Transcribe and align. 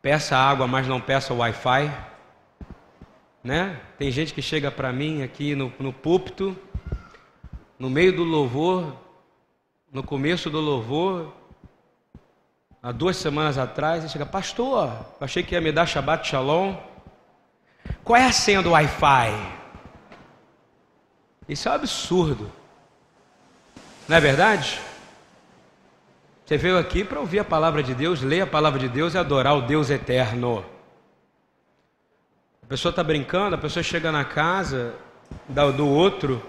peça 0.00 0.36
água, 0.36 0.68
mas 0.68 0.86
não 0.86 1.00
peça 1.00 1.34
Wi-Fi. 1.34 1.92
Né? 3.42 3.80
Tem 3.98 4.12
gente 4.12 4.32
que 4.32 4.40
chega 4.40 4.70
para 4.70 4.92
mim 4.92 5.22
aqui 5.22 5.56
no, 5.56 5.72
no 5.78 5.92
púlpito, 5.92 6.56
no 7.78 7.90
meio 7.90 8.14
do 8.14 8.22
louvor, 8.22 8.96
no 9.92 10.04
começo 10.04 10.48
do 10.50 10.60
louvor, 10.60 11.34
há 12.80 12.92
duas 12.92 13.16
semanas 13.16 13.58
atrás, 13.58 14.04
e 14.04 14.08
chega, 14.08 14.24
pastor, 14.24 15.06
achei 15.20 15.42
que 15.42 15.54
ia 15.56 15.60
me 15.60 15.72
dar 15.72 15.86
Shabbat 15.86 16.28
Shalom. 16.28 16.76
Qual 18.04 18.16
é 18.16 18.24
a 18.24 18.32
senha 18.32 18.62
do 18.62 18.70
Wi-Fi? 18.70 19.32
Isso 21.48 21.68
é 21.68 21.72
um 21.72 21.74
absurdo. 21.74 22.52
Não 24.06 24.16
é 24.16 24.20
verdade? 24.20 24.80
Você 26.48 26.56
veio 26.56 26.78
aqui 26.78 27.04
para 27.04 27.20
ouvir 27.20 27.40
a 27.40 27.44
palavra 27.44 27.82
de 27.82 27.94
Deus, 27.94 28.22
ler 28.22 28.40
a 28.40 28.46
palavra 28.46 28.78
de 28.78 28.88
Deus 28.88 29.12
e 29.12 29.18
adorar 29.18 29.54
o 29.54 29.60
Deus 29.60 29.90
eterno. 29.90 30.64
A 32.62 32.66
pessoa 32.66 32.88
está 32.88 33.04
brincando, 33.04 33.54
a 33.54 33.58
pessoa 33.58 33.82
chega 33.82 34.10
na 34.10 34.24
casa 34.24 34.94
do 35.76 35.86
outro, 35.86 36.42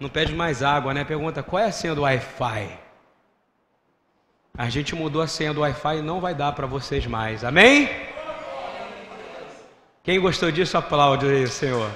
não 0.00 0.08
pede 0.08 0.34
mais 0.34 0.62
água, 0.62 0.94
né? 0.94 1.04
Pergunta 1.04 1.42
qual 1.42 1.62
é 1.62 1.66
a 1.66 1.70
senha 1.70 1.94
do 1.94 2.00
Wi-Fi. 2.00 2.78
A 4.56 4.70
gente 4.70 4.94
mudou 4.94 5.20
a 5.20 5.26
senha 5.26 5.52
do 5.52 5.60
Wi-Fi 5.60 5.98
e 5.98 6.02
não 6.02 6.18
vai 6.18 6.34
dar 6.34 6.52
para 6.52 6.66
vocês 6.66 7.06
mais. 7.06 7.44
Amém? 7.44 7.90
Quem 10.02 10.18
gostou 10.18 10.50
disso, 10.50 10.78
aplaude 10.78 11.26
aí, 11.26 11.46
Senhor. 11.46 11.90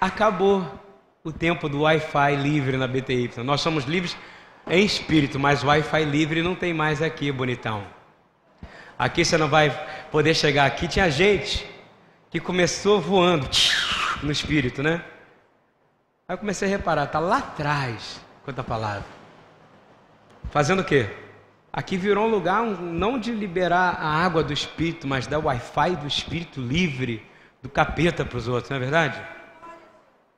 Acabou 0.00 0.83
o 1.26 1.32
tempo 1.32 1.70
do 1.70 1.80
Wi-Fi 1.80 2.36
livre 2.36 2.76
na 2.76 2.86
BTY. 2.86 3.30
Nós 3.42 3.62
somos 3.62 3.84
livres 3.84 4.14
em 4.68 4.84
espírito, 4.84 5.40
mas 5.40 5.64
Wi-Fi 5.64 6.04
livre 6.04 6.42
não 6.42 6.54
tem 6.54 6.74
mais 6.74 7.00
aqui, 7.00 7.32
bonitão. 7.32 7.86
Aqui 8.98 9.24
você 9.24 9.38
não 9.38 9.48
vai 9.48 9.70
poder 10.10 10.34
chegar 10.34 10.66
aqui. 10.66 10.86
Tinha 10.86 11.10
gente 11.10 11.66
que 12.30 12.38
começou 12.38 13.00
voando 13.00 13.48
no 14.22 14.30
espírito, 14.30 14.82
né? 14.82 15.02
Aí 16.28 16.34
eu 16.34 16.38
comecei 16.38 16.68
a 16.68 16.70
reparar, 16.70 17.06
tá 17.06 17.20
lá 17.20 17.38
atrás, 17.38 18.20
quanta 18.44 18.62
palavra. 18.62 19.06
Fazendo 20.50 20.80
o 20.80 20.84
quê? 20.84 21.08
Aqui 21.72 21.96
virou 21.96 22.26
um 22.26 22.30
lugar 22.30 22.62
não 22.66 23.18
de 23.18 23.32
liberar 23.32 23.96
a 23.98 24.08
água 24.08 24.42
do 24.42 24.52
espírito, 24.52 25.06
mas 25.06 25.26
dar 25.26 25.38
Wi-Fi 25.38 25.96
do 25.96 26.06
espírito 26.06 26.60
livre 26.60 27.24
do 27.62 27.70
capeta 27.70 28.26
para 28.26 28.36
os 28.36 28.46
outros, 28.46 28.68
não 28.68 28.76
é 28.76 28.80
verdade? 28.80 29.33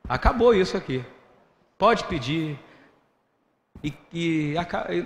Acabou 0.07 0.53
isso 0.53 0.77
aqui. 0.77 1.03
Pode 1.77 2.05
pedir. 2.05 2.57
E, 3.83 3.93
e, 4.11 4.55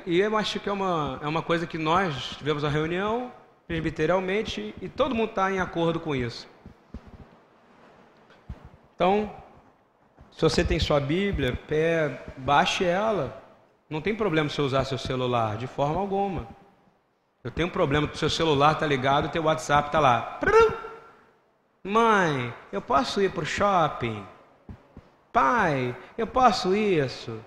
e, 0.05 0.19
eu 0.19 0.37
acho 0.37 0.59
que 0.59 0.69
é 0.69 0.71
uma, 0.71 1.19
é 1.21 1.27
uma 1.27 1.41
coisa 1.41 1.67
que 1.67 1.77
nós 1.77 2.35
tivemos 2.37 2.63
uma 2.63 2.69
reunião 2.69 3.31
presbiterialmente 3.67 4.73
e 4.81 4.87
todo 4.87 5.15
mundo 5.15 5.29
está 5.29 5.51
em 5.51 5.59
acordo 5.59 5.99
com 5.99 6.15
isso. 6.15 6.47
Então, 8.95 9.31
se 10.31 10.41
você 10.41 10.63
tem 10.63 10.79
sua 10.79 10.99
Bíblia, 10.99 11.59
pé, 11.67 12.23
baixe 12.37 12.83
ela. 12.85 13.41
Não 13.89 13.99
tem 13.99 14.15
problema 14.15 14.47
se 14.49 14.61
usar 14.61 14.85
seu 14.85 14.97
celular, 14.97 15.57
de 15.57 15.67
forma 15.67 15.99
alguma. 15.99 16.47
Eu 17.43 17.49
tenho 17.49 17.67
um 17.67 17.71
problema 17.71 18.07
que 18.07 18.13
o 18.13 18.17
seu 18.17 18.29
celular 18.29 18.73
está 18.73 18.85
ligado 18.85 19.25
e 19.25 19.29
teu 19.29 19.43
WhatsApp 19.43 19.89
está 19.89 19.99
lá. 19.99 20.39
Mãe, 21.83 22.53
eu 22.71 22.81
posso 22.81 23.19
ir 23.21 23.31
para 23.31 23.41
o 23.43 23.45
shopping? 23.45 24.23
Pai, 25.31 25.95
eu 26.17 26.27
posso 26.27 26.75
isso? 26.75 27.39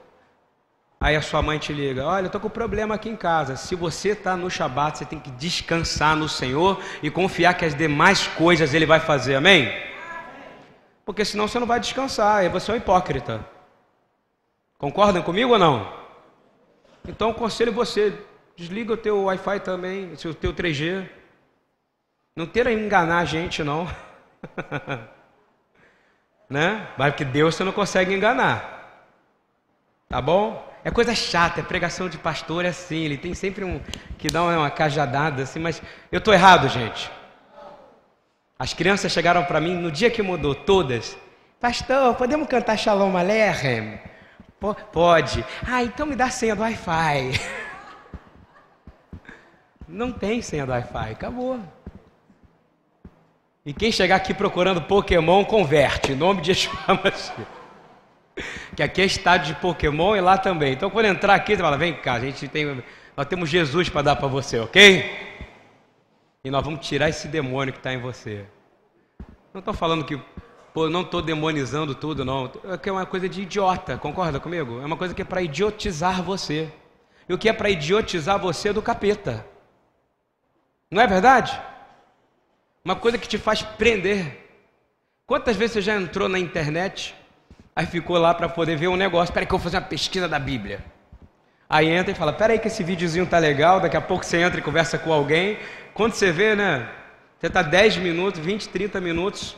Aí 0.98 1.16
a 1.16 1.20
sua 1.20 1.42
mãe 1.42 1.58
te 1.58 1.72
liga: 1.72 2.06
Olha, 2.06 2.24
eu 2.24 2.26
estou 2.26 2.40
com 2.40 2.46
um 2.46 2.50
problema 2.50 2.94
aqui 2.94 3.10
em 3.10 3.16
casa. 3.16 3.56
Se 3.56 3.74
você 3.74 4.10
está 4.10 4.36
no 4.36 4.50
Shabat, 4.50 4.96
você 4.96 5.04
tem 5.04 5.20
que 5.20 5.30
descansar 5.32 6.16
no 6.16 6.28
Senhor 6.28 6.82
e 7.02 7.10
confiar 7.10 7.52
que 7.54 7.64
as 7.64 7.74
demais 7.74 8.26
coisas 8.26 8.72
Ele 8.72 8.86
vai 8.86 9.00
fazer. 9.00 9.34
Amém? 9.34 9.70
Porque 11.04 11.22
senão 11.22 11.46
você 11.46 11.58
não 11.58 11.66
vai 11.66 11.78
descansar. 11.78 12.44
E 12.44 12.48
você 12.48 12.70
é 12.70 12.74
um 12.74 12.78
hipócrita. 12.78 13.46
Concordam 14.78 15.22
comigo 15.22 15.52
ou 15.52 15.58
não? 15.58 15.92
Então 17.06 17.30
aconselho 17.30 17.70
você: 17.70 18.18
desliga 18.56 18.94
o 18.94 18.96
teu 18.96 19.24
Wi-Fi 19.24 19.60
também, 19.60 20.14
o 20.14 20.34
teu 20.34 20.54
3G. 20.54 21.06
Não 22.34 22.46
tenta 22.46 22.72
enganar 22.72 23.18
a 23.18 23.24
gente, 23.26 23.62
não. 23.62 23.86
né? 26.48 26.86
Mas 26.96 27.14
que 27.14 27.24
Deus 27.24 27.54
você 27.54 27.64
não 27.64 27.72
consegue 27.72 28.14
enganar. 28.14 28.74
Tá 30.08 30.20
bom? 30.20 30.72
É 30.84 30.90
coisa 30.90 31.14
chata, 31.14 31.60
é 31.60 31.62
pregação 31.62 32.08
de 32.08 32.18
pastor 32.18 32.64
é 32.64 32.68
assim, 32.68 33.04
ele 33.04 33.16
tem 33.16 33.32
sempre 33.32 33.64
um 33.64 33.80
que 34.18 34.28
dá 34.28 34.42
uma 34.42 34.70
cajadada 34.70 35.42
assim, 35.42 35.58
mas 35.58 35.80
eu 36.12 36.20
tô 36.20 36.32
errado, 36.32 36.68
gente. 36.68 37.10
As 38.58 38.74
crianças 38.74 39.10
chegaram 39.10 39.44
para 39.44 39.60
mim 39.60 39.74
no 39.74 39.90
dia 39.90 40.10
que 40.10 40.22
mudou 40.22 40.54
todas. 40.54 41.16
Pastor, 41.58 42.14
podemos 42.14 42.46
cantar 42.46 42.76
Shalom 42.76 43.16
Aleichem? 43.16 43.98
Pode. 44.92 45.44
Ah, 45.66 45.82
então 45.82 46.06
me 46.06 46.14
dá 46.14 46.30
senha 46.30 46.54
do 46.54 46.62
Wi-Fi. 46.62 47.40
Não 49.88 50.12
tem 50.12 50.40
senha 50.40 50.64
do 50.64 50.72
Wi-Fi, 50.72 51.12
acabou. 51.12 51.60
E 53.66 53.72
quem 53.72 53.90
chegar 53.90 54.16
aqui 54.16 54.34
procurando 54.34 54.82
Pokémon, 54.82 55.42
converte. 55.42 56.12
Em 56.12 56.14
nome 56.14 56.42
de 56.42 56.50
Yeshua 56.50 56.76
Que 58.76 58.82
aqui 58.82 59.00
é 59.00 59.06
estádio 59.06 59.54
de 59.54 59.60
Pokémon 59.60 60.14
e 60.14 60.20
lá 60.20 60.36
também. 60.36 60.74
Então 60.74 60.90
quando 60.90 61.06
entrar 61.06 61.34
aqui, 61.34 61.56
você 61.56 61.62
fala, 61.62 61.78
vem 61.78 61.94
cá, 61.94 62.14
a 62.14 62.20
gente 62.20 62.46
tem, 62.46 62.84
nós 63.16 63.26
temos 63.26 63.48
Jesus 63.48 63.88
para 63.88 64.02
dar 64.02 64.16
para 64.16 64.28
você, 64.28 64.58
ok? 64.58 65.10
E 66.44 66.50
nós 66.50 66.62
vamos 66.62 66.86
tirar 66.86 67.08
esse 67.08 67.26
demônio 67.26 67.72
que 67.72 67.78
está 67.78 67.94
em 67.94 67.98
você. 67.98 68.44
Não 69.54 69.60
estou 69.60 69.72
falando 69.72 70.04
que, 70.04 70.20
pô, 70.74 70.90
não 70.90 71.00
estou 71.00 71.22
demonizando 71.22 71.94
tudo, 71.94 72.22
não. 72.22 72.52
É 72.64 72.88
é 72.88 72.92
uma 72.92 73.06
coisa 73.06 73.30
de 73.30 73.42
idiota, 73.42 73.96
concorda 73.96 74.38
comigo? 74.38 74.78
É 74.82 74.84
uma 74.84 74.96
coisa 74.96 75.14
que 75.14 75.22
é 75.22 75.24
para 75.24 75.40
idiotizar 75.40 76.22
você. 76.22 76.70
E 77.26 77.32
o 77.32 77.38
que 77.38 77.48
é 77.48 77.52
para 77.54 77.70
idiotizar 77.70 78.38
você 78.38 78.68
é 78.68 78.72
do 78.74 78.82
capeta. 78.82 79.46
Não 80.90 81.00
é 81.00 81.06
verdade? 81.06 81.58
Uma 82.84 82.94
coisa 82.94 83.16
que 83.16 83.26
te 83.26 83.38
faz 83.38 83.62
prender. 83.62 84.44
Quantas 85.26 85.56
vezes 85.56 85.72
você 85.72 85.80
já 85.80 85.96
entrou 85.96 86.28
na 86.28 86.38
internet, 86.38 87.14
aí 87.74 87.86
ficou 87.86 88.18
lá 88.18 88.34
para 88.34 88.46
poder 88.46 88.76
ver 88.76 88.88
um 88.88 88.96
negócio, 88.96 89.30
espera 89.30 89.46
que 89.46 89.54
eu 89.54 89.56
vou 89.56 89.64
fazer 89.64 89.78
uma 89.78 89.88
pesquisa 89.88 90.28
da 90.28 90.38
Bíblia. 90.38 90.84
Aí 91.66 91.88
entra 91.88 92.12
e 92.12 92.14
fala, 92.14 92.32
espera 92.32 92.52
aí 92.52 92.58
que 92.58 92.68
esse 92.68 92.84
videozinho 92.84 93.24
tá 93.24 93.38
legal, 93.38 93.80
daqui 93.80 93.96
a 93.96 94.02
pouco 94.02 94.22
você 94.22 94.36
entra 94.36 94.60
e 94.60 94.62
conversa 94.62 94.98
com 94.98 95.10
alguém. 95.14 95.58
Quando 95.94 96.12
você 96.12 96.30
vê, 96.30 96.54
né, 96.54 96.86
você 97.40 97.46
está 97.46 97.62
10 97.62 97.96
minutos, 97.96 98.38
20, 98.38 98.68
30 98.68 99.00
minutos 99.00 99.56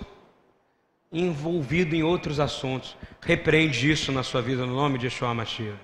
envolvido 1.12 1.96
em 1.96 2.04
outros 2.04 2.38
assuntos. 2.38 2.96
Repreende 3.20 3.90
isso 3.90 4.12
na 4.12 4.22
sua 4.22 4.40
vida, 4.40 4.64
no 4.64 4.76
nome 4.76 4.98
de 4.98 5.06
Yeshua 5.06 5.34
Mashiach. 5.34 5.74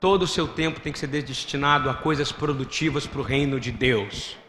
Todo 0.00 0.22
o 0.22 0.26
seu 0.26 0.48
tempo 0.48 0.80
tem 0.80 0.92
que 0.92 0.98
ser 0.98 1.06
destinado 1.06 1.88
a 1.88 1.94
coisas 1.94 2.32
produtivas 2.32 3.06
para 3.06 3.20
o 3.20 3.22
reino 3.22 3.60
de 3.60 3.70
Deus 3.70 4.39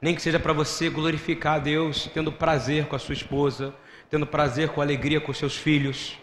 nem 0.00 0.14
que 0.14 0.22
seja 0.22 0.38
para 0.38 0.52
você 0.52 0.88
glorificar 0.88 1.56
a 1.56 1.58
Deus, 1.58 2.08
tendo 2.14 2.32
prazer 2.32 2.86
com 2.86 2.96
a 2.96 2.98
sua 2.98 3.12
esposa, 3.12 3.74
tendo 4.08 4.26
prazer 4.26 4.70
com 4.70 4.80
alegria 4.80 5.20
com 5.20 5.32
seus 5.32 5.56
filhos. 5.56 6.18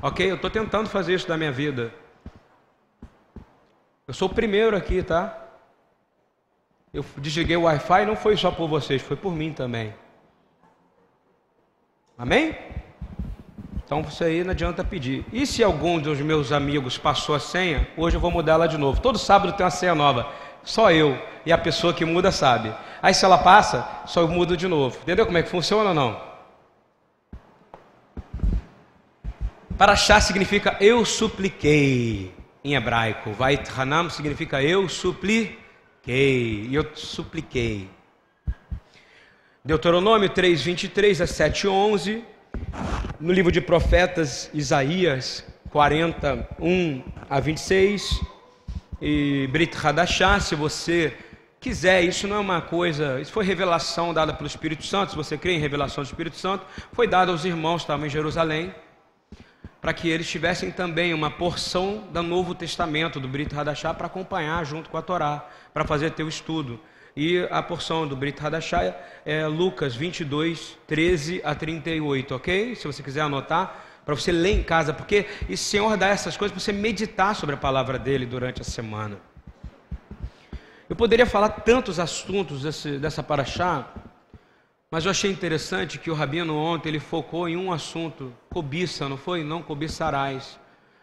Ok? 0.00 0.30
Eu 0.30 0.36
estou 0.36 0.50
tentando 0.50 0.88
fazer 0.88 1.14
isso 1.14 1.28
da 1.28 1.36
minha 1.36 1.52
vida. 1.52 1.92
Eu 4.06 4.14
sou 4.14 4.28
o 4.28 4.34
primeiro 4.34 4.76
aqui, 4.76 5.02
tá? 5.02 5.46
Eu 6.92 7.04
desliguei 7.18 7.56
o 7.56 7.62
Wi-Fi 7.62 8.06
não 8.06 8.16
foi 8.16 8.36
só 8.36 8.50
por 8.50 8.66
vocês, 8.68 9.02
foi 9.02 9.16
por 9.16 9.34
mim 9.34 9.52
também. 9.52 9.94
Amém? 12.16 12.56
Então 13.84 14.02
você 14.02 14.24
aí 14.24 14.44
não 14.44 14.50
adianta 14.50 14.82
pedir. 14.82 15.24
E 15.32 15.46
se 15.46 15.62
algum 15.62 15.98
dos 15.98 16.20
meus 16.20 16.52
amigos 16.52 16.98
passou 16.98 17.34
a 17.34 17.40
senha, 17.40 17.88
hoje 17.96 18.16
eu 18.16 18.20
vou 18.20 18.30
mudar 18.30 18.54
ela 18.54 18.66
de 18.66 18.76
novo. 18.76 19.00
Todo 19.00 19.18
sábado 19.18 19.52
tem 19.52 19.64
uma 19.64 19.70
senha 19.70 19.94
nova. 19.94 20.30
Só 20.68 20.92
eu 20.92 21.18
e 21.46 21.50
a 21.50 21.56
pessoa 21.56 21.94
que 21.94 22.04
muda 22.04 22.30
sabe. 22.30 22.70
Aí 23.00 23.14
se 23.14 23.24
ela 23.24 23.38
passa, 23.38 23.88
só 24.04 24.20
eu 24.20 24.28
mudo 24.28 24.54
de 24.54 24.68
novo. 24.68 24.98
Entendeu 25.00 25.24
como 25.24 25.38
é 25.38 25.42
que 25.42 25.48
funciona 25.48 25.88
ou 25.88 25.94
não? 25.94 26.20
Para 29.78 29.92
achar 29.92 30.20
significa 30.20 30.76
eu 30.78 31.06
supliquei 31.06 32.34
em 32.62 32.74
hebraico. 32.74 33.32
Vait 33.32 33.66
Hanam 33.78 34.10
significa 34.10 34.62
eu 34.62 34.90
supliquei. 34.90 36.68
Eu 36.70 36.86
supliquei. 36.94 37.88
Deuteronômio 39.64 40.28
3, 40.28 40.60
23 40.60 41.22
a 41.22 41.26
7, 41.26 41.66
11. 41.66 42.22
No 43.18 43.32
livro 43.32 43.50
de 43.50 43.62
profetas, 43.62 44.50
Isaías 44.52 45.46
41 45.70 47.02
a 47.30 47.40
26 47.40 48.37
e 49.00 49.48
Brit 49.52 49.76
Hadashah, 49.76 50.40
se 50.40 50.54
você 50.54 51.16
quiser, 51.60 52.02
isso 52.02 52.26
não 52.26 52.36
é 52.36 52.38
uma 52.40 52.60
coisa, 52.60 53.20
isso 53.20 53.32
foi 53.32 53.44
revelação 53.44 54.12
dada 54.14 54.32
pelo 54.32 54.46
Espírito 54.46 54.84
Santo, 54.84 55.10
se 55.10 55.16
você 55.16 55.36
crê 55.36 55.54
em 55.54 55.58
revelação 55.58 56.02
do 56.02 56.06
Espírito 56.06 56.36
Santo, 56.36 56.64
foi 56.92 57.06
dada 57.06 57.30
aos 57.32 57.44
irmãos 57.44 57.78
que 57.78 57.84
estavam 57.84 58.06
em 58.06 58.10
Jerusalém. 58.10 58.72
para 59.80 59.92
que 59.92 60.08
eles 60.08 60.28
tivessem 60.28 60.70
também 60.70 61.14
uma 61.14 61.30
porção 61.30 62.04
do 62.10 62.22
Novo 62.22 62.54
Testamento, 62.54 63.20
do 63.20 63.28
Brit 63.28 63.54
Hadashah, 63.54 63.94
para 63.94 64.06
acompanhar 64.06 64.64
junto 64.64 64.90
com 64.90 64.96
a 64.96 65.02
Torá, 65.02 65.48
para 65.72 65.84
fazer 65.84 66.10
teu 66.10 66.28
estudo. 66.28 66.80
E 67.16 67.46
a 67.50 67.62
porção 67.62 68.06
do 68.06 68.16
Brit 68.16 68.44
Hadashah 68.44 68.94
é 69.24 69.46
Lucas 69.46 69.94
22, 69.94 70.76
13 70.86 71.40
a 71.44 71.54
38, 71.54 72.34
ok? 72.34 72.74
Se 72.74 72.86
você 72.86 73.02
quiser 73.02 73.22
anotar, 73.22 73.84
para 74.08 74.14
você 74.14 74.32
ler 74.32 74.52
em 74.52 74.62
casa, 74.62 74.94
porque 74.94 75.26
o 75.50 75.54
Senhor 75.54 75.94
dá 75.98 76.08
essas 76.08 76.34
coisas 76.34 76.50
para 76.50 76.64
você 76.64 76.72
meditar 76.72 77.36
sobre 77.36 77.56
a 77.56 77.58
palavra 77.58 77.98
dele 77.98 78.24
durante 78.24 78.62
a 78.62 78.64
semana. 78.64 79.18
Eu 80.88 80.96
poderia 80.96 81.26
falar 81.26 81.50
tantos 81.50 82.00
assuntos 82.00 82.62
desse, 82.62 82.92
dessa 82.92 83.22
paraxá, 83.22 83.86
mas 84.90 85.04
eu 85.04 85.10
achei 85.10 85.30
interessante 85.30 85.98
que 85.98 86.10
o 86.10 86.14
Rabino 86.14 86.56
ontem 86.56 86.88
ele 86.88 86.98
focou 86.98 87.46
em 87.50 87.58
um 87.58 87.70
assunto, 87.70 88.32
cobiça, 88.48 89.06
não 89.10 89.18
foi? 89.18 89.44
Não 89.44 89.60
cobiçarás. 89.60 90.58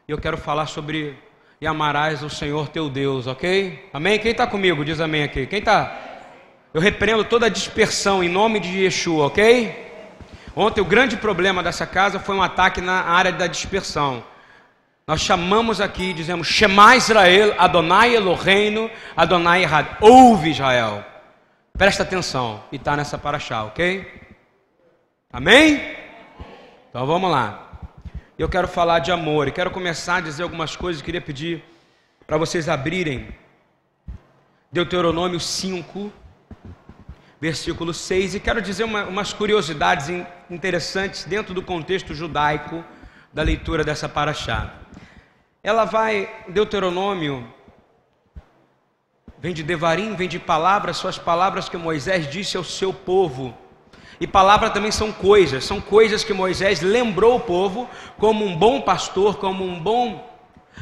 E 0.08 0.12
eu 0.12 0.18
quero 0.18 0.36
falar 0.36 0.66
sobre 0.66 1.16
e 1.62 1.68
amarás 1.68 2.24
o 2.24 2.30
Senhor 2.30 2.69
teu 2.69 2.90
Deus, 2.90 3.28
ok? 3.28 3.88
Amém? 3.94 4.18
Quem 4.18 4.31
está 4.31 4.48
comigo? 4.48 4.84
Diz 4.84 5.00
amém 5.00 5.22
aqui. 5.22 5.46
Quem 5.46 5.60
está? 5.60 5.96
Eu 6.74 6.81
repreendo 6.81 7.24
toda 7.24 7.46
a 7.46 7.50
dispersão 7.50 8.24
em 8.24 8.30
nome 8.30 8.60
de 8.60 8.80
Yeshua, 8.80 9.28
ok? 9.28 9.85
Ontem 10.56 10.80
o 10.80 10.86
grande 10.86 11.18
problema 11.18 11.62
dessa 11.62 11.86
casa 11.86 12.19
foi 12.19 12.36
um 12.36 12.42
ataque 12.42 12.80
na 12.80 13.02
área 13.02 13.31
da 13.31 13.46
dispersão. 13.46 14.24
Nós 15.06 15.19
chamamos 15.22 15.81
aqui, 15.81 16.13
dizemos, 16.13 16.48
Shema 16.48 16.96
Israel, 16.96 17.54
Adonai 17.57 18.16
Eloheinu, 18.16 18.90
Adonai 19.16 19.63
Errad. 19.63 19.86
Ouve 20.00 20.52
Israel. 20.52 21.04
Presta 21.78 22.04
atenção. 22.04 22.63
E 22.72 22.78
está 22.78 22.96
nessa 22.96 23.18
paraxá, 23.18 23.66
ok? 23.66 24.10
Amém? 25.31 25.96
Então 26.90 27.06
vamos 27.06 27.30
lá. 27.30 27.81
Eu 28.40 28.48
quero 28.48 28.68
falar 28.68 29.00
de 29.00 29.12
amor 29.12 29.50
e 29.50 29.51
quero 29.51 29.69
começar 29.69 30.16
a 30.16 30.22
dizer 30.22 30.44
algumas 30.44 30.75
coisas. 30.75 31.01
Queria 31.01 31.22
pedir 31.22 31.63
para 32.25 32.38
vocês 32.38 32.69
abrirem 32.69 33.28
Deuteronômio 34.72 35.40
5, 35.40 36.12
versículo 37.40 37.94
6. 37.94 38.36
E 38.36 38.40
quero 38.40 38.62
dizer 38.62 38.84
uma, 38.84 39.04
umas 39.06 39.34
curiosidades 39.34 40.08
interessantes 40.50 41.26
dentro 41.26 41.54
do 41.54 41.62
contexto 41.62 42.14
judaico 42.14 42.84
da 43.34 43.44
leitura 43.44 43.84
dessa 43.84 44.08
paraxá. 44.08 44.74
Ela 45.62 45.84
vai, 45.86 46.30
Deuteronômio, 46.48 47.48
vem 49.40 49.54
de 49.54 49.64
Devarim, 49.64 50.16
vem 50.16 50.30
de 50.30 50.40
palavras, 50.40 50.98
são 50.98 51.10
as 51.10 51.18
palavras 51.18 51.68
que 51.68 51.78
Moisés 51.78 52.30
disse 52.30 52.56
ao 52.56 52.64
seu 52.64 52.94
povo. 52.94 53.56
E 54.20 54.26
palavra 54.26 54.70
também 54.70 54.92
são 54.92 55.12
coisas, 55.12 55.66
são 55.66 55.82
coisas 55.82 56.24
que 56.24 56.34
Moisés 56.34 56.82
lembrou 56.82 57.36
o 57.36 57.40
povo 57.42 57.90
como 58.18 58.46
um 58.46 58.56
bom 58.56 58.82
pastor, 58.82 59.38
como 59.38 59.66
um 59.66 59.80
bom 59.80 60.35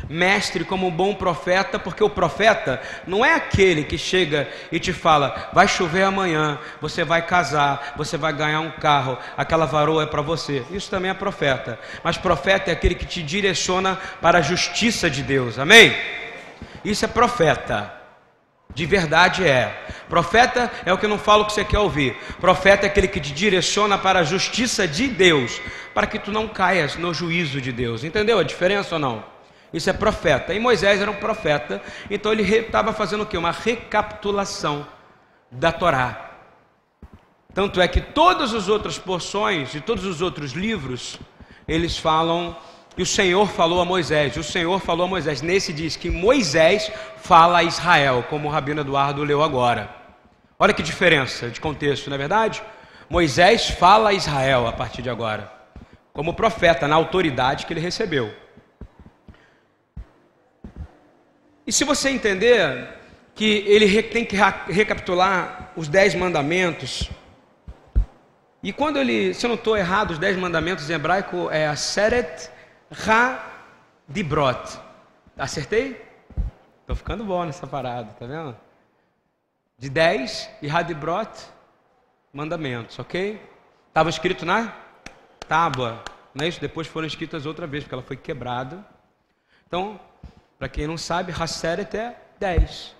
mestre, 0.10 0.64
como 0.64 0.88
um 0.88 0.92
bom 0.92 1.14
profeta, 1.14 1.80
porque 1.80 2.04
o 2.04 2.10
profeta 2.10 2.82
não 3.08 3.24
é 3.24 3.34
aquele 3.34 3.84
que 3.84 3.98
chega 3.98 4.48
e 4.72 4.80
te 4.80 4.94
fala: 4.94 5.50
vai 5.54 5.68
chover 5.68 6.04
amanhã, 6.04 6.60
você 6.82 7.04
vai 7.04 7.26
casar, 7.26 7.94
você 7.96 8.18
vai 8.18 8.34
ganhar 8.34 8.60
um 8.60 8.72
carro, 8.72 9.18
aquela 9.38 9.66
varoa 9.66 10.04
é 10.04 10.08
para 10.08 10.22
você. 10.22 10.64
Isso 10.72 10.90
também 10.90 11.12
é 11.12 11.14
profeta. 11.14 11.80
Mas 12.04 12.18
profeta 12.18 12.70
é 12.70 12.74
aquele 12.74 12.96
que 12.96 13.06
te 13.06 13.24
direciona 13.24 13.98
para 14.22 14.40
a 14.40 14.42
justiça 14.42 15.10
de 15.10 15.24
Deus. 15.24 15.60
Amém? 15.60 15.96
Isso 16.84 17.06
é 17.06 17.08
profeta. 17.08 18.04
De 18.74 18.86
verdade 18.86 19.48
é. 19.48 19.86
Profeta 20.10 20.72
é 20.86 20.92
o 20.92 20.98
que 20.98 21.08
não 21.08 21.20
fala 21.20 21.44
o 21.44 21.46
que 21.46 21.54
você 21.54 21.64
quer 21.64 21.80
ouvir. 21.80 22.16
Profeta 22.42 22.86
é 22.86 22.90
aquele 22.90 23.08
que 23.08 23.20
te 23.20 23.32
direciona 23.32 23.98
para 23.98 24.20
a 24.20 24.24
justiça 24.24 24.88
de 24.88 25.08
Deus, 25.08 25.62
para 25.94 26.08
que 26.08 26.18
tu 26.18 26.32
não 26.32 26.48
caias 26.48 26.96
no 26.96 27.14
juízo 27.14 27.62
de 27.62 27.72
Deus. 27.72 28.04
Entendeu 28.04 28.40
a 28.40 28.44
diferença 28.44 28.96
ou 28.96 29.00
não? 29.00 29.33
Isso 29.74 29.90
é 29.90 29.94
profeta. 29.94 30.54
E 30.54 30.60
Moisés 30.60 31.02
era 31.02 31.10
um 31.10 31.16
profeta, 31.16 31.82
então 32.10 32.32
ele 32.32 32.44
estava 32.44 32.94
fazendo 32.94 33.24
o 33.24 33.26
quê? 33.26 33.38
Uma 33.38 33.52
recapitulação 33.52 34.86
da 35.52 35.72
Torá. 35.72 36.32
Tanto 37.54 37.82
é 37.82 37.88
que 37.88 38.02
todas 38.02 38.54
as 38.54 38.68
outras 38.68 38.98
porções 38.98 39.74
e 39.76 39.82
todos 39.82 40.06
os 40.06 40.22
outros 40.22 40.54
livros, 40.54 41.20
eles 41.68 41.98
falam 41.98 42.56
e 42.96 43.02
o 43.02 43.06
Senhor 43.06 43.48
falou 43.48 43.82
a 43.82 43.86
Moisés, 43.86 44.38
o 44.38 44.44
Senhor 44.44 44.80
falou 44.80 45.06
a 45.06 45.10
Moisés. 45.10 45.42
Nesse 45.42 45.74
diz 45.74 45.96
que 45.96 46.12
Moisés 46.12 46.92
fala 47.18 47.60
a 47.60 47.64
Israel, 47.64 48.24
como 48.30 48.48
o 48.48 48.52
Rabino 48.52 48.82
Eduardo 48.82 49.24
leu 49.24 49.42
agora. 49.42 49.90
Olha 50.60 50.74
que 50.74 50.84
diferença 50.84 51.50
de 51.50 51.60
contexto, 51.60 52.10
não 52.10 52.16
é 52.16 52.20
verdade? 52.20 52.62
Moisés 53.10 53.68
fala 53.68 54.10
a 54.10 54.14
Israel 54.14 54.68
a 54.68 54.72
partir 54.72 55.02
de 55.02 55.10
agora, 55.10 55.52
como 56.14 56.36
profeta, 56.36 56.88
na 56.88 56.96
autoridade 56.96 57.66
que 57.66 57.74
ele 57.74 57.80
recebeu. 57.80 58.43
E 61.66 61.72
se 61.72 61.84
você 61.84 62.10
entender 62.10 62.90
que 63.36 63.46
ele 63.46 64.04
tem 64.04 64.26
que 64.26 64.36
recapitular 64.72 65.72
os 65.76 65.88
dez 65.88 66.14
mandamentos, 66.14 67.10
e 68.62 68.72
quando 68.72 68.98
ele, 68.98 69.34
se 69.34 69.46
eu 69.46 69.50
não 69.50 69.56
estou 69.56 69.76
errado, 69.78 70.12
os 70.12 70.20
dez 70.20 70.38
mandamentos 70.38 70.90
em 70.90 70.94
hebraico 70.94 71.50
é 71.52 71.68
Aseret 71.68 72.50
Ha 73.08 73.44
Dibrot. 74.08 74.80
Acertei? 75.38 76.02
Estou 76.82 76.96
ficando 76.96 77.24
bom 77.24 77.44
nessa 77.44 77.66
parada, 77.66 78.12
tá 78.20 78.26
vendo? 78.26 78.56
De 79.78 79.90
dez 79.90 80.50
e 80.62 80.70
Hadibrot, 80.70 81.30
mandamentos, 82.32 83.00
ok? 83.00 83.42
Estava 83.88 84.10
escrito 84.10 84.46
na 84.46 84.74
tábua, 85.48 86.04
não 86.34 86.46
é 86.46 86.48
isso? 86.48 86.62
Depois 86.62 86.88
foram 86.88 87.08
escritas 87.08 87.46
outra 87.46 87.66
vez, 87.66 87.84
porque 87.84 87.96
ela 87.96 88.04
foi 88.04 88.16
quebrada. 88.16 88.86
Então, 89.68 90.00
para 90.64 90.70
quem 90.70 90.88
não 90.88 90.98
sabe, 90.98 91.34
Hasseret 91.38 91.98
é 91.98 92.16
10. 92.40 92.96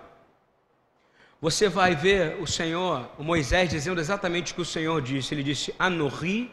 você 1.41 1.67
vai 1.67 1.95
ver 1.95 2.39
o 2.39 2.45
Senhor, 2.45 3.09
o 3.17 3.23
Moisés, 3.23 3.71
dizendo 3.71 3.99
exatamente 3.99 4.51
o 4.51 4.55
que 4.57 4.61
o 4.61 4.65
Senhor 4.65 5.01
disse. 5.01 5.33
Ele 5.33 5.41
disse: 5.41 5.73
Anorri, 5.79 6.51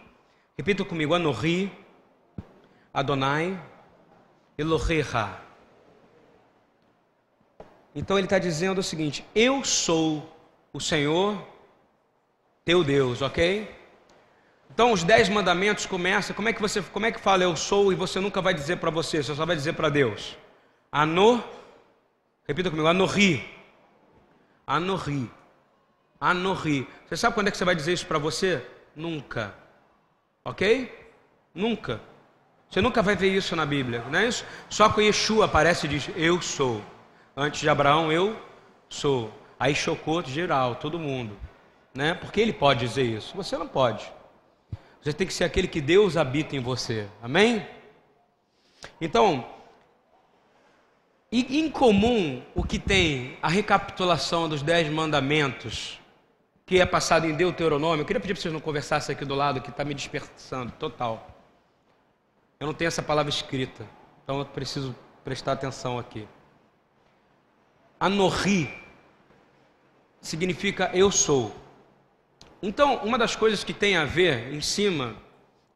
repita 0.57 0.83
comigo: 0.83 1.13
Anorri, 1.13 1.71
Adonai, 2.91 3.63
Eloheha. 4.57 5.39
Então 7.95 8.17
ele 8.17 8.25
está 8.25 8.39
dizendo 8.39 8.79
o 8.79 8.83
seguinte: 8.83 9.23
Eu 9.35 9.63
sou 9.63 10.27
o 10.73 10.81
Senhor, 10.81 11.47
teu 12.65 12.83
Deus, 12.83 13.21
ok? 13.21 13.84
Então 14.75 14.91
os 14.91 15.05
dez 15.05 15.29
mandamentos 15.29 15.87
começam. 15.87 16.35
Como 16.35 16.49
é 16.49 16.53
que 16.53 16.61
você, 16.61 16.83
como 16.83 17.07
é 17.07 17.13
que 17.13 17.21
fala 17.21 17.45
eu 17.45 17.55
sou 17.55 17.93
e 17.93 17.95
você 17.95 18.19
nunca 18.19 18.43
vai 18.43 18.53
dizer 18.53 18.79
para 18.79 18.91
você, 18.91 19.23
você 19.23 19.33
só 19.33 19.47
vai 19.47 19.55
dizer 19.55 19.75
para 19.75 19.89
Deus. 19.89 20.37
Ano, 20.91 21.43
repita 22.47 22.71
comigo, 22.71 22.89
anorri, 22.89 23.49
anorri, 24.67 25.31
anorri. 26.21 26.89
Você 27.07 27.17
sabe 27.17 27.35
quando 27.35 27.49
é 27.49 27.51
que 27.53 27.57
você 27.57 27.65
vai 27.65 27.77
dizer 27.77 27.93
isso 27.93 28.07
para 28.07 28.19
você? 28.19 28.67
Nunca, 28.97 29.55
ok? 30.45 30.93
Nunca. 31.55 32.01
Você 32.69 32.81
nunca 32.81 33.01
vai 33.01 33.15
ver 33.15 33.29
isso 33.29 33.55
na 33.55 33.65
Bíblia, 33.65 34.05
não 34.11 34.19
é 34.19 34.27
isso? 34.27 34.45
Só 34.69 34.89
que 34.89 35.03
Yeshua 35.03 35.45
aparece 35.45 35.87
e 35.87 35.89
diz: 35.89 36.11
Eu 36.17 36.43
sou. 36.43 36.83
Antes 37.37 37.61
de 37.61 37.69
Abraão, 37.69 38.11
eu 38.11 38.37
sou. 38.89 39.33
Aí 39.57 39.73
chocou 39.73 40.21
geral, 40.25 40.75
todo 40.75 40.99
mundo, 40.99 41.37
né? 41.95 42.15
Porque 42.15 42.41
ele 42.41 42.53
pode 42.53 42.81
dizer 42.81 43.05
isso, 43.05 43.37
você 43.37 43.57
não 43.57 43.69
pode. 43.69 44.13
Você 45.05 45.13
tem 45.13 45.27
que 45.27 45.35
ser 45.35 45.45
aquele 45.45 45.69
que 45.69 45.83
Deus 45.83 46.17
habita 46.17 46.57
em 46.57 46.61
você. 46.61 47.07
Amém? 47.23 47.67
Então, 48.99 49.47
em 51.31 51.71
comum 51.71 52.43
o 52.55 52.65
que 52.65 52.79
tem 52.79 53.37
a 53.43 53.49
recapitulação 53.49 54.49
dos 54.49 54.63
dez 54.63 54.89
mandamentos, 54.89 56.01
que 56.65 56.81
é 56.81 56.87
passado 56.87 57.27
em 57.27 57.35
Deuteronômio, 57.35 58.01
eu 58.01 58.07
queria 58.07 58.19
pedir 58.19 58.33
para 58.33 58.41
vocês 58.41 58.55
não 58.55 58.63
conversassem 58.63 59.15
aqui 59.15 59.27
do 59.27 59.35
lado, 59.35 59.61
que 59.61 59.69
está 59.69 59.85
me 59.85 59.93
dispersando, 59.93 60.73
total. 60.73 61.29
Eu 62.59 62.67
não 62.67 62.73
tenho 62.73 62.89
essa 62.89 63.03
palavra 63.03 63.29
escrita, 63.29 63.87
então 64.23 64.39
eu 64.39 64.47
preciso 64.47 64.97
prestar 65.23 65.53
atenção 65.53 65.99
aqui. 65.99 66.27
Anorri 68.01 68.73
significa 70.23 70.91
eu 70.95 71.11
sou. 71.11 71.64
Então, 72.67 72.97
uma 73.05 73.19
das 73.19 73.37
coisas 73.37 73.63
que 73.63 73.75
tem 73.75 73.95
a 73.95 74.07
ver 74.07 74.51
em 74.51 74.63
cima 74.63 75.15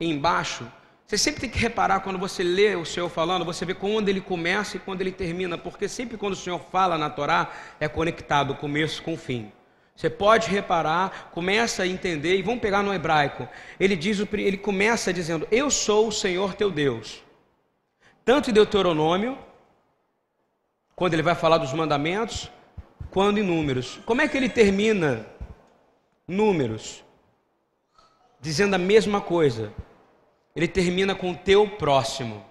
e 0.00 0.08
embaixo, 0.08 0.66
você 1.04 1.18
sempre 1.18 1.42
tem 1.42 1.50
que 1.50 1.58
reparar 1.58 2.00
quando 2.00 2.18
você 2.18 2.42
lê 2.42 2.76
o 2.76 2.84
Senhor 2.86 3.10
falando, 3.10 3.44
você 3.44 3.66
vê 3.66 3.74
quando 3.74 4.08
ele 4.08 4.22
começa 4.22 4.78
e 4.78 4.80
quando 4.80 5.02
ele 5.02 5.12
termina, 5.12 5.58
porque 5.58 5.86
sempre 5.86 6.16
quando 6.16 6.32
o 6.32 6.36
Senhor 6.36 6.58
fala 6.58 6.96
na 6.96 7.10
Torá, 7.10 7.52
é 7.78 7.86
conectado 7.88 8.52
o 8.52 8.56
começo 8.56 9.02
com 9.02 9.12
o 9.12 9.16
fim. 9.18 9.52
Você 9.94 10.08
pode 10.08 10.48
reparar, 10.48 11.28
começa 11.30 11.82
a 11.82 11.86
entender, 11.86 12.38
e 12.38 12.42
vamos 12.42 12.62
pegar 12.62 12.82
no 12.82 12.94
hebraico. 12.94 13.46
Ele 13.78 13.94
diz, 13.94 14.18
ele 14.32 14.56
começa 14.56 15.12
dizendo: 15.12 15.46
Eu 15.50 15.70
sou 15.70 16.08
o 16.08 16.12
Senhor 16.12 16.54
teu 16.54 16.70
Deus. 16.70 17.22
Tanto 18.24 18.48
em 18.48 18.54
Deuteronômio, 18.54 19.36
quando 20.96 21.12
ele 21.12 21.22
vai 21.22 21.34
falar 21.34 21.58
dos 21.58 21.74
mandamentos, 21.74 22.50
quando 23.10 23.38
em 23.38 23.42
números. 23.42 24.00
Como 24.06 24.22
é 24.22 24.28
que 24.28 24.38
ele 24.38 24.48
termina 24.48 25.26
Números, 26.28 27.02
dizendo 28.38 28.74
a 28.74 28.78
mesma 28.78 29.20
coisa. 29.20 29.72
Ele 30.54 30.68
termina 30.68 31.14
com 31.14 31.34
teu 31.34 31.66
próximo. 31.66 32.44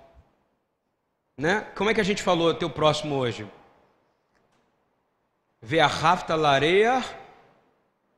Né? 1.38 1.62
Como 1.76 1.90
é 1.90 1.94
que 1.94 2.02
a 2.02 2.04
gente 2.04 2.24
falou 2.24 2.54
teu 2.54 2.70
próximo 2.70 3.16
hoje? 3.16 3.48
Ve'arrafta 5.62 6.36
lareia 6.36 7.04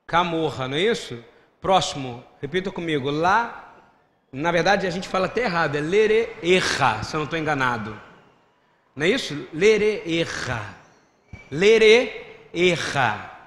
camorra, 0.07 0.67
não 0.67 0.75
é 0.77 0.81
isso? 0.81 1.23
Próximo, 1.61 2.23
repita 2.41 2.71
comigo. 2.71 3.11
Lá, 3.11 3.75
na 4.31 4.51
verdade 4.51 4.87
a 4.87 4.89
gente 4.89 5.07
fala 5.07 5.27
até 5.27 5.43
errado, 5.43 5.75
é 5.75 5.81
lere 5.81 6.29
erra, 6.41 7.03
se 7.03 7.15
eu 7.15 7.19
não 7.19 7.25
estou 7.25 7.37
enganado. 7.37 7.99
Não 8.95 9.05
é 9.05 9.09
isso? 9.09 9.47
Lere 9.53 10.01
erra. 10.19 10.75
Lere 11.51 12.47
erra. 12.53 13.38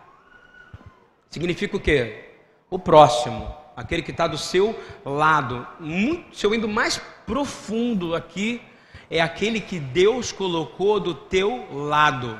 Significa 1.32 1.78
o 1.78 1.80
quê? 1.80 2.26
O 2.68 2.78
próximo, 2.78 3.50
aquele 3.74 4.02
que 4.02 4.10
está 4.10 4.26
do 4.26 4.36
seu 4.36 4.78
lado. 5.02 5.66
Muito, 5.80 6.36
se 6.36 6.44
eu 6.44 6.54
indo 6.54 6.68
mais 6.68 7.00
profundo 7.26 8.14
aqui, 8.14 8.60
é 9.08 9.18
aquele 9.18 9.58
que 9.58 9.80
Deus 9.80 10.30
colocou 10.30 11.00
do 11.00 11.14
teu 11.14 11.66
lado. 11.72 12.38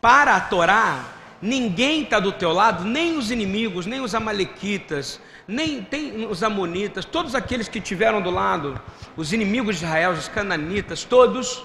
Para 0.00 0.36
a 0.36 0.40
Torá, 0.40 1.04
ninguém 1.42 2.04
está 2.04 2.20
do 2.20 2.30
teu 2.30 2.52
lado, 2.52 2.84
nem 2.84 3.18
os 3.18 3.32
inimigos, 3.32 3.86
nem 3.86 4.00
os 4.00 4.14
amalequitas, 4.14 5.20
nem 5.48 5.82
tem 5.82 6.24
os 6.24 6.44
amonitas, 6.44 7.04
todos 7.04 7.34
aqueles 7.34 7.66
que 7.66 7.80
tiveram 7.80 8.22
do 8.22 8.30
lado, 8.30 8.80
os 9.16 9.32
inimigos 9.32 9.80
de 9.80 9.84
Israel, 9.84 10.12
os 10.12 10.28
cananitas, 10.28 11.02
todos 11.02 11.64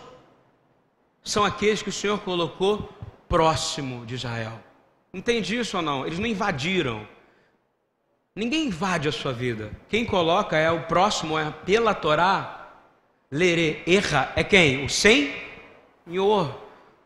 são 1.24 1.46
aqueles 1.46 1.84
que 1.84 1.90
o 1.90 1.94
Senhor 1.94 2.20
colocou 2.22 2.92
próximo 3.30 4.08
de 4.08 4.16
Israel. 4.16 4.67
Entende 5.14 5.58
isso 5.58 5.78
ou 5.78 5.84
não? 5.84 6.06
Eles 6.06 6.20
não 6.20 6.28
invadiram. 6.28 7.08
Ninguém 8.36 8.68
invade 8.68 9.08
a 9.08 9.12
sua 9.12 9.34
vida. 9.34 9.72
Quem 9.90 10.06
coloca 10.06 10.56
é 10.56 10.70
o 10.70 10.84
próximo, 10.84 11.40
é 11.40 11.52
pela 11.66 11.94
Torá. 11.94 12.70
Lere, 13.32 13.82
erra, 13.88 14.32
é 14.36 14.44
quem? 14.44 14.86
O 14.86 14.90
Senhor. 14.90 16.56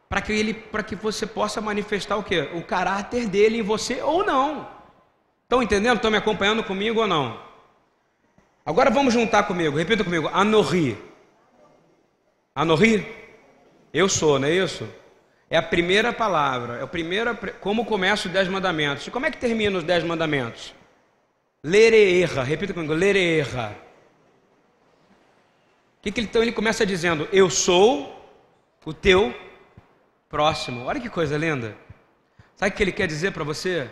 Para 0.10 0.22
que 0.22 0.34
ele, 0.34 0.54
para 0.54 0.84
que 0.84 0.94
você 0.96 1.26
possa 1.26 1.62
manifestar 1.62 2.18
o 2.18 2.24
que? 2.24 2.42
O 2.54 2.64
caráter 2.64 3.28
dele 3.28 3.60
em 3.60 3.64
você 3.64 4.02
ou 4.02 4.26
não. 4.26 4.68
Estão 5.44 5.64
entendendo? 5.64 5.96
Estão 5.96 6.12
me 6.12 6.18
acompanhando 6.18 6.64
comigo 6.64 7.00
ou 7.00 7.08
não? 7.08 7.40
Agora 8.66 8.90
vamos 8.90 9.14
juntar 9.14 9.44
comigo. 9.44 9.78
Repita 9.78 10.04
comigo. 10.04 10.30
Anorri. 10.34 10.98
Anorri? 12.54 13.08
Eu 13.94 14.10
sou, 14.10 14.38
não 14.38 14.48
é 14.48 14.52
isso? 14.52 14.88
É 15.52 15.58
a 15.58 15.62
primeira 15.62 16.14
palavra, 16.14 16.78
é 16.78 16.84
o 16.86 16.88
primeiro, 16.88 17.38
como 17.60 17.84
começa 17.84 18.26
os 18.26 18.34
dez 18.34 18.48
mandamentos. 18.48 19.06
E 19.06 19.12
como 19.12 19.26
é 19.26 19.32
que 19.32 19.38
termina 19.38 19.78
os 19.78 19.84
dez 19.84 20.02
mandamentos? 20.02 20.74
Lereerra, 21.62 22.42
repita 22.42 22.74
comigo, 22.74 22.94
lereerra. 22.94 23.76
O 26.00 26.04
que, 26.04 26.10
que 26.10 26.22
então 26.22 26.42
ele 26.42 26.54
começa 26.54 26.86
dizendo? 26.86 27.28
Eu 27.34 27.50
sou 27.50 28.32
o 28.86 28.94
teu 28.94 29.36
próximo. 30.30 30.86
Olha 30.86 31.02
que 31.02 31.10
coisa 31.10 31.38
linda. 31.38 31.76
Sabe 32.56 32.72
o 32.72 32.78
que 32.78 32.82
ele 32.82 32.94
quer 32.94 33.08
dizer 33.08 33.34
para 33.34 33.44
você? 33.44 33.90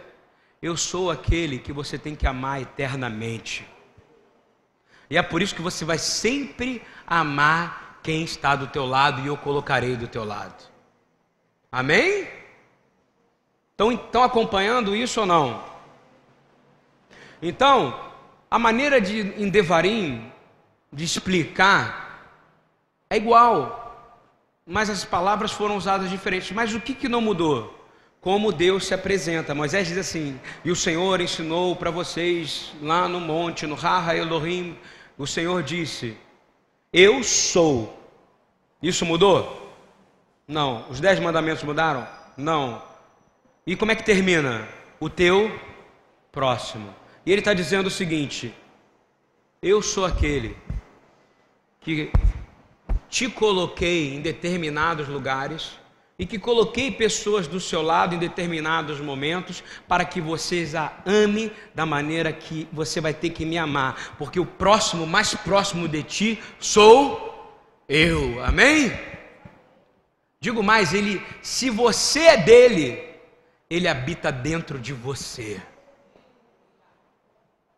Eu 0.62 0.78
sou 0.78 1.12
aquele 1.12 1.60
que 1.60 1.74
você 1.74 1.98
tem 1.98 2.16
que 2.16 2.26
amar 2.26 2.62
eternamente. 2.62 3.68
E 5.10 5.18
é 5.18 5.22
por 5.22 5.42
isso 5.42 5.54
que 5.54 5.62
você 5.62 5.84
vai 5.84 5.98
sempre 5.98 6.82
amar 7.06 8.00
quem 8.02 8.24
está 8.24 8.56
do 8.56 8.68
teu 8.68 8.86
lado 8.86 9.22
e 9.22 9.28
eu 9.28 9.36
colocarei 9.36 9.98
do 9.98 10.08
teu 10.08 10.24
lado. 10.24 10.69
Amém? 11.72 12.28
Estão, 13.72 13.92
estão 13.92 14.24
acompanhando 14.24 14.96
isso 14.96 15.22
ou 15.22 15.26
não? 15.26 15.64
Então, 17.42 17.98
a 18.50 18.58
maneira 18.58 19.00
de 19.00 19.20
em 19.42 19.50
Devarim 19.50 20.32
de 20.92 21.04
explicar 21.04 22.10
é 23.10 23.18
igual, 23.18 23.80
mas 24.66 24.90
as 24.90 25.06
palavras 25.06 25.52
foram 25.52 25.78
usadas 25.78 26.10
diferentes. 26.10 26.52
Mas 26.52 26.74
o 26.74 26.80
que, 26.80 26.94
que 26.94 27.08
não 27.08 27.22
mudou? 27.22 27.76
Como 28.20 28.52
Deus 28.52 28.86
se 28.86 28.94
apresenta. 28.94 29.56
Moisés 29.56 29.88
diz 29.88 29.98
assim: 29.98 30.40
E 30.66 30.72
o 30.72 30.76
Senhor 30.76 31.22
ensinou 31.22 31.76
para 31.76 31.90
vocês 31.90 32.74
lá 32.82 33.08
no 33.08 33.20
monte, 33.20 33.66
no 33.66 33.76
Raha 33.76 34.16
Elohim, 34.16 34.78
o 35.18 35.26
Senhor 35.26 35.64
disse: 35.64 36.18
Eu 36.92 37.24
sou. 37.24 37.98
Isso 38.82 39.06
mudou? 39.06 39.59
Não. 40.50 40.90
Os 40.90 41.00
dez 41.00 41.20
mandamentos 41.20 41.64
mudaram? 41.64 42.08
Não. 42.36 42.82
E 43.68 43.76
como 43.76 43.92
é 43.92 43.96
que 43.96 44.04
termina? 44.04 44.68
O 45.00 45.08
teu 45.08 45.52
próximo. 46.32 46.92
E 47.24 47.32
ele 47.32 47.42
está 47.42 47.54
dizendo 47.54 47.86
o 47.86 47.92
seguinte: 47.92 48.52
Eu 49.62 49.84
sou 49.84 50.06
aquele 50.06 50.58
que 51.82 52.12
te 53.08 53.30
coloquei 53.30 54.16
em 54.16 54.22
determinados 54.22 55.08
lugares 55.08 55.78
e 56.18 56.26
que 56.26 56.40
coloquei 56.40 56.90
pessoas 56.90 57.48
do 57.48 57.60
seu 57.60 57.84
lado 57.84 58.16
em 58.16 58.18
determinados 58.18 59.00
momentos 59.00 59.64
para 59.88 60.04
que 60.04 60.20
vocês 60.20 60.74
a 60.74 60.92
ame 61.06 61.52
da 61.76 61.86
maneira 61.86 62.34
que 62.34 62.68
você 62.74 63.00
vai 63.00 63.14
ter 63.14 63.30
que 63.30 63.46
me 63.46 63.58
amar, 63.58 64.16
porque 64.18 64.40
o 64.40 64.46
próximo, 64.46 65.06
mais 65.06 65.36
próximo 65.36 65.88
de 65.88 66.02
ti, 66.02 66.44
sou 66.60 67.56
eu. 67.88 68.44
Amém? 68.44 68.92
Digo 70.40 70.64
mais, 70.64 70.94
ele, 70.94 71.22
se 71.42 71.70
você 71.70 72.22
é 72.28 72.38
dele, 72.38 73.04
ele 73.70 73.88
habita 73.88 74.32
dentro 74.32 74.80
de 74.80 74.94
você. 74.94 75.62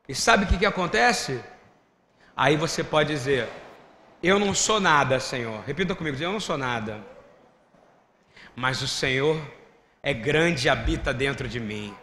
E 0.07 0.13
sabe 0.13 0.45
o 0.45 0.47
que, 0.47 0.59
que 0.59 0.65
acontece? 0.65 1.43
Aí 2.35 2.55
você 2.55 2.83
pode 2.83 3.09
dizer: 3.09 3.49
Eu 4.21 4.37
não 4.37 4.53
sou 4.53 4.79
nada, 4.79 5.19
Senhor. 5.19 5.63
Repita 5.65 5.95
comigo: 5.95 6.21
Eu 6.21 6.31
não 6.31 6.39
sou 6.39 6.57
nada. 6.57 7.03
Mas 8.55 8.81
o 8.81 8.87
Senhor 8.87 9.41
é 10.03 10.13
grande 10.13 10.67
e 10.67 10.69
habita 10.69 11.13
dentro 11.13 11.47
de 11.47 11.59
mim. 11.59 11.95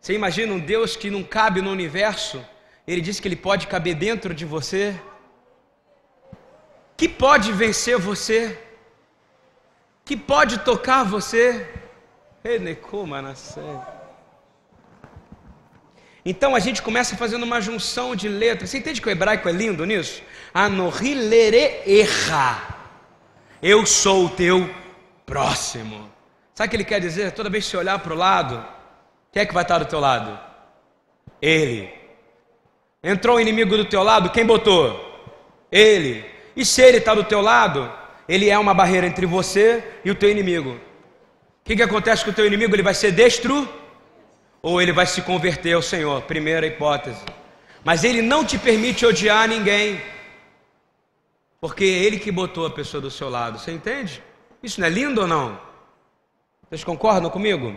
Você 0.00 0.14
imagina 0.14 0.52
um 0.52 0.58
Deus 0.58 0.96
que 0.96 1.10
não 1.10 1.22
cabe 1.22 1.60
no 1.62 1.70
universo? 1.70 2.44
Ele 2.86 3.00
diz 3.00 3.20
que 3.20 3.28
ele 3.28 3.36
pode 3.36 3.66
caber 3.66 3.94
dentro 3.94 4.34
de 4.34 4.44
você. 4.44 5.00
Que 6.96 7.08
pode 7.08 7.52
vencer 7.52 7.98
você? 7.98 8.58
Que 10.04 10.16
pode 10.16 10.58
tocar 10.58 11.04
você. 11.04 11.66
Então 16.24 16.54
a 16.54 16.58
gente 16.58 16.82
começa 16.82 17.16
fazendo 17.16 17.42
uma 17.42 17.60
junção 17.60 18.14
de 18.14 18.28
letras. 18.28 18.70
Você 18.70 18.78
entende 18.78 19.00
que 19.00 19.08
o 19.08 19.10
hebraico 19.10 19.48
é 19.48 19.52
lindo 19.52 19.84
nisso? 19.84 20.22
Anorilere 20.52 21.82
erra. 21.86 22.76
Eu 23.62 23.86
sou 23.86 24.26
o 24.26 24.30
teu 24.30 24.68
próximo. 25.24 26.10
Sabe 26.54 26.66
o 26.66 26.70
que 26.70 26.76
ele 26.76 26.84
quer 26.84 27.00
dizer? 27.00 27.32
Toda 27.32 27.50
vez 27.50 27.64
que 27.64 27.70
você 27.70 27.76
olhar 27.78 27.98
para 27.98 28.12
o 28.12 28.16
lado, 28.16 28.64
quem 29.32 29.42
é 29.42 29.46
que 29.46 29.54
vai 29.54 29.64
estar 29.64 29.78
do 29.78 29.86
teu 29.86 30.00
lado? 30.00 30.38
Ele. 31.40 31.92
Entrou 33.02 33.36
o 33.36 33.40
inimigo 33.40 33.76
do 33.76 33.84
teu 33.84 34.02
lado, 34.02 34.30
quem 34.30 34.46
botou? 34.46 35.12
Ele. 35.70 36.24
E 36.56 36.64
se 36.64 36.80
ele 36.80 36.98
está 36.98 37.14
do 37.14 37.24
teu 37.24 37.40
lado, 37.40 37.92
ele 38.28 38.48
é 38.48 38.58
uma 38.58 38.74
barreira 38.74 39.06
entre 39.06 39.26
você 39.26 39.82
e 40.04 40.10
o 40.10 40.14
teu 40.14 40.30
inimigo. 40.30 40.70
O 40.70 40.80
que, 41.64 41.76
que 41.76 41.82
acontece 41.82 42.24
com 42.24 42.30
o 42.30 42.34
teu 42.34 42.46
inimigo? 42.46 42.74
Ele 42.74 42.82
vai 42.82 42.94
ser 42.94 43.12
destruído 43.12 43.68
ou 44.62 44.80
ele 44.80 44.92
vai 44.92 45.06
se 45.06 45.20
converter 45.22 45.74
ao 45.74 45.82
Senhor. 45.82 46.22
Primeira 46.22 46.66
hipótese. 46.66 47.22
Mas 47.84 48.02
ele 48.02 48.22
não 48.22 48.44
te 48.44 48.58
permite 48.58 49.04
odiar 49.04 49.46
ninguém, 49.46 50.00
porque 51.60 51.84
é 51.84 51.88
ele 51.88 52.18
que 52.18 52.32
botou 52.32 52.66
a 52.66 52.70
pessoa 52.70 53.00
do 53.00 53.10
seu 53.10 53.28
lado. 53.28 53.58
Você 53.58 53.72
entende? 53.72 54.22
Isso 54.62 54.80
não 54.80 54.86
é 54.86 54.90
lindo 54.90 55.20
ou 55.20 55.26
não? 55.26 55.60
Vocês 56.66 56.82
concordam 56.82 57.28
comigo? 57.28 57.76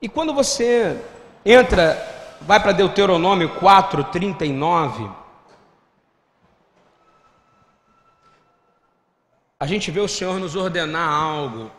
E 0.00 0.08
quando 0.08 0.32
você 0.32 0.96
entra, 1.44 1.98
vai 2.40 2.60
para 2.60 2.72
Deuteronômio 2.72 3.48
4, 3.56 4.04
39, 4.04 5.10
a 9.60 9.66
gente 9.66 9.90
vê 9.90 10.00
o 10.00 10.08
Senhor 10.08 10.40
nos 10.40 10.56
ordenar 10.56 11.08
algo. 11.08 11.70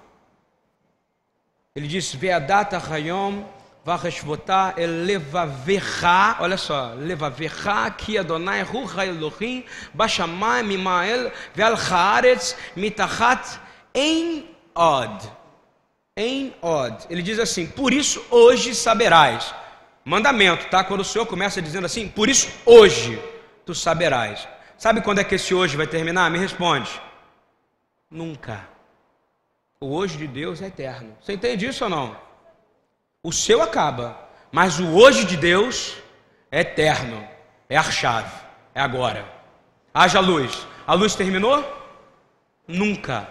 Ele 1.76 1.88
diz: 1.88 2.14
Ve'adata 2.14 2.78
hayom 2.78 3.44
vacheshvotá 3.84 4.76
elevaverá, 4.78 6.38
olha 6.40 6.58
só, 6.58 6.94
levaverá 6.96 7.90
ki 7.90 8.20
Adonai 8.20 8.62
hu 8.62 8.88
Elohim 9.02 9.66
bashamai 9.92 10.62
mimael 10.62 11.32
ve'al 11.56 11.76
haaretz 11.76 12.56
mitachat 12.76 13.60
em 13.96 14.48
od 14.76 15.42
em 16.16 16.54
od. 16.62 17.08
Ele 17.10 17.22
diz 17.22 17.40
assim: 17.40 17.66
Por 17.66 17.94
isso 17.94 18.24
hoje 18.30 18.76
saberás. 18.76 19.54
Mandamento, 20.04 20.68
tá? 20.70 20.84
Quando 20.84 21.02
o 21.02 21.06
Senhor 21.06 21.26
começa 21.26 21.62
dizendo 21.62 21.86
assim: 21.86 22.08
Por 22.08 22.30
isso 22.30 22.48
hoje 22.66 23.20
tu 23.66 23.74
saberás. 23.74 24.48
Sabe 24.78 25.02
quando 25.02 25.20
é 25.20 25.24
que 25.24 25.36
esse 25.36 25.54
hoje 25.54 25.78
vai 25.78 25.88
terminar? 25.88 26.30
Me 26.30 26.38
responde. 26.38 26.90
Nunca. 28.12 28.68
O 29.80 29.96
hoje 29.96 30.18
de 30.18 30.28
Deus 30.28 30.62
é 30.62 30.68
eterno. 30.68 31.18
Você 31.22 31.32
entende 31.32 31.66
isso 31.66 31.86
ou 31.86 31.90
não? 31.90 32.16
O 33.24 33.32
seu 33.32 33.62
acaba, 33.62 34.20
mas 34.52 34.80
o 34.80 34.96
hoje 34.96 35.24
de 35.24 35.38
Deus 35.38 35.96
é 36.52 36.60
eterno. 36.60 37.26
É 37.70 37.78
a 37.78 37.84
chave. 37.84 38.36
É 38.76 38.82
agora. 38.82 39.26
Haja 39.94 40.20
luz. 40.20 40.68
A 40.86 40.94
luz 40.94 41.16
terminou? 41.16 41.64
Nunca. 42.68 43.30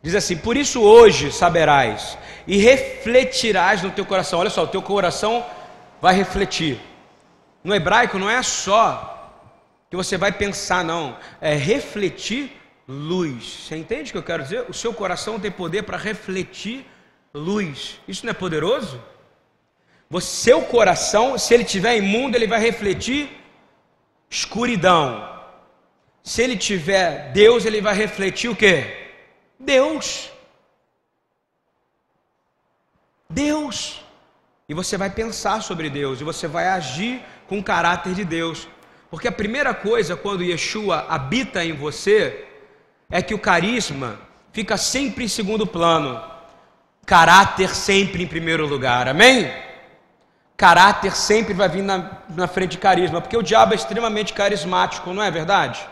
Diz 0.00 0.14
assim: 0.14 0.36
Por 0.36 0.56
isso 0.56 0.80
hoje 0.80 1.32
saberás 1.32 2.16
e 2.46 2.56
refletirás 2.56 3.82
no 3.82 3.90
teu 3.90 4.06
coração. 4.06 4.38
Olha 4.38 4.50
só, 4.50 4.62
o 4.62 4.68
teu 4.68 4.80
coração 4.80 5.44
vai 6.00 6.14
refletir. 6.14 6.80
No 7.64 7.74
hebraico 7.74 8.16
não 8.16 8.30
é 8.30 8.40
só 8.44 9.12
que 9.90 9.96
você 9.96 10.16
vai 10.16 10.30
pensar, 10.30 10.84
não. 10.84 11.16
É 11.40 11.54
refletir 11.54 12.62
luz. 12.86 13.44
Você 13.44 13.76
entende 13.76 14.10
o 14.10 14.12
que 14.12 14.18
eu 14.18 14.22
quero 14.22 14.42
dizer? 14.42 14.66
O 14.68 14.74
seu 14.74 14.94
coração 14.94 15.40
tem 15.40 15.50
poder 15.50 15.82
para 15.82 15.96
refletir 15.96 16.86
luz. 17.34 18.00
Isso 18.06 18.24
não 18.24 18.30
é 18.30 18.34
poderoso? 18.34 19.02
O 20.08 20.20
seu 20.20 20.62
coração, 20.62 21.36
se 21.36 21.52
ele 21.52 21.64
tiver 21.64 21.96
imundo, 21.96 22.36
ele 22.36 22.46
vai 22.46 22.60
refletir 22.60 23.28
escuridão. 24.30 25.34
Se 26.22 26.42
ele 26.42 26.56
tiver 26.56 27.32
Deus, 27.32 27.64
ele 27.64 27.80
vai 27.80 27.94
refletir 27.94 28.48
o 28.48 28.56
quê? 28.56 29.10
Deus. 29.58 30.30
Deus. 33.28 34.00
E 34.68 34.74
você 34.74 34.96
vai 34.96 35.10
pensar 35.10 35.62
sobre 35.62 35.90
Deus, 35.90 36.20
e 36.20 36.24
você 36.24 36.46
vai 36.46 36.68
agir 36.68 37.22
com 37.48 37.58
o 37.58 37.64
caráter 37.64 38.14
de 38.14 38.24
Deus. 38.24 38.68
Porque 39.10 39.28
a 39.28 39.32
primeira 39.32 39.72
coisa 39.72 40.16
quando 40.16 40.42
Yeshua 40.42 41.06
habita 41.08 41.64
em 41.64 41.72
você 41.72 42.45
é 43.10 43.22
que 43.22 43.34
o 43.34 43.38
carisma 43.38 44.18
fica 44.52 44.76
sempre 44.76 45.24
em 45.24 45.28
segundo 45.28 45.66
plano, 45.66 46.22
caráter 47.04 47.74
sempre 47.74 48.22
em 48.22 48.26
primeiro 48.26 48.66
lugar, 48.66 49.08
amém? 49.08 49.52
Caráter 50.56 51.14
sempre 51.14 51.52
vai 51.52 51.68
vir 51.68 51.82
na, 51.82 52.22
na 52.30 52.48
frente 52.48 52.72
de 52.72 52.78
carisma, 52.78 53.20
porque 53.20 53.36
o 53.36 53.42
diabo 53.42 53.72
é 53.72 53.76
extremamente 53.76 54.32
carismático, 54.32 55.12
não 55.12 55.22
é 55.22 55.30
verdade? 55.30 55.86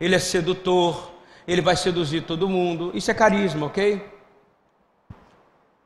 Ele 0.00 0.14
é 0.14 0.18
sedutor, 0.18 1.12
ele 1.46 1.62
vai 1.62 1.76
seduzir 1.76 2.22
todo 2.22 2.48
mundo. 2.48 2.90
Isso 2.94 3.10
é 3.10 3.14
carisma, 3.14 3.66
ok? 3.66 4.04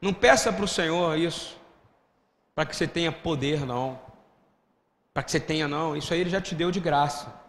Não 0.00 0.12
peça 0.12 0.52
para 0.52 0.64
o 0.64 0.68
Senhor 0.68 1.18
isso, 1.18 1.57
para 2.55 2.64
que 2.64 2.74
você 2.74 2.87
tenha 2.87 3.12
poder, 3.12 3.66
não. 3.66 3.98
Para 5.12 5.22
que 5.22 5.31
você 5.31 5.40
tenha, 5.40 5.68
não. 5.68 5.96
Isso 5.96 6.12
aí 6.12 6.20
ele 6.20 6.31
já 6.31 6.40
te 6.40 6.55
deu 6.55 6.70
de 6.70 6.81
graça. 6.81 7.46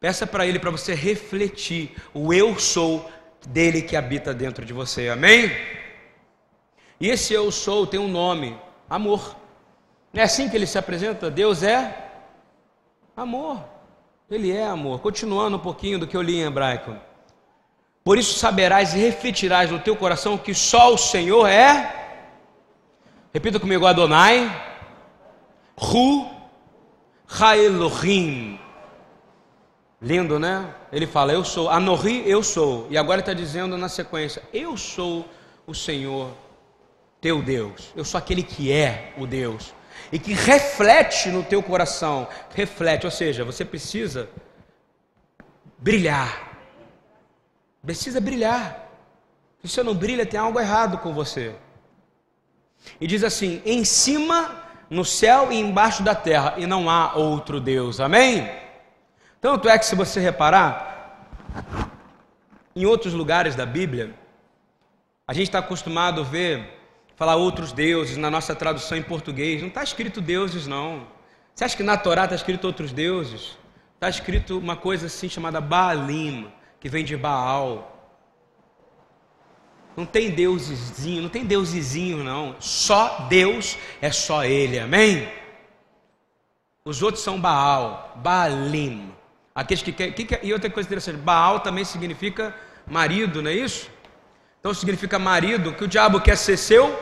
Peça 0.00 0.26
para 0.26 0.46
ele 0.46 0.58
para 0.58 0.70
você 0.70 0.94
refletir 0.94 1.94
o 2.14 2.32
eu 2.32 2.58
sou 2.58 3.10
dele 3.48 3.82
que 3.82 3.96
habita 3.96 4.32
dentro 4.32 4.64
de 4.64 4.72
você. 4.72 5.08
Amém? 5.08 5.50
E 7.00 7.08
esse 7.08 7.34
eu 7.34 7.50
sou 7.50 7.86
tem 7.86 7.98
um 7.98 8.08
nome: 8.08 8.56
amor. 8.88 9.36
Não 10.12 10.20
é 10.20 10.24
assim 10.24 10.48
que 10.48 10.56
ele 10.56 10.66
se 10.66 10.78
apresenta? 10.78 11.30
Deus 11.30 11.62
é 11.62 12.10
amor. 13.16 13.64
Ele 14.30 14.52
é 14.52 14.66
amor. 14.66 15.00
Continuando 15.00 15.56
um 15.56 15.60
pouquinho 15.60 15.98
do 15.98 16.06
que 16.06 16.16
eu 16.16 16.22
li 16.22 16.36
em 16.36 16.44
hebraico. 16.44 16.94
Por 18.04 18.16
isso 18.18 18.38
saberás 18.38 18.94
e 18.94 18.98
refletirás 18.98 19.70
no 19.70 19.80
teu 19.80 19.96
coração 19.96 20.38
que 20.38 20.54
só 20.54 20.94
o 20.94 20.98
Senhor 20.98 21.46
é. 21.46 21.94
Repita 23.34 23.60
comigo, 23.60 23.86
Adonai, 23.86 24.50
Hu, 25.76 26.26
Haelohim. 27.28 28.58
Lindo, 30.00 30.38
né? 30.38 30.72
Ele 30.92 31.06
fala, 31.06 31.32
eu 31.32 31.44
sou, 31.44 31.68
Anohi, 31.68 32.22
eu 32.28 32.42
sou. 32.42 32.86
E 32.90 32.96
agora 32.96 33.20
está 33.20 33.32
dizendo 33.32 33.76
na 33.76 33.88
sequência, 33.88 34.42
eu 34.52 34.76
sou 34.76 35.28
o 35.66 35.74
Senhor, 35.74 36.30
teu 37.20 37.42
Deus. 37.42 37.92
Eu 37.96 38.04
sou 38.04 38.18
aquele 38.18 38.42
que 38.42 38.70
é 38.72 39.12
o 39.18 39.26
Deus 39.26 39.74
e 40.12 40.18
que 40.18 40.32
reflete 40.32 41.28
no 41.28 41.42
teu 41.42 41.62
coração, 41.62 42.28
reflete, 42.54 43.04
ou 43.04 43.10
seja, 43.10 43.44
você 43.44 43.64
precisa 43.64 44.28
brilhar. 45.78 46.48
Precisa 47.82 48.20
brilhar. 48.20 48.88
Se 49.60 49.68
você 49.68 49.82
não 49.82 49.94
brilha, 49.94 50.24
tem 50.24 50.38
algo 50.38 50.58
errado 50.58 50.98
com 50.98 51.12
você. 51.12 51.54
E 53.00 53.06
diz 53.06 53.24
assim: 53.24 53.60
em 53.64 53.84
cima, 53.84 54.62
no 54.88 55.04
céu 55.04 55.52
e 55.52 55.58
embaixo 55.58 56.02
da 56.02 56.14
terra, 56.14 56.54
e 56.56 56.66
não 56.66 56.88
há 56.88 57.14
outro 57.14 57.60
Deus. 57.60 58.00
Amém? 58.00 58.48
Tanto 59.40 59.68
é 59.68 59.78
que, 59.78 59.86
se 59.86 59.94
você 59.94 60.20
reparar, 60.20 60.98
em 62.74 62.84
outros 62.86 63.12
lugares 63.14 63.54
da 63.54 63.64
Bíblia, 63.64 64.14
a 65.26 65.32
gente 65.32 65.48
está 65.48 65.60
acostumado 65.60 66.20
a 66.20 66.24
ver 66.24 66.78
falar 67.14 67.36
outros 67.36 67.72
deuses 67.72 68.16
na 68.16 68.30
nossa 68.30 68.54
tradução 68.54 68.96
em 68.96 69.02
português. 69.02 69.60
Não 69.60 69.68
está 69.68 69.82
escrito 69.82 70.20
deuses, 70.20 70.66
não. 70.66 71.06
Você 71.54 71.64
acha 71.64 71.76
que 71.76 71.82
na 71.82 71.96
Torá 71.96 72.24
está 72.24 72.36
escrito 72.36 72.66
outros 72.66 72.92
deuses? 72.92 73.58
Está 73.94 74.08
escrito 74.08 74.58
uma 74.58 74.76
coisa 74.76 75.06
assim 75.06 75.28
chamada 75.28 75.60
Baalim, 75.60 76.50
que 76.78 76.88
vem 76.88 77.04
de 77.04 77.16
Baal. 77.16 77.96
Não 79.96 80.06
tem 80.06 80.30
deusezinho, 80.30 81.22
não 81.22 81.28
tem 81.28 81.44
deusezinho, 81.44 82.22
não. 82.22 82.54
Só 82.60 83.26
Deus 83.28 83.76
é 84.00 84.12
só 84.12 84.44
Ele, 84.44 84.78
amém? 84.78 85.28
Os 86.84 87.02
outros 87.02 87.24
são 87.24 87.40
Baal, 87.40 88.12
Baalim. 88.16 89.17
Aqueles 89.58 89.82
que 89.82 89.90
querem. 89.90 90.12
Que, 90.12 90.38
e 90.40 90.52
outra 90.52 90.70
coisa 90.70 90.88
interessante: 90.88 91.16
Baal 91.16 91.58
também 91.58 91.84
significa 91.84 92.54
marido, 92.86 93.42
não 93.42 93.50
é 93.50 93.54
isso? 93.54 93.90
Então 94.60 94.72
significa 94.72 95.18
marido, 95.18 95.72
que 95.72 95.82
o 95.82 95.88
diabo 95.88 96.20
quer 96.20 96.36
ser 96.36 96.56
seu 96.56 96.96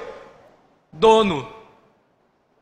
dono. 0.90 1.52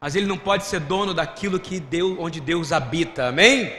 Mas 0.00 0.16
ele 0.16 0.26
não 0.26 0.36
pode 0.36 0.64
ser 0.64 0.80
dono 0.80 1.14
daquilo 1.14 1.60
que 1.60 1.78
Deus, 1.78 2.16
onde 2.18 2.40
Deus 2.40 2.72
habita. 2.72 3.28
Amém? 3.28 3.72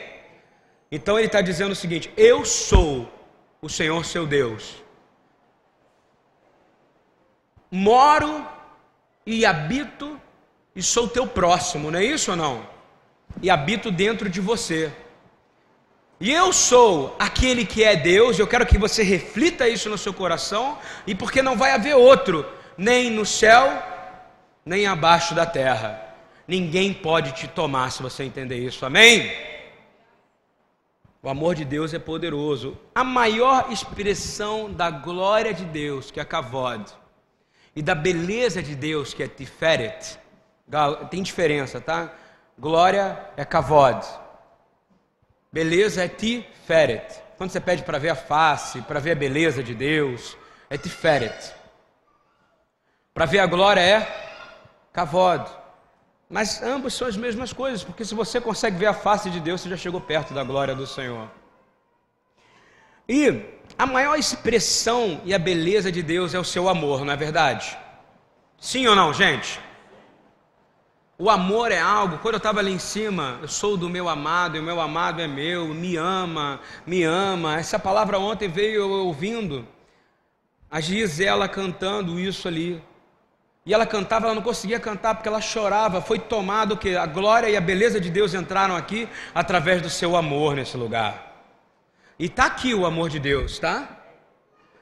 Então 0.89 1.17
ele 1.17 1.27
está 1.27 1.41
dizendo 1.41 1.73
o 1.73 1.75
seguinte: 1.83 2.09
Eu 2.15 2.45
sou 2.45 3.11
o 3.61 3.67
Senhor 3.67 4.05
seu 4.05 4.25
Deus. 4.25 4.81
Moro 7.69 8.47
e 9.25 9.45
habito 9.45 10.17
e 10.73 10.81
sou 10.81 11.09
teu 11.09 11.27
próximo, 11.27 11.91
não 11.91 11.99
é 11.99 12.05
isso 12.05 12.31
ou 12.31 12.37
não? 12.37 12.65
E 13.41 13.49
habito 13.49 13.91
dentro 13.91 14.29
de 14.29 14.39
você. 14.39 14.93
E 16.25 16.31
eu 16.31 16.51
sou 16.51 17.15
aquele 17.19 17.63
que 17.67 17.83
é 17.83 17.95
Deus, 17.95 18.39
eu 18.39 18.47
quero 18.47 18.65
que 18.65 18.79
você 18.79 19.03
reflita 19.03 19.69
isso 19.69 19.87
no 19.91 19.95
seu 19.95 20.11
coração, 20.11 20.79
e 21.05 21.13
porque 21.13 21.39
não 21.39 21.55
vai 21.55 21.69
haver 21.69 21.93
outro, 21.93 22.43
nem 22.75 23.11
no 23.11 23.23
céu, 23.27 23.71
nem 24.65 24.87
abaixo 24.87 25.35
da 25.35 25.45
terra. 25.45 26.15
Ninguém 26.47 26.91
pode 26.91 27.33
te 27.33 27.47
tomar 27.47 27.91
se 27.91 28.01
você 28.01 28.23
entender 28.23 28.57
isso, 28.57 28.87
amém? 28.87 29.31
O 31.21 31.29
amor 31.29 31.53
de 31.53 31.63
Deus 31.63 31.93
é 31.93 31.99
poderoso. 31.99 32.75
A 32.95 33.03
maior 33.03 33.71
expressão 33.71 34.73
da 34.73 34.89
glória 34.89 35.53
de 35.53 35.63
Deus, 35.63 36.09
que 36.09 36.19
é 36.19 36.25
Kavod, 36.25 36.91
e 37.75 37.83
da 37.83 37.93
beleza 37.93 38.63
de 38.63 38.73
Deus, 38.73 39.13
que 39.13 39.21
é 39.21 39.27
Tiferet, 39.27 40.17
tem 41.11 41.21
diferença, 41.21 41.79
tá? 41.79 42.11
Glória 42.57 43.15
é 43.37 43.45
Kavod, 43.45 44.03
beleza 45.55 46.03
é 46.03 46.09
Tiferet. 46.09 47.21
Quando 47.37 47.49
você 47.49 47.61
pede 47.61 47.81
para 47.83 47.97
ver 47.97 48.09
a 48.09 48.15
face, 48.15 48.81
para 48.81 48.99
ver 48.99 49.11
a 49.11 49.15
beleza 49.15 49.63
de 49.63 49.73
Deus, 49.73 50.35
é 50.69 50.77
Tiferet. 50.77 51.53
Para 53.13 53.25
ver 53.25 53.39
a 53.39 53.45
glória 53.45 53.79
é 53.79 54.05
Kavod. 54.91 55.49
Mas 56.29 56.61
ambos 56.61 56.93
são 56.93 57.07
as 57.07 57.15
mesmas 57.15 57.53
coisas, 57.53 57.85
porque 57.85 58.03
se 58.03 58.13
você 58.13 58.41
consegue 58.41 58.75
ver 58.75 58.87
a 58.87 58.93
face 58.93 59.29
de 59.29 59.39
Deus, 59.39 59.61
você 59.61 59.69
já 59.69 59.77
chegou 59.77 60.01
perto 60.01 60.33
da 60.33 60.43
glória 60.43 60.75
do 60.75 60.85
Senhor. 60.85 61.31
E 63.07 63.45
a 63.77 63.85
maior 63.85 64.19
expressão 64.19 65.21
e 65.23 65.33
a 65.33 65.39
beleza 65.39 65.89
de 65.89 66.03
Deus 66.03 66.33
é 66.33 66.39
o 66.39 66.43
seu 66.43 66.67
amor, 66.67 67.05
não 67.05 67.13
é 67.13 67.15
verdade? 67.15 67.77
Sim 68.59 68.87
ou 68.87 68.95
não, 68.95 69.13
gente? 69.13 69.57
O 71.17 71.29
amor 71.29 71.71
é 71.71 71.79
algo, 71.79 72.17
quando 72.17 72.33
eu 72.33 72.39
estava 72.39 72.59
ali 72.59 72.73
em 72.73 72.79
cima, 72.79 73.39
eu 73.41 73.47
sou 73.47 73.77
do 73.77 73.89
meu 73.89 74.09
amado, 74.09 74.57
e 74.57 74.59
o 74.59 74.63
meu 74.63 74.81
amado 74.81 75.21
é 75.21 75.27
meu, 75.27 75.67
me 75.69 75.95
ama, 75.95 76.59
me 76.85 77.03
ama. 77.03 77.57
Essa 77.57 77.79
palavra 77.79 78.19
ontem 78.19 78.49
veio 78.49 78.81
eu 78.81 78.89
ouvindo, 79.05 79.65
a 80.69 80.81
Gisela 80.81 81.47
cantando 81.47 82.19
isso 82.19 82.49
ali. 82.49 82.83
E 83.65 83.73
ela 83.73 83.85
cantava, 83.85 84.25
ela 84.25 84.35
não 84.35 84.41
conseguia 84.41 84.79
cantar 84.79 85.15
porque 85.15 85.29
ela 85.29 85.39
chorava. 85.39 86.01
Foi 86.01 86.19
tomado 86.19 86.75
que 86.75 86.97
a 86.97 87.05
glória 87.05 87.49
e 87.49 87.55
a 87.55 87.61
beleza 87.61 87.99
de 87.99 88.09
Deus 88.09 88.33
entraram 88.33 88.75
aqui 88.75 89.07
através 89.33 89.81
do 89.81 89.89
seu 89.89 90.17
amor 90.17 90.55
nesse 90.55 90.75
lugar. 90.75 91.33
E 92.19 92.25
está 92.25 92.45
aqui 92.45 92.75
o 92.75 92.85
amor 92.85 93.09
de 93.09 93.19
Deus, 93.19 93.57
tá? 93.57 94.03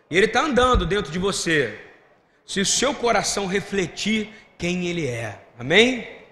E 0.10 0.18
ele 0.18 0.26
está 0.26 0.42
andando 0.42 0.86
dentro 0.86 1.12
de 1.12 1.20
você. 1.20 1.80
Se 2.44 2.60
o 2.60 2.66
seu 2.66 2.94
coração 2.94 3.46
refletir 3.46 4.34
quem 4.58 4.88
ele 4.88 5.08
é. 5.08 5.46
Amém? 5.58 6.23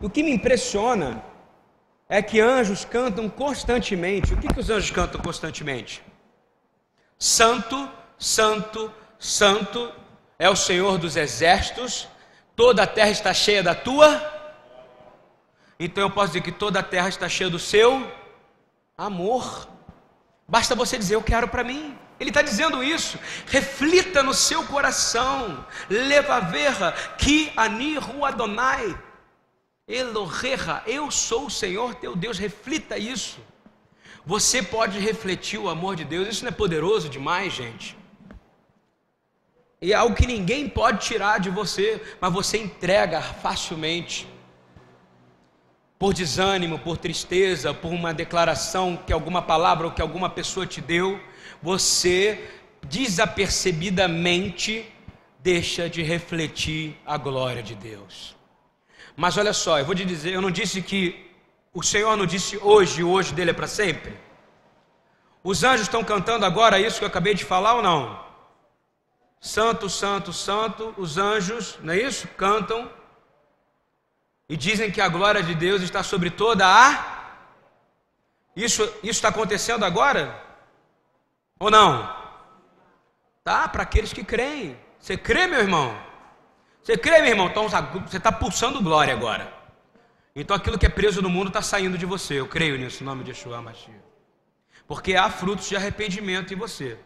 O 0.00 0.08
que 0.08 0.22
me 0.22 0.30
impressiona 0.30 1.22
é 2.08 2.22
que 2.22 2.40
anjos 2.40 2.84
cantam 2.84 3.28
constantemente. 3.28 4.32
O 4.32 4.36
que, 4.36 4.48
que 4.48 4.60
os 4.60 4.70
anjos 4.70 4.90
cantam 4.90 5.20
constantemente? 5.20 6.02
Santo, 7.18 7.88
Santo, 8.18 8.92
Santo 9.18 9.92
é 10.38 10.48
o 10.48 10.56
Senhor 10.56 10.96
dos 10.96 11.16
exércitos, 11.16 12.08
toda 12.56 12.82
a 12.82 12.86
terra 12.86 13.10
está 13.10 13.34
cheia 13.34 13.62
da 13.62 13.74
tua. 13.74 14.08
Então 15.78 16.02
eu 16.02 16.10
posso 16.10 16.28
dizer 16.28 16.42
que 16.42 16.52
toda 16.52 16.80
a 16.80 16.82
terra 16.82 17.10
está 17.10 17.28
cheia 17.28 17.50
do 17.50 17.58
seu 17.58 18.10
amor. 18.96 19.68
Basta 20.48 20.74
você 20.74 20.96
dizer, 20.96 21.14
eu 21.14 21.22
quero 21.22 21.46
para 21.46 21.62
mim. 21.62 21.96
Ele 22.18 22.30
está 22.30 22.42
dizendo 22.42 22.82
isso. 22.82 23.18
Reflita 23.46 24.22
no 24.22 24.34
seu 24.34 24.64
coração. 24.66 25.64
Leva 25.88 26.40
verra 26.40 26.92
que 27.18 27.52
aniru 27.56 28.24
Adonai. 28.24 28.98
Eloheha, 29.92 30.82
eu 30.86 31.10
sou 31.10 31.46
o 31.46 31.50
Senhor 31.50 31.96
teu 31.96 32.14
Deus. 32.14 32.38
Reflita 32.38 32.96
isso. 32.96 33.40
Você 34.24 34.62
pode 34.62 34.98
refletir 34.98 35.58
o 35.58 35.68
amor 35.68 35.96
de 35.96 36.04
Deus. 36.04 36.28
Isso 36.28 36.44
não 36.44 36.50
é 36.50 36.54
poderoso 36.54 37.08
demais, 37.08 37.52
gente? 37.52 37.98
E 39.82 39.92
é 39.92 39.96
algo 39.96 40.14
que 40.14 40.26
ninguém 40.26 40.68
pode 40.68 41.06
tirar 41.06 41.40
de 41.40 41.50
você, 41.50 42.00
mas 42.20 42.32
você 42.32 42.58
entrega 42.58 43.20
facilmente. 43.20 44.28
Por 45.98 46.14
desânimo, 46.14 46.78
por 46.78 46.96
tristeza, 46.96 47.74
por 47.74 47.90
uma 47.90 48.14
declaração 48.14 48.96
que 48.96 49.12
alguma 49.12 49.42
palavra 49.42 49.86
ou 49.86 49.92
que 49.92 50.02
alguma 50.02 50.30
pessoa 50.30 50.66
te 50.66 50.80
deu, 50.80 51.20
você 51.62 52.48
desapercebidamente 52.86 54.86
deixa 55.42 55.88
de 55.88 56.02
refletir 56.02 56.96
a 57.04 57.16
glória 57.16 57.62
de 57.62 57.74
Deus. 57.74 58.36
Mas 59.20 59.36
olha 59.36 59.52
só, 59.52 59.78
eu 59.78 59.84
vou 59.84 59.94
te 59.94 60.02
dizer, 60.02 60.32
eu 60.32 60.40
não 60.40 60.50
disse 60.50 60.80
que 60.80 61.30
o 61.74 61.82
Senhor 61.82 62.16
não 62.16 62.24
disse 62.24 62.56
hoje, 62.56 63.04
hoje 63.04 63.34
dele 63.34 63.50
é 63.50 63.52
para 63.52 63.66
sempre. 63.66 64.18
Os 65.44 65.62
anjos 65.62 65.82
estão 65.82 66.02
cantando 66.02 66.46
agora 66.46 66.80
isso 66.80 66.98
que 66.98 67.04
eu 67.04 67.08
acabei 67.08 67.34
de 67.34 67.44
falar 67.44 67.74
ou 67.74 67.82
não? 67.82 68.18
Santo, 69.38 69.90
Santo, 69.90 70.32
Santo, 70.32 70.94
os 70.96 71.18
anjos, 71.18 71.78
não 71.82 71.92
é 71.92 71.98
isso? 71.98 72.28
Cantam 72.28 72.90
e 74.48 74.56
dizem 74.56 74.90
que 74.90 75.02
a 75.02 75.08
glória 75.08 75.42
de 75.42 75.54
Deus 75.54 75.82
está 75.82 76.02
sobre 76.02 76.30
toda 76.30 76.66
a. 76.66 77.34
Isso, 78.56 78.82
isso 79.02 79.18
está 79.18 79.28
acontecendo 79.28 79.84
agora? 79.84 80.34
Ou 81.58 81.70
não? 81.70 82.10
Tá, 83.44 83.68
para 83.68 83.82
aqueles 83.82 84.14
que 84.14 84.24
creem. 84.24 84.80
Você 84.98 85.14
crê, 85.18 85.46
meu 85.46 85.60
irmão? 85.60 86.09
Você 86.82 86.96
crê, 86.96 87.20
meu 87.20 87.30
irmão? 87.30 87.46
Então 87.48 87.68
você 87.68 88.16
está 88.16 88.32
pulsando 88.32 88.82
glória 88.82 89.12
agora. 89.12 89.52
Então 90.34 90.56
aquilo 90.56 90.78
que 90.78 90.86
é 90.86 90.88
preso 90.88 91.20
no 91.20 91.28
mundo 91.28 91.48
está 91.48 91.62
saindo 91.62 91.98
de 91.98 92.06
você. 92.06 92.40
Eu 92.40 92.46
creio 92.46 92.78
nisso, 92.78 93.02
em 93.02 93.06
nome 93.06 93.24
de 93.24 93.30
Yeshua 93.30 93.60
Mashiach. 93.60 94.00
Porque 94.86 95.14
há 95.14 95.28
frutos 95.30 95.68
de 95.68 95.76
arrependimento 95.76 96.52
em 96.52 96.56
você. 96.56 96.98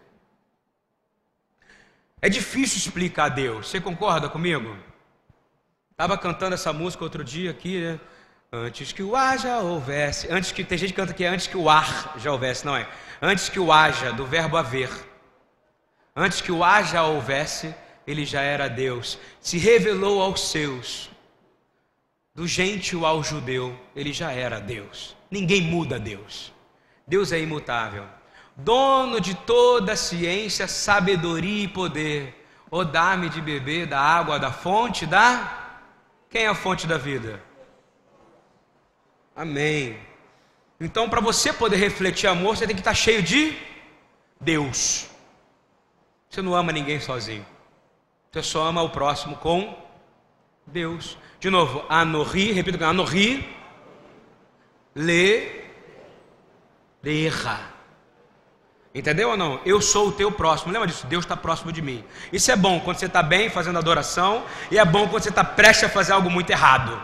É 2.22 2.28
difícil 2.28 2.78
explicar 2.78 3.24
a 3.24 3.28
Deus. 3.28 3.68
Você 3.68 3.80
concorda 3.80 4.28
comigo? 4.28 4.76
Estava 5.90 6.16
cantando 6.16 6.54
essa 6.54 6.72
música 6.72 7.04
outro 7.04 7.22
dia 7.22 7.50
aqui, 7.50 7.80
né? 7.80 8.00
Antes 8.50 8.92
que 8.92 9.02
o 9.02 9.14
ar 9.14 9.38
já 9.38 9.58
houvesse. 9.58 10.32
Antes 10.32 10.52
que 10.52 10.64
tem 10.64 10.78
gente 10.78 10.90
que 10.90 10.96
canta 10.96 11.12
que 11.12 11.24
é 11.24 11.28
antes 11.28 11.46
que 11.46 11.56
o 11.56 11.68
ar 11.68 12.14
já 12.16 12.32
houvesse, 12.32 12.64
não 12.64 12.76
é? 12.76 12.88
Antes 13.20 13.48
que 13.48 13.60
o 13.60 13.72
haja, 13.72 14.12
do 14.12 14.24
verbo 14.24 14.56
haver. 14.56 14.90
Antes 16.16 16.40
que 16.40 16.52
o 16.52 16.60
já 16.84 17.04
houvesse, 17.04 17.74
ele 18.06 18.24
já 18.24 18.40
era 18.40 18.68
Deus. 18.68 19.18
Se 19.40 19.58
revelou 19.58 20.22
aos 20.22 20.50
seus. 20.50 21.10
Do 22.34 22.48
gentio 22.48 23.06
ao 23.06 23.22
judeu, 23.22 23.78
ele 23.94 24.12
já 24.12 24.32
era 24.32 24.60
Deus. 24.60 25.16
Ninguém 25.30 25.62
muda 25.62 25.98
Deus. 25.98 26.52
Deus 27.06 27.32
é 27.32 27.40
imutável 27.40 28.04
dono 28.56 29.20
de 29.20 29.34
toda 29.34 29.96
ciência, 29.96 30.68
sabedoria 30.68 31.64
e 31.64 31.68
poder, 31.68 32.46
ou 32.70 32.84
dá-me 32.84 33.28
de 33.28 33.40
beber 33.40 33.86
da 33.86 34.00
água 34.00 34.38
da 34.38 34.52
fonte 34.52 35.06
da. 35.06 35.80
Quem 36.30 36.44
é 36.44 36.48
a 36.48 36.54
fonte 36.54 36.86
da 36.86 36.98
vida? 36.98 37.42
Amém. 39.34 39.98
Então, 40.80 41.08
para 41.08 41.20
você 41.20 41.52
poder 41.52 41.76
refletir 41.76 42.26
amor, 42.26 42.56
você 42.56 42.66
tem 42.66 42.74
que 42.74 42.80
estar 42.80 42.94
cheio 42.94 43.22
de 43.22 43.56
Deus. 44.40 45.08
Você 46.28 46.42
não 46.42 46.54
ama 46.54 46.72
ninguém 46.72 47.00
sozinho. 47.00 47.46
Só 48.42 48.66
ama 48.66 48.82
o 48.82 48.90
próximo 48.90 49.36
com 49.36 49.76
Deus. 50.66 51.16
De 51.38 51.50
novo, 51.50 51.84
anorri, 51.88 52.52
repito, 52.52 52.82
anorri, 52.84 53.46
le, 54.94 55.64
erra. 57.04 57.74
Entendeu 58.94 59.30
ou 59.30 59.36
não? 59.36 59.60
Eu 59.66 59.80
sou 59.80 60.08
o 60.08 60.12
teu 60.12 60.30
próximo. 60.30 60.72
Lembra 60.72 60.86
disso? 60.86 61.06
Deus 61.06 61.24
está 61.24 61.36
próximo 61.36 61.72
de 61.72 61.82
mim. 61.82 62.04
Isso 62.32 62.50
é 62.50 62.56
bom 62.56 62.78
quando 62.80 62.98
você 62.98 63.06
está 63.06 63.22
bem 63.22 63.50
fazendo 63.50 63.78
adoração, 63.78 64.44
e 64.70 64.78
é 64.78 64.84
bom 64.84 65.08
quando 65.08 65.22
você 65.22 65.30
está 65.30 65.42
prestes 65.42 65.84
a 65.84 65.88
fazer 65.88 66.12
algo 66.12 66.30
muito 66.30 66.50
errado. 66.50 67.00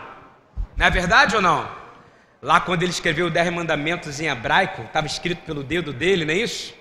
Não 0.77 0.85
é 0.85 0.89
verdade 0.89 1.35
ou 1.35 1.41
não? 1.41 1.69
Lá 2.41 2.59
quando 2.59 2.81
ele 2.83 2.91
escreveu 2.91 3.27
os 3.27 3.33
Dez 3.33 3.51
Mandamentos 3.53 4.19
em 4.19 4.27
hebraico, 4.27 4.81
estava 4.83 5.05
escrito 5.05 5.43
pelo 5.43 5.63
dedo 5.63 5.93
dele, 5.93 6.25
não 6.25 6.33
é 6.33 6.37
isso? 6.37 6.73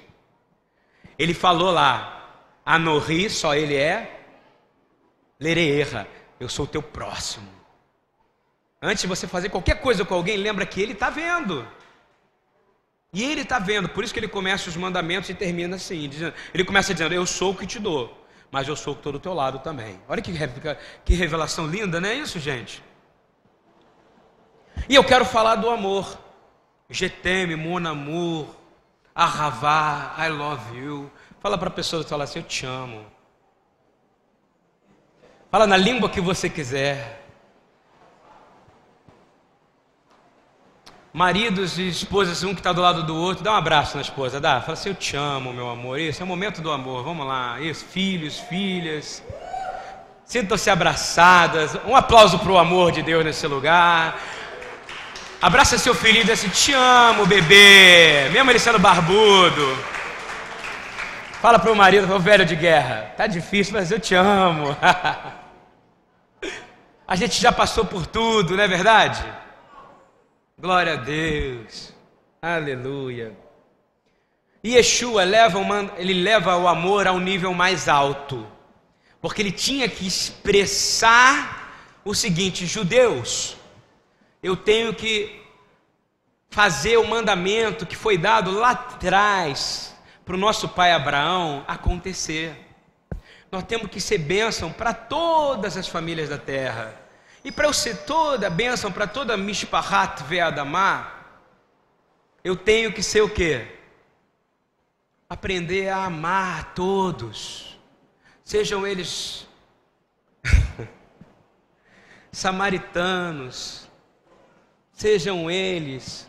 Ele 1.18 1.34
falou 1.34 1.70
lá, 1.70 2.20
Anorri, 2.64 3.28
só 3.28 3.54
ele 3.54 3.74
é, 3.74 4.19
Lereerra, 5.40 6.06
eu 6.38 6.48
sou 6.48 6.66
o 6.66 6.68
teu 6.68 6.82
próximo. 6.82 7.48
Antes 8.82 9.02
de 9.02 9.08
você 9.08 9.26
fazer 9.26 9.48
qualquer 9.48 9.80
coisa 9.80 10.04
com 10.04 10.14
alguém, 10.14 10.36
lembra 10.36 10.66
que 10.66 10.80
ele 10.80 10.92
está 10.92 11.08
vendo. 11.08 11.66
E 13.12 13.24
ele 13.24 13.40
está 13.40 13.58
vendo, 13.58 13.88
por 13.88 14.04
isso 14.04 14.12
que 14.12 14.20
ele 14.20 14.28
começa 14.28 14.68
os 14.68 14.76
mandamentos 14.76 15.28
e 15.30 15.34
termina 15.34 15.76
assim. 15.76 16.08
Ele 16.54 16.64
começa 16.64 16.92
dizendo: 16.92 17.12
Eu 17.12 17.26
sou 17.26 17.52
o 17.52 17.56
que 17.56 17.66
te 17.66 17.78
dou, 17.78 18.26
mas 18.50 18.68
eu 18.68 18.76
sou 18.76 18.92
o 18.92 18.96
que 18.96 19.00
estou 19.00 19.12
do 19.12 19.18
teu 19.18 19.34
lado 19.34 19.58
também. 19.58 20.00
Olha 20.08 20.22
que, 20.22 20.32
que 21.04 21.14
revelação 21.14 21.66
linda, 21.66 22.00
não 22.00 22.08
é 22.08 22.14
isso, 22.14 22.38
gente? 22.38 22.82
E 24.88 24.94
eu 24.94 25.04
quero 25.04 25.24
falar 25.24 25.56
do 25.56 25.68
amor. 25.68 26.18
Geteme, 26.88 27.54
mon 27.54 27.86
amour, 27.86 28.46
arravá, 29.14 30.14
I 30.18 30.28
love 30.28 30.76
you. 30.76 31.10
Fala 31.40 31.56
para 31.56 31.68
a 31.68 31.72
pessoa 31.72 32.02
que 32.02 32.10
fala 32.10 32.24
assim: 32.24 32.38
Eu 32.38 32.44
te 32.44 32.64
amo. 32.66 33.04
Fala 35.50 35.66
na 35.66 35.76
língua 35.76 36.08
que 36.08 36.20
você 36.20 36.48
quiser. 36.48 37.20
maridos 41.12 41.78
e 41.78 41.88
esposas, 41.88 42.42
um 42.44 42.54
que 42.54 42.60
está 42.60 42.72
do 42.72 42.80
lado 42.80 43.02
do 43.02 43.16
outro, 43.16 43.42
dá 43.42 43.52
um 43.52 43.56
abraço 43.56 43.96
na 43.96 44.02
esposa, 44.02 44.40
dá. 44.40 44.60
Fala 44.60 44.72
assim: 44.74 44.90
Eu 44.90 44.94
te 44.94 45.16
amo, 45.16 45.52
meu 45.52 45.68
amor. 45.68 45.98
Isso 45.98 46.22
é 46.22 46.24
o 46.24 46.26
momento 46.26 46.60
do 46.60 46.70
amor. 46.70 47.04
Vamos 47.04 47.26
lá. 47.26 47.60
Isso, 47.60 47.84
filhos, 47.84 48.38
filhas. 48.38 49.22
Sintam-se 50.24 50.70
abraçadas. 50.70 51.76
Um 51.86 51.96
aplauso 51.96 52.38
para 52.38 52.52
o 52.52 52.58
amor 52.58 52.92
de 52.92 53.02
Deus 53.02 53.24
nesse 53.24 53.46
lugar. 53.46 54.18
Abraça 55.42 55.78
seu 55.78 55.94
filho 55.94 56.20
e 56.20 56.24
diz 56.24 56.32
assim: 56.32 56.48
Te 56.48 56.72
amo, 56.72 57.26
bebê. 57.26 58.28
Mesmo 58.30 58.50
ele 58.50 58.58
sendo 58.58 58.78
barbudo. 58.78 59.76
Fala 61.42 61.58
para 61.58 61.72
o 61.72 61.76
marido, 61.76 62.12
o 62.14 62.20
velho 62.20 62.44
de 62.44 62.54
guerra. 62.54 63.14
Tá 63.16 63.26
difícil, 63.26 63.72
mas 63.72 63.90
eu 63.90 63.98
te 63.98 64.14
amo. 64.14 64.76
A 67.10 67.16
gente 67.16 67.42
já 67.42 67.50
passou 67.50 67.84
por 67.84 68.06
tudo, 68.06 68.56
não 68.56 68.62
é 68.62 68.68
verdade? 68.68 69.20
Glória 70.56 70.92
a 70.92 70.96
Deus. 70.96 71.92
Aleluia. 72.40 73.36
E 74.62 74.76
Yeshua 74.76 75.24
leva 75.24 75.58
ele 75.96 76.14
leva 76.14 76.56
o 76.56 76.68
amor 76.68 77.08
a 77.08 77.12
um 77.12 77.18
nível 77.18 77.52
mais 77.52 77.88
alto. 77.88 78.46
Porque 79.20 79.42
ele 79.42 79.50
tinha 79.50 79.88
que 79.88 80.06
expressar 80.06 82.00
o 82.04 82.14
seguinte: 82.14 82.64
judeus, 82.64 83.56
eu 84.40 84.54
tenho 84.54 84.94
que 84.94 85.42
fazer 86.48 86.96
o 86.96 87.08
mandamento 87.08 87.86
que 87.86 87.96
foi 87.96 88.16
dado 88.16 88.52
lá 88.52 88.70
atrás 88.70 89.96
para 90.24 90.36
o 90.36 90.38
nosso 90.38 90.68
pai 90.68 90.92
Abraão 90.92 91.64
acontecer. 91.66 92.69
Nós 93.50 93.64
temos 93.64 93.90
que 93.90 94.00
ser 94.00 94.18
bênção 94.18 94.72
para 94.72 94.94
todas 94.94 95.76
as 95.76 95.88
famílias 95.88 96.28
da 96.28 96.38
terra. 96.38 96.94
E 97.44 97.50
para 97.50 97.66
eu 97.66 97.72
ser 97.72 98.04
toda 98.04 98.50
bênção 98.50 98.92
para 98.92 99.06
toda 99.06 99.36
Mishpahat 99.36 100.22
Ve'adamá, 100.24 101.20
eu 102.44 102.54
tenho 102.56 102.92
que 102.92 103.02
ser 103.02 103.22
o 103.22 103.30
quê? 103.30 103.66
Aprender 105.28 105.88
a 105.88 106.04
amar 106.04 106.74
todos, 106.74 107.78
sejam 108.44 108.86
eles 108.86 109.46
samaritanos, 112.32 113.88
sejam 114.92 115.50
eles 115.50 116.28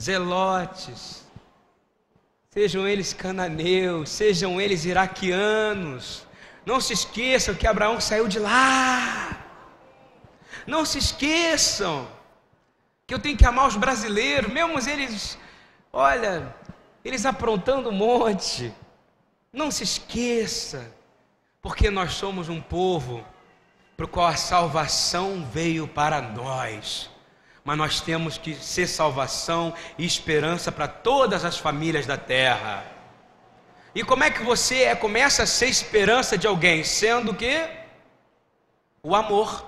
zelotes, 0.00 1.24
sejam 2.50 2.86
eles 2.86 3.12
cananeus, 3.12 4.10
sejam 4.10 4.60
eles 4.60 4.84
iraquianos. 4.84 6.26
Não 6.64 6.80
se 6.80 6.92
esqueçam 6.92 7.54
que 7.54 7.66
Abraão 7.66 8.00
saiu 8.00 8.28
de 8.28 8.38
lá. 8.38 9.36
Não 10.66 10.84
se 10.84 10.98
esqueçam 10.98 12.08
que 13.06 13.14
eu 13.14 13.18
tenho 13.18 13.36
que 13.36 13.46
amar 13.46 13.66
os 13.66 13.76
brasileiros, 13.76 14.52
mesmo 14.52 14.78
eles, 14.88 15.38
olha, 15.92 16.54
eles 17.04 17.26
aprontando 17.26 17.88
um 17.88 17.92
monte. 17.92 18.72
Não 19.52 19.70
se 19.70 19.82
esqueça, 19.82 20.94
porque 21.60 21.90
nós 21.90 22.14
somos 22.14 22.48
um 22.48 22.60
povo 22.60 23.24
para 23.96 24.06
o 24.06 24.08
qual 24.08 24.26
a 24.26 24.36
salvação 24.36 25.44
veio 25.52 25.86
para 25.86 26.22
nós. 26.22 27.10
Mas 27.64 27.78
nós 27.78 28.00
temos 28.00 28.38
que 28.38 28.54
ser 28.54 28.86
salvação 28.86 29.74
e 29.98 30.04
esperança 30.04 30.72
para 30.72 30.88
todas 30.88 31.44
as 31.44 31.58
famílias 31.58 32.06
da 32.06 32.16
terra. 32.16 32.84
E 33.94 34.02
como 34.02 34.24
é 34.24 34.30
que 34.30 34.42
você 34.42 34.84
é, 34.84 34.94
começa 34.94 35.42
a 35.42 35.46
ser 35.46 35.66
esperança 35.66 36.38
de 36.38 36.46
alguém? 36.46 36.82
Sendo 36.82 37.34
que 37.34 37.68
o 39.02 39.14
amor 39.14 39.66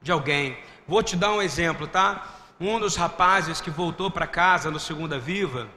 de 0.00 0.12
alguém. 0.12 0.58
Vou 0.86 1.02
te 1.02 1.16
dar 1.16 1.32
um 1.32 1.40
exemplo, 1.40 1.86
tá? 1.86 2.38
Um 2.60 2.78
dos 2.78 2.96
rapazes 2.96 3.60
que 3.60 3.70
voltou 3.70 4.10
para 4.10 4.26
casa 4.26 4.70
no 4.70 4.78
Segunda 4.78 5.18
Viva, 5.18 5.68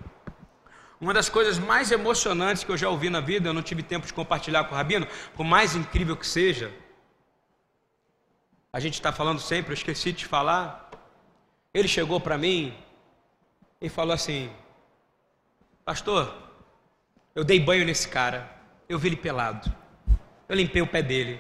uma 0.99 1.13
das 1.13 1.29
coisas 1.29 1.59
mais 1.59 1.91
emocionantes 1.91 2.63
que 2.63 2.71
eu 2.71 2.77
já 2.77 2.89
ouvi 2.89 3.09
na 3.09 3.19
vida, 3.19 3.49
eu 3.49 3.53
não 3.53 3.61
tive 3.61 3.83
tempo 3.83 4.07
de 4.07 4.13
compartilhar 4.13 4.63
com 4.63 4.73
o 4.73 4.77
Rabino, 4.77 5.07
por 5.35 5.43
mais 5.43 5.75
incrível 5.75 6.15
que 6.15 6.25
seja, 6.25 6.73
a 8.71 8.79
gente 8.79 8.95
está 8.95 9.11
falando 9.11 9.39
sempre, 9.39 9.71
eu 9.71 9.73
esqueci 9.73 10.11
de 10.11 10.25
falar. 10.25 10.89
Ele 11.73 11.87
chegou 11.87 12.19
para 12.19 12.37
mim 12.37 12.77
e 13.79 13.87
falou 13.87 14.13
assim: 14.13 14.51
Pastor, 15.85 16.44
eu 17.35 17.43
dei 17.43 17.59
banho 17.59 17.85
nesse 17.85 18.07
cara, 18.07 18.49
eu 18.89 18.97
vi 18.97 19.09
ele 19.09 19.15
pelado, 19.17 19.71
eu 20.47 20.55
limpei 20.55 20.81
o 20.81 20.87
pé 20.87 21.01
dele, 21.01 21.39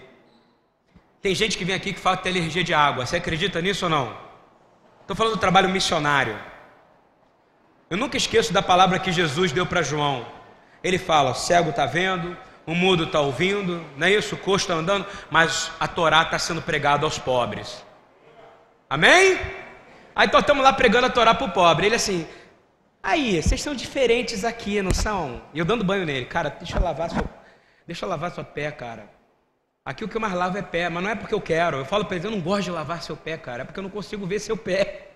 tem 1.25 1.33
gente 1.33 1.57
que 1.57 1.65
vem 1.65 1.73
aqui 1.73 1.91
que 1.91 1.99
fala 1.99 2.17
que 2.17 2.21
tem 2.21 2.31
alergia 2.31 2.63
de 2.63 2.71
água. 2.71 3.03
Você 3.03 3.17
acredita 3.17 3.59
nisso 3.59 3.85
ou 3.85 3.89
não? 3.89 4.15
Estou 5.01 5.15
falando 5.15 5.33
do 5.33 5.39
trabalho 5.39 5.67
missionário. 5.67 6.37
Eu 7.89 7.97
nunca 7.97 8.15
esqueço 8.15 8.53
da 8.53 8.61
palavra 8.61 8.99
que 8.99 9.11
Jesus 9.11 9.51
deu 9.51 9.65
para 9.65 9.81
João. 9.81 10.23
Ele 10.83 10.99
fala: 10.99 11.33
cego 11.33 11.71
está 11.71 11.87
vendo, 11.87 12.37
o 12.63 12.75
mudo 12.75 13.05
está 13.05 13.21
ouvindo, 13.21 13.83
não 13.97 14.05
é 14.05 14.11
isso? 14.11 14.35
O 14.35 14.37
coxo 14.37 14.65
está 14.65 14.75
andando, 14.75 15.03
mas 15.31 15.71
a 15.79 15.87
Torá 15.87 16.21
está 16.21 16.37
sendo 16.37 16.61
pregada 16.61 17.05
aos 17.05 17.17
pobres. 17.17 17.83
Amém? 18.87 19.39
Aí 20.15 20.29
nós 20.31 20.41
estamos 20.41 20.63
lá 20.63 20.73
pregando 20.73 21.07
a 21.07 21.09
Torá 21.09 21.33
para 21.33 21.47
o 21.47 21.51
pobre. 21.51 21.87
Ele 21.87 21.95
assim, 21.95 22.27
aí, 23.05 23.41
vocês 23.41 23.61
são 23.61 23.73
diferentes 23.73 24.43
aqui, 24.43 24.81
não 24.81 24.93
são? 24.93 25.41
E 25.53 25.59
eu 25.59 25.65
dando 25.65 25.83
banho 25.83 26.05
nele, 26.05 26.25
cara, 26.25 26.49
deixa 26.49 26.77
eu 26.77 26.83
lavar 26.83 27.09
seu, 27.09 27.23
deixa 27.85 28.05
eu 28.05 28.09
lavar 28.09 28.31
sua 28.31 28.43
pé, 28.43 28.71
cara. 28.71 29.09
Aqui 29.85 30.03
o 30.03 30.07
que 30.07 30.17
eu 30.17 30.21
mais 30.21 30.33
lavo 30.33 30.57
é 30.57 30.63
pé, 30.63 30.89
mas 30.89 31.03
não 31.03 31.11
é 31.11 31.15
porque 31.15 31.33
eu 31.33 31.39
quero. 31.39 31.77
Eu 31.77 31.85
falo 31.85 32.05
para 32.05 32.15
eles, 32.15 32.25
eu 32.25 32.31
não 32.31 32.41
gosto 32.41 32.63
de 32.63 32.71
lavar 32.71 33.03
seu 33.03 33.15
pé, 33.15 33.37
cara, 33.37 33.61
é 33.61 33.65
porque 33.65 33.79
eu 33.79 33.83
não 33.83 33.89
consigo 33.89 34.25
ver 34.25 34.39
seu 34.39 34.57
pé. 34.57 35.09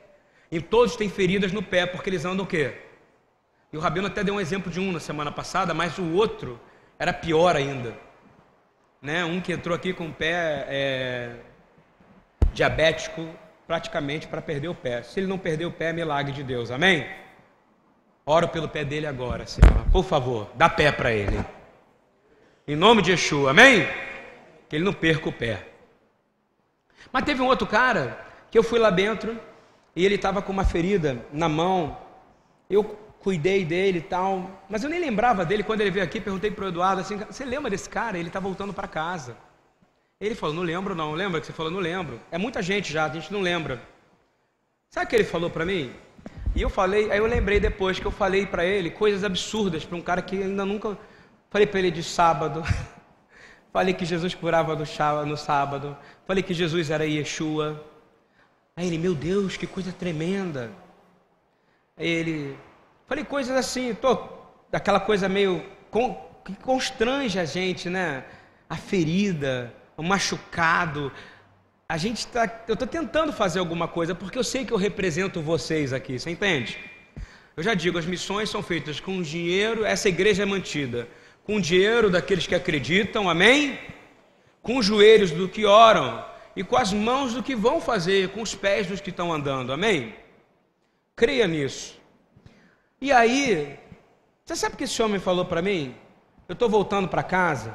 E 0.51 0.61
todos 0.61 0.95
têm 0.95 1.09
feridas 1.09 1.51
no 1.51 1.63
pé, 1.63 1.87
porque 1.87 2.09
eles 2.09 2.23
andam 2.23 2.45
o 2.45 2.47
quê? 2.47 2.75
E 3.73 3.77
o 3.77 3.79
Rabino 3.79 4.07
até 4.07 4.23
deu 4.23 4.35
um 4.35 4.39
exemplo 4.39 4.71
de 4.71 4.79
um 4.79 4.91
na 4.91 4.99
semana 4.99 5.31
passada, 5.31 5.73
mas 5.73 5.97
o 5.97 6.13
outro 6.13 6.59
era 6.99 7.11
pior 7.11 7.55
ainda. 7.55 7.95
Né? 9.01 9.25
Um 9.25 9.41
que 9.41 9.51
entrou 9.51 9.75
aqui 9.75 9.93
com 9.93 10.07
o 10.07 10.13
pé 10.13 10.65
é, 10.67 11.35
diabético, 12.53 13.27
praticamente 13.67 14.27
para 14.27 14.41
perder 14.41 14.67
o 14.67 14.75
pé. 14.75 15.03
Se 15.03 15.19
ele 15.19 15.27
não 15.27 15.37
perder 15.37 15.65
o 15.65 15.71
pé, 15.71 15.89
é 15.89 15.93
milagre 15.93 16.31
de 16.31 16.43
Deus, 16.43 16.71
amém? 16.71 17.07
Oro 18.31 18.47
pelo 18.47 18.69
pé 18.69 18.85
dele 18.85 19.07
agora, 19.07 19.47
Senhor. 19.47 19.83
Por 19.91 20.05
favor, 20.05 20.51
dá 20.53 20.69
pé 20.69 20.91
para 20.91 21.11
ele. 21.11 21.43
Em 22.67 22.75
nome 22.75 23.01
de 23.01 23.09
Yeshua, 23.09 23.49
amém? 23.49 23.87
que 24.69 24.75
ele 24.75 24.85
não 24.85 24.93
perca 24.93 25.27
o 25.27 25.33
pé. 25.33 25.67
Mas 27.11 27.23
teve 27.23 27.41
um 27.41 27.47
outro 27.47 27.65
cara 27.65 28.23
que 28.51 28.57
eu 28.57 28.61
fui 28.61 28.77
lá 28.77 28.91
dentro 28.91 29.35
e 29.95 30.05
ele 30.05 30.13
estava 30.13 30.43
com 30.43 30.51
uma 30.51 30.63
ferida 30.63 31.25
na 31.33 31.49
mão. 31.49 31.97
Eu 32.69 32.83
cuidei 33.19 33.65
dele 33.65 33.97
e 33.97 34.03
tal, 34.03 34.63
mas 34.69 34.83
eu 34.83 34.91
nem 34.91 34.99
lembrava 34.99 35.43
dele 35.43 35.63
quando 35.63 35.81
ele 35.81 35.89
veio 35.89 36.05
aqui. 36.05 36.21
Perguntei 36.21 36.51
para 36.51 36.65
o 36.65 36.67
Eduardo 36.67 37.01
assim: 37.01 37.17
Você 37.17 37.43
lembra 37.43 37.71
desse 37.71 37.89
cara? 37.89 38.19
Ele 38.19 38.29
está 38.29 38.39
voltando 38.39 38.75
para 38.75 38.87
casa. 38.87 39.35
Ele 40.21 40.35
falou: 40.35 40.53
Não 40.53 40.61
lembro, 40.61 40.93
não. 40.93 41.13
Lembra 41.13 41.41
que 41.41 41.47
você 41.47 41.53
falou? 41.53 41.71
Não 41.71 41.79
lembro. 41.79 42.21
É 42.29 42.37
muita 42.37 42.61
gente 42.61 42.93
já, 42.93 43.05
a 43.05 43.09
gente 43.09 43.33
não 43.33 43.41
lembra. 43.41 43.81
Sabe 44.91 45.07
o 45.07 45.09
que 45.09 45.15
ele 45.15 45.23
falou 45.23 45.49
para 45.49 45.65
mim? 45.65 45.91
E 46.55 46.61
eu 46.61 46.69
falei, 46.69 47.11
aí 47.11 47.19
eu 47.19 47.25
lembrei 47.25 47.59
depois 47.59 47.99
que 47.99 48.05
eu 48.05 48.11
falei 48.11 48.45
para 48.45 48.65
ele 48.65 48.89
coisas 48.89 49.23
absurdas 49.23 49.85
para 49.85 49.97
um 49.97 50.01
cara 50.01 50.21
que 50.21 50.41
ainda 50.41 50.65
nunca. 50.65 50.97
Falei 51.49 51.67
para 51.67 51.79
ele 51.79 51.91
de 51.91 52.03
sábado. 52.03 52.63
Falei 53.71 53.93
que 53.93 54.03
Jesus 54.03 54.33
curava 54.33 54.75
no 55.25 55.37
sábado. 55.37 55.95
Falei 56.25 56.41
que 56.41 56.55
Jesus 56.55 56.89
era 56.89 57.05
Yeshua. 57.05 57.85
Aí 58.75 58.87
ele, 58.87 58.97
meu 58.97 59.13
Deus, 59.13 59.57
que 59.57 59.67
coisa 59.67 59.91
tremenda. 59.91 60.71
Aí 61.95 62.07
ele, 62.07 62.57
falei 63.05 63.23
coisas 63.23 63.55
assim, 63.55 63.93
tô, 63.93 64.27
aquela 64.71 64.99
coisa 64.99 65.29
meio 65.29 65.63
que 66.45 66.55
constrange 66.63 67.37
a 67.37 67.45
gente, 67.45 67.89
né? 67.89 68.23
A 68.67 68.75
ferida, 68.75 69.73
o 69.95 70.01
machucado. 70.01 71.11
A 71.91 71.97
gente 71.97 72.19
está, 72.19 72.63
eu 72.67 72.73
estou 72.73 72.87
tentando 72.87 73.33
fazer 73.33 73.57
alguma 73.57 73.87
coisa 73.87 74.13
porque 74.13 74.37
eu 74.37 74.43
sei 74.43 74.63
que 74.63 74.71
eu 74.71 74.77
represento 74.77 75.41
vocês 75.41 75.91
aqui, 75.91 76.19
você 76.19 76.29
entende? 76.29 76.77
Eu 77.57 77.63
já 77.63 77.73
digo, 77.73 77.97
as 77.97 78.05
missões 78.05 78.47
são 78.47 78.61
feitas 78.61 78.99
com 78.99 79.19
dinheiro, 79.23 79.83
essa 79.83 80.07
igreja 80.07 80.43
é 80.43 80.45
mantida 80.45 81.07
com 81.43 81.59
dinheiro 81.59 82.11
daqueles 82.11 82.45
que 82.45 82.53
acreditam, 82.53 83.27
amém? 83.27 83.79
Com 84.61 84.77
os 84.77 84.85
joelhos 84.85 85.31
do 85.31 85.49
que 85.49 85.65
oram 85.65 86.23
e 86.55 86.63
com 86.63 86.77
as 86.77 86.93
mãos 86.93 87.33
do 87.33 87.41
que 87.41 87.55
vão 87.55 87.81
fazer, 87.81 88.29
com 88.29 88.43
os 88.43 88.53
pés 88.53 88.85
dos 88.85 89.01
que 89.01 89.09
estão 89.09 89.33
andando, 89.33 89.73
amém? 89.73 90.13
Creia 91.15 91.47
nisso. 91.47 91.99
E 93.01 93.11
aí, 93.11 93.79
você 94.45 94.55
sabe 94.55 94.75
o 94.75 94.77
que 94.77 94.83
esse 94.83 95.01
homem 95.01 95.19
falou 95.19 95.43
para 95.43 95.59
mim? 95.59 95.95
Eu 96.47 96.53
estou 96.53 96.69
voltando 96.69 97.07
para 97.07 97.23
casa. 97.23 97.73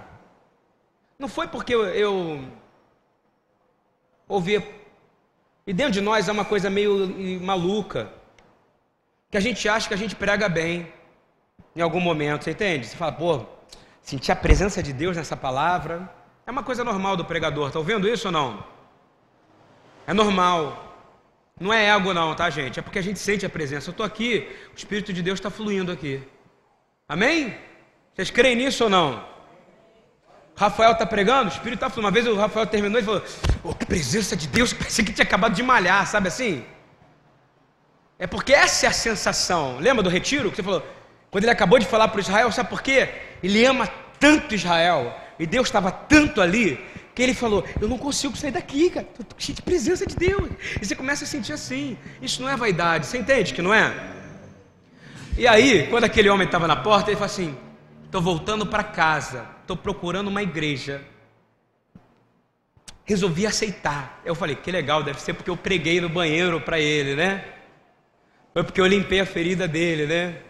Não 1.19 1.27
foi 1.27 1.49
porque 1.49 1.75
eu, 1.75 1.85
eu 1.87 2.45
ouvi. 4.29 4.63
E 5.67 5.73
dentro 5.73 5.93
de 5.93 6.01
nós 6.01 6.29
é 6.29 6.33
uma 6.33 6.45
coisa 6.45 6.69
meio 6.69 7.41
maluca. 7.41 8.13
Que 9.31 9.37
a 9.37 9.41
gente 9.41 9.69
acha 9.69 9.89
que 9.89 9.95
a 9.95 9.97
gente 9.97 10.15
prega 10.15 10.49
bem 10.49 10.93
em 11.75 11.81
algum 11.81 12.01
momento, 12.01 12.45
você 12.45 12.53
entende? 12.53 12.87
Você 12.87 12.97
fala, 12.97 13.13
pô, 13.13 13.45
sentir 14.01 14.31
a 14.31 14.37
presença 14.37 14.83
de 14.83 14.93
Deus 14.93 15.17
nessa 15.17 15.37
palavra. 15.37 16.09
É 16.47 16.51
uma 16.51 16.63
coisa 16.63 16.85
normal 16.85 17.17
do 17.17 17.25
pregador, 17.25 17.69
está 17.69 17.79
ouvindo 17.79 18.09
isso 18.09 18.29
ou 18.29 18.33
não? 18.33 18.65
É 20.07 20.13
normal. 20.13 20.95
Não 21.59 21.73
é 21.73 21.87
ego, 21.87 22.13
não, 22.13 22.35
tá, 22.35 22.51
gente? 22.51 22.79
É 22.79 22.83
porque 22.83 22.99
a 22.99 23.03
gente 23.03 23.19
sente 23.19 23.47
a 23.47 23.51
presença. 23.51 23.89
Eu 23.89 23.93
estou 23.93 24.05
aqui, 24.05 24.49
o 24.73 24.77
Espírito 24.77 25.13
de 25.13 25.23
Deus 25.23 25.39
está 25.39 25.51
fluindo 25.51 25.91
aqui. 25.91 26.23
Amém? 27.09 27.57
Vocês 28.15 28.31
creem 28.31 28.57
nisso 28.57 28.85
ou 28.85 28.91
não? 28.91 29.34
Rafael 30.57 30.93
está 30.93 31.05
pregando, 31.05 31.51
o 31.51 31.53
Espírito 31.53 31.75
está 31.75 31.91
fluindo. 31.91 32.07
Uma 32.07 32.13
vez 32.13 32.27
o 32.27 32.37
Rafael 32.37 32.67
terminou 32.67 33.01
e 33.01 33.05
falou: 33.05 33.23
oh, 33.63 33.75
que 33.75 33.85
presença 33.85 34.37
de 34.37 34.47
Deus, 34.47 34.73
parecia 34.75 35.05
que 35.05 35.13
tinha 35.13 35.25
acabado 35.25 35.55
de 35.55 35.63
malhar, 35.63 36.07
sabe 36.07 36.29
assim? 36.29 36.65
É 38.19 38.27
porque 38.27 38.53
essa 38.53 38.87
é 38.87 38.89
a 38.89 38.93
sensação. 38.93 39.79
Lembra 39.79 40.03
do 40.03 40.09
retiro 40.09 40.51
que 40.51 40.57
você 40.57 40.63
falou? 40.63 40.87
Quando 41.31 41.45
ele 41.45 41.51
acabou 41.51 41.79
de 41.79 41.87
falar 41.87 42.09
para 42.09 42.21
Israel, 42.21 42.53
sabe 42.53 42.71
por 42.71 42.81
quê? 42.81 43.09
Ele 43.43 43.65
ama 43.65 43.89
tanto 44.21 44.55
Israel 44.55 45.15
e 45.39 45.47
Deus 45.47 45.67
estava 45.67 45.91
tanto 45.91 46.41
ali 46.41 46.79
que 47.15 47.23
ele 47.23 47.35
falou: 47.35 47.65
Eu 47.81 47.89
não 47.89 47.99
consigo 47.99 48.37
sair 48.37 48.53
daqui, 48.53 48.91
cara. 48.91 49.07
Estou 49.19 49.27
cheio 49.37 49.57
de 49.57 49.63
presença 49.63 50.07
de 50.07 50.15
Deus. 50.15 50.49
E 50.81 50.87
você 50.87 50.95
começa 50.95 51.25
a 51.25 51.27
sentir 51.27 51.53
assim. 51.53 51.97
Isso 52.23 52.41
não 52.41 52.49
é 52.49 52.57
vaidade. 52.57 53.07
Você 53.07 53.19
entende 53.19 53.53
que 53.53 53.63
não 53.63 53.75
é? 53.75 53.93
E 55.37 55.49
aí, 55.49 55.89
quando 55.89 56.05
aquele 56.05 56.29
homem 56.29 56.47
estava 56.47 56.69
na 56.69 56.77
porta, 56.77 57.11
ele 57.11 57.17
falou 57.17 57.27
assim: 57.27 57.57
Estou 58.05 58.23
voltando 58.23 58.65
para 58.65 58.85
casa. 58.85 59.54
Estou 59.65 59.79
procurando 59.79 60.29
uma 60.29 60.43
igreja. 60.43 61.03
Resolvi 63.07 63.47
aceitar. 63.47 64.21
Eu 64.27 64.35
falei: 64.35 64.55
Que 64.55 64.71
legal, 64.71 65.03
deve 65.03 65.21
ser 65.21 65.33
porque 65.33 65.49
eu 65.49 65.57
preguei 65.57 66.03
no 66.03 66.09
banheiro 66.11 66.61
para 66.61 66.79
ele, 66.79 67.17
né? 67.17 67.43
Foi 68.53 68.63
porque 68.63 68.81
eu 68.81 68.87
limpei 68.87 69.21
a 69.21 69.27
ferida 69.27 69.67
dele, 69.67 70.07
né? 70.07 70.43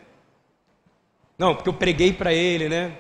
Não, 1.39 1.55
porque 1.55 1.69
eu 1.69 1.75
preguei 1.75 2.13
para 2.13 2.33
ele, 2.33 2.69
né? 2.69 2.99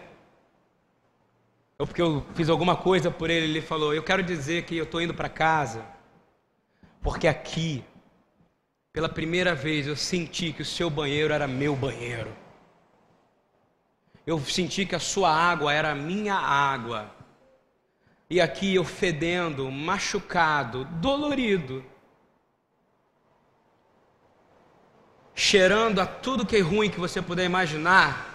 ou 1.77 1.87
porque 1.87 2.01
eu 2.01 2.25
fiz 2.35 2.49
alguma 2.49 2.77
coisa 2.77 3.11
por 3.11 3.29
ele, 3.29 3.47
ele 3.47 3.61
falou: 3.61 3.93
Eu 3.93 4.05
quero 4.05 4.23
dizer 4.23 4.63
que 4.65 4.77
eu 4.77 4.85
estou 4.85 5.03
indo 5.03 5.15
para 5.15 5.29
casa, 5.29 5.85
porque 7.03 7.27
aqui, 7.27 7.85
pela 8.93 9.09
primeira 9.09 9.53
vez, 9.53 9.89
eu 9.89 9.97
senti 9.97 10.53
que 10.53 10.63
o 10.63 10.65
seu 10.65 10.89
banheiro 10.89 11.35
era 11.35 11.49
meu 11.49 11.75
banheiro. 11.75 12.44
Eu 14.27 14.41
senti 14.41 14.87
que 14.87 14.95
a 14.95 15.01
sua 15.01 15.31
água 15.31 15.73
era 15.73 15.91
a 15.91 15.95
minha 15.95 16.35
água. 16.35 17.15
E 18.29 18.41
aqui 18.41 18.75
eu 18.75 18.85
fedendo, 18.85 19.71
machucado, 19.71 20.85
dolorido, 20.85 21.85
cheirando 25.35 26.01
a 26.01 26.07
tudo 26.07 26.47
que 26.47 26.57
é 26.57 26.61
ruim 26.61 26.89
que 26.89 26.99
você 26.99 27.21
puder 27.21 27.45
imaginar, 27.45 28.33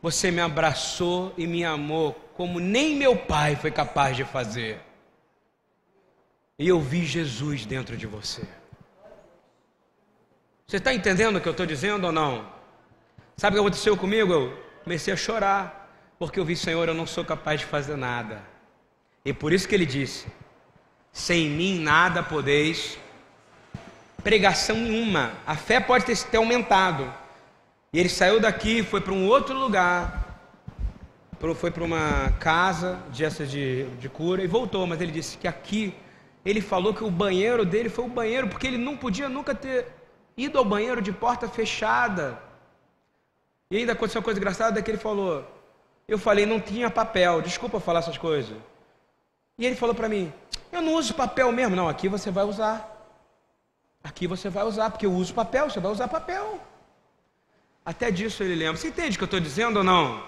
você 0.00 0.30
me 0.30 0.40
abraçou 0.40 1.34
e 1.36 1.46
me 1.46 1.64
amou 1.64 2.14
como 2.34 2.58
nem 2.58 2.96
meu 2.96 3.14
pai 3.14 3.54
foi 3.54 3.70
capaz 3.70 4.16
de 4.16 4.24
fazer. 4.24 4.80
E 6.58 6.66
eu 6.66 6.80
vi 6.80 7.04
Jesus 7.04 7.66
dentro 7.66 7.96
de 7.98 8.06
você. 8.06 8.48
Você 10.66 10.78
está 10.78 10.94
entendendo 10.94 11.36
o 11.36 11.40
que 11.40 11.48
eu 11.48 11.52
estou 11.52 11.66
dizendo 11.66 12.06
ou 12.06 12.12
não? 12.12 12.50
Sabe 13.36 13.56
o 13.56 13.58
que 13.58 13.66
aconteceu 13.66 13.96
comigo? 13.96 14.56
Comecei 14.84 15.12
a 15.12 15.16
chorar, 15.16 15.88
porque 16.18 16.40
eu 16.40 16.44
vi, 16.44 16.56
Senhor, 16.56 16.88
eu 16.88 16.94
não 16.94 17.06
sou 17.06 17.24
capaz 17.24 17.60
de 17.60 17.66
fazer 17.66 17.96
nada. 17.96 18.42
E 19.24 19.32
por 19.32 19.52
isso 19.52 19.68
que 19.68 19.74
ele 19.74 19.86
disse: 19.86 20.26
sem 21.12 21.48
mim 21.48 21.78
nada 21.80 22.22
podeis. 22.22 22.98
Pregação 24.22 24.76
nenhuma. 24.76 25.32
A 25.46 25.56
fé 25.56 25.80
pode 25.80 26.04
ter, 26.04 26.16
ter 26.16 26.36
aumentado. 26.36 27.12
E 27.92 27.98
ele 27.98 28.08
saiu 28.08 28.38
daqui, 28.38 28.82
foi 28.82 29.00
para 29.00 29.12
um 29.12 29.26
outro 29.26 29.58
lugar, 29.58 30.20
foi 31.56 31.70
para 31.70 31.82
uma 31.82 32.30
casa 32.38 33.00
de 33.10 33.24
essas 33.24 33.50
de, 33.50 33.84
de 33.98 34.08
cura 34.08 34.44
e 34.44 34.46
voltou, 34.46 34.86
mas 34.86 35.00
ele 35.00 35.10
disse 35.10 35.36
que 35.38 35.48
aqui 35.48 35.94
ele 36.44 36.60
falou 36.60 36.94
que 36.94 37.02
o 37.02 37.10
banheiro 37.10 37.64
dele 37.64 37.88
foi 37.88 38.04
o 38.04 38.08
banheiro 38.08 38.46
porque 38.46 38.66
ele 38.66 38.78
não 38.78 38.96
podia 38.96 39.28
nunca 39.28 39.54
ter 39.54 39.88
ido 40.36 40.58
ao 40.58 40.64
banheiro 40.64 41.02
de 41.02 41.12
porta 41.12 41.48
fechada. 41.48 42.40
E 43.70 43.76
ainda 43.76 43.92
aconteceu 43.92 44.18
uma 44.18 44.24
coisa 44.24 44.40
engraçada 44.40 44.82
que 44.82 44.90
ele 44.90 44.98
falou: 44.98 45.44
eu 46.08 46.18
falei 46.18 46.44
não 46.44 46.60
tinha 46.60 46.90
papel, 46.90 47.40
desculpa 47.40 47.78
falar 47.78 48.00
essas 48.00 48.18
coisas. 48.18 48.56
E 49.56 49.64
ele 49.64 49.76
falou 49.76 49.94
para 49.94 50.08
mim: 50.08 50.32
eu 50.72 50.82
não 50.82 50.94
uso 50.94 51.14
papel 51.14 51.52
mesmo, 51.52 51.76
não. 51.76 51.88
Aqui 51.88 52.08
você 52.08 52.30
vai 52.30 52.44
usar. 52.44 52.96
Aqui 54.02 54.26
você 54.26 54.48
vai 54.48 54.64
usar 54.64 54.90
porque 54.90 55.06
eu 55.06 55.12
uso 55.12 55.32
papel, 55.34 55.70
você 55.70 55.78
vai 55.78 55.92
usar 55.92 56.08
papel. 56.08 56.58
Até 57.84 58.10
disso 58.10 58.42
ele 58.42 58.54
lembra. 58.54 58.76
Você 58.76 58.88
entende 58.88 59.16
o 59.16 59.18
que 59.18 59.24
eu 59.24 59.26
estou 59.26 59.40
dizendo 59.40 59.78
ou 59.78 59.84
não? 59.84 60.22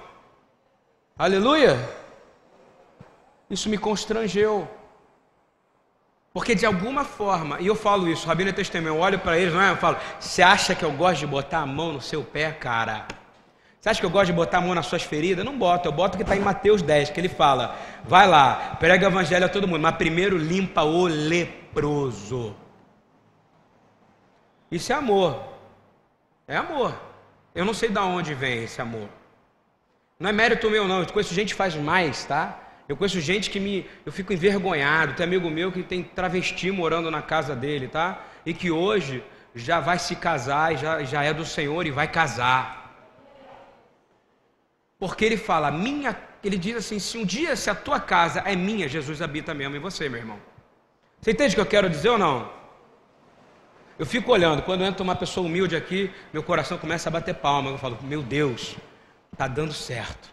Aleluia! 1.18 1.76
Isso 3.50 3.68
me 3.68 3.76
constrangeu. 3.76 4.68
Porque 6.32 6.54
de 6.54 6.64
alguma 6.64 7.04
forma, 7.04 7.60
e 7.60 7.66
eu 7.66 7.74
falo 7.74 8.08
isso, 8.08 8.26
Rabino 8.26 8.48
é 8.48 8.52
testemunho, 8.52 8.94
eu 8.94 8.98
olho 8.98 9.18
para 9.18 9.38
eles, 9.38 9.52
não 9.52 9.60
é? 9.60 9.70
Eu 9.70 9.76
falo, 9.76 9.98
você 10.18 10.42
acha 10.42 10.74
que 10.74 10.82
eu 10.82 10.90
gosto 10.92 11.20
de 11.20 11.26
botar 11.26 11.58
a 11.58 11.66
mão 11.66 11.92
no 11.92 12.00
seu 12.00 12.24
pé, 12.24 12.50
cara? 12.52 13.06
Você 13.82 13.88
acha 13.88 13.98
que 13.98 14.06
eu 14.06 14.10
gosto 14.10 14.26
de 14.26 14.32
botar 14.32 14.58
a 14.58 14.60
mão 14.60 14.76
nas 14.76 14.86
suas 14.86 15.02
feridas? 15.02 15.44
Não 15.44 15.58
boto, 15.58 15.88
eu 15.88 15.92
boto 15.92 16.14
o 16.14 16.16
que 16.16 16.22
está 16.22 16.36
em 16.36 16.40
Mateus 16.40 16.82
10, 16.82 17.10
que 17.10 17.18
ele 17.18 17.28
fala, 17.28 17.76
vai 18.04 18.28
lá, 18.28 18.76
prega 18.78 19.08
o 19.08 19.10
evangelho 19.10 19.44
a 19.44 19.48
todo 19.48 19.66
mundo, 19.66 19.80
mas 19.80 19.96
primeiro 19.96 20.38
limpa 20.38 20.82
o 20.82 21.08
leproso. 21.08 22.54
Isso 24.70 24.92
é 24.92 24.94
amor. 24.94 25.42
É 26.46 26.56
amor. 26.56 26.96
Eu 27.52 27.64
não 27.64 27.74
sei 27.74 27.88
de 27.88 27.98
onde 27.98 28.34
vem 28.34 28.62
esse 28.62 28.80
amor. 28.80 29.08
Não 30.16 30.30
é 30.30 30.32
mérito 30.32 30.70
meu, 30.70 30.86
não. 30.86 31.00
Eu 31.00 31.12
conheço 31.12 31.34
gente 31.34 31.48
que 31.48 31.56
faz 31.56 31.74
mais, 31.74 32.24
tá? 32.24 32.60
Eu 32.88 32.96
conheço 32.96 33.20
gente 33.20 33.50
que 33.50 33.58
me. 33.58 33.84
Eu 34.06 34.12
fico 34.12 34.32
envergonhado. 34.32 35.14
Tem 35.14 35.26
amigo 35.26 35.50
meu 35.50 35.72
que 35.72 35.82
tem 35.82 36.04
travesti 36.04 36.70
morando 36.70 37.10
na 37.10 37.20
casa 37.20 37.56
dele, 37.56 37.88
tá? 37.88 38.20
E 38.46 38.54
que 38.54 38.70
hoje 38.70 39.24
já 39.56 39.80
vai 39.80 39.98
se 39.98 40.14
casar 40.14 40.76
já, 40.76 41.02
já 41.02 41.24
é 41.24 41.34
do 41.34 41.44
Senhor 41.44 41.84
e 41.84 41.90
vai 41.90 42.06
casar. 42.06 42.81
Porque 45.02 45.24
ele 45.24 45.36
fala, 45.36 45.68
minha. 45.68 46.16
Ele 46.44 46.56
diz 46.56 46.76
assim: 46.76 47.00
se 47.00 47.18
um 47.18 47.24
dia, 47.24 47.56
se 47.56 47.68
a 47.68 47.74
tua 47.74 47.98
casa 47.98 48.38
é 48.46 48.54
minha, 48.54 48.86
Jesus 48.88 49.20
habita 49.20 49.52
mesmo 49.52 49.74
em 49.74 49.80
você, 49.80 50.08
meu 50.08 50.20
irmão. 50.20 50.38
Você 51.20 51.32
entende 51.32 51.54
o 51.54 51.56
que 51.56 51.60
eu 51.60 51.66
quero 51.66 51.90
dizer 51.90 52.10
ou 52.10 52.18
não? 52.18 52.48
Eu 53.98 54.06
fico 54.06 54.30
olhando, 54.30 54.62
quando 54.62 54.84
entra 54.84 55.02
uma 55.02 55.16
pessoa 55.16 55.44
humilde 55.44 55.74
aqui, 55.74 56.12
meu 56.32 56.42
coração 56.44 56.78
começa 56.78 57.08
a 57.08 57.12
bater 57.12 57.34
palma. 57.34 57.70
Eu 57.70 57.78
falo, 57.78 57.98
meu 58.02 58.22
Deus, 58.22 58.76
Está 59.32 59.48
dando 59.48 59.72
certo. 59.72 60.30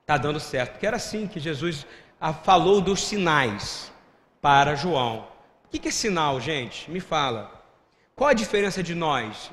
Está 0.00 0.16
dando 0.16 0.40
certo. 0.40 0.72
Porque 0.72 0.86
era 0.86 0.96
assim 0.96 1.28
que 1.28 1.38
Jesus 1.38 1.86
falou 2.42 2.80
dos 2.80 3.04
sinais 3.04 3.92
para 4.40 4.74
João. 4.74 5.28
O 5.64 5.68
que 5.68 5.86
é 5.86 5.90
sinal, 5.92 6.40
gente? 6.40 6.90
Me 6.90 6.98
fala. 6.98 7.52
Qual 8.16 8.30
a 8.30 8.32
diferença 8.32 8.82
de 8.82 8.94
nós? 8.94 9.50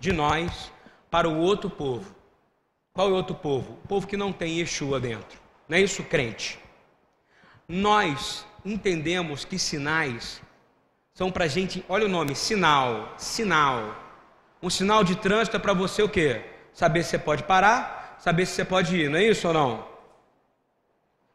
De 0.00 0.12
nós 0.12 0.72
para 1.10 1.28
o 1.28 1.38
outro 1.38 1.68
povo. 1.70 2.23
Qual 2.94 3.08
é 3.08 3.12
outro 3.12 3.34
povo? 3.34 3.72
O 3.82 3.88
povo 3.88 4.06
que 4.06 4.16
não 4.16 4.32
tem 4.32 4.60
Yeshua 4.60 5.00
dentro. 5.00 5.40
Não 5.68 5.76
é 5.76 5.80
isso, 5.80 6.04
crente? 6.04 6.60
Nós 7.68 8.46
entendemos 8.64 9.44
que 9.44 9.58
sinais 9.58 10.40
são 11.12 11.28
para 11.32 11.48
gente, 11.48 11.84
olha 11.88 12.06
o 12.06 12.08
nome, 12.08 12.36
sinal, 12.36 13.12
sinal. 13.18 13.96
Um 14.62 14.70
sinal 14.70 15.02
de 15.02 15.16
trânsito 15.16 15.56
é 15.56 15.58
para 15.58 15.72
você 15.72 16.04
o 16.04 16.08
quê? 16.08 16.42
Saber 16.72 17.02
se 17.02 17.10
você 17.10 17.18
pode 17.18 17.42
parar, 17.42 18.16
saber 18.20 18.46
se 18.46 18.52
você 18.52 18.64
pode 18.64 18.96
ir, 18.96 19.10
não 19.10 19.18
é 19.18 19.24
isso 19.24 19.48
ou 19.48 19.54
não? 19.54 19.88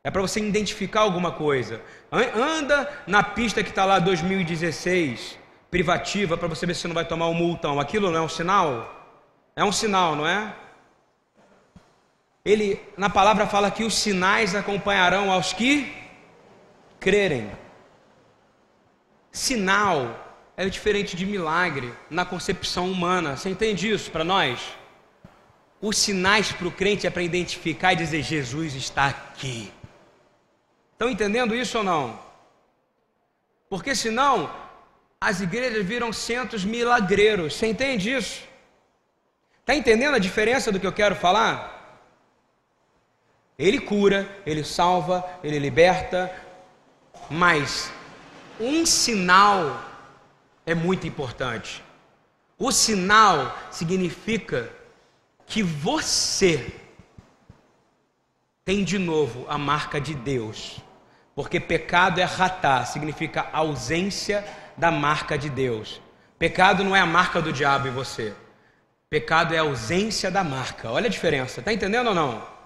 É 0.02 0.10
para 0.10 0.22
você 0.22 0.40
identificar 0.40 1.02
alguma 1.02 1.34
coisa. 1.34 1.82
Anda 2.10 2.90
na 3.06 3.22
pista 3.22 3.62
que 3.62 3.70
está 3.70 3.84
lá 3.84 4.00
2016, 4.00 5.38
privativa, 5.70 6.38
para 6.38 6.48
você 6.48 6.66
ver 6.66 6.74
se 6.74 6.82
você 6.82 6.88
não 6.88 6.96
vai 6.96 7.06
tomar 7.06 7.28
um 7.28 7.34
multão. 7.34 7.82
Aquilo 7.82 8.10
não 8.10 8.18
é 8.18 8.22
um 8.22 8.30
sinal? 8.30 8.96
É 9.58 9.64
um 9.64 9.74
sinal, 9.74 10.16
não 10.16 10.26
é? 10.26 10.56
Ele, 12.50 12.82
na 12.98 13.12
palavra, 13.12 13.46
fala 13.46 13.70
que 13.70 13.84
os 13.84 13.94
sinais 13.94 14.56
acompanharão 14.56 15.32
aos 15.32 15.54
que 15.54 15.96
crerem. 17.00 17.52
Sinal 19.32 20.42
é 20.58 20.68
diferente 20.68 21.16
de 21.16 21.28
milagre 21.28 21.94
na 22.10 22.26
concepção 22.26 22.92
humana. 22.92 23.38
Você 23.38 23.50
entende 23.50 23.92
isso 23.92 24.10
para 24.10 24.24
nós? 24.24 24.60
Os 25.80 25.96
sinais 25.96 26.52
para 26.52 26.68
o 26.68 26.72
crente 26.72 27.06
é 27.06 27.12
para 27.12 27.22
identificar 27.22 27.94
e 27.94 27.98
dizer: 27.98 28.24
Jesus 28.24 28.74
está 28.74 29.06
aqui. 29.06 29.72
Estão 30.94 31.08
entendendo 31.08 31.56
isso 31.56 31.78
ou 31.78 31.84
não? 31.84 32.20
Porque 33.70 33.94
senão 33.94 34.52
as 35.22 35.40
igrejas 35.40 35.86
viram 35.86 36.12
centros 36.12 36.66
milagreiros. 36.66 37.54
Você 37.54 37.68
entende 37.68 38.12
isso? 38.12 38.42
Está 39.60 39.76
entendendo 39.76 40.16
a 40.16 40.20
diferença 40.20 40.72
do 40.72 40.80
que 40.80 40.88
eu 40.88 40.92
quero 40.92 41.16
falar? 41.16 41.79
Ele 43.60 43.78
cura, 43.78 44.26
ele 44.46 44.64
salva, 44.64 45.24
ele 45.44 45.60
liberta, 45.60 46.34
mas 47.30 47.92
um 48.58 48.86
sinal 48.86 49.84
é 50.66 50.74
muito 50.74 51.06
importante. 51.06 51.84
O 52.58 52.72
sinal 52.72 53.58
significa 53.70 54.72
que 55.46 55.62
você 55.62 56.74
tem 58.64 58.84
de 58.84 58.98
novo 58.98 59.46
a 59.50 59.58
marca 59.58 60.00
de 60.00 60.16
Deus. 60.16 60.80
Porque 61.36 61.60
pecado 61.60 62.20
é 62.20 62.24
ratá, 62.24 62.86
significa 62.86 63.50
ausência 63.52 64.46
da 64.78 64.90
marca 64.90 65.38
de 65.38 65.50
Deus. 65.50 66.02
Pecado 66.38 66.84
não 66.84 66.96
é 66.96 67.02
a 67.02 67.06
marca 67.06 67.42
do 67.42 67.52
diabo 67.52 67.90
em 67.90 67.92
você. 67.92 68.34
Pecado 69.10 69.54
é 69.54 69.58
a 69.58 69.64
ausência 69.64 70.32
da 70.32 70.44
marca. 70.44 70.90
Olha 70.92 71.08
a 71.08 71.10
diferença. 71.10 71.60
Está 71.60 71.74
entendendo 71.74 72.08
ou 72.08 72.16
não? 72.16 72.59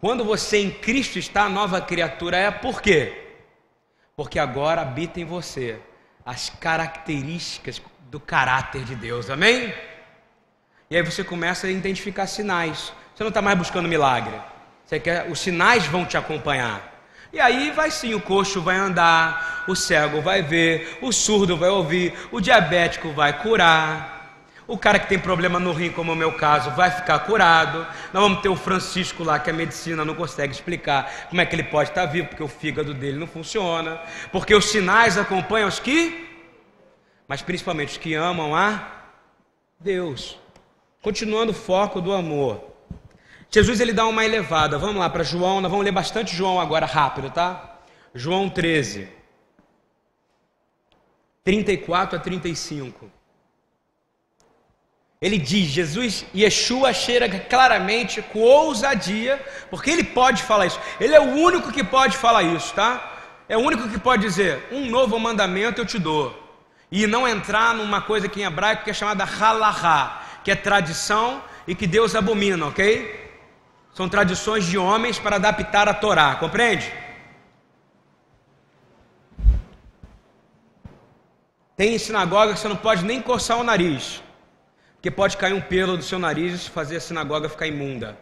Quando 0.00 0.24
você 0.24 0.58
em 0.58 0.70
Cristo 0.70 1.18
está, 1.18 1.42
a 1.42 1.48
nova 1.48 1.80
criatura 1.80 2.36
é 2.36 2.50
por 2.50 2.80
quê? 2.80 3.12
Porque 4.16 4.38
agora 4.38 4.80
habita 4.80 5.20
em 5.20 5.24
você 5.24 5.78
as 6.24 6.48
características 6.48 7.82
do 8.10 8.18
caráter 8.18 8.82
de 8.82 8.94
Deus. 8.94 9.28
Amém? 9.28 9.74
E 10.90 10.96
aí 10.96 11.02
você 11.02 11.22
começa 11.22 11.66
a 11.66 11.70
identificar 11.70 12.26
sinais. 12.26 12.92
Você 13.14 13.22
não 13.22 13.28
está 13.28 13.42
mais 13.42 13.58
buscando 13.58 13.88
milagre. 13.88 14.34
Você 14.86 14.98
quer, 14.98 15.30
os 15.30 15.38
sinais 15.38 15.86
vão 15.86 16.06
te 16.06 16.16
acompanhar. 16.16 16.90
E 17.32 17.38
aí 17.38 17.70
vai 17.70 17.90
sim, 17.90 18.14
o 18.14 18.20
coxo 18.20 18.60
vai 18.60 18.76
andar, 18.76 19.64
o 19.68 19.76
cego 19.76 20.20
vai 20.20 20.42
ver, 20.42 20.98
o 21.00 21.12
surdo 21.12 21.56
vai 21.56 21.68
ouvir, 21.68 22.12
o 22.32 22.40
diabético 22.40 23.12
vai 23.12 23.40
curar. 23.40 24.19
O 24.70 24.78
cara 24.78 25.00
que 25.00 25.08
tem 25.08 25.18
problema 25.18 25.58
no 25.58 25.72
rim, 25.72 25.90
como 25.90 26.12
é 26.12 26.14
o 26.14 26.16
meu 26.16 26.32
caso, 26.32 26.70
vai 26.70 26.92
ficar 26.92 27.18
curado. 27.18 27.84
Nós 28.12 28.22
vamos 28.22 28.40
ter 28.40 28.48
o 28.48 28.54
Francisco 28.54 29.24
lá, 29.24 29.36
que 29.36 29.50
a 29.50 29.52
medicina 29.52 30.04
não 30.04 30.14
consegue 30.14 30.54
explicar 30.54 31.26
como 31.28 31.40
é 31.40 31.44
que 31.44 31.56
ele 31.56 31.64
pode 31.64 31.90
estar 31.90 32.06
vivo, 32.06 32.28
porque 32.28 32.44
o 32.44 32.46
fígado 32.46 32.94
dele 32.94 33.18
não 33.18 33.26
funciona. 33.26 34.00
Porque 34.30 34.54
os 34.54 34.66
sinais 34.66 35.18
acompanham 35.18 35.68
os 35.68 35.80
que, 35.80 36.24
mas 37.26 37.42
principalmente 37.42 37.88
os 37.88 37.96
que 37.96 38.14
amam 38.14 38.54
a 38.54 39.08
Deus. 39.80 40.38
Continuando 41.02 41.50
o 41.50 41.54
foco 41.54 42.00
do 42.00 42.12
amor. 42.12 42.62
Jesus 43.50 43.80
ele 43.80 43.92
dá 43.92 44.06
uma 44.06 44.24
elevada. 44.24 44.78
Vamos 44.78 45.00
lá 45.00 45.10
para 45.10 45.24
João, 45.24 45.60
nós 45.60 45.68
vamos 45.68 45.84
ler 45.84 45.90
bastante 45.90 46.36
João 46.36 46.60
agora 46.60 46.86
rápido, 46.86 47.28
tá? 47.28 47.80
João 48.14 48.48
13. 48.48 49.08
34 51.42 52.16
a 52.16 52.20
35. 52.20 53.10
Ele 55.22 55.36
diz, 55.36 55.68
Jesus, 55.68 56.24
Yeshua 56.34 56.94
cheira 56.94 57.28
claramente 57.28 58.22
com 58.22 58.40
ousadia, 58.40 59.38
porque 59.68 59.90
ele 59.90 60.02
pode 60.02 60.42
falar 60.42 60.64
isso. 60.64 60.80
Ele 60.98 61.14
é 61.14 61.20
o 61.20 61.34
único 61.34 61.70
que 61.70 61.84
pode 61.84 62.16
falar 62.16 62.42
isso, 62.42 62.72
tá? 62.72 63.18
É 63.46 63.54
o 63.54 63.60
único 63.60 63.86
que 63.86 63.98
pode 63.98 64.22
dizer: 64.22 64.66
um 64.72 64.86
novo 64.88 65.18
mandamento 65.18 65.82
eu 65.82 65.84
te 65.84 65.98
dou. 65.98 66.34
E 66.90 67.06
não 67.06 67.28
entrar 67.28 67.74
numa 67.74 68.00
coisa 68.00 68.28
que 68.30 68.40
em 68.40 68.44
hebraico 68.44 68.84
que 68.84 68.90
é 68.90 68.94
chamada 68.94 69.24
halahá, 69.24 70.22
que 70.42 70.50
é 70.50 70.56
tradição 70.56 71.44
e 71.66 71.74
que 71.74 71.86
Deus 71.86 72.14
abomina, 72.14 72.68
ok? 72.68 73.30
São 73.92 74.08
tradições 74.08 74.64
de 74.64 74.78
homens 74.78 75.18
para 75.18 75.36
adaptar 75.36 75.86
a 75.86 75.92
Torá, 75.92 76.36
compreende? 76.36 76.90
Tem 81.76 81.98
sinagoga 81.98 82.54
que 82.54 82.58
você 82.58 82.68
não 82.68 82.76
pode 82.76 83.04
nem 83.04 83.20
coçar 83.20 83.58
o 83.58 83.64
nariz, 83.64 84.22
porque 85.00 85.10
pode 85.10 85.38
cair 85.38 85.54
um 85.54 85.62
pelo 85.62 85.96
do 85.96 86.02
seu 86.02 86.18
nariz 86.18 86.66
e 86.66 86.70
fazer 86.70 86.96
a 86.96 87.00
sinagoga 87.00 87.48
ficar 87.48 87.66
imunda. 87.66 88.18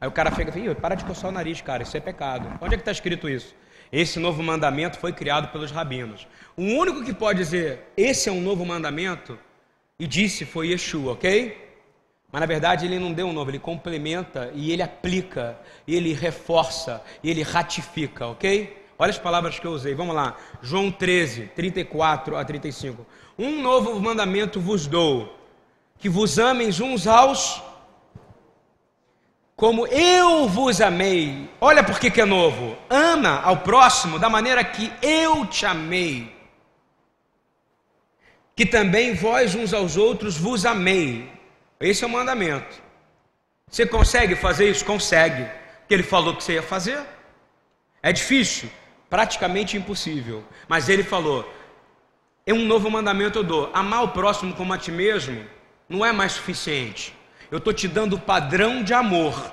Aí 0.00 0.06
o 0.06 0.12
cara 0.12 0.30
fica, 0.30 0.52
para 0.76 0.94
de 0.94 1.04
coçar 1.04 1.28
o 1.28 1.32
nariz, 1.32 1.60
cara, 1.60 1.82
isso 1.82 1.96
é 1.96 2.00
pecado. 2.00 2.48
Onde 2.60 2.74
é 2.74 2.76
que 2.76 2.82
está 2.82 2.92
escrito 2.92 3.28
isso? 3.28 3.52
Esse 3.90 4.20
novo 4.20 4.44
mandamento 4.44 4.96
foi 4.96 5.12
criado 5.12 5.48
pelos 5.50 5.72
rabinos. 5.72 6.28
O 6.56 6.62
único 6.62 7.04
que 7.04 7.12
pode 7.12 7.40
dizer 7.40 7.92
esse 7.96 8.28
é 8.28 8.32
um 8.32 8.40
novo 8.40 8.64
mandamento 8.64 9.36
e 9.98 10.06
disse 10.06 10.44
foi 10.44 10.68
Yeshua, 10.68 11.14
ok? 11.14 11.58
Mas 12.30 12.40
na 12.40 12.46
verdade 12.46 12.86
ele 12.86 13.00
não 13.00 13.12
deu 13.12 13.26
um 13.26 13.32
novo, 13.32 13.50
ele 13.50 13.58
complementa 13.58 14.52
e 14.54 14.70
ele 14.70 14.82
aplica, 14.82 15.58
e 15.84 15.96
ele 15.96 16.12
reforça, 16.12 17.02
e 17.24 17.28
ele 17.28 17.42
ratifica, 17.42 18.28
ok? 18.28 18.86
Olha 18.96 19.10
as 19.10 19.18
palavras 19.18 19.58
que 19.58 19.66
eu 19.66 19.72
usei, 19.72 19.96
vamos 19.96 20.14
lá. 20.14 20.36
João 20.62 20.92
13, 20.92 21.50
34 21.56 22.36
a 22.36 22.44
35. 22.44 23.04
Um 23.36 23.60
novo 23.60 23.98
mandamento 24.00 24.60
vos 24.60 24.86
dou, 24.86 25.41
que 26.02 26.08
vos 26.08 26.36
ameis 26.36 26.80
uns 26.80 27.06
aos 27.06 27.62
como 29.54 29.86
eu 29.86 30.48
vos 30.48 30.80
amei. 30.80 31.48
Olha 31.60 31.84
por 31.84 32.00
que, 32.00 32.20
é 32.20 32.24
novo. 32.24 32.76
Ama 32.90 33.40
ao 33.42 33.58
próximo 33.58 34.18
da 34.18 34.28
maneira 34.28 34.64
que 34.64 34.92
eu 35.00 35.46
te 35.46 35.64
amei. 35.64 36.34
Que 38.56 38.66
também 38.66 39.14
vós 39.14 39.54
uns 39.54 39.72
aos 39.72 39.96
outros 39.96 40.36
vos 40.36 40.66
amei. 40.66 41.30
Esse 41.78 42.02
é 42.02 42.06
o 42.08 42.10
mandamento. 42.10 42.82
Você 43.70 43.86
consegue 43.86 44.34
fazer 44.34 44.68
isso? 44.68 44.84
Consegue. 44.84 45.48
Que 45.86 45.94
ele 45.94 46.02
falou 46.02 46.34
que 46.34 46.42
você 46.42 46.54
ia 46.54 46.62
fazer. 46.64 47.00
É 48.02 48.12
difícil, 48.12 48.68
praticamente 49.08 49.76
impossível. 49.76 50.42
Mas 50.66 50.88
ele 50.88 51.04
falou: 51.04 51.48
é 52.44 52.52
um 52.52 52.64
novo 52.64 52.90
mandamento 52.90 53.38
eu 53.38 53.44
dou. 53.44 53.70
Amar 53.72 54.02
o 54.02 54.08
próximo 54.08 54.52
como 54.52 54.72
a 54.72 54.78
ti 54.78 54.90
mesmo 54.90 55.61
não 55.92 56.04
é 56.04 56.10
mais 56.10 56.32
suficiente. 56.32 57.14
Eu 57.50 57.58
estou 57.58 57.72
te 57.72 57.86
dando 57.86 58.16
o 58.16 58.18
padrão 58.18 58.82
de 58.82 58.94
amor. 58.94 59.52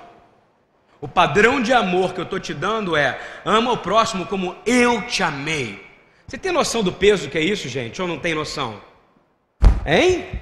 O 1.02 1.08
padrão 1.08 1.62
de 1.62 1.74
amor 1.74 2.14
que 2.14 2.20
eu 2.20 2.24
estou 2.24 2.40
te 2.40 2.54
dando 2.54 2.96
é: 2.96 3.20
ama 3.44 3.74
o 3.74 3.78
próximo 3.78 4.26
como 4.26 4.56
eu 4.66 5.06
te 5.06 5.22
amei. 5.22 5.86
Você 6.26 6.38
tem 6.38 6.52
noção 6.52 6.82
do 6.82 6.94
peso 6.94 7.30
que 7.30 7.38
é 7.38 7.42
isso, 7.42 7.68
gente? 7.68 8.02
Ou 8.02 8.08
não 8.08 8.18
tem 8.18 8.34
noção? 8.34 8.82
Hein? 9.86 10.40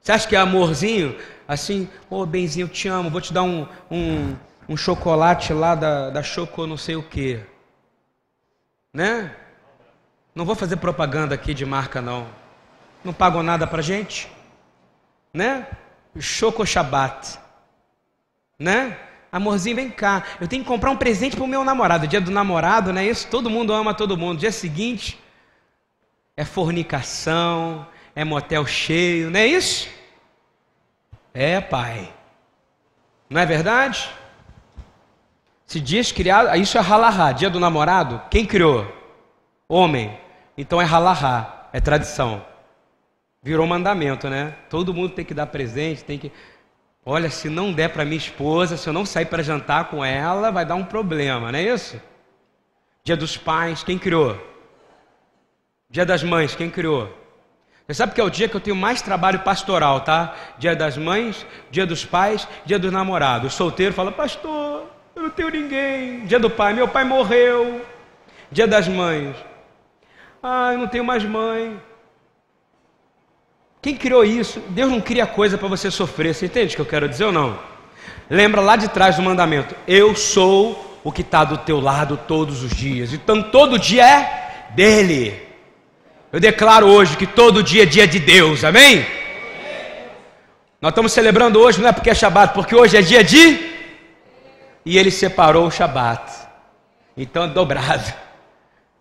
Você 0.00 0.12
acha 0.12 0.28
que 0.28 0.36
é 0.36 0.38
amorzinho? 0.38 1.16
Assim, 1.48 1.88
ô 2.08 2.20
oh, 2.20 2.26
benzinho, 2.26 2.64
eu 2.64 2.68
te 2.68 2.88
amo, 2.88 3.10
vou 3.10 3.20
te 3.20 3.32
dar 3.32 3.42
um, 3.42 3.66
um, 3.90 4.36
um 4.68 4.76
chocolate 4.76 5.52
lá 5.52 5.74
da, 5.74 6.10
da 6.10 6.22
Choco 6.22 6.66
não 6.66 6.76
sei 6.76 6.94
o 6.94 7.02
que. 7.02 7.40
Né? 8.92 9.34
Não 10.34 10.44
vou 10.44 10.54
fazer 10.54 10.76
propaganda 10.76 11.34
aqui 11.34 11.52
de 11.52 11.66
marca, 11.66 12.00
não. 12.00 12.26
Não 13.02 13.12
pagam 13.12 13.42
nada 13.42 13.66
pra 13.66 13.82
gente. 13.82 14.30
Né? 15.34 15.66
Choco 16.18 16.64
Shabat. 16.64 17.38
Né? 18.58 18.96
Amorzinho, 19.32 19.74
vem 19.74 19.90
cá. 19.90 20.22
Eu 20.40 20.46
tenho 20.46 20.62
que 20.62 20.68
comprar 20.68 20.92
um 20.92 20.96
presente 20.96 21.36
pro 21.36 21.46
meu 21.46 21.64
namorado. 21.64 22.06
Dia 22.06 22.20
do 22.20 22.30
namorado, 22.30 22.92
né? 22.92 23.04
Isso, 23.04 23.26
todo 23.26 23.50
mundo 23.50 23.72
ama 23.72 23.92
todo 23.92 24.16
mundo. 24.16 24.38
Dia 24.38 24.52
seguinte 24.52 25.18
é 26.36 26.44
fornicação, 26.44 27.84
é 28.14 28.24
motel 28.24 28.64
cheio, 28.64 29.30
não 29.30 29.40
é 29.40 29.46
isso? 29.46 29.88
É, 31.32 31.60
pai. 31.60 32.12
Não 33.28 33.40
é 33.40 33.46
verdade? 33.46 34.08
Se 35.66 35.80
dias 35.80 36.12
criado, 36.12 36.54
isso 36.56 36.78
é 36.78 36.80
halahá, 36.80 37.32
dia 37.32 37.50
do 37.50 37.58
namorado, 37.58 38.22
quem 38.30 38.46
criou? 38.46 38.86
Homem. 39.68 40.16
Então 40.56 40.80
é 40.80 40.84
halahá, 40.84 41.68
é 41.72 41.80
tradição. 41.80 42.44
Virou 43.44 43.66
mandamento, 43.66 44.30
né? 44.30 44.54
Todo 44.70 44.94
mundo 44.94 45.10
tem 45.10 45.22
que 45.22 45.34
dar 45.34 45.46
presente, 45.46 46.02
tem 46.02 46.18
que. 46.18 46.32
Olha, 47.04 47.28
se 47.28 47.50
não 47.50 47.74
der 47.74 47.90
para 47.90 48.02
minha 48.02 48.16
esposa, 48.16 48.78
se 48.78 48.88
eu 48.88 48.92
não 48.94 49.04
sair 49.04 49.26
para 49.26 49.42
jantar 49.42 49.90
com 49.90 50.02
ela, 50.02 50.50
vai 50.50 50.64
dar 50.64 50.76
um 50.76 50.84
problema, 50.84 51.52
não 51.52 51.58
é 51.58 51.62
isso? 51.62 52.00
Dia 53.04 53.18
dos 53.18 53.36
pais, 53.36 53.84
quem 53.84 53.98
criou? 53.98 54.34
Dia 55.90 56.06
das 56.06 56.22
mães, 56.22 56.56
quem 56.56 56.70
criou? 56.70 57.12
Você 57.86 57.92
sabe 57.92 58.14
que 58.14 58.20
é 58.22 58.24
o 58.24 58.30
dia 58.30 58.48
que 58.48 58.56
eu 58.56 58.60
tenho 58.60 58.74
mais 58.74 59.02
trabalho 59.02 59.40
pastoral, 59.40 60.00
tá? 60.00 60.34
Dia 60.56 60.74
das 60.74 60.96
mães, 60.96 61.46
dia 61.70 61.84
dos 61.84 62.02
pais, 62.02 62.48
dia 62.64 62.78
dos 62.78 62.90
namorados. 62.90 63.52
O 63.52 63.56
solteiro 63.56 63.92
fala, 63.92 64.10
pastor, 64.10 64.86
eu 65.14 65.22
não 65.22 65.28
tenho 65.28 65.50
ninguém. 65.50 66.24
Dia 66.24 66.40
do 66.40 66.48
pai, 66.48 66.72
meu 66.72 66.88
pai 66.88 67.04
morreu. 67.04 67.84
Dia 68.50 68.66
das 68.66 68.88
mães, 68.88 69.36
ah, 70.42 70.72
eu 70.72 70.78
não 70.78 70.86
tenho 70.88 71.04
mais 71.04 71.22
mãe. 71.22 71.78
Quem 73.84 73.94
criou 73.94 74.24
isso? 74.24 74.62
Deus 74.70 74.90
não 74.90 74.98
cria 74.98 75.26
coisa 75.26 75.58
para 75.58 75.68
você 75.68 75.90
sofrer. 75.90 76.34
Você 76.34 76.46
entende 76.46 76.72
o 76.72 76.76
que 76.76 76.80
eu 76.80 76.86
quero 76.86 77.06
dizer 77.06 77.26
ou 77.26 77.32
não? 77.32 77.58
Lembra 78.30 78.62
lá 78.62 78.76
de 78.76 78.88
trás 78.88 79.16
do 79.16 79.22
mandamento: 79.22 79.76
Eu 79.86 80.16
sou 80.16 80.98
o 81.04 81.12
que 81.12 81.20
está 81.20 81.44
do 81.44 81.58
teu 81.58 81.80
lado 81.80 82.18
todos 82.26 82.62
os 82.62 82.74
dias. 82.74 83.12
Então 83.12 83.42
todo 83.42 83.78
dia 83.78 84.02
é 84.02 84.70
dele. 84.70 85.38
Eu 86.32 86.40
declaro 86.40 86.86
hoje 86.86 87.14
que 87.14 87.26
todo 87.26 87.62
dia 87.62 87.82
é 87.82 87.86
dia 87.86 88.06
de 88.06 88.18
Deus, 88.18 88.64
amém? 88.64 89.04
Nós 90.80 90.90
estamos 90.90 91.12
celebrando 91.12 91.60
hoje, 91.60 91.78
não 91.78 91.90
é 91.90 91.92
porque 91.92 92.08
é 92.08 92.14
Shabat, 92.14 92.54
porque 92.54 92.74
hoje 92.74 92.96
é 92.96 93.02
dia 93.02 93.22
de. 93.22 93.70
E 94.86 94.96
ele 94.96 95.10
separou 95.10 95.66
o 95.66 95.70
Shabat. 95.70 96.32
Então 97.14 97.44
é 97.44 97.48
dobrado. 97.48 98.10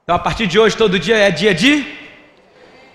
Então 0.04 0.14
a 0.14 0.20
partir 0.20 0.46
de 0.46 0.60
hoje, 0.60 0.76
todo 0.76 1.00
dia 1.00 1.16
é 1.16 1.32
dia 1.32 1.54
de. 1.56 2.03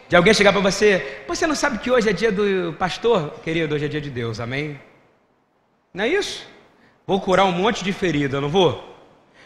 De 0.09 0.17
alguém 0.17 0.33
chegar 0.33 0.53
para 0.53 0.63
você, 0.63 1.23
você 1.29 1.47
não 1.47 1.55
sabe 1.55 1.79
que 1.79 1.91
hoje 1.91 2.09
é 2.09 2.13
dia 2.15 2.33
do 2.33 2.73
pastor? 2.79 3.41
Querido, 3.43 3.75
hoje 3.75 3.85
é 3.85 3.89
dia 3.89 4.01
de 4.01 4.09
Deus, 4.09 4.41
amém? 4.41 4.81
Não 5.93 6.05
é 6.05 6.09
isso? 6.09 6.47
Vou 7.07 7.21
curar 7.21 7.45
um 7.45 7.53
monte 7.53 7.85
de 7.85 7.93
ferida, 7.93 8.41
não 8.41 8.49
vou? 8.49 8.73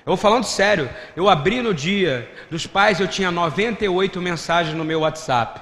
Eu 0.05 0.07
vou 0.07 0.17
falando 0.17 0.45
sério, 0.45 0.89
eu 1.17 1.29
abri 1.29 1.61
no 1.61 1.75
dia 1.75 2.31
dos 2.49 2.65
pais, 2.65 3.01
eu 3.01 3.09
tinha 3.09 3.29
98 3.33 4.21
mensagens 4.21 4.77
no 4.77 4.85
meu 4.85 5.01
WhatsApp. 5.01 5.61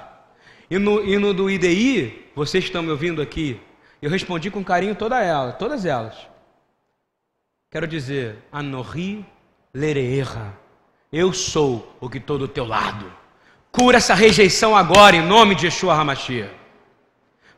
E 0.69 0.77
no, 0.77 1.03
e 1.03 1.17
no 1.17 1.33
do 1.33 1.49
IDI, 1.49 2.29
vocês 2.35 2.65
estão 2.65 2.83
me 2.83 2.91
ouvindo 2.91 3.23
aqui, 3.23 3.59
eu 4.03 4.09
respondi 4.09 4.51
com 4.51 4.63
carinho 4.63 4.93
toda 4.93 5.19
ela, 5.19 5.51
todas 5.51 5.83
elas. 5.83 6.15
Quero 7.71 7.87
dizer, 7.87 8.35
Anorri 8.51 9.25
Lereerra, 9.73 10.55
eu 11.11 11.33
sou 11.33 11.95
o 11.99 12.07
que 12.07 12.19
estou 12.19 12.37
do 12.37 12.47
teu 12.47 12.65
lado. 12.65 13.20
Cura 13.71 13.97
essa 13.97 14.13
rejeição 14.13 14.75
agora 14.75 15.15
em 15.15 15.21
nome 15.21 15.55
de 15.55 15.67
Yeshua 15.67 15.93
Hamashia. 15.93 16.53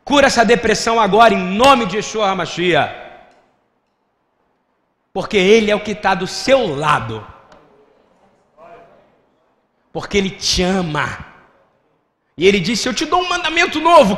Cura 0.04 0.28
essa 0.28 0.46
depressão 0.46 1.00
agora 1.00 1.34
em 1.34 1.38
nome 1.38 1.86
de 1.86 1.98
Yeshua 1.98 2.30
Hamashia. 2.30 2.94
Porque 5.12 5.38
Ele 5.38 5.72
é 5.72 5.76
o 5.76 5.80
que 5.80 5.92
está 5.92 6.14
do 6.14 6.28
seu 6.28 6.76
lado. 6.76 7.26
Porque 9.92 10.18
Ele 10.18 10.30
te 10.30 10.62
ama. 10.62 11.26
E 12.38 12.48
Ele 12.48 12.60
disse: 12.60 12.88
Eu 12.88 12.94
te 12.94 13.06
dou 13.06 13.22
um 13.22 13.30
mandamento 13.30 13.80
novo. 13.80 14.18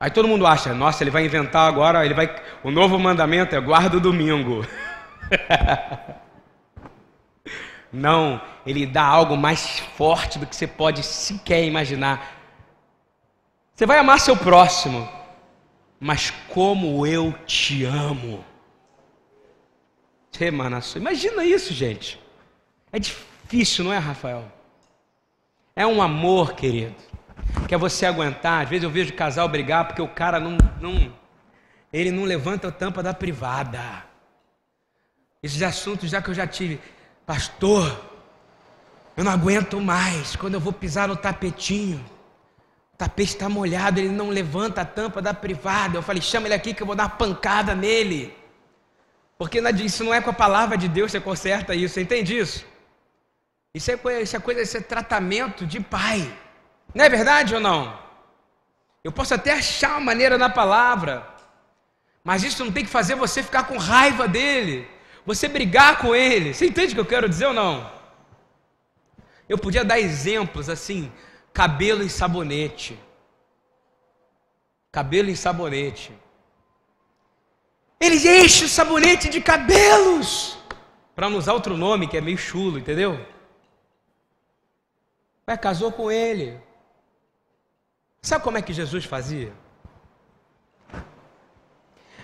Aí 0.00 0.10
todo 0.12 0.28
mundo 0.28 0.46
acha, 0.46 0.72
nossa, 0.72 1.02
ele 1.02 1.10
vai 1.10 1.24
inventar 1.24 1.66
agora, 1.66 2.04
ele 2.04 2.14
vai. 2.14 2.32
O 2.62 2.70
novo 2.70 2.96
mandamento 3.00 3.56
é 3.56 3.60
guarda 3.60 3.96
o 3.96 4.00
domingo. 4.00 4.64
Não, 7.92 8.40
ele 8.66 8.86
dá 8.86 9.04
algo 9.04 9.36
mais 9.36 9.78
forte 9.96 10.38
do 10.38 10.46
que 10.46 10.54
você 10.54 10.66
pode 10.66 11.02
sequer 11.02 11.64
imaginar. 11.64 12.36
Você 13.74 13.86
vai 13.86 13.98
amar 13.98 14.20
seu 14.20 14.36
próximo, 14.36 15.08
mas 15.98 16.30
como 16.48 17.06
eu 17.06 17.32
te 17.46 17.84
amo. 17.84 18.44
Imagina 20.96 21.44
isso, 21.44 21.72
gente. 21.74 22.20
É 22.92 22.98
difícil, 22.98 23.84
não 23.84 23.92
é, 23.92 23.98
Rafael? 23.98 24.44
É 25.74 25.86
um 25.86 26.00
amor, 26.00 26.54
querido, 26.54 26.94
que 27.66 27.74
é 27.74 27.78
você 27.78 28.06
aguentar. 28.06 28.62
Às 28.62 28.68
vezes 28.68 28.84
eu 28.84 28.90
vejo 28.90 29.12
casal 29.14 29.48
brigar 29.48 29.86
porque 29.86 30.02
o 30.02 30.08
cara 30.08 30.38
não, 30.38 30.56
não 30.80 31.12
ele 31.92 32.10
não 32.10 32.24
levanta 32.24 32.68
a 32.68 32.72
tampa 32.72 33.02
da 33.02 33.14
privada. 33.14 34.04
Esses 35.42 35.62
assuntos 35.62 36.10
já 36.10 36.20
que 36.20 36.30
eu 36.30 36.34
já 36.34 36.46
tive. 36.46 36.80
Pastor, 37.28 37.94
eu 39.14 39.22
não 39.22 39.30
aguento 39.30 39.78
mais 39.82 40.34
quando 40.34 40.54
eu 40.54 40.60
vou 40.60 40.72
pisar 40.72 41.08
no 41.08 41.14
tapetinho. 41.14 42.02
O 42.94 42.96
tapete 42.96 43.34
está 43.34 43.50
molhado, 43.50 44.00
ele 44.00 44.08
não 44.08 44.30
levanta 44.30 44.80
a 44.80 44.84
tampa 44.86 45.20
da 45.20 45.34
privada. 45.34 45.98
Eu 45.98 46.02
falei, 46.02 46.22
chama 46.22 46.46
ele 46.46 46.54
aqui 46.54 46.72
que 46.72 46.82
eu 46.82 46.86
vou 46.86 46.96
dar 46.96 47.02
uma 47.02 47.10
pancada 47.10 47.74
nele. 47.74 48.34
Porque 49.36 49.60
isso 49.60 50.04
não 50.04 50.14
é 50.14 50.22
com 50.22 50.30
a 50.30 50.32
palavra 50.32 50.78
de 50.78 50.88
Deus 50.88 51.12
que 51.12 51.18
você 51.18 51.20
conserta 51.22 51.74
isso, 51.74 51.92
você 51.92 52.00
entende 52.00 52.34
isso? 52.34 52.64
Isso 53.74 53.90
é, 53.90 53.98
coisa, 53.98 54.20
isso 54.22 54.34
é 54.34 54.40
coisa, 54.40 54.62
isso 54.62 54.78
é 54.78 54.80
tratamento 54.80 55.66
de 55.66 55.80
pai. 55.80 56.34
Não 56.94 57.04
é 57.04 57.10
verdade 57.10 57.54
ou 57.54 57.60
não? 57.60 57.94
Eu 59.04 59.12
posso 59.12 59.34
até 59.34 59.52
achar 59.52 59.90
uma 59.90 60.00
maneira 60.00 60.38
na 60.38 60.48
palavra, 60.48 61.28
mas 62.24 62.42
isso 62.42 62.64
não 62.64 62.72
tem 62.72 62.86
que 62.86 62.90
fazer 62.90 63.16
você 63.16 63.42
ficar 63.42 63.64
com 63.64 63.76
raiva 63.76 64.26
dele 64.26 64.96
você 65.28 65.46
brigar 65.46 65.98
com 65.98 66.16
ele. 66.16 66.54
Você 66.54 66.66
entende 66.66 66.92
o 66.92 66.94
que 66.94 67.00
eu 67.02 67.12
quero 67.14 67.28
dizer 67.28 67.48
ou 67.48 67.52
não? 67.52 67.92
Eu 69.46 69.58
podia 69.58 69.84
dar 69.84 70.00
exemplos 70.00 70.70
assim: 70.70 71.12
cabelo 71.52 72.02
e 72.02 72.08
sabonete. 72.08 72.98
Cabelo 74.90 75.28
e 75.28 75.36
sabonete. 75.36 76.12
Eles 78.00 78.24
enchem 78.24 78.64
o 78.64 78.70
sabonete 78.70 79.28
de 79.28 79.38
cabelos. 79.38 80.56
Para 81.14 81.28
não 81.28 81.36
usar 81.36 81.52
outro 81.52 81.76
nome 81.76 82.08
que 82.08 82.16
é 82.16 82.22
meio 82.22 82.38
chulo, 82.38 82.78
entendeu? 82.78 83.12
Ué, 85.46 85.58
casou 85.58 85.92
com 85.92 86.10
ele. 86.10 86.58
Sabe 88.22 88.42
como 88.42 88.56
é 88.56 88.62
que 88.62 88.72
Jesus 88.72 89.04
fazia? 89.04 89.52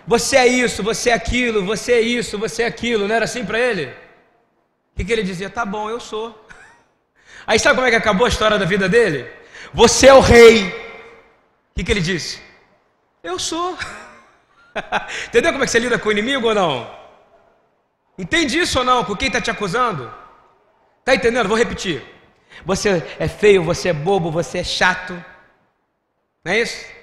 Você 0.07 0.37
é 0.37 0.47
isso, 0.47 0.83
você 0.83 1.11
é 1.11 1.15
aquilo, 1.15 1.65
você 1.65 1.93
é 1.93 2.01
isso, 2.01 2.39
você 2.39 2.63
é 2.63 2.67
aquilo. 2.67 3.09
Não 3.09 3.15
era 3.15 3.25
assim 3.25 3.45
para 3.45 3.59
ele? 3.59 3.87
O 3.87 4.97
que, 4.97 5.05
que 5.05 5.13
ele 5.13 5.23
dizia? 5.23 5.49
Tá 5.49 5.65
bom, 5.65 5.89
eu 5.89 5.99
sou. 5.99 6.47
Aí 7.47 7.59
sabe 7.59 7.77
como 7.77 7.87
é 7.87 7.91
que 7.91 7.97
acabou 7.97 8.27
a 8.27 8.29
história 8.29 8.59
da 8.59 8.65
vida 8.65 8.89
dele? 8.89 9.29
Você 9.73 10.07
é 10.07 10.15
o 10.15 10.21
rei. 10.21 10.69
O 10.69 11.75
que, 11.75 11.85
que 11.85 11.91
ele 11.91 12.01
disse? 12.01 12.41
Eu 13.23 13.39
sou. 13.39 13.77
Entendeu 15.27 15.53
como 15.53 15.65
é 15.65 15.67
que 15.67 15.73
você 15.73 15.79
lida 15.79 15.99
com 15.99 16.09
o 16.09 16.13
inimigo 16.13 16.49
ou 16.49 16.55
não? 16.55 17.05
Entende 18.19 18.59
isso 18.59 18.79
ou 18.79 18.85
não? 18.85 19.05
Com 19.05 19.17
quem 19.17 19.29
está 19.29 19.41
te 19.41 19.51
acusando? 19.51 20.13
Está 21.01 21.15
entendendo? 21.15 21.49
Vou 21.49 21.57
repetir. 21.57 22.03
Você 22.65 23.03
é 23.19 23.27
feio, 23.27 23.65
você 23.65 23.89
é 23.89 23.93
bobo, 23.93 24.31
você 24.31 24.59
é 24.59 24.65
chato. 24.65 25.13
Não 26.45 26.53
é 26.53 26.61
isso? 26.61 26.94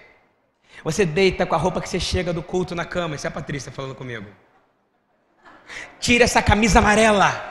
Você 0.84 1.06
deita 1.06 1.46
com 1.46 1.56
a 1.56 1.58
roupa 1.58 1.80
que 1.80 1.90
você 1.90 2.00
chega 2.00 2.34
do 2.34 2.42
culto 2.42 2.74
na 2.74 2.86
cama. 2.86 3.16
Isso 3.16 3.28
é 3.28 3.30
a 3.30 3.32
Patrícia 3.32 3.72
falando 3.72 3.96
comigo. 3.96 4.28
Tira 6.00 6.24
essa 6.24 6.42
camisa 6.42 6.80
amarela. 6.80 7.50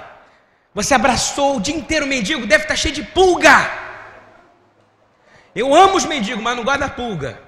Você 0.75 0.95
abraçou 0.95 1.57
o 1.57 1.61
dia 1.61 1.75
inteiro 1.75 2.07
o 2.07 2.09
mendigo, 2.09 2.47
deve 2.47 2.65
estar 2.65 2.77
cheio 2.77 2.95
de 2.95 3.03
pulga. 3.03 3.71
Eu 5.55 5.75
amo 5.75 5.97
os 5.97 6.05
mendigos, 6.05 6.43
mas 6.43 6.57
não 6.57 6.65
gosto 6.65 6.81
da 6.81 6.89
pulga. 6.89 7.41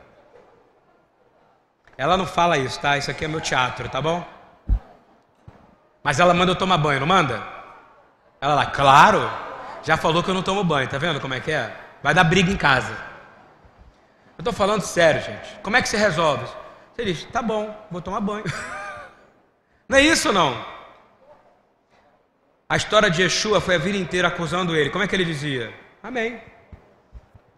Ela 1.97 2.17
não 2.17 2.27
fala 2.27 2.59
isso, 2.59 2.81
tá? 2.81 2.97
Isso 2.97 3.11
aqui 3.11 3.25
é 3.25 3.29
meu 3.29 3.41
teatro, 3.41 3.89
tá 3.89 4.01
bom? 4.01 4.27
Mas 6.03 6.19
ela 6.19 6.35
manda 6.35 6.51
eu 6.51 6.57
tomar 6.57 6.79
banho, 6.79 6.99
não 6.99 7.07
manda? 7.07 7.43
Ela 8.41 8.55
lá, 8.55 8.67
claro, 8.67 9.31
já 9.85 9.97
falou 9.97 10.23
que 10.23 10.31
eu 10.31 10.35
não 10.35 10.43
tomo 10.43 10.65
banho, 10.65 10.89
tá 10.89 10.99
vendo 10.99 11.21
como 11.21 11.35
é 11.35 11.39
que 11.39 11.53
é? 11.53 11.77
Vai 12.03 12.13
dar 12.13 12.25
briga 12.25 12.51
em 12.51 12.57
casa. 12.57 13.12
Eu 14.39 14.43
estou 14.43 14.53
falando 14.53 14.83
sério, 14.83 15.21
gente. 15.21 15.59
Como 15.63 15.77
é 15.77 15.83
que 15.83 15.89
você 15.89 15.97
resolve? 15.97 16.45
Você 16.95 17.05
diz, 17.05 17.25
tá 17.25 17.43
bom, 17.43 17.75
vou 17.91 18.01
tomar 18.01 18.21
banho. 18.21 18.45
Não 19.89 19.99
é 19.99 20.03
isso 20.03 20.33
não? 20.33 20.65
A 22.67 22.77
história 22.77 23.11
de 23.11 23.21
Yeshua 23.21 23.61
foi 23.61 23.75
a 23.75 23.79
vida 23.79 23.99
inteira 23.99 24.29
acusando 24.29 24.75
ele. 24.75 24.89
Como 24.89 25.05
é 25.05 25.07
que 25.07 25.15
ele 25.15 25.25
dizia? 25.25 25.75
Amém. 26.03 26.41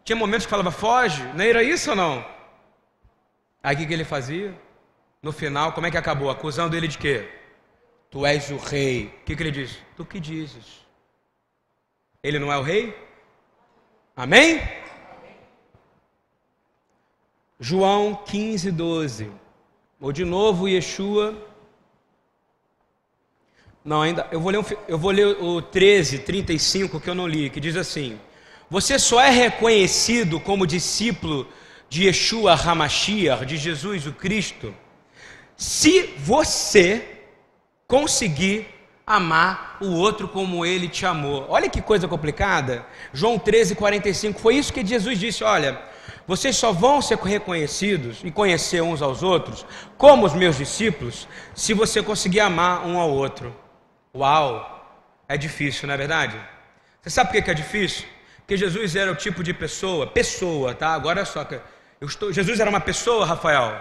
Tinha 0.03 0.16
momentos 0.16 0.45
que 0.45 0.51
falava, 0.51 0.72
foge. 0.72 1.22
Não 1.35 1.45
era 1.45 1.62
isso 1.62 1.91
ou 1.91 1.97
não? 1.97 2.27
Aí 3.62 3.77
o 3.77 3.79
que, 3.79 3.87
que 3.87 3.93
ele 3.93 4.05
fazia? 4.05 4.53
No 5.22 5.31
final, 5.31 5.72
como 5.72 5.87
é 5.87 5.91
que 5.93 5.97
acabou? 5.97 6.29
Acusando 6.29 6.77
ele 6.77 6.89
de 6.89 6.99
quê? 6.99 7.29
Tu 8.11 8.27
és 8.27 8.51
o 8.51 8.57
rei. 8.57 9.07
O 9.20 9.25
que, 9.25 9.37
que 9.37 9.43
ele 9.43 9.53
diz? 9.53 9.79
Tu 9.97 10.05
que 10.05 10.18
dizes? 10.18 10.85
Ele 12.20 12.41
não 12.41 12.53
é 12.53 12.59
o 12.59 12.62
rei? 12.62 12.99
Amém? 14.16 14.61
João 17.59 18.14
15, 18.26 18.70
12. 18.70 19.30
Ou 20.00 20.12
de 20.12 20.24
novo, 20.24 20.68
Yeshua. 20.68 21.34
Não, 23.84 24.02
ainda. 24.02 24.26
Eu 24.30 24.40
vou 24.40 24.50
ler, 24.50 24.59
um, 24.59 24.64
eu 24.88 24.98
vou 24.98 25.11
ler 25.11 25.26
o 25.42 25.62
13, 25.62 26.20
35, 26.20 27.00
que 27.00 27.09
eu 27.09 27.14
não 27.14 27.28
li, 27.28 27.50
que 27.50 27.61
diz 27.61 27.76
assim: 27.76 28.18
Você 28.68 28.98
só 28.98 29.20
é 29.20 29.30
reconhecido 29.30 30.40
como 30.40 30.66
discípulo 30.66 31.46
de 31.88 32.07
Yeshua 32.07 32.55
Hamashiach, 32.55 33.46
de 33.46 33.57
Jesus 33.57 34.07
o 34.07 34.12
Cristo, 34.12 34.74
se 35.57 36.14
você 36.18 37.20
conseguir 37.86 38.66
amar 39.07 39.76
o 39.80 39.92
outro 39.92 40.26
como 40.26 40.64
ele 40.64 40.88
te 40.88 41.07
amou. 41.07 41.46
Olha 41.48 41.68
que 41.68 41.80
coisa 41.80 42.09
complicada. 42.09 42.84
João 43.12 43.38
13, 43.38 43.74
45. 43.74 44.40
Foi 44.40 44.57
isso 44.57 44.72
que 44.72 44.84
Jesus 44.84 45.18
disse: 45.18 45.44
Olha 45.44 45.93
vocês 46.27 46.57
só 46.57 46.72
vão 46.72 47.03
ser 47.03 47.18
reconhecidos 47.18 48.20
e 48.25 48.31
conhecer 48.31 48.83
uns 48.83 49.03
aos 49.03 49.22
outros, 49.22 49.66
como 49.99 50.25
os 50.27 50.33
meus 50.33 50.57
discípulos, 50.57 51.29
se 51.55 51.75
você 51.75 52.03
conseguir 52.03 52.41
amar 52.41 52.87
um 52.87 52.99
ao 52.99 53.11
outro. 53.11 53.55
Uau! 54.14 54.72
É 55.29 55.37
difícil, 55.37 55.87
não 55.87 55.95
é 55.95 55.97
verdade? 55.97 56.39
Você 57.03 57.11
sabe 57.11 57.33
por 57.33 57.43
que 57.43 57.51
é 57.51 57.55
difícil? 57.55 58.07
Porque 58.39 58.57
Jesus 58.57 58.95
era 58.95 59.11
o 59.11 59.14
tipo 59.14 59.43
de 59.43 59.55
pessoa, 59.55 60.07
pessoa, 60.07 60.75
tá? 60.75 60.95
Agora 60.95 61.22
é 61.22 61.25
só 61.25 61.45
que 61.45 61.61
eu 62.01 62.07
estou, 62.07 62.33
Jesus 62.33 62.61
era 62.61 62.68
uma 62.68 62.81
pessoa, 62.81 63.25
Rafael. 63.25 63.81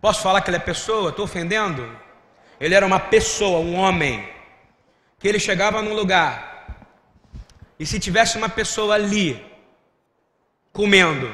Posso 0.00 0.22
falar 0.22 0.40
que 0.40 0.50
ele 0.50 0.56
é 0.56 0.60
pessoa? 0.60 1.10
Estou 1.10 1.24
ofendendo? 1.24 1.88
Ele 2.60 2.74
era 2.74 2.86
uma 2.86 3.00
pessoa, 3.00 3.58
um 3.58 3.74
homem, 3.74 4.28
que 5.18 5.28
ele 5.28 5.38
chegava 5.38 5.82
num 5.82 5.94
lugar 5.94 6.52
e 7.78 7.86
se 7.86 7.98
tivesse 7.98 8.36
uma 8.36 8.48
pessoa 8.48 8.94
ali 8.94 9.44
comendo, 10.72 11.28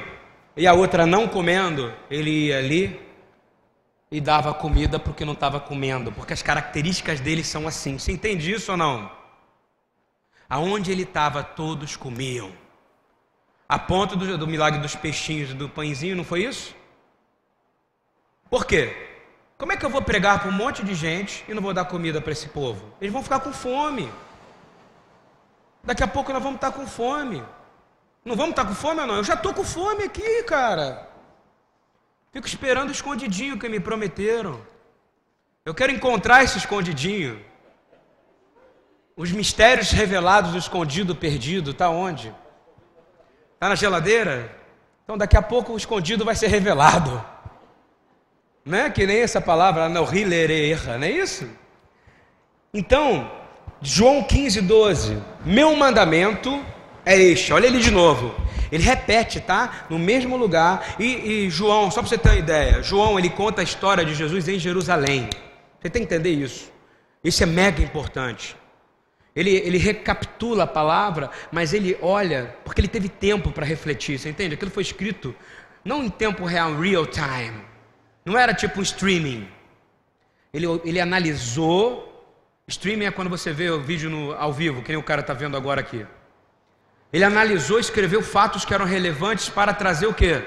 e 0.58 0.66
a 0.66 0.74
outra 0.74 1.06
não 1.06 1.28
comendo, 1.28 1.94
ele 2.10 2.46
ia 2.46 2.58
ali 2.58 3.00
e 4.10 4.20
dava 4.20 4.52
comida 4.52 4.98
porque 4.98 5.24
não 5.24 5.34
estava 5.34 5.60
comendo, 5.60 6.10
porque 6.10 6.32
as 6.32 6.42
características 6.42 7.20
dele 7.20 7.44
são 7.44 7.68
assim. 7.68 7.96
Você 7.96 8.10
entende 8.10 8.50
isso 8.50 8.72
ou 8.72 8.76
não? 8.76 9.08
Aonde 10.50 10.90
ele 10.90 11.04
estava, 11.04 11.44
todos 11.44 11.94
comiam. 11.94 12.50
A 13.68 13.78
ponto 13.78 14.16
do, 14.16 14.36
do 14.36 14.48
milagre 14.48 14.80
dos 14.80 14.96
peixinhos, 14.96 15.54
do 15.54 15.68
pãezinho, 15.68 16.16
não 16.16 16.24
foi 16.24 16.42
isso? 16.42 16.74
Por 18.50 18.66
quê? 18.66 18.96
Como 19.56 19.70
é 19.70 19.76
que 19.76 19.86
eu 19.86 19.90
vou 19.90 20.02
pregar 20.02 20.40
para 20.40 20.48
um 20.48 20.52
monte 20.52 20.84
de 20.84 20.92
gente 20.92 21.44
e 21.46 21.54
não 21.54 21.62
vou 21.62 21.72
dar 21.72 21.84
comida 21.84 22.20
para 22.20 22.32
esse 22.32 22.48
povo? 22.48 22.84
Eles 23.00 23.12
vão 23.12 23.22
ficar 23.22 23.38
com 23.38 23.52
fome. 23.52 24.10
Daqui 25.84 26.02
a 26.02 26.08
pouco 26.08 26.32
nós 26.32 26.42
vamos 26.42 26.56
estar 26.56 26.72
com 26.72 26.84
fome. 26.84 27.44
Não 28.28 28.36
vamos 28.36 28.50
estar 28.50 28.66
com 28.66 28.74
fome 28.74 29.00
ou 29.00 29.06
não? 29.06 29.16
Eu 29.16 29.24
já 29.24 29.32
estou 29.32 29.54
com 29.54 29.64
fome 29.64 30.04
aqui, 30.04 30.42
cara. 30.42 31.08
Fico 32.30 32.46
esperando 32.46 32.90
o 32.90 32.92
escondidinho 32.92 33.58
que 33.58 33.70
me 33.70 33.80
prometeram. 33.80 34.60
Eu 35.64 35.74
quero 35.74 35.92
encontrar 35.92 36.44
esse 36.44 36.58
escondidinho. 36.58 37.42
Os 39.16 39.32
mistérios 39.32 39.92
revelados, 39.92 40.54
o 40.54 40.58
escondido, 40.58 41.16
perdido, 41.16 41.70
está 41.70 41.88
onde? 41.88 42.34
Está 43.54 43.70
na 43.70 43.74
geladeira? 43.74 44.54
Então 45.04 45.16
daqui 45.16 45.36
a 45.38 45.42
pouco 45.42 45.72
o 45.72 45.76
escondido 45.78 46.22
vai 46.22 46.36
ser 46.36 46.48
revelado. 46.48 47.24
Não 48.62 48.76
é 48.76 48.90
que 48.90 49.06
nem 49.06 49.22
essa 49.22 49.40
palavra, 49.40 49.88
não, 49.88 50.04
erra, 50.04 50.98
não 50.98 51.06
é 51.06 51.10
isso? 51.10 51.48
Então, 52.74 53.32
João 53.80 54.22
15, 54.22 54.60
12. 54.60 55.22
Meu 55.46 55.74
mandamento 55.74 56.62
é 57.08 57.18
este. 57.18 57.52
Olha 57.52 57.66
ele 57.66 57.80
de 57.80 57.90
novo. 57.90 58.34
Ele 58.70 58.82
repete, 58.82 59.40
tá? 59.40 59.86
No 59.88 59.98
mesmo 59.98 60.36
lugar. 60.36 60.96
E, 60.98 61.46
e 61.46 61.50
João, 61.50 61.90
só 61.90 62.00
para 62.00 62.10
você 62.10 62.18
ter 62.18 62.28
uma 62.28 62.38
ideia, 62.38 62.82
João 62.82 63.18
ele 63.18 63.30
conta 63.30 63.62
a 63.62 63.64
história 63.64 64.04
de 64.04 64.14
Jesus 64.14 64.46
em 64.46 64.58
Jerusalém. 64.58 65.30
Você 65.80 65.88
tem 65.88 66.04
que 66.04 66.14
entender 66.14 66.30
isso. 66.30 66.70
Isso 67.24 67.42
é 67.42 67.46
mega 67.46 67.82
importante. 67.82 68.54
Ele, 69.34 69.50
ele 69.50 69.78
recapitula 69.78 70.64
a 70.64 70.66
palavra, 70.66 71.30
mas 71.50 71.72
ele 71.72 71.96
olha, 72.02 72.56
porque 72.64 72.80
ele 72.80 72.88
teve 72.88 73.08
tempo 73.08 73.50
para 73.52 73.64
refletir, 73.64 74.18
você 74.18 74.28
entende? 74.28 74.54
Aquilo 74.54 74.70
foi 74.70 74.82
escrito 74.82 75.34
não 75.84 76.04
em 76.04 76.10
tempo 76.10 76.44
real, 76.44 76.74
real 76.78 77.06
time. 77.06 77.62
Não 78.24 78.36
era 78.36 78.52
tipo 78.52 78.80
um 78.80 78.82
streaming. 78.82 79.48
Ele, 80.52 80.66
ele 80.84 81.00
analisou. 81.00 82.04
Streaming 82.66 83.06
é 83.06 83.10
quando 83.10 83.30
você 83.30 83.52
vê 83.52 83.70
o 83.70 83.80
vídeo 83.80 84.10
no, 84.10 84.32
ao 84.34 84.52
vivo, 84.52 84.82
que 84.82 84.88
nem 84.90 84.98
o 84.98 85.02
cara 85.02 85.22
está 85.22 85.32
vendo 85.32 85.56
agora 85.56 85.80
aqui. 85.80 86.04
Ele 87.12 87.24
analisou, 87.24 87.78
escreveu 87.78 88.22
fatos 88.22 88.64
que 88.64 88.74
eram 88.74 88.84
relevantes 88.84 89.48
para 89.48 89.72
trazer 89.72 90.06
o 90.06 90.14
quê? 90.14 90.42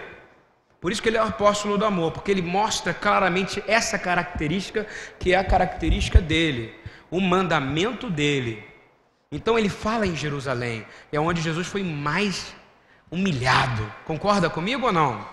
Por 0.80 0.92
isso 0.92 1.02
que 1.02 1.10
ele 1.10 1.18
é 1.18 1.24
o 1.24 1.28
apóstolo 1.28 1.78
do 1.78 1.86
amor, 1.86 2.12
porque 2.12 2.32
ele 2.32 2.42
mostra 2.42 2.94
claramente 2.94 3.64
essa 3.68 4.00
característica 4.00 4.88
que 5.20 5.34
é 5.34 5.38
a 5.38 5.44
característica 5.44 6.20
dele, 6.20 6.74
o 7.10 7.20
mandamento 7.22 8.10
dele. 8.10 8.64
Então 9.32 9.58
ele 9.58 9.70
fala 9.70 10.08
em 10.08 10.16
Jerusalém, 10.16 10.86
é 11.12 11.20
onde 11.20 11.42
Jesus 11.42 11.68
foi 11.68 11.84
mais 11.84 12.54
humilhado. 13.12 13.92
Concorda 14.06 14.50
comigo 14.50 14.88
ou 14.88 14.92
não? 14.92 15.24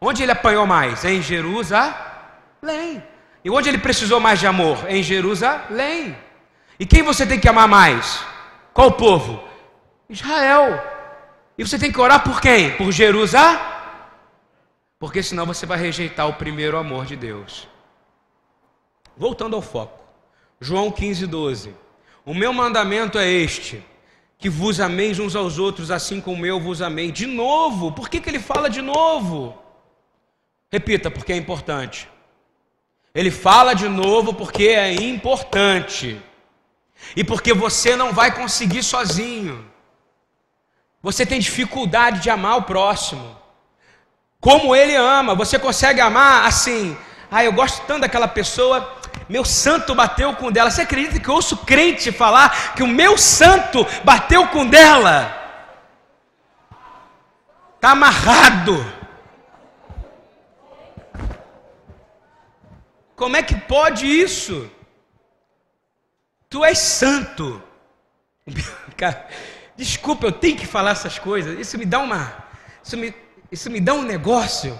Onde 0.00 0.22
ele 0.22 0.32
apanhou 0.32 0.66
mais? 0.66 1.04
Em 1.04 1.20
Jerusalém. 1.20 3.02
E 3.44 3.50
onde 3.50 3.68
ele 3.68 3.78
precisou 3.78 4.18
mais 4.18 4.40
de 4.40 4.46
amor? 4.46 4.86
Em 4.88 5.02
Jerusalém. 5.02 6.16
E 6.78 6.86
quem 6.86 7.02
você 7.02 7.26
tem 7.26 7.38
que 7.38 7.48
amar 7.48 7.68
mais? 7.68 8.24
Qual 8.72 8.92
povo? 8.92 9.49
Israel. 10.10 10.82
E 11.56 11.64
você 11.64 11.78
tem 11.78 11.92
que 11.92 12.00
orar 12.00 12.22
por 12.24 12.40
quem? 12.40 12.76
Por 12.76 12.90
Jerusalém? 12.90 13.58
Porque 14.98 15.22
senão 15.22 15.46
você 15.46 15.64
vai 15.64 15.78
rejeitar 15.78 16.28
o 16.28 16.34
primeiro 16.34 16.76
amor 16.76 17.06
de 17.06 17.16
Deus. 17.16 17.66
Voltando 19.16 19.56
ao 19.56 19.62
foco. 19.62 19.98
João 20.60 20.90
15, 20.90 21.26
12. 21.26 21.74
O 22.26 22.34
meu 22.34 22.52
mandamento 22.52 23.18
é 23.18 23.26
este: 23.30 23.82
que 24.36 24.50
vos 24.50 24.80
ameis 24.80 25.18
uns 25.18 25.36
aos 25.36 25.58
outros, 25.58 25.90
assim 25.90 26.20
como 26.20 26.44
eu 26.44 26.60
vos 26.60 26.82
amei. 26.82 27.10
De 27.12 27.26
novo, 27.26 27.92
por 27.92 28.10
que, 28.10 28.20
que 28.20 28.28
ele 28.28 28.40
fala 28.40 28.68
de 28.68 28.82
novo? 28.82 29.56
Repita, 30.70 31.10
porque 31.10 31.32
é 31.32 31.36
importante. 31.36 32.08
Ele 33.14 33.30
fala 33.30 33.74
de 33.74 33.88
novo 33.88 34.34
porque 34.34 34.68
é 34.68 34.92
importante. 34.92 36.20
E 37.16 37.24
porque 37.24 37.54
você 37.54 37.96
não 37.96 38.12
vai 38.12 38.34
conseguir 38.34 38.82
sozinho. 38.82 39.69
Você 41.02 41.24
tem 41.24 41.40
dificuldade 41.40 42.20
de 42.20 42.30
amar 42.30 42.58
o 42.58 42.62
próximo. 42.62 43.36
Como 44.40 44.74
ele 44.74 44.94
ama, 44.96 45.34
você 45.34 45.58
consegue 45.58 46.00
amar 46.00 46.46
assim. 46.46 46.96
Ah, 47.30 47.44
eu 47.44 47.52
gosto 47.52 47.84
tanto 47.86 48.00
daquela 48.00 48.26
pessoa, 48.26 48.98
meu 49.28 49.44
santo 49.44 49.94
bateu 49.94 50.34
com 50.34 50.50
dela. 50.50 50.70
Você 50.70 50.82
acredita 50.82 51.20
que 51.20 51.28
eu 51.28 51.34
ouço 51.34 51.58
crente 51.58 52.10
falar 52.10 52.74
que 52.74 52.82
o 52.82 52.88
meu 52.88 53.16
santo 53.16 53.86
bateu 54.02 54.48
com 54.48 54.66
dela? 54.66 55.36
Está 57.76 57.92
amarrado. 57.92 59.00
Como 63.14 63.36
é 63.36 63.42
que 63.42 63.54
pode 63.54 64.06
isso? 64.06 64.70
Tu 66.48 66.64
és 66.64 66.78
santo. 66.78 67.62
Cara, 68.96 69.28
Desculpa, 69.80 70.26
eu 70.26 70.32
tenho 70.32 70.58
que 70.58 70.66
falar 70.66 70.90
essas 70.90 71.18
coisas. 71.18 71.58
Isso 71.58 71.78
me 71.78 71.86
dá 71.86 72.00
uma. 72.00 72.30
Isso 72.84 72.98
me, 72.98 73.14
isso 73.50 73.70
me 73.70 73.80
dá 73.80 73.94
um 73.94 74.02
negócio. 74.02 74.78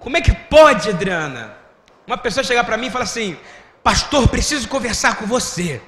Como 0.00 0.16
é 0.16 0.20
que 0.20 0.32
pode, 0.32 0.90
Adriana? 0.90 1.56
Uma 2.04 2.18
pessoa 2.18 2.42
chegar 2.42 2.64
para 2.64 2.76
mim 2.76 2.88
e 2.88 2.90
falar 2.90 3.04
assim: 3.04 3.38
Pastor, 3.80 4.26
preciso 4.26 4.68
conversar 4.68 5.14
com 5.14 5.26
você. 5.26 5.80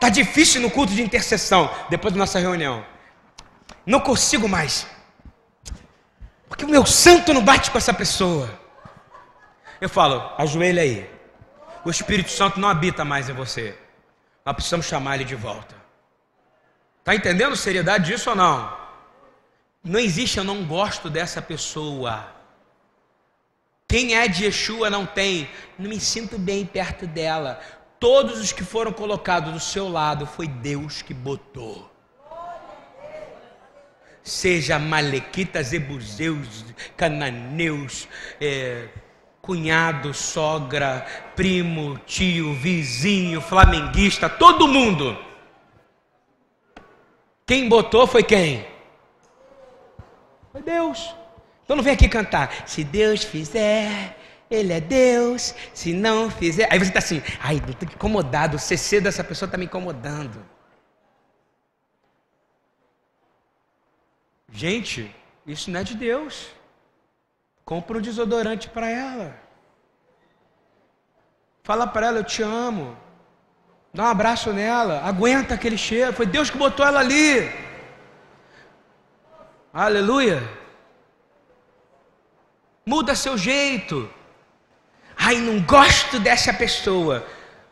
Tá 0.00 0.08
difícil 0.08 0.60
no 0.60 0.72
culto 0.72 0.92
de 0.92 1.02
intercessão, 1.02 1.70
depois 1.88 2.12
da 2.12 2.18
nossa 2.18 2.40
reunião. 2.40 2.84
Não 3.86 4.00
consigo 4.00 4.48
mais. 4.48 4.84
Porque 6.48 6.64
o 6.64 6.68
meu 6.68 6.84
santo 6.84 7.32
não 7.32 7.44
bate 7.44 7.70
com 7.70 7.78
essa 7.78 7.94
pessoa. 7.94 8.50
Eu 9.80 9.88
falo, 9.88 10.32
ajoelha 10.36 10.82
aí. 10.82 11.08
O 11.84 11.90
Espírito 11.90 12.32
Santo 12.32 12.58
não 12.58 12.68
habita 12.68 13.04
mais 13.04 13.28
em 13.28 13.32
você. 13.32 13.78
Nós 14.44 14.56
precisamos 14.56 14.86
chamar 14.86 15.14
ele 15.14 15.24
de 15.24 15.36
volta. 15.36 15.79
Está 17.10 17.28
entendendo 17.28 17.54
a 17.54 17.56
seriedade 17.56 18.04
disso 18.04 18.30
ou 18.30 18.36
não? 18.36 18.72
Não 19.82 19.98
existe, 19.98 20.38
eu 20.38 20.44
não 20.44 20.64
gosto 20.64 21.10
dessa 21.10 21.42
pessoa. 21.42 22.32
Quem 23.88 24.14
é 24.14 24.28
de 24.28 24.44
Yeshua 24.44 24.88
não 24.88 25.04
tem, 25.04 25.50
não 25.76 25.90
me 25.90 25.98
sinto 25.98 26.38
bem 26.38 26.64
perto 26.64 27.08
dela. 27.08 27.58
Todos 27.98 28.38
os 28.38 28.52
que 28.52 28.62
foram 28.62 28.92
colocados 28.92 29.52
do 29.52 29.58
seu 29.58 29.88
lado 29.88 30.24
foi 30.24 30.46
Deus 30.46 31.02
que 31.02 31.12
botou. 31.12 31.90
Seja 34.22 34.78
malequitas, 34.78 35.72
ebuseus, 35.72 36.64
cananeus, 36.96 38.06
é, 38.40 38.86
cunhado, 39.42 40.14
sogra, 40.14 41.04
primo, 41.34 41.98
tio, 42.06 42.54
vizinho, 42.54 43.40
flamenguista, 43.40 44.28
todo 44.28 44.68
mundo 44.68 45.28
quem 47.50 47.68
botou 47.68 48.06
foi 48.06 48.22
quem? 48.22 48.64
Foi 50.52 50.62
Deus. 50.62 51.12
Então 51.64 51.74
não 51.74 51.82
vem 51.82 51.94
aqui 51.94 52.08
cantar. 52.08 52.46
Se 52.64 52.84
Deus 52.84 53.24
fizer, 53.24 54.16
Ele 54.48 54.72
é 54.72 54.80
Deus. 54.80 55.52
Se 55.74 55.92
não 55.92 56.30
fizer. 56.30 56.68
Aí 56.70 56.78
você 56.78 56.90
está 56.90 57.00
assim, 57.00 57.20
ai, 57.40 57.56
estou 57.56 57.88
incomodado. 57.88 58.56
O 58.56 58.60
CC 58.60 59.00
dessa 59.00 59.24
pessoa 59.24 59.48
está 59.48 59.58
me 59.58 59.64
incomodando. 59.64 60.46
Gente, 64.52 65.12
isso 65.44 65.72
não 65.72 65.80
é 65.80 65.82
de 65.82 65.96
Deus. 65.96 66.50
Compra 67.64 67.98
um 67.98 68.00
desodorante 68.00 68.68
para 68.68 68.88
ela. 68.88 69.36
Fala 71.64 71.84
para 71.84 72.06
ela, 72.06 72.18
eu 72.20 72.24
te 72.24 72.44
amo. 72.44 72.96
Dá 73.92 74.04
um 74.04 74.08
abraço 74.08 74.52
nela, 74.52 75.02
aguenta 75.04 75.54
aquele 75.54 75.76
cheiro. 75.76 76.12
Foi 76.12 76.24
Deus 76.24 76.48
que 76.48 76.56
botou 76.56 76.86
ela 76.86 77.00
ali. 77.00 77.50
Aleluia. 79.72 80.42
Muda 82.86 83.14
seu 83.14 83.36
jeito. 83.36 84.08
Ai, 85.16 85.36
não 85.36 85.60
gosto 85.60 86.18
dessa 86.18 86.52
pessoa. 86.52 87.26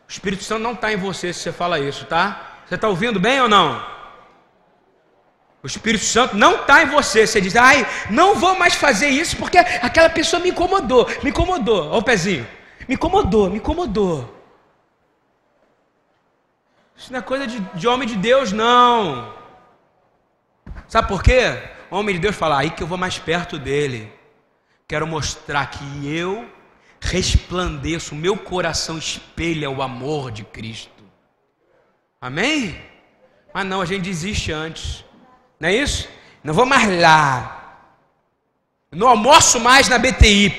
O 0.09 0.11
Espírito 0.11 0.43
Santo 0.43 0.62
não 0.62 0.73
está 0.73 0.93
em 0.93 0.97
você 0.97 1.33
se 1.33 1.41
você 1.41 1.53
fala 1.53 1.79
isso, 1.79 2.05
tá? 2.07 2.59
Você 2.66 2.75
está 2.75 2.89
ouvindo 2.89 3.21
bem 3.21 3.41
ou 3.41 3.49
não? 3.49 3.85
O 5.62 5.66
Espírito 5.66 6.05
Santo 6.05 6.37
não 6.37 6.62
está 6.62 6.83
em 6.83 6.87
você. 6.87 7.27
Você 7.27 7.41
diz, 7.41 7.57
ai, 7.57 7.87
não 8.11 8.35
vou 8.35 8.59
mais 8.59 8.75
fazer 8.75 9.09
isso 9.09 9.37
porque 9.37 9.59
aquela 9.59 10.11
pessoa 10.11 10.41
me 10.41 10.51
incomodou. 10.51 11.09
Me 11.23 11.31
incomodou. 11.31 11.89
Olha 11.89 11.99
o 11.99 12.03
pezinho. 12.03 12.47
Me 12.89 12.95
incomodou, 12.95 13.51
me 13.51 13.59
incomodou. 13.59 14.38
Isso 16.99 17.13
não 17.13 17.21
é 17.21 17.23
coisa 17.23 17.47
de, 17.47 17.61
de 17.61 17.87
homem 17.87 18.09
de 18.09 18.17
Deus, 18.17 18.51
não. 18.51 19.33
Sabe 20.89 21.07
por 21.07 21.23
quê? 21.23 21.57
O 21.93 21.97
homem 21.97 22.17
de 22.17 22.21
Deus 22.21 22.35
fala, 22.35 22.59
aí 22.59 22.71
que 22.71 22.83
eu 22.83 22.89
vou 22.89 22.99
mais 22.99 23.17
perto 23.19 23.57
dele. 23.57 24.13
Quero 24.89 25.07
mostrar 25.07 25.71
que 25.71 26.13
eu 26.13 26.51
resplandeço, 27.01 28.17
meu 28.17 28.37
coração 28.37 28.99
espelha 28.99 29.71
o 29.71 29.81
amor 29.81 30.33
de 30.33 30.43
Cristo. 30.43 31.05
Amém? 32.21 32.83
Mas 33.55 33.65
não, 33.65 33.81
a 33.81 33.87
gente 33.87 34.03
desiste 34.03 34.51
antes. 34.51 35.05
Não 35.61 35.69
é 35.69 35.75
isso? 35.77 36.09
Não 36.43 36.53
vou 36.53 36.67
mais 36.67 37.01
lá. 37.01 37.87
Não 38.91 39.07
almoço 39.07 39.61
mais 39.61 39.89
na 39.89 39.99
BTY. 39.99 40.57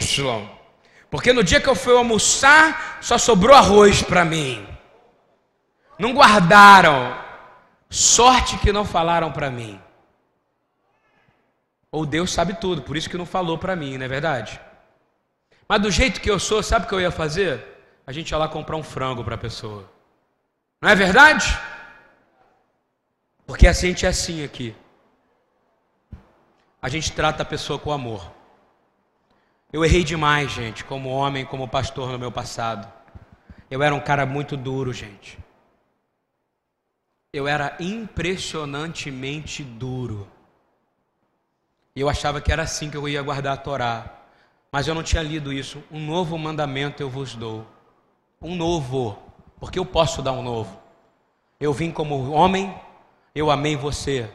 Porque 1.09 1.33
no 1.33 1.43
dia 1.43 1.59
que 1.59 1.67
eu 1.67 1.75
fui 1.75 1.97
almoçar, 1.97 2.99
só 3.01 3.17
sobrou 3.17 3.57
arroz 3.57 4.01
para 4.01 4.23
mim 4.23 4.68
não 5.99 6.13
guardaram. 6.13 7.15
Sorte 7.89 8.57
que 8.57 8.71
não 8.71 8.85
falaram 8.85 9.31
para 9.31 9.51
mim. 9.51 9.79
Ou 11.91 12.05
Deus 12.05 12.31
sabe 12.31 12.53
tudo, 12.53 12.81
por 12.83 12.95
isso 12.95 13.09
que 13.09 13.17
não 13.17 13.25
falou 13.25 13.57
para 13.57 13.75
mim, 13.75 13.97
não 13.97 14.05
é 14.05 14.07
verdade? 14.07 14.61
Mas 15.67 15.81
do 15.81 15.91
jeito 15.91 16.21
que 16.21 16.29
eu 16.29 16.39
sou, 16.39 16.63
sabe 16.63 16.85
o 16.85 16.87
que 16.87 16.95
eu 16.95 17.01
ia 17.01 17.11
fazer? 17.11 17.65
A 18.07 18.11
gente 18.11 18.29
ia 18.29 18.37
lá 18.37 18.47
comprar 18.47 18.75
um 18.75 18.83
frango 18.83 19.23
para 19.23 19.35
a 19.35 19.39
pessoa. 19.39 19.91
Não 20.81 20.89
é 20.89 20.95
verdade? 20.95 21.57
Porque 23.45 23.67
a 23.67 23.73
gente 23.73 24.05
é 24.05 24.09
assim 24.09 24.43
aqui. 24.43 24.75
A 26.81 26.87
gente 26.87 27.11
trata 27.11 27.43
a 27.43 27.45
pessoa 27.45 27.77
com 27.77 27.91
amor. 27.91 28.31
Eu 29.73 29.83
errei 29.83 30.03
demais, 30.03 30.51
gente, 30.51 30.83
como 30.83 31.09
homem, 31.09 31.45
como 31.45 31.67
pastor 31.67 32.09
no 32.11 32.17
meu 32.17 32.31
passado. 32.31 32.91
Eu 33.69 33.83
era 33.83 33.93
um 33.93 33.99
cara 33.99 34.25
muito 34.25 34.55
duro, 34.55 34.93
gente. 34.93 35.37
Eu 37.31 37.47
era 37.47 37.75
impressionantemente 37.79 39.63
duro. 39.63 40.27
Eu 41.95 42.09
achava 42.09 42.41
que 42.41 42.51
era 42.51 42.63
assim 42.63 42.89
que 42.89 42.97
eu 42.97 43.07
ia 43.07 43.21
guardar 43.21 43.53
a 43.53 43.57
Torá. 43.57 44.15
Mas 44.71 44.87
eu 44.87 44.95
não 44.95 45.03
tinha 45.03 45.21
lido 45.21 45.51
isso. 45.51 45.83
Um 45.91 46.05
novo 46.05 46.37
mandamento 46.37 47.01
eu 47.01 47.09
vos 47.09 47.35
dou. 47.35 47.65
Um 48.41 48.55
novo. 48.55 49.17
Porque 49.59 49.77
eu 49.77 49.85
posso 49.85 50.21
dar 50.21 50.31
um 50.31 50.41
novo. 50.41 50.79
Eu 51.59 51.73
vim 51.73 51.91
como 51.91 52.31
homem 52.31 52.73
eu 53.33 53.51
amei 53.51 53.75
você. 53.75 54.29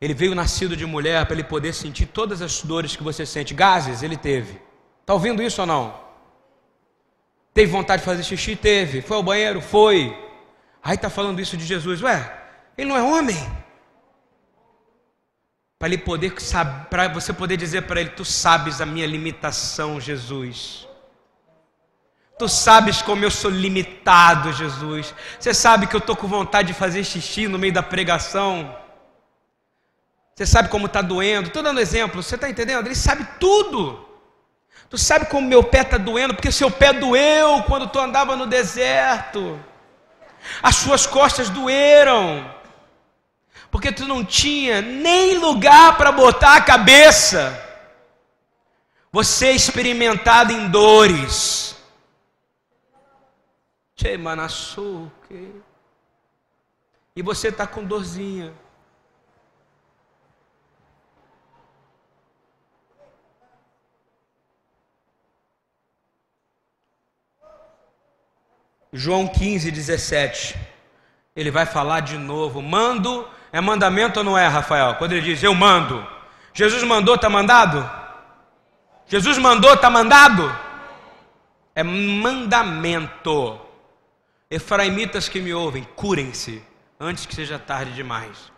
Ele 0.00 0.14
veio 0.14 0.34
nascido 0.34 0.76
de 0.76 0.86
mulher 0.86 1.24
para 1.26 1.34
ele 1.34 1.44
poder 1.44 1.72
sentir 1.72 2.06
todas 2.06 2.40
as 2.40 2.62
dores 2.62 2.94
que 2.94 3.02
você 3.02 3.26
sente. 3.26 3.54
Gases, 3.54 4.02
ele 4.02 4.16
teve. 4.16 4.60
Está 5.00 5.14
ouvindo 5.14 5.42
isso 5.42 5.60
ou 5.60 5.66
não? 5.66 5.94
Teve 7.52 7.72
vontade 7.72 8.02
de 8.02 8.06
fazer 8.06 8.22
xixi? 8.22 8.54
Teve. 8.54 9.00
Foi 9.00 9.16
ao 9.16 9.22
banheiro? 9.22 9.60
Foi. 9.60 10.16
Aí 10.82 10.94
está 10.94 11.10
falando 11.10 11.40
isso 11.40 11.56
de 11.56 11.64
Jesus. 11.64 12.02
Ué, 12.02 12.32
ele 12.76 12.88
não 12.88 12.96
é 12.96 13.02
homem? 13.02 13.36
Para 15.78 15.88
ele 15.88 15.98
poder, 15.98 16.34
para 16.90 17.08
você 17.08 17.32
poder 17.32 17.56
dizer 17.56 17.82
para 17.82 18.00
ele, 18.00 18.10
tu 18.10 18.24
sabes 18.24 18.80
a 18.80 18.86
minha 18.86 19.06
limitação, 19.06 20.00
Jesus. 20.00 20.88
Tu 22.38 22.48
sabes 22.48 23.02
como 23.02 23.24
eu 23.24 23.30
sou 23.30 23.50
limitado, 23.50 24.52
Jesus. 24.52 25.14
Você 25.38 25.52
sabe 25.52 25.86
que 25.86 25.96
eu 25.96 25.98
estou 25.98 26.16
com 26.16 26.28
vontade 26.28 26.68
de 26.68 26.74
fazer 26.74 27.04
xixi 27.04 27.48
no 27.48 27.58
meio 27.58 27.72
da 27.72 27.82
pregação. 27.82 28.76
Você 30.34 30.46
sabe 30.46 30.68
como 30.68 30.86
está 30.86 31.02
doendo. 31.02 31.48
Estou 31.48 31.62
dando 31.64 31.80
exemplo, 31.80 32.22
você 32.22 32.36
está 32.36 32.48
entendendo? 32.48 32.86
Ele 32.86 32.94
sabe 32.94 33.26
tudo. 33.40 34.06
Tu 34.88 34.96
sabe 34.96 35.26
como 35.26 35.48
meu 35.48 35.64
pé 35.64 35.80
está 35.80 35.98
doendo, 35.98 36.34
porque 36.34 36.52
seu 36.52 36.70
pé 36.70 36.92
doeu 36.92 37.62
quando 37.64 37.88
tu 37.88 37.98
andava 37.98 38.36
no 38.36 38.46
deserto. 38.46 39.58
As 40.62 40.76
suas 40.76 41.06
costas 41.06 41.50
doeram, 41.50 42.52
porque 43.70 43.92
tu 43.92 44.06
não 44.06 44.24
tinha 44.24 44.80
nem 44.80 45.38
lugar 45.38 45.96
para 45.96 46.10
botar 46.10 46.56
a 46.56 46.60
cabeça. 46.60 47.64
Você 49.12 49.48
é 49.48 49.52
experimentado 49.52 50.52
em 50.52 50.68
dores. 50.68 51.76
E 57.16 57.22
você 57.22 57.48
está 57.48 57.66
com 57.66 57.84
dorzinha. 57.84 58.52
João 68.92 69.26
15, 69.26 69.70
17. 69.70 70.56
Ele 71.36 71.50
vai 71.50 71.66
falar 71.66 72.00
de 72.00 72.16
novo. 72.16 72.62
Mando, 72.62 73.28
é 73.52 73.60
mandamento 73.60 74.20
ou 74.20 74.24
não 74.24 74.36
é, 74.36 74.46
Rafael? 74.46 74.94
Quando 74.94 75.12
ele 75.12 75.22
diz 75.22 75.42
eu 75.42 75.54
mando. 75.54 76.06
Jesus 76.52 76.82
mandou, 76.82 77.14
está 77.14 77.30
mandado? 77.30 77.88
Jesus 79.06 79.38
mandou, 79.38 79.74
está 79.74 79.88
mandado? 79.88 80.54
É 81.74 81.82
mandamento. 81.82 83.60
Efraimitas 84.50 85.28
que 85.28 85.40
me 85.40 85.52
ouvem, 85.52 85.86
curem-se 85.94 86.62
antes 86.98 87.26
que 87.26 87.34
seja 87.34 87.58
tarde 87.58 87.92
demais. 87.92 88.50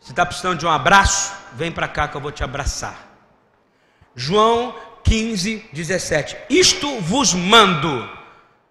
Se 0.00 0.10
está 0.12 0.24
precisando 0.24 0.58
de 0.58 0.66
um 0.66 0.70
abraço, 0.70 1.32
vem 1.54 1.72
para 1.72 1.88
cá 1.88 2.08
que 2.08 2.16
eu 2.16 2.20
vou 2.20 2.30
te 2.30 2.44
abraçar. 2.44 3.08
João 4.14 4.74
15, 5.02 5.68
17. 5.72 6.36
Isto 6.48 7.00
vos 7.00 7.34
mando. 7.34 8.08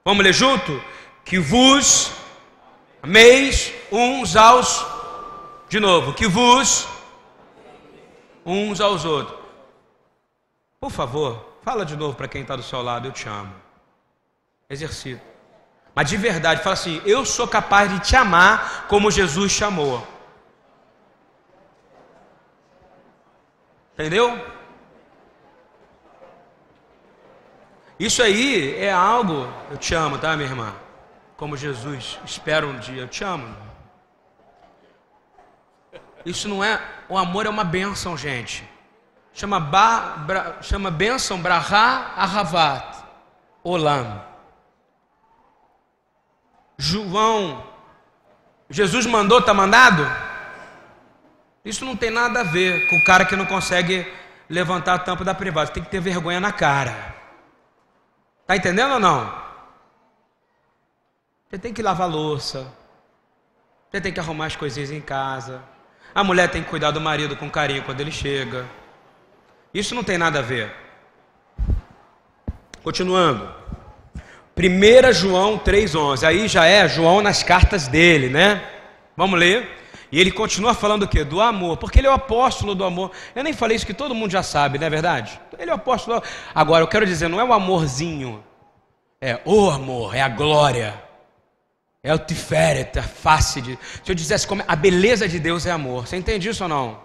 Vamos 0.04 0.24
ler 0.24 0.34
junto? 0.34 0.82
Que 1.30 1.38
vos 1.38 2.12
ameis 3.04 3.72
uns 3.92 4.36
aos. 4.36 4.84
De 5.70 5.80
novo, 5.80 6.12
que 6.12 6.28
vos 6.28 6.88
uns 8.44 8.82
aos 8.82 9.06
outros. 9.06 9.38
Por 10.80 10.90
favor, 10.90 11.60
fala 11.62 11.86
de 11.86 11.96
novo 11.96 12.16
para 12.16 12.28
quem 12.28 12.42
está 12.42 12.56
do 12.56 12.64
seu 12.64 12.82
lado, 12.82 13.08
eu 13.08 13.12
te 13.12 13.30
amo. 13.30 13.54
Exercito. 14.68 15.22
Mas 15.94 16.10
de 16.10 16.18
verdade, 16.18 16.64
fala 16.64 16.74
assim: 16.74 17.00
eu 17.06 17.24
sou 17.24 17.48
capaz 17.48 17.92
de 17.92 18.00
te 18.00 18.16
amar 18.16 18.88
como 18.88 19.12
Jesus 19.12 19.52
chamou. 19.52 20.06
Entendeu? 23.94 24.36
Isso 28.00 28.24
aí 28.24 28.76
é 28.78 28.92
algo, 28.92 29.48
eu 29.70 29.78
te 29.78 29.94
amo, 29.94 30.18
tá, 30.18 30.36
minha 30.36 30.50
irmã? 30.50 30.89
Como 31.40 31.56
Jesus, 31.56 32.20
espero 32.26 32.68
um 32.68 32.78
dia, 32.80 33.04
eu 33.04 33.08
te 33.08 33.24
amo. 33.24 33.56
Isso 36.26 36.50
não 36.50 36.62
é, 36.62 36.82
o 37.08 37.18
amor 37.18 37.46
é 37.46 37.50
uma 37.50 37.64
bênção, 37.64 38.18
gente. 38.18 38.70
Chama, 39.34 39.58
ba, 39.58 40.18
bra, 40.18 40.62
chama 40.62 40.92
bênção 40.92 41.42
Brahá 41.42 42.14
Ahavat 42.18 43.06
Olam. 43.64 44.22
João, 46.78 47.66
Jesus 48.70 49.06
mandou, 49.06 49.40
está 49.40 49.54
mandado? 49.54 50.06
Isso 51.64 51.86
não 51.86 51.96
tem 51.96 52.10
nada 52.10 52.42
a 52.42 52.44
ver 52.44 52.90
com 52.90 52.98
o 52.98 53.04
cara 53.06 53.24
que 53.24 53.38
não 53.38 53.46
consegue 53.46 54.06
levantar 54.50 54.96
a 54.96 55.00
tampa 55.00 55.24
da 55.24 55.34
privada. 55.34 55.72
Tem 55.72 55.82
que 55.82 55.90
ter 55.90 56.02
vergonha 56.02 56.42
na 56.42 56.52
cara. 56.52 57.16
Está 58.42 58.58
entendendo 58.58 58.96
ou 58.96 59.00
não? 59.00 59.49
Você 61.50 61.58
tem 61.58 61.74
que 61.74 61.82
lavar 61.82 62.08
louça. 62.08 62.72
Você 63.90 64.00
tem 64.00 64.14
que 64.14 64.20
arrumar 64.20 64.46
as 64.46 64.56
coisinhas 64.56 64.92
em 64.92 65.02
casa. 65.02 65.64
A 66.14 66.24
mulher 66.24 66.48
tem 66.52 66.62
que 66.62 66.70
cuidar 66.70 66.92
do 66.92 67.02
marido 67.02 67.36
com 67.36 67.50
carinho 67.50 67.82
quando 67.82 68.02
ele 68.02 68.12
chega. 68.12 68.68
Isso 69.74 69.96
não 69.96 70.04
tem 70.04 70.16
nada 70.16 70.40
a 70.40 70.44
ver. 70.44 70.72
Continuando. 72.84 73.52
1 74.56 75.12
João 75.12 75.58
3,11. 75.58 76.24
Aí 76.24 76.48
já 76.48 76.68
é 76.68 76.88
João 76.88 77.20
nas 77.20 77.42
cartas 77.42 77.88
dele, 77.88 78.30
né? 78.30 78.64
Vamos 79.18 79.40
ler. 79.40 79.68
E 80.12 80.20
ele 80.20 80.32
continua 80.32 80.76
falando 80.76 81.04
o 81.04 81.08
quê? 81.08 81.24
Do 81.24 81.42
amor, 81.42 81.78
porque 81.78 82.00
ele 82.00 82.08
é 82.08 82.12
o 82.12 82.14
apóstolo 82.14 82.76
do 82.76 82.84
amor. 82.84 83.12
Eu 83.34 83.44
nem 83.44 83.54
falei 83.54 83.76
isso 83.76 83.88
que 83.88 83.94
todo 83.94 84.14
mundo 84.14 84.30
já 84.30 84.44
sabe, 84.44 84.78
não 84.78 84.86
é 84.86 84.90
verdade? 84.90 85.42
Ele 85.58 85.72
é 85.72 85.74
o 85.74 85.78
apóstolo. 85.78 86.22
Agora, 86.54 86.84
eu 86.84 86.88
quero 86.88 87.08
dizer, 87.08 87.28
não 87.28 87.40
é 87.40 87.44
o 87.44 87.54
amorzinho. 87.54 88.44
É 89.20 89.40
o 89.46 89.68
amor, 89.72 90.16
é 90.16 90.22
a 90.22 90.30
glória. 90.30 91.09
É 92.02 92.14
o 92.14 92.20
tiferet, 92.20 92.98
a 92.98 93.04
face 93.04 93.62
de. 93.62 93.78
Se 94.04 94.12
eu 94.12 94.16
dissesse 94.16 94.48
como 94.48 94.64
a 94.68 94.76
beleza 94.76 95.28
de 95.28 95.40
Deus 95.40 95.66
é 95.66 95.72
amor. 95.72 96.08
Você 96.08 96.16
entende 96.16 96.50
isso 96.50 96.64
ou 96.64 96.70
não? 96.70 97.02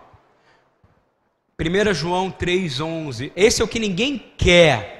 1 1.58 1.94
João 1.94 2.30
3,11. 2.30 3.32
Esse 3.34 3.60
é 3.60 3.64
o 3.64 3.68
que 3.68 3.78
ninguém 3.78 4.32
quer 4.36 4.94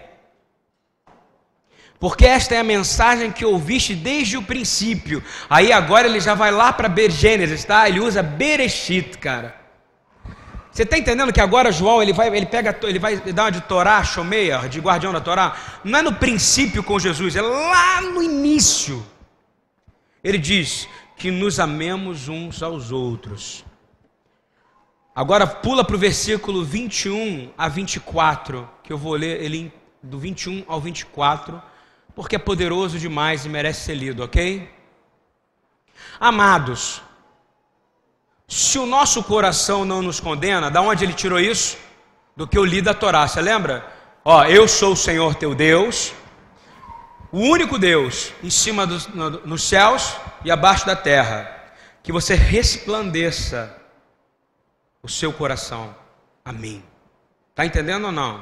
porque 2.05 2.27
esta 2.27 2.55
é 2.55 2.59
a 2.59 2.63
mensagem 2.65 3.33
que 3.33 3.47
ouviste 3.47 3.95
desde 3.95 4.37
o 4.37 4.43
princípio. 4.43 5.25
Aí 5.49 5.73
agora 5.73 6.07
ele 6.07 6.21
já 6.21 6.35
vai 6.35 6.51
lá 6.51 6.71
para 6.71 6.93
Gênesis, 7.09 7.65
tá? 7.65 7.89
Ele 7.89 7.99
usa 7.99 8.23
Bereshit, 8.23 9.17
cara. 9.17 9.55
Você 10.71 10.83
está 10.83 10.99
entendendo 10.99 11.33
que 11.33 11.41
agora 11.41 11.73
João 11.73 12.03
ele 12.03 12.13
vai, 12.13 12.29
ele 12.29 12.45
pega, 12.45 12.79
ele 12.83 12.99
vai 12.99 13.17
dar 13.17 13.45
uma 13.45 13.53
de 13.53 13.63
Torá, 13.63 14.05
Shomeia, 14.05 14.69
de 14.69 14.81
guardião 14.81 15.15
da 15.15 15.21
Torá? 15.23 15.57
Não 15.83 15.99
é 15.99 16.03
no 16.03 16.13
princípio 16.13 16.83
com 16.83 16.99
Jesus, 16.99 17.37
é 17.37 17.41
lá 17.41 18.03
no 18.03 18.23
início. 18.23 19.03
Ele 20.25 20.39
diz 20.39 20.89
que 21.17 21.31
nos 21.31 21.61
amemos 21.61 22.27
uns 22.29 22.63
aos 22.63 22.91
outros. 22.91 23.65
Agora 25.15 25.47
pula 25.47 25.85
para 25.85 25.95
o 25.95 25.99
versículo 25.99 26.65
21 26.65 27.53
a 27.57 27.69
24, 27.69 28.69
que 28.83 28.93
eu 28.93 28.99
vou 28.99 29.15
ler 29.15 29.41
ele 29.41 29.73
do 30.03 30.19
21 30.19 30.65
ao 30.67 30.81
24 30.81 31.63
porque 32.15 32.37
é 32.37 32.39
poderoso 32.39 32.99
demais 32.99 33.45
e 33.45 33.49
merece 33.49 33.87
ser 33.87 33.95
lido, 33.95 34.23
ok? 34.23 34.71
Amados, 36.21 37.03
se 38.47 38.79
o 38.79 38.87
nosso 38.87 39.23
coração 39.25 39.85
não 39.85 40.01
nos 40.01 40.21
condena, 40.21 40.71
da 40.71 40.81
onde 40.81 41.05
ele 41.05 41.13
tirou 41.13 41.41
isso? 41.41 41.77
Do 42.37 42.47
que 42.47 42.57
eu 42.57 42.65
li 42.65 42.81
da 42.81 42.95
Torá, 42.95 43.27
você 43.27 43.41
lembra? 43.41 43.93
Ó, 44.25 44.45
eu 44.45 44.69
sou 44.69 44.93
o 44.93 44.97
Senhor 44.97 45.35
teu 45.35 45.55
Deus, 45.55 46.13
o 47.35 47.41
único 47.41 47.81
Deus 47.81 48.33
em 48.45 48.49
cima 48.49 48.87
dos 48.87 49.09
no, 49.09 49.29
nos 49.45 49.65
céus 49.65 50.17
e 50.45 50.53
abaixo 50.53 50.87
da 50.87 50.95
terra, 50.95 51.51
que 52.01 52.13
você 52.13 52.37
resplandeça 52.37 53.77
o 55.03 55.09
seu 55.09 55.33
coração 55.33 55.97
a 56.45 56.53
mim. 56.53 56.81
Está 57.51 57.67
entendendo 57.67 58.05
ou 58.05 58.13
não? 58.13 58.41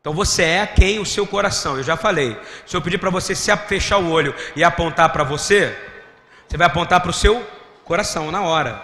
Então 0.00 0.14
você 0.14 0.44
é 0.44 0.64
quem 0.64 1.00
o 1.00 1.04
seu 1.04 1.26
coração, 1.26 1.76
eu 1.76 1.82
já 1.82 1.96
falei. 1.96 2.40
Se 2.64 2.76
eu 2.76 2.80
pedir 2.80 2.98
para 2.98 3.10
você 3.10 3.34
se 3.34 3.54
fechar 3.66 3.98
o 3.98 4.12
olho 4.12 4.32
e 4.54 4.62
apontar 4.62 5.12
para 5.12 5.24
você, 5.24 5.76
você 6.46 6.56
vai 6.56 6.68
apontar 6.68 7.00
para 7.00 7.10
o 7.10 7.12
seu 7.12 7.44
coração 7.84 8.30
na 8.30 8.42
hora. 8.42 8.80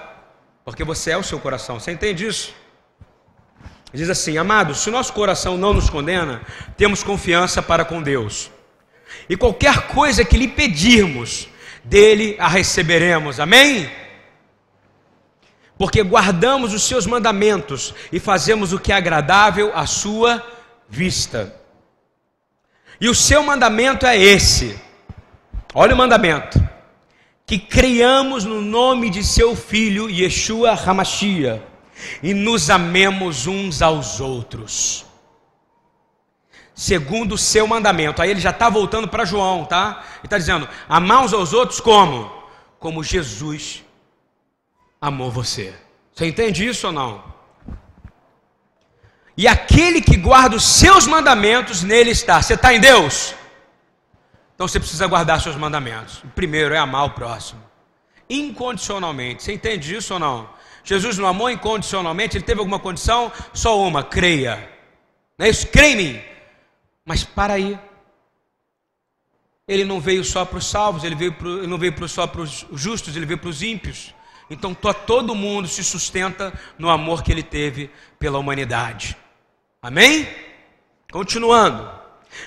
Porque 0.64 0.82
você 0.82 1.12
é 1.12 1.16
o 1.16 1.22
seu 1.22 1.38
coração. 1.38 1.78
Você 1.78 1.92
entende 1.92 2.26
isso? 2.26 2.52
Diz 3.92 4.10
assim: 4.10 4.38
Amados, 4.38 4.78
se 4.78 4.88
o 4.88 4.92
nosso 4.92 5.12
coração 5.12 5.56
não 5.56 5.72
nos 5.72 5.88
condena, 5.88 6.42
temos 6.76 7.04
confiança 7.04 7.62
para 7.62 7.84
com 7.84 8.02
Deus. 8.02 8.50
E 9.28 9.36
qualquer 9.36 9.88
coisa 9.88 10.24
que 10.24 10.36
lhe 10.36 10.48
pedirmos, 10.48 11.48
dele 11.84 12.36
a 12.38 12.48
receberemos. 12.48 13.40
Amém? 13.40 13.90
Porque 15.78 16.02
guardamos 16.02 16.72
os 16.72 16.82
seus 16.82 17.06
mandamentos 17.06 17.94
e 18.10 18.18
fazemos 18.18 18.72
o 18.72 18.78
que 18.78 18.92
é 18.92 18.96
agradável 18.96 19.72
à 19.74 19.86
sua 19.86 20.44
vista. 20.88 21.54
E 23.00 23.08
o 23.08 23.14
seu 23.14 23.42
mandamento 23.42 24.06
é 24.06 24.18
esse. 24.18 24.78
Olha 25.74 25.94
o 25.94 25.98
mandamento: 25.98 26.58
que 27.46 27.58
criamos 27.58 28.44
no 28.44 28.60
nome 28.60 29.10
de 29.10 29.22
seu 29.22 29.54
filho 29.54 30.10
Yeshua 30.10 30.72
Hamashia 30.72 31.62
e 32.22 32.34
nos 32.34 32.70
amemos 32.70 33.46
uns 33.46 33.82
aos 33.82 34.18
outros. 34.20 35.05
Segundo 36.76 37.36
o 37.36 37.38
seu 37.38 37.66
mandamento. 37.66 38.20
Aí 38.20 38.30
ele 38.30 38.38
já 38.38 38.50
está 38.50 38.68
voltando 38.68 39.08
para 39.08 39.24
João, 39.24 39.64
tá? 39.64 40.04
Ele 40.18 40.26
está 40.26 40.36
dizendo: 40.36 40.68
amar 40.86 41.24
uns 41.24 41.32
aos 41.32 41.54
outros 41.54 41.80
como? 41.80 42.30
Como 42.78 43.02
Jesus 43.02 43.82
amou 45.00 45.30
você. 45.30 45.74
Você 46.12 46.26
entende 46.26 46.68
isso 46.68 46.86
ou 46.88 46.92
não? 46.92 47.24
E 49.38 49.48
aquele 49.48 50.02
que 50.02 50.18
guarda 50.18 50.56
os 50.56 50.64
seus 50.64 51.06
mandamentos, 51.06 51.82
nele 51.82 52.10
está. 52.10 52.42
Você 52.42 52.52
está 52.52 52.74
em 52.74 52.80
Deus? 52.80 53.34
Então 54.54 54.68
você 54.68 54.78
precisa 54.78 55.06
guardar 55.06 55.40
seus 55.40 55.56
mandamentos. 55.56 56.22
O 56.24 56.28
primeiro 56.28 56.74
é 56.74 56.78
amar 56.78 57.06
o 57.06 57.10
próximo. 57.10 57.62
Incondicionalmente. 58.28 59.42
Você 59.42 59.54
entende 59.54 59.94
isso 59.94 60.12
ou 60.12 60.20
não? 60.20 60.50
Jesus 60.84 61.16
não 61.16 61.26
amou 61.26 61.50
incondicionalmente, 61.50 62.36
ele 62.36 62.44
teve 62.44 62.60
alguma 62.60 62.78
condição? 62.78 63.32
Só 63.54 63.80
uma, 63.80 64.04
creia. 64.04 64.70
Não 65.38 65.46
é 65.46 65.48
isso? 65.48 65.66
Creia 65.68 65.92
em 65.92 65.96
mim. 65.96 66.35
Mas 67.06 67.24
para 67.24 67.54
aí. 67.54 67.78
Ele 69.66 69.84
não 69.84 70.00
veio 70.00 70.22
só 70.22 70.44
para 70.44 70.58
os 70.58 70.66
salvos, 70.66 71.02
ele, 71.02 71.14
veio 71.14 71.32
pro, 71.32 71.58
ele 71.58 71.66
não 71.66 71.78
veio 71.78 72.08
só 72.08 72.26
para 72.26 72.42
os 72.42 72.66
justos, 72.72 73.16
ele 73.16 73.24
veio 73.24 73.38
para 73.38 73.48
os 73.48 73.62
ímpios. 73.62 74.14
Então 74.50 74.74
todo 74.74 75.34
mundo 75.34 75.66
se 75.66 75.82
sustenta 75.82 76.52
no 76.78 76.90
amor 76.90 77.22
que 77.22 77.32
ele 77.32 77.42
teve 77.42 77.90
pela 78.18 78.38
humanidade. 78.38 79.16
Amém? 79.80 80.28
Continuando. 81.10 81.90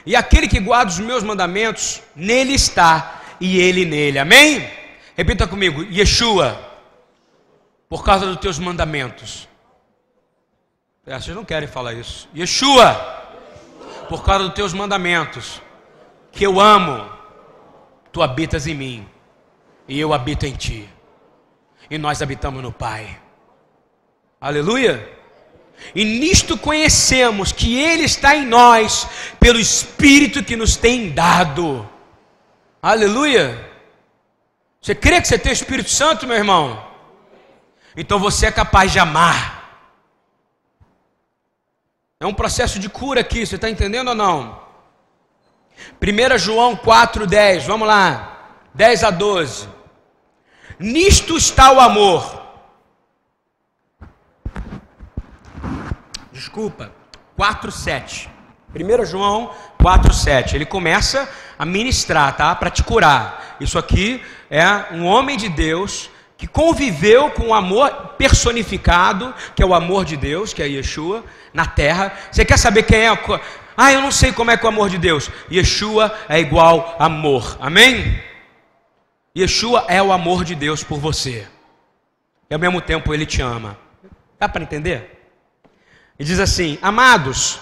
E 0.05 0.15
aquele 0.15 0.47
que 0.47 0.59
guarda 0.59 0.91
os 0.91 0.99
meus 0.99 1.23
mandamentos, 1.23 2.01
nele 2.15 2.53
está, 2.53 3.21
e 3.41 3.59
ele 3.59 3.85
nele. 3.85 4.19
Amém? 4.19 4.69
Repita 5.15 5.47
comigo: 5.47 5.83
Yeshua 5.83 6.69
por 7.89 8.03
causa 8.03 8.27
dos 8.27 8.37
teus 8.37 8.59
mandamentos. 8.59 9.49
É, 11.05 11.19
vocês 11.19 11.35
não 11.35 11.43
querem 11.43 11.67
falar 11.67 11.93
isso. 11.93 12.29
Yeshua, 12.35 13.18
por 14.09 14.23
causa 14.23 14.45
dos 14.45 14.55
teus 14.55 14.73
mandamentos, 14.73 15.61
que 16.31 16.43
eu 16.43 16.59
amo, 16.59 17.09
tu 18.11 18.23
habitas 18.23 18.65
em 18.65 18.73
mim, 18.73 19.07
e 19.87 19.99
eu 19.99 20.13
habito 20.13 20.45
em 20.47 20.53
ti, 20.53 20.89
e 21.89 21.97
nós 21.97 22.21
habitamos 22.21 22.61
no 22.63 22.71
Pai. 22.71 23.19
Aleluia! 24.41 25.17
E 25.93 26.03
nisto 26.03 26.57
conhecemos 26.57 27.51
que 27.51 27.77
Ele 27.79 28.03
está 28.03 28.35
em 28.35 28.45
nós, 28.45 29.07
pelo 29.39 29.59
Espírito 29.59 30.43
que 30.43 30.55
nos 30.55 30.75
tem 30.75 31.11
dado. 31.11 31.87
Aleluia! 32.81 33.69
Você 34.81 34.95
crê 34.95 35.21
que 35.21 35.27
você 35.27 35.37
tem 35.37 35.51
o 35.51 35.53
Espírito 35.53 35.89
Santo, 35.89 36.25
meu 36.25 36.37
irmão? 36.37 36.83
Então 37.95 38.17
você 38.17 38.47
é 38.47 38.51
capaz 38.51 38.91
de 38.91 38.97
amar. 38.97 39.58
É 42.21 42.27
um 42.27 42.33
processo 42.33 42.79
de 42.79 42.89
cura 42.89 43.21
aqui, 43.21 43.45
você 43.45 43.55
está 43.55 43.69
entendendo 43.69 44.09
ou 44.09 44.15
não? 44.15 44.59
1 46.01 46.37
João 46.37 46.75
4,10, 46.75 47.61
vamos 47.61 47.87
lá, 47.87 48.57
10 48.73 49.05
a 49.05 49.09
12. 49.09 49.69
Nisto 50.77 51.37
está 51.37 51.71
o 51.71 51.79
amor. 51.79 52.43
Desculpa, 56.33 56.91
4,7. 57.39 58.27
1 58.75 59.05
João 59.05 59.55
4,7. 59.79 60.55
Ele 60.55 60.65
começa 60.65 61.29
a 61.57 61.65
ministrar, 61.65 62.35
tá? 62.35 62.53
Para 62.53 62.69
te 62.69 62.83
curar. 62.83 63.55
Isso 63.61 63.79
aqui 63.79 64.21
é 64.51 64.93
um 64.93 65.05
homem 65.05 65.37
de 65.37 65.47
Deus 65.47 66.09
que 66.39 66.47
conviveu 66.47 67.29
com 67.31 67.49
o 67.49 67.53
amor 67.53 67.91
personificado, 68.17 69.35
que 69.53 69.61
é 69.61 69.65
o 69.65 69.73
amor 69.73 70.05
de 70.05 70.15
Deus, 70.15 70.53
que 70.53 70.63
é 70.63 70.67
Yeshua, 70.69 71.21
na 71.53 71.65
terra. 71.65 72.17
Você 72.31 72.45
quer 72.45 72.57
saber 72.57 72.83
quem 72.83 73.07
é? 73.07 73.09
Ah, 73.75 73.91
eu 73.91 74.01
não 74.01 74.09
sei 74.09 74.31
como 74.31 74.49
é 74.49 74.55
que 74.55 74.65
é 74.65 74.69
o 74.69 74.71
amor 74.71 74.89
de 74.89 74.97
Deus. 74.97 75.29
Yeshua 75.51 76.17
é 76.29 76.39
igual 76.39 76.95
amor. 76.97 77.57
Amém? 77.59 78.23
Yeshua 79.37 79.83
é 79.89 80.01
o 80.01 80.13
amor 80.13 80.45
de 80.45 80.55
Deus 80.55 80.81
por 80.81 80.97
você. 80.97 81.45
E 82.49 82.53
ao 82.53 82.59
mesmo 82.59 82.79
tempo 82.79 83.13
ele 83.13 83.25
te 83.25 83.41
ama. 83.41 83.77
Dá 84.39 84.47
para 84.47 84.63
entender? 84.63 85.29
E 86.17 86.23
diz 86.23 86.39
assim: 86.39 86.79
Amados, 86.81 87.59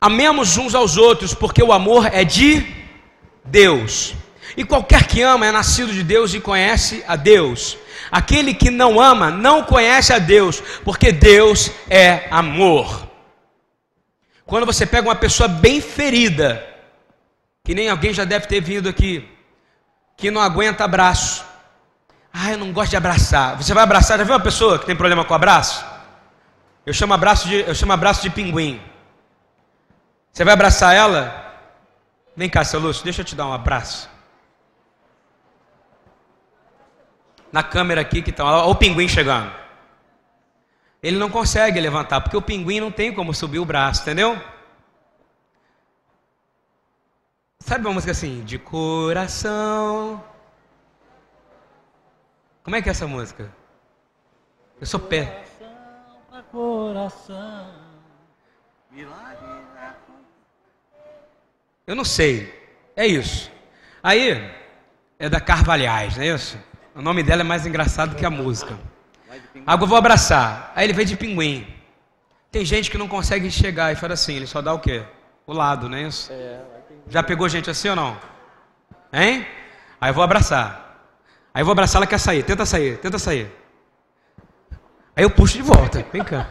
amemos 0.00 0.56
uns 0.56 0.74
aos 0.74 0.96
outros, 0.96 1.34
porque 1.34 1.62
o 1.62 1.74
amor 1.74 2.06
é 2.06 2.24
de 2.24 2.66
Deus. 3.44 4.14
E 4.56 4.64
qualquer 4.64 5.06
que 5.06 5.20
ama 5.20 5.46
é 5.46 5.52
nascido 5.52 5.92
de 5.92 6.02
Deus 6.02 6.32
e 6.32 6.40
conhece 6.40 7.04
a 7.06 7.16
Deus. 7.16 7.81
Aquele 8.12 8.52
que 8.52 8.70
não 8.70 9.00
ama 9.00 9.30
não 9.30 9.64
conhece 9.64 10.12
a 10.12 10.18
Deus, 10.18 10.60
porque 10.84 11.10
Deus 11.10 11.70
é 11.88 12.28
amor. 12.30 13.08
Quando 14.44 14.66
você 14.66 14.84
pega 14.84 15.08
uma 15.08 15.16
pessoa 15.16 15.48
bem 15.48 15.80
ferida, 15.80 16.62
que 17.64 17.74
nem 17.74 17.88
alguém 17.88 18.12
já 18.12 18.24
deve 18.24 18.46
ter 18.46 18.60
vindo 18.60 18.86
aqui, 18.86 19.26
que 20.14 20.30
não 20.30 20.42
aguenta 20.42 20.84
abraço. 20.84 21.42
Ah, 22.30 22.50
eu 22.50 22.58
não 22.58 22.70
gosto 22.70 22.90
de 22.90 22.98
abraçar. 22.98 23.56
Você 23.56 23.72
vai 23.72 23.82
abraçar, 23.82 24.18
já 24.18 24.24
viu 24.24 24.34
uma 24.34 24.40
pessoa 24.40 24.78
que 24.78 24.84
tem 24.84 24.94
problema 24.94 25.24
com 25.24 25.32
abraço? 25.32 25.82
Eu 26.84 26.92
chamo 26.92 27.14
abraço 27.14 27.48
de, 27.48 27.60
eu 27.60 27.74
chamo 27.74 27.94
abraço 27.94 28.20
de 28.20 28.28
pinguim. 28.28 28.78
Você 30.30 30.44
vai 30.44 30.52
abraçar 30.52 30.94
ela? 30.94 31.54
Vem 32.36 32.50
cá, 32.50 32.62
seu 32.62 32.78
Lúcio, 32.78 33.04
deixa 33.04 33.22
eu 33.22 33.24
te 33.24 33.34
dar 33.34 33.46
um 33.46 33.54
abraço. 33.54 34.11
Na 37.52 37.62
câmera 37.62 38.00
aqui 38.00 38.22
que 38.22 38.30
está, 38.30 38.44
olha 38.44 38.64
o 38.64 38.74
pinguim 38.74 39.06
chegando. 39.06 39.52
Ele 41.02 41.18
não 41.18 41.28
consegue 41.28 41.78
levantar, 41.78 42.20
porque 42.20 42.36
o 42.36 42.42
pinguim 42.42 42.80
não 42.80 42.90
tem 42.90 43.12
como 43.14 43.34
subir 43.34 43.58
o 43.58 43.64
braço, 43.64 44.02
entendeu? 44.02 44.40
Sabe 47.60 47.86
uma 47.86 47.94
música 47.94 48.12
assim? 48.12 48.42
De 48.44 48.58
coração. 48.58 50.22
Como 52.62 52.76
é 52.76 52.82
que 52.82 52.88
é 52.88 52.92
essa 52.92 53.06
música? 53.06 53.52
Eu 54.80 54.86
sou 54.86 55.00
pé. 55.00 55.44
Coração, 56.50 57.72
Eu 61.86 61.94
não 61.94 62.04
sei. 62.04 62.52
É 62.94 63.06
isso. 63.06 63.50
Aí, 64.02 64.50
é 65.18 65.28
da 65.28 65.40
Carvalhais, 65.40 66.16
não 66.16 66.24
é 66.24 66.28
isso? 66.28 66.58
O 66.94 67.00
nome 67.00 67.22
dela 67.22 67.40
é 67.40 67.44
mais 67.44 67.64
engraçado 67.64 68.14
que 68.14 68.24
a 68.24 68.30
música. 68.30 68.78
Eu 69.66 69.86
vou 69.86 69.96
abraçar. 69.96 70.72
Aí 70.74 70.84
ele 70.84 70.92
veio 70.92 71.08
de 71.08 71.16
pinguim. 71.16 71.66
Tem 72.50 72.64
gente 72.64 72.90
que 72.90 72.98
não 72.98 73.08
consegue 73.08 73.50
chegar 73.50 73.92
e 73.92 73.96
fala 73.96 74.12
assim, 74.12 74.34
ele 74.36 74.46
só 74.46 74.60
dá 74.60 74.74
o 74.74 74.78
quê? 74.78 75.02
O 75.46 75.54
lado, 75.54 75.88
não 75.88 75.96
é 75.96 76.02
isso? 76.02 76.30
Já 77.08 77.22
pegou 77.22 77.48
gente 77.48 77.70
assim 77.70 77.88
ou 77.88 77.96
não? 77.96 78.16
Hein? 79.12 79.46
Aí 80.00 80.10
eu 80.10 80.14
vou 80.14 80.22
abraçar. 80.22 81.08
Aí 81.54 81.62
eu 81.62 81.64
vou 81.64 81.72
abraçar, 81.72 81.98
ela 81.98 82.06
quer 82.06 82.18
sair. 82.18 82.42
Tenta 82.42 82.66
sair, 82.66 82.98
tenta 82.98 83.18
sair. 83.18 83.50
Aí 85.16 85.24
eu 85.24 85.30
puxo 85.30 85.56
de 85.56 85.62
volta. 85.62 86.04
Vem 86.12 86.22
cá. 86.22 86.46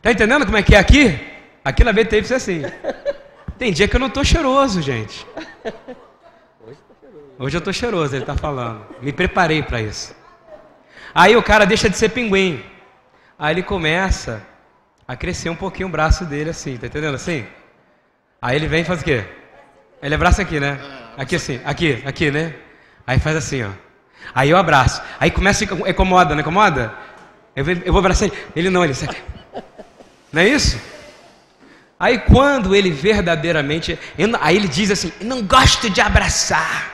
Tá 0.00 0.10
entendendo 0.10 0.46
como 0.46 0.56
é 0.56 0.62
que 0.62 0.74
é 0.74 0.78
aqui? 0.78 1.18
Aqui 1.62 1.84
na 1.84 1.92
BT 1.92 2.16
é 2.16 2.34
assim. 2.34 2.62
Tem 3.58 3.72
dia 3.72 3.88
que 3.88 3.96
eu 3.96 4.00
não 4.00 4.10
tô 4.10 4.24
cheiroso, 4.24 4.80
gente. 4.80 5.26
Hoje 7.36 7.56
eu 7.56 7.58
estou 7.58 7.72
cheiroso, 7.72 8.14
ele 8.14 8.22
está 8.22 8.36
falando. 8.36 8.86
Me 9.02 9.12
preparei 9.12 9.62
para 9.62 9.82
isso. 9.82 10.14
Aí 11.12 11.36
o 11.36 11.42
cara 11.42 11.64
deixa 11.64 11.90
de 11.90 11.96
ser 11.96 12.10
pinguim. 12.10 12.62
Aí 13.38 13.54
ele 13.54 13.62
começa 13.62 14.42
a 15.06 15.16
crescer 15.16 15.50
um 15.50 15.56
pouquinho 15.56 15.88
o 15.88 15.90
braço 15.90 16.24
dele 16.24 16.50
assim, 16.50 16.76
tá 16.76 16.86
entendendo 16.86 17.14
assim? 17.14 17.44
Aí 18.40 18.56
ele 18.56 18.68
vem 18.68 18.82
e 18.82 18.84
faz 18.84 19.00
o 19.00 19.04
quê? 19.04 19.24
Ele 20.00 20.14
abraça 20.14 20.42
aqui, 20.42 20.60
né? 20.60 20.78
Aqui 21.16 21.36
assim, 21.36 21.60
aqui, 21.64 22.02
aqui, 22.06 22.30
né? 22.30 22.54
Aí 23.06 23.18
faz 23.18 23.36
assim, 23.36 23.64
ó. 23.64 23.70
Aí 24.32 24.50
eu 24.50 24.56
abraço. 24.56 25.02
Aí 25.18 25.30
começa 25.30 25.64
a 25.64 25.90
incomoda, 25.90 26.34
não 26.34 26.40
incomoda? 26.40 26.94
Eu, 27.56 27.64
eu 27.68 27.92
vou 27.92 27.98
abraçar 27.98 28.28
ele. 28.28 28.38
Ele 28.54 28.70
não, 28.70 28.84
ele 28.84 28.94
sai. 28.94 29.08
Não 30.32 30.40
é 30.40 30.48
isso? 30.48 30.80
Aí 31.98 32.18
quando 32.18 32.74
ele 32.74 32.90
verdadeiramente. 32.90 33.98
aí 34.40 34.56
ele 34.56 34.68
diz 34.68 34.90
assim: 34.90 35.12
Eu 35.20 35.26
não 35.26 35.42
gosto 35.42 35.90
de 35.90 36.00
abraçar. 36.00 36.93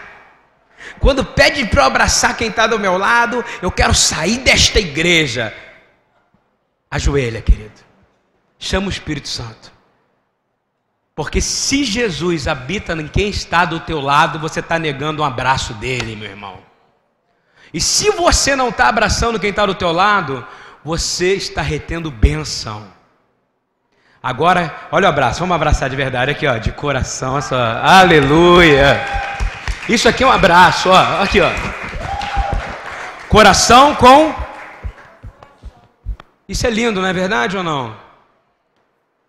Quando 1.01 1.24
pede 1.24 1.64
para 1.64 1.82
eu 1.82 1.86
abraçar 1.86 2.36
quem 2.36 2.48
está 2.48 2.66
do 2.66 2.78
meu 2.78 2.98
lado, 2.98 3.42
eu 3.62 3.72
quero 3.72 3.94
sair 3.94 4.38
desta 4.38 4.78
igreja. 4.78 5.53
Ajoelha, 6.90 7.40
querido. 7.40 7.80
Chama 8.59 8.88
o 8.88 8.90
Espírito 8.90 9.28
Santo. 9.28 9.72
Porque 11.14 11.40
se 11.40 11.84
Jesus 11.84 12.46
habita 12.46 12.92
em 12.92 13.09
quem 13.09 13.30
está 13.30 13.64
do 13.64 13.80
teu 13.80 14.01
lado, 14.01 14.38
você 14.38 14.61
está 14.61 14.78
negando 14.78 15.22
um 15.22 15.24
abraço 15.24 15.72
dele, 15.74 16.14
meu 16.14 16.28
irmão. 16.28 16.59
E 17.72 17.80
se 17.80 18.11
você 18.11 18.55
não 18.55 18.68
está 18.68 18.88
abraçando 18.88 19.40
quem 19.40 19.51
está 19.51 19.64
do 19.64 19.74
teu 19.74 19.92
lado, 19.92 20.46
você 20.84 21.34
está 21.34 21.62
retendo 21.62 22.11
bênção. 22.11 22.86
Agora, 24.22 24.74
olha 24.92 25.07
o 25.07 25.09
abraço, 25.09 25.40
vamos 25.40 25.55
abraçar 25.55 25.88
de 25.88 25.96
verdade 25.96 26.30
aqui, 26.30 26.46
ó, 26.46 26.59
de 26.59 26.72
coração, 26.72 27.38
essa, 27.38 27.80
aleluia. 27.82 29.01
Isso 29.89 30.09
aqui 30.09 30.22
é 30.22 30.26
um 30.26 30.31
abraço, 30.31 30.89
ó, 30.91 31.22
aqui, 31.22 31.41
ó. 31.41 31.51
Coração 33.28 33.95
com 33.95 34.35
Isso 36.49 36.66
é 36.66 36.70
lindo, 36.70 37.01
não 37.01 37.09
é 37.09 37.12
verdade 37.12 37.57
ou 37.57 37.62
não? 37.62 37.97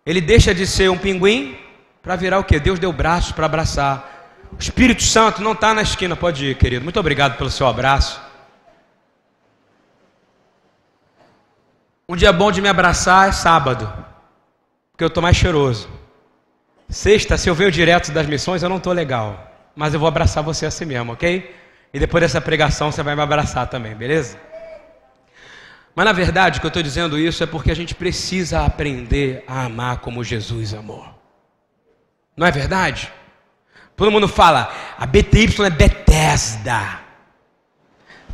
Ele 0.04 0.20
deixa 0.20 0.54
de 0.54 0.66
ser 0.66 0.90
um 0.90 0.98
pinguim 0.98 1.56
para 2.02 2.16
virar 2.16 2.38
o 2.40 2.44
que? 2.44 2.58
Deus 2.58 2.78
deu 2.78 2.92
braços 2.92 3.32
para 3.32 3.46
abraçar. 3.46 4.10
O 4.52 4.58
Espírito 4.58 5.02
Santo 5.02 5.40
não 5.40 5.52
está 5.52 5.72
na 5.72 5.82
esquina, 5.82 6.16
pode 6.16 6.44
ir, 6.44 6.56
querido. 6.56 6.82
Muito 6.82 6.98
obrigado 6.98 7.38
pelo 7.38 7.50
seu 7.50 7.66
abraço. 7.66 8.20
Um 12.08 12.16
dia 12.16 12.32
bom 12.32 12.50
de 12.50 12.60
me 12.60 12.68
abraçar 12.68 13.28
é 13.28 13.32
sábado, 13.32 13.90
porque 14.90 15.04
eu 15.04 15.08
estou 15.08 15.22
mais 15.22 15.36
cheiroso. 15.36 15.88
Sexta, 16.88 17.38
se 17.38 17.48
eu 17.48 17.54
venho 17.54 17.70
direto 17.70 18.12
das 18.12 18.26
missões, 18.26 18.62
eu 18.62 18.68
não 18.68 18.76
estou 18.76 18.92
legal. 18.92 19.51
Mas 19.74 19.94
eu 19.94 20.00
vou 20.00 20.08
abraçar 20.08 20.42
você 20.42 20.66
assim 20.66 20.84
mesmo, 20.84 21.12
ok? 21.12 21.54
E 21.92 21.98
depois 21.98 22.22
dessa 22.22 22.40
pregação 22.40 22.90
você 22.90 23.02
vai 23.02 23.14
me 23.14 23.22
abraçar 23.22 23.68
também, 23.68 23.94
beleza? 23.94 24.38
Mas 25.94 26.06
na 26.06 26.12
verdade, 26.12 26.58
o 26.58 26.60
que 26.60 26.66
eu 26.66 26.68
estou 26.68 26.82
dizendo 26.82 27.18
isso 27.18 27.42
é 27.42 27.46
porque 27.46 27.70
a 27.70 27.76
gente 27.76 27.94
precisa 27.94 28.64
aprender 28.64 29.44
a 29.46 29.64
amar 29.64 29.98
como 29.98 30.24
Jesus 30.24 30.72
amou. 30.72 31.06
Não 32.36 32.46
é 32.46 32.50
verdade? 32.50 33.12
Todo 33.94 34.10
mundo 34.10 34.26
fala, 34.26 34.72
a 34.98 35.04
BTY 35.04 35.64
é 35.66 35.70
Bethesda. 35.70 37.00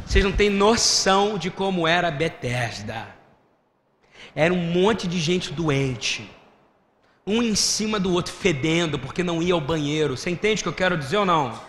Vocês 0.06 0.24
não 0.24 0.32
têm 0.32 0.48
noção 0.48 1.36
de 1.36 1.50
como 1.50 1.86
era 1.86 2.10
Bethesda. 2.10 3.08
Era 4.34 4.54
um 4.54 4.56
monte 4.56 5.08
de 5.08 5.18
gente 5.20 5.52
doente. 5.52 6.30
Um 7.28 7.42
em 7.42 7.54
cima 7.54 8.00
do 8.00 8.12
outro, 8.12 8.32
fedendo, 8.32 8.98
porque 8.98 9.22
não 9.22 9.42
ia 9.42 9.52
ao 9.52 9.60
banheiro. 9.60 10.16
Você 10.16 10.30
entende 10.30 10.60
o 10.60 10.62
que 10.62 10.68
eu 10.68 10.72
quero 10.72 10.96
dizer 10.96 11.18
ou 11.18 11.26
não? 11.26 11.60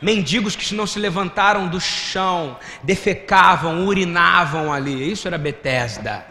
Mendigos 0.00 0.54
que 0.54 0.72
não 0.74 0.86
se 0.86 1.00
levantaram 1.00 1.68
do 1.68 1.80
chão, 1.80 2.56
defecavam, 2.82 3.84
urinavam 3.86 4.72
ali. 4.72 5.10
Isso 5.10 5.26
era 5.26 5.36
Bethesda. 5.36 6.24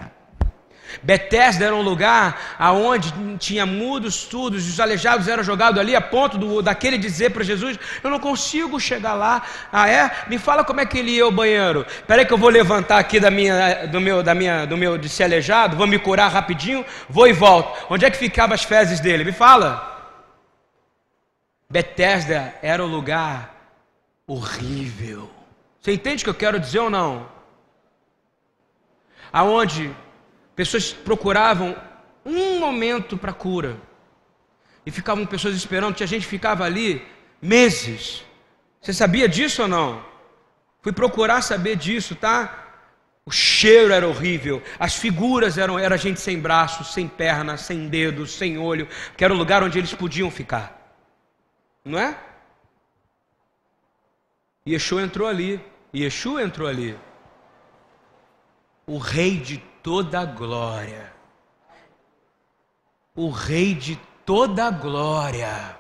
Betesda 1.02 1.66
era 1.66 1.76
um 1.76 1.82
lugar 1.82 2.56
aonde 2.58 3.14
tinha 3.38 3.66
mudos, 3.66 4.16
surdos, 4.16 4.68
os 4.68 4.80
aleijados 4.80 5.28
eram 5.28 5.44
jogados 5.44 5.80
ali 5.80 5.96
a 5.96 6.02
ponto 6.02 6.38
do, 6.38 6.62
daquele 6.62 6.98
dizer 6.98 7.32
para 7.32 7.44
Jesus: 7.44 7.80
Eu 8.04 8.10
não 8.10 8.20
consigo 8.20 8.80
chegar 8.80 9.14
lá. 9.14 9.42
Ah, 9.72 9.90
é? 9.90 10.12
Me 10.28 10.38
fala 10.38 10.64
como 10.64 10.82
é 10.82 10.86
que 10.86 10.98
ele 10.98 11.12
ia 11.12 11.24
ao 11.24 11.32
banheiro. 11.32 11.86
Espera 11.90 12.22
aí 12.22 12.26
que 12.26 12.34
eu 12.34 12.38
vou 12.38 12.50
levantar 12.50 13.00
aqui 13.00 13.20
da 13.20 13.32
minha, 13.32 13.88
do 13.88 14.02
meu, 14.02 14.24
da 14.24 14.34
minha, 14.34 14.66
do 14.66 14.78
meu 14.78 14.98
de 14.98 15.08
ser 15.08 15.24
aleijado, 15.26 15.76
vou 15.76 15.88
me 15.88 16.00
curar 16.00 16.32
rapidinho, 16.32 16.86
vou 17.10 17.28
e 17.28 17.34
volto. 17.34 17.88
Onde 17.90 18.06
é 18.06 18.12
que 18.12 18.18
ficavam 18.18 18.56
as 18.56 18.64
fezes 18.64 19.00
dele? 19.00 19.24
Me 19.24 19.32
fala. 19.32 19.88
Betesda 21.70 22.56
era 22.62 22.84
o 22.84 22.88
lugar 22.88 23.56
horrível. 24.26 25.30
Você 25.80 25.94
entende 25.94 26.24
o 26.24 26.26
que 26.26 26.30
eu 26.30 26.34
quero 26.34 26.60
dizer 26.60 26.80
ou 26.80 26.90
não? 26.90 27.28
Aonde 29.32 29.96
pessoas 30.60 30.92
procuravam 30.92 31.74
um 32.26 32.60
momento 32.60 33.18
para 33.18 33.32
cura 33.32 33.78
e 34.86 34.92
ficavam 34.92 35.26
pessoas 35.26 35.56
esperando, 35.56 35.96
tinha 35.96 36.06
gente 36.06 36.24
que 36.24 36.28
ficava 36.28 36.66
ali 36.66 37.02
meses. 37.42 38.26
Você 38.82 38.92
sabia 38.92 39.30
disso 39.30 39.62
ou 39.62 39.70
não? 39.70 40.06
Fui 40.82 40.92
procurar 40.92 41.42
saber 41.44 41.78
disso, 41.78 42.14
tá? 42.14 42.68
O 43.26 43.32
cheiro 43.32 43.94
era 43.94 44.06
horrível, 44.06 44.62
as 44.78 44.96
figuras 44.96 45.58
eram 45.58 45.80
era 45.80 45.98
gente 45.98 46.20
sem 46.20 46.38
braços, 46.38 46.92
sem 46.92 47.08
pernas, 47.08 47.62
sem 47.62 47.88
dedos, 47.88 48.34
sem 48.34 48.58
olho, 48.58 48.86
que 49.16 49.24
era 49.24 49.34
o 49.34 49.38
lugar 49.38 49.64
onde 49.64 49.78
eles 49.78 49.94
podiam 49.94 50.30
ficar. 50.30 50.94
Não 51.86 51.98
é? 51.98 52.18
Yeshua 54.68 55.04
entrou 55.04 55.26
ali. 55.26 55.64
Yeshua 55.96 56.44
entrou 56.44 56.68
ali. 56.68 57.00
O 58.86 58.98
rei 58.98 59.38
de 59.38 59.69
toda 59.84 60.26
glória. 60.26 61.12
O 63.16 63.30
rei 63.30 63.74
de 63.74 63.96
toda 64.26 64.70
glória. 64.72 65.78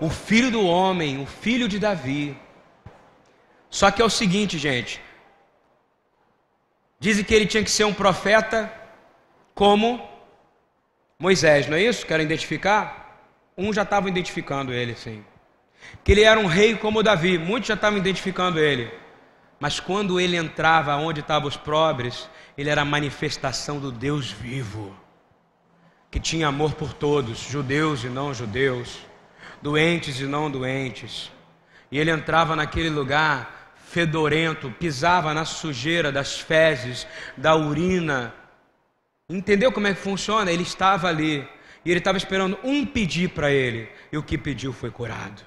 O 0.00 0.10
filho 0.10 0.50
do 0.50 0.64
homem, 0.64 1.22
o 1.22 1.26
filho 1.26 1.68
de 1.68 1.78
Davi. 1.78 2.38
Só 3.70 3.90
que 3.90 4.02
é 4.02 4.04
o 4.04 4.10
seguinte, 4.10 4.58
gente. 4.58 5.00
Dizem 6.98 7.24
que 7.24 7.34
ele 7.34 7.46
tinha 7.46 7.64
que 7.64 7.70
ser 7.70 7.84
um 7.84 7.94
profeta 7.94 8.72
como 9.54 10.06
Moisés, 11.18 11.66
não 11.66 11.76
é 11.76 11.82
isso? 11.82 12.06
Quero 12.06 12.22
identificar? 12.22 13.20
Um 13.56 13.72
já 13.72 13.82
estava 13.82 14.08
identificando 14.08 14.72
ele, 14.72 14.94
sim 14.94 15.24
que 16.04 16.12
ele 16.12 16.22
era 16.22 16.38
um 16.38 16.46
rei 16.46 16.76
como 16.76 17.02
Davi, 17.02 17.38
muitos 17.38 17.68
já 17.68 17.74
estavam 17.74 17.98
identificando 17.98 18.58
ele. 18.58 18.92
Mas 19.58 19.80
quando 19.80 20.20
ele 20.20 20.36
entrava 20.36 20.96
onde 20.96 21.20
estavam 21.20 21.48
os 21.48 21.56
pobres, 21.56 22.28
ele 22.56 22.68
era 22.68 22.82
a 22.82 22.84
manifestação 22.84 23.78
do 23.78 23.90
Deus 23.90 24.30
vivo, 24.30 24.94
que 26.10 26.20
tinha 26.20 26.48
amor 26.48 26.74
por 26.74 26.92
todos, 26.92 27.38
judeus 27.38 28.04
e 28.04 28.08
não 28.08 28.34
judeus, 28.34 28.98
doentes 29.62 30.20
e 30.20 30.24
não 30.24 30.50
doentes. 30.50 31.32
E 31.90 31.98
ele 31.98 32.10
entrava 32.10 32.54
naquele 32.54 32.90
lugar 32.90 33.74
fedorento, 33.76 34.70
pisava 34.78 35.32
na 35.32 35.44
sujeira 35.44 36.12
das 36.12 36.38
fezes, 36.38 37.06
da 37.36 37.54
urina. 37.54 38.34
Entendeu 39.28 39.72
como 39.72 39.86
é 39.86 39.94
que 39.94 40.00
funciona? 40.00 40.50
Ele 40.50 40.62
estava 40.62 41.08
ali 41.08 41.48
e 41.84 41.90
ele 41.90 41.98
estava 41.98 42.18
esperando 42.18 42.58
um 42.64 42.84
pedir 42.84 43.30
para 43.30 43.50
ele, 43.50 43.88
e 44.10 44.18
o 44.18 44.22
que 44.22 44.36
pediu 44.36 44.72
foi 44.72 44.90
curado. 44.90 45.42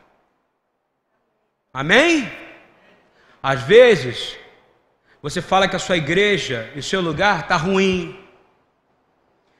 Amém? 1.73 2.31
Às 3.41 3.61
vezes, 3.61 4.37
você 5.21 5.41
fala 5.41 5.67
que 5.67 5.75
a 5.75 5.79
sua 5.79 5.97
igreja 5.97 6.71
e 6.75 6.79
o 6.79 6.83
seu 6.83 7.01
lugar 7.01 7.41
está 7.41 7.55
ruim, 7.55 8.19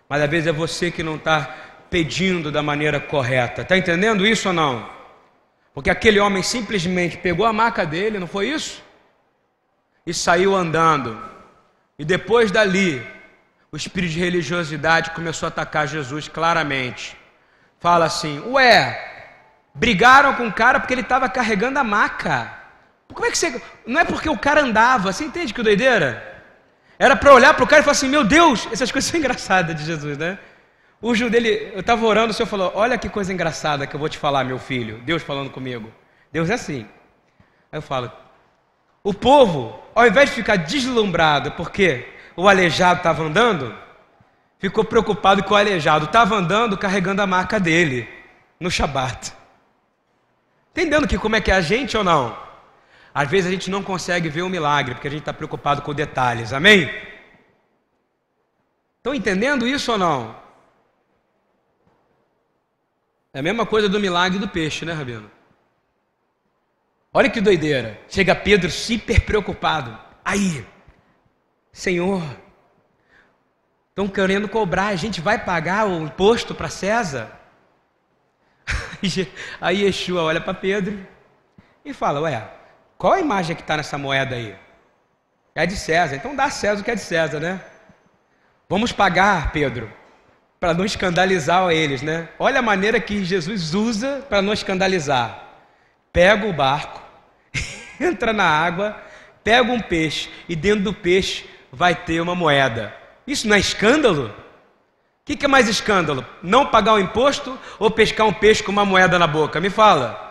mas 0.07 0.21
às 0.21 0.29
vezes 0.29 0.47
é 0.47 0.51
você 0.51 0.89
que 0.91 1.03
não 1.03 1.15
está 1.15 1.55
pedindo 1.89 2.51
da 2.51 2.61
maneira 2.61 2.99
correta. 2.99 3.61
Está 3.61 3.77
entendendo 3.77 4.25
isso 4.25 4.49
ou 4.49 4.53
não? 4.53 4.89
Porque 5.73 5.89
aquele 5.89 6.19
homem 6.19 6.43
simplesmente 6.43 7.17
pegou 7.17 7.45
a 7.45 7.53
maca 7.53 7.85
dele, 7.85 8.19
não 8.19 8.27
foi 8.27 8.49
isso? 8.49 8.83
E 10.05 10.13
saiu 10.13 10.55
andando. 10.55 11.21
E 11.97 12.03
depois 12.03 12.51
dali, 12.51 13.05
o 13.71 13.77
espírito 13.77 14.13
de 14.13 14.19
religiosidade 14.19 15.11
começou 15.11 15.47
a 15.47 15.49
atacar 15.49 15.87
Jesus 15.87 16.27
claramente. 16.27 17.15
Fala 17.79 18.05
assim: 18.05 18.39
Ué, 18.47 19.09
Brigaram 19.73 20.33
com 20.33 20.47
o 20.47 20.53
cara 20.53 20.79
porque 20.79 20.93
ele 20.93 21.01
estava 21.01 21.29
carregando 21.29 21.79
a 21.79 21.83
maca. 21.83 22.53
Como 23.13 23.25
é 23.25 23.31
que 23.31 23.37
você. 23.37 23.61
Não 23.85 23.99
é 23.99 24.05
porque 24.05 24.29
o 24.29 24.37
cara 24.37 24.61
andava, 24.61 25.11
você 25.11 25.25
entende 25.25 25.53
que 25.53 25.63
doideira? 25.63 26.41
Era 26.97 27.15
para 27.15 27.33
olhar 27.33 27.53
para 27.53 27.63
o 27.63 27.67
cara 27.67 27.81
e 27.81 27.83
falar 27.83 27.93
assim: 27.93 28.07
Meu 28.07 28.23
Deus, 28.23 28.67
essas 28.71 28.91
coisas 28.91 29.09
são 29.09 29.19
engraçadas 29.19 29.75
de 29.75 29.83
Jesus, 29.83 30.17
né? 30.17 30.37
O 31.01 31.15
Gil 31.15 31.29
dele, 31.29 31.71
eu 31.73 31.79
estava 31.79 32.05
orando, 32.05 32.31
o 32.31 32.33
Senhor 32.33 32.47
falou: 32.47 32.71
Olha 32.75 32.97
que 32.97 33.09
coisa 33.09 33.33
engraçada 33.33 33.87
que 33.87 33.95
eu 33.95 33.99
vou 33.99 34.09
te 34.09 34.17
falar, 34.17 34.43
meu 34.43 34.59
filho. 34.59 34.99
Deus 35.05 35.23
falando 35.23 35.49
comigo. 35.49 35.91
Deus 36.31 36.49
é 36.49 36.53
assim. 36.53 36.85
Aí 37.71 37.77
eu 37.77 37.81
falo: 37.81 38.11
O 39.03 39.13
povo, 39.13 39.81
ao 39.95 40.05
invés 40.05 40.29
de 40.29 40.35
ficar 40.35 40.57
deslumbrado 40.57 41.51
porque 41.53 42.07
o 42.35 42.47
aleijado 42.47 42.99
estava 42.99 43.23
andando, 43.23 43.75
ficou 44.59 44.83
preocupado 44.83 45.43
que 45.43 45.51
o 45.51 45.55
aleijado 45.55 46.05
estava 46.05 46.35
andando 46.35 46.77
carregando 46.77 47.21
a 47.21 47.27
marca 47.27 47.59
dele 47.59 48.07
no 48.59 48.69
Shabat. 48.69 49.33
Entendendo 50.71 51.07
que 51.07 51.17
como 51.17 51.35
é 51.35 51.41
que 51.41 51.49
é 51.49 51.55
a 51.55 51.61
gente 51.61 51.97
ou 51.97 52.03
não? 52.03 52.48
Às 53.13 53.29
vezes 53.29 53.47
a 53.47 53.51
gente 53.51 53.69
não 53.69 53.83
consegue 53.83 54.29
ver 54.29 54.41
o 54.41 54.49
milagre, 54.49 54.93
porque 54.93 55.07
a 55.07 55.11
gente 55.11 55.21
está 55.21 55.33
preocupado 55.33 55.81
com 55.81 55.93
detalhes, 55.93 56.53
amém? 56.53 56.89
Estão 58.97 59.13
entendendo 59.13 59.67
isso 59.67 59.91
ou 59.91 59.97
não? 59.97 60.35
É 63.33 63.39
a 63.39 63.43
mesma 63.43 63.65
coisa 63.65 63.87
do 63.87 63.99
milagre 63.99 64.39
do 64.39 64.47
peixe, 64.47 64.85
né, 64.85 64.93
Rabino? 64.93 65.29
Olha 67.13 67.29
que 67.29 67.41
doideira. 67.41 67.99
Chega 68.07 68.35
Pedro 68.35 68.69
super 68.69 69.21
preocupado. 69.21 69.97
Aí, 70.23 70.65
Senhor, 71.71 72.21
estão 73.89 74.07
querendo 74.07 74.47
cobrar, 74.47 74.87
a 74.87 74.95
gente 74.95 75.21
vai 75.21 75.43
pagar 75.43 75.87
o 75.87 76.03
imposto 76.03 76.53
para 76.53 76.69
César? 76.69 77.31
Aí 79.59 79.83
Yeshua 79.83 80.23
olha 80.23 80.41
para 80.41 80.53
Pedro 80.53 81.05
e 81.83 81.93
fala: 81.93 82.21
Ué, 82.21 82.58
Qual 82.99 83.13
a 83.13 83.21
imagem 83.21 83.55
que 83.55 83.61
está 83.61 83.77
nessa 83.77 83.97
moeda 83.97 84.35
aí? 84.35 84.53
É 85.55 85.65
de 85.65 85.77
César. 85.77 86.17
Então 86.17 86.35
dá 86.35 86.43
a 86.43 86.49
César 86.49 86.81
o 86.81 86.83
que 86.83 86.91
é 86.91 86.95
de 86.95 87.01
César, 87.01 87.39
né? 87.39 87.61
Vamos 88.67 88.91
pagar, 88.91 89.53
Pedro, 89.53 89.89
para 90.59 90.73
não 90.73 90.83
escandalizar 90.83 91.71
eles, 91.71 92.01
né? 92.01 92.27
Olha 92.37 92.59
a 92.59 92.61
maneira 92.61 92.99
que 92.99 93.23
Jesus 93.23 93.73
usa 93.73 94.25
para 94.27 94.41
não 94.41 94.51
escandalizar. 94.51 95.45
Pega 96.11 96.45
o 96.45 96.51
barco, 96.51 97.01
entra 98.01 98.33
na 98.33 98.43
água, 98.43 99.01
pega 99.45 99.71
um 99.71 99.79
peixe 99.79 100.29
e 100.49 100.53
dentro 100.53 100.83
do 100.83 100.93
peixe 100.93 101.49
vai 101.71 101.95
ter 101.95 102.19
uma 102.19 102.35
moeda. 102.35 102.93
Isso 103.25 103.47
não 103.47 103.55
é 103.55 103.59
escândalo? 103.59 104.27
O 104.27 104.33
que, 105.23 105.37
que 105.37 105.45
é 105.45 105.47
mais 105.47 105.69
escândalo? 105.69 106.25
Não 106.43 106.65
pagar 106.65 106.95
o 106.95 106.99
imposto 106.99 107.57
ou 107.79 107.89
pescar 107.89 108.27
um 108.27 108.33
peixe 108.33 108.61
com 108.61 108.73
uma 108.73 108.83
moeda 108.83 109.17
na 109.17 109.25
boca? 109.25 109.61
Me 109.61 109.69
fala. 109.69 110.28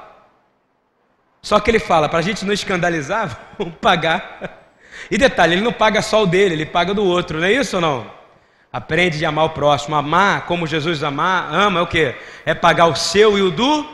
Só 1.40 1.60
que 1.60 1.70
ele 1.70 1.78
fala, 1.78 2.08
para 2.08 2.18
a 2.18 2.22
gente 2.22 2.44
não 2.44 2.52
escandalizar, 2.52 3.38
vamos 3.58 3.74
pagar. 3.80 4.66
E 5.10 5.16
detalhe, 5.16 5.54
ele 5.54 5.62
não 5.62 5.72
paga 5.72 6.02
só 6.02 6.22
o 6.22 6.26
dele, 6.26 6.54
ele 6.54 6.66
paga 6.66 6.92
do 6.92 7.04
outro, 7.04 7.38
não 7.38 7.46
é 7.46 7.52
isso 7.52 7.76
ou 7.76 7.82
não? 7.82 8.18
Aprende 8.72 9.18
de 9.18 9.24
amar 9.24 9.46
o 9.46 9.50
próximo. 9.50 9.96
Amar 9.96 10.46
como 10.46 10.66
Jesus 10.66 11.02
amar, 11.02 11.52
ama 11.52 11.80
é 11.80 11.82
o 11.82 11.86
que? 11.86 12.14
É 12.44 12.54
pagar 12.54 12.86
o 12.86 12.94
seu 12.94 13.38
e 13.38 13.42
o 13.42 13.50
do 13.50 13.86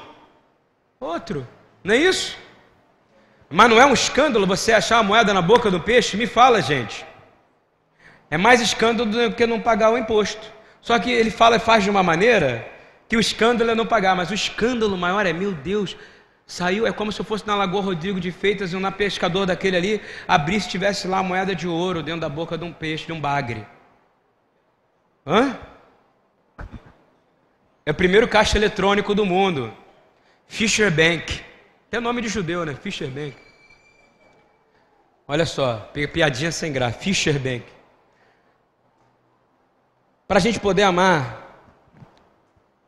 outro. 0.99 1.47
Não 1.83 1.95
é 1.95 1.99
isso? 1.99 2.37
Mas 3.49 3.71
não 3.71 3.81
é 3.81 3.87
um 3.87 3.93
escândalo 3.93 4.47
você 4.47 4.73
achar 4.73 4.99
a 4.99 5.03
moeda 5.03 5.33
na 5.33 5.41
boca 5.41 5.71
do 5.71 5.79
peixe? 5.79 6.17
Me 6.17 6.27
fala, 6.27 6.61
gente. 6.61 7.07
É 8.31 8.37
mais 8.37 8.61
escândalo 8.61 9.09
do 9.09 9.33
que 9.33 9.47
não 9.47 9.61
pagar 9.61 9.91
o 9.91 9.99
imposto. 9.99 10.53
Só 10.81 10.99
que 10.99 11.11
ele 11.11 11.31
fala 11.31 11.57
e 11.57 11.61
faz 11.61 11.85
de 11.85 11.91
uma 11.91 12.03
maneira 12.03 12.67
que 13.09 13.17
o 13.17 13.21
escândalo 13.21 13.71
é 13.71 13.75
não 13.75 13.87
pagar, 13.87 14.17
mas 14.17 14.31
o 14.31 14.35
escândalo 14.35 14.97
maior 14.99 15.25
é, 15.25 15.33
meu 15.33 15.53
Deus, 15.53 15.97
saiu, 16.47 16.87
é 16.87 16.93
como 16.93 17.11
se 17.11 17.21
eu 17.21 17.25
fosse 17.25 17.47
na 17.47 17.55
Lagoa 17.55 17.83
Rodrigo 17.83 18.21
de 18.21 18.31
Feitas 18.31 18.73
e 18.73 18.77
um 18.77 18.93
pescador 18.93 19.47
daquele 19.47 19.77
ali 19.77 20.03
abrisse 20.29 20.69
tivesse 20.69 21.09
lá 21.09 21.23
moeda 21.23 21.55
de 21.55 21.67
ouro 21.67 22.03
dentro 22.03 22.21
da 22.21 22.29
boca 22.29 22.59
de 22.59 22.65
um 22.65 22.73
peixe, 22.73 23.07
de 23.07 23.13
um 23.13 23.21
bagre. 23.21 23.67
Hã? 25.27 25.59
É 27.87 27.91
o 27.91 27.95
primeiro 27.95 28.29
caixa 28.29 28.59
eletrônico 28.59 29.15
do 29.15 29.25
mundo. 29.25 29.73
Fisher 30.47 30.91
Bank. 30.91 31.43
Tem 31.91 32.01
nome 32.01 32.21
de 32.23 32.29
judeu, 32.29 32.65
né? 32.65 32.75
Fisher 32.75 33.09
Bank. 33.09 33.37
Olha 35.27 35.47
só, 35.47 35.91
piadinha 36.13 36.53
sem 36.53 36.73
graça. 36.73 36.99
Fisher 36.99 37.39
Bank. 37.39 37.65
Para 40.27 40.39
a 40.39 40.41
gente 40.41 40.61
poder 40.61 40.83
amar, 40.83 41.45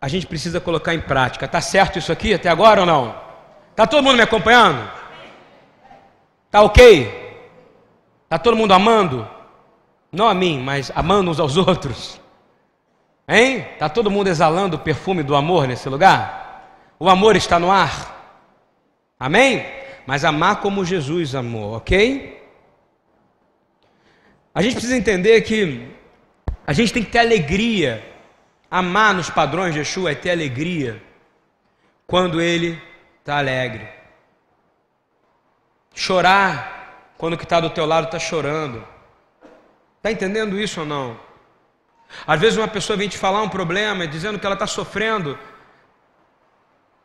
a 0.00 0.08
gente 0.08 0.26
precisa 0.26 0.60
colocar 0.60 0.94
em 0.94 1.00
prática. 1.00 1.48
Tá 1.48 1.60
certo 1.60 1.98
isso 1.98 2.12
aqui 2.12 2.32
até 2.32 2.48
agora 2.48 2.80
ou 2.80 2.86
não? 2.86 3.25
Tá 3.76 3.86
todo 3.86 4.02
mundo 4.02 4.16
me 4.16 4.22
acompanhando? 4.22 4.90
Tá 6.50 6.62
ok? 6.62 7.26
Tá 8.26 8.38
todo 8.38 8.56
mundo 8.56 8.72
amando? 8.72 9.28
Não 10.10 10.26
a 10.26 10.32
mim, 10.32 10.62
mas 10.62 10.90
amando 10.94 11.30
uns 11.30 11.38
aos 11.38 11.56
outros. 11.58 12.18
Hein? 13.28 13.66
Está 13.74 13.90
todo 13.90 14.10
mundo 14.10 14.28
exalando 14.28 14.76
o 14.76 14.80
perfume 14.80 15.22
do 15.22 15.36
amor 15.36 15.68
nesse 15.68 15.88
lugar? 15.90 16.94
O 16.98 17.08
amor 17.10 17.36
está 17.36 17.58
no 17.58 17.70
ar? 17.70 18.14
Amém? 19.20 19.66
Mas 20.06 20.24
amar 20.24 20.60
como 20.60 20.84
Jesus 20.84 21.34
amou, 21.34 21.76
ok? 21.76 22.42
A 24.54 24.62
gente 24.62 24.72
precisa 24.72 24.96
entender 24.96 25.42
que 25.42 25.86
a 26.66 26.72
gente 26.72 26.94
tem 26.94 27.04
que 27.04 27.10
ter 27.10 27.18
alegria. 27.18 28.02
Amar 28.70 29.12
nos 29.12 29.28
padrões 29.28 29.74
de 29.74 29.80
Yeshua 29.80 30.12
é 30.12 30.14
ter 30.14 30.30
alegria 30.30 31.02
quando 32.06 32.40
ele 32.40 32.80
está 33.26 33.38
alegre. 33.38 33.88
Chorar 35.92 37.10
quando 37.18 37.32
o 37.32 37.36
que 37.36 37.42
está 37.42 37.58
do 37.58 37.68
teu 37.68 37.84
lado 37.84 38.04
está 38.04 38.20
chorando. 38.20 38.86
Está 39.96 40.12
entendendo 40.12 40.56
isso 40.56 40.80
ou 40.80 40.86
não? 40.86 41.18
Às 42.24 42.40
vezes 42.40 42.56
uma 42.56 42.68
pessoa 42.68 42.96
vem 42.96 43.08
te 43.08 43.18
falar 43.18 43.42
um 43.42 43.48
problema, 43.48 44.06
dizendo 44.06 44.38
que 44.38 44.46
ela 44.46 44.54
está 44.54 44.68
sofrendo. 44.68 45.36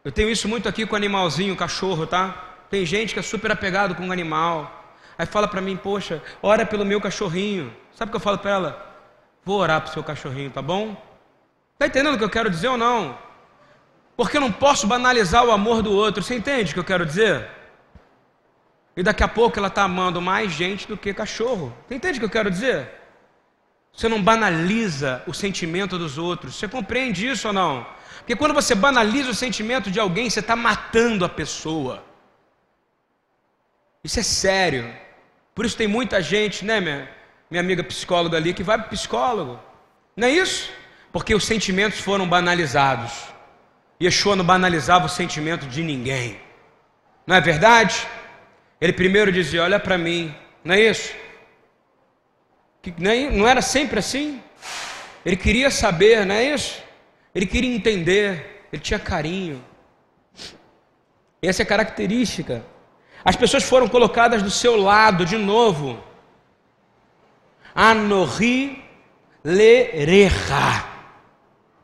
Eu 0.06 0.12
tenho 0.12 0.30
isso 0.30 0.48
muito 0.48 0.70
aqui 0.70 0.86
com 0.86 0.94
o 0.94 0.96
animalzinho, 0.96 1.56
o 1.56 1.58
cachorro, 1.58 2.06
tá? 2.06 2.36
Tem 2.70 2.86
gente 2.86 3.16
que 3.16 3.20
é 3.20 3.24
super 3.24 3.52
apegado 3.52 3.96
com 3.96 4.08
o 4.08 4.12
animal. 4.12 4.94
Aí 5.18 5.26
fala 5.26 5.48
para 5.48 5.60
mim, 5.60 5.76
poxa, 5.76 6.22
ora 6.40 6.68
pelo 6.68 6.86
meu 6.86 7.02
cachorrinho. 7.02 7.76
Sabe 7.96 8.10
o 8.10 8.12
que 8.12 8.18
eu 8.18 8.22
falo 8.22 8.38
para 8.38 8.52
ela? 8.52 8.96
Vou 9.44 9.58
orar 9.58 9.82
pro 9.82 9.92
seu 9.92 10.04
cachorrinho, 10.04 10.52
tá 10.52 10.62
bom? 10.62 10.96
Tá 11.80 11.88
entendendo 11.88 12.14
o 12.14 12.18
que 12.20 12.24
eu 12.24 12.30
quero 12.30 12.48
dizer 12.48 12.68
ou 12.68 12.78
não? 12.78 13.18
Porque 14.16 14.38
eu 14.38 14.42
não 14.42 14.52
posso 14.52 14.88
banalizar 14.88 15.46
o 15.46 15.52
amor 15.52 15.82
do 15.82 15.92
outro. 15.92 16.24
Você 16.24 16.36
entende 16.36 16.72
o 16.72 16.74
que 16.74 16.80
eu 16.80 16.84
quero 16.84 17.06
dizer? 17.06 17.48
E 18.96 19.04
daqui 19.04 19.24
a 19.24 19.28
pouco 19.28 19.58
ela 19.58 19.68
está 19.68 19.84
amando 19.84 20.22
mais 20.22 20.52
gente 20.52 20.88
do 20.88 20.98
que 20.98 21.14
cachorro. 21.14 21.74
Você 21.88 21.96
entende 21.96 22.18
o 22.18 22.22
que 22.22 22.26
eu 22.26 22.30
quero 22.30 22.52
dizer? 22.52 22.90
Você 23.94 24.08
não 24.08 24.22
banaliza 24.22 25.24
o 25.28 25.34
sentimento 25.34 25.98
dos 25.98 26.18
outros. 26.18 26.56
Você 26.56 26.68
compreende 26.68 27.28
isso 27.28 27.48
ou 27.48 27.54
não? 27.54 27.86
Porque 28.20 28.36
quando 28.36 28.54
você 28.54 28.76
banaliza 28.76 29.30
o 29.30 29.34
sentimento 29.34 29.90
de 29.90 30.00
alguém, 30.00 30.30
você 30.30 30.40
está 30.40 30.56
matando 30.56 31.26
a 31.26 31.30
pessoa. 31.30 32.04
Isso 34.04 34.20
é 34.20 34.24
sério. 34.24 34.94
Por 35.54 35.66
isso 35.66 35.78
tem 35.78 35.88
muita 35.88 36.22
gente, 36.22 36.64
né, 36.64 36.80
minha, 36.80 37.10
minha 37.50 37.62
amiga 37.62 37.84
psicóloga 37.84 38.38
ali, 38.38 38.54
que 38.54 38.64
vai 38.64 38.78
para 38.78 38.88
psicólogo. 38.88 39.60
Não 40.16 40.28
é 40.28 40.32
isso? 40.32 40.72
Porque 41.12 41.36
os 41.36 41.46
sentimentos 41.46 42.00
foram 42.00 42.28
banalizados. 42.28 43.12
Yeshua 44.02 44.36
não 44.36 44.46
banalizava 44.46 45.06
o 45.06 45.10
sentimento 45.10 45.68
de 45.68 45.84
ninguém. 45.84 46.40
Não 47.26 47.36
é 47.36 47.42
verdade? 47.42 48.08
Ele 48.80 48.94
primeiro 48.94 49.32
dizia: 49.32 49.64
Olha 49.64 49.80
para 49.80 49.98
mim. 49.98 50.34
Não 50.64 50.76
é 50.76 50.82
isso? 50.82 51.14
que 52.82 52.94
nem, 52.98 53.30
não 53.30 53.48
era 53.48 53.62
sempre 53.62 54.00
assim. 54.00 54.42
Ele 55.26 55.36
queria 55.36 55.70
saber, 55.70 56.26
não 56.26 56.34
é 56.34 56.44
isso? 56.46 56.82
Ele 57.34 57.46
queria 57.46 57.74
entender, 57.74 58.66
ele 58.74 58.82
tinha 58.82 59.00
carinho. 59.00 59.64
Essa 61.42 61.62
é 61.62 61.64
a 61.64 61.68
característica. 61.68 62.66
As 63.24 63.36
pessoas 63.36 63.64
foram 63.64 63.88
colocadas 63.88 64.42
do 64.42 64.50
seu 64.50 64.76
lado 64.76 65.26
de 65.26 65.38
novo. 65.38 66.04
Anorri 67.74 68.84
lerecha. 69.44 70.86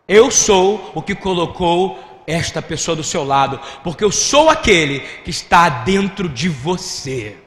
Eu 0.07 0.32
sou 0.32 0.91
o 0.95 1.01
que 1.01 1.13
colocou 1.13 1.99
esta 2.28 2.61
pessoa 2.61 2.93
do 2.93 3.03
seu 3.03 3.23
lado, 3.23 3.57
porque 3.82 4.03
eu 4.03 4.11
sou 4.11 4.49
aquele 4.49 4.99
que 5.23 5.30
está 5.30 5.69
dentro 5.69 6.28
de 6.28 6.49
você. 6.49 7.38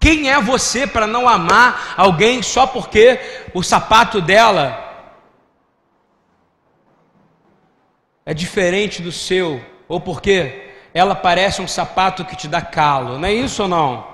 Quem 0.00 0.28
é 0.28 0.40
você 0.40 0.84
para 0.86 1.06
não 1.06 1.28
amar 1.28 1.94
alguém 1.96 2.42
só 2.42 2.66
porque 2.66 3.20
o 3.54 3.62
sapato 3.62 4.20
dela 4.20 4.88
é 8.26 8.34
diferente 8.34 9.00
do 9.00 9.12
seu, 9.12 9.64
ou 9.86 10.00
porque 10.00 10.72
ela 10.92 11.14
parece 11.14 11.62
um 11.62 11.68
sapato 11.68 12.24
que 12.24 12.34
te 12.34 12.48
dá 12.48 12.60
calo, 12.60 13.18
não 13.18 13.28
é 13.28 13.32
isso 13.32 13.62
ou 13.62 13.68
não? 13.68 14.10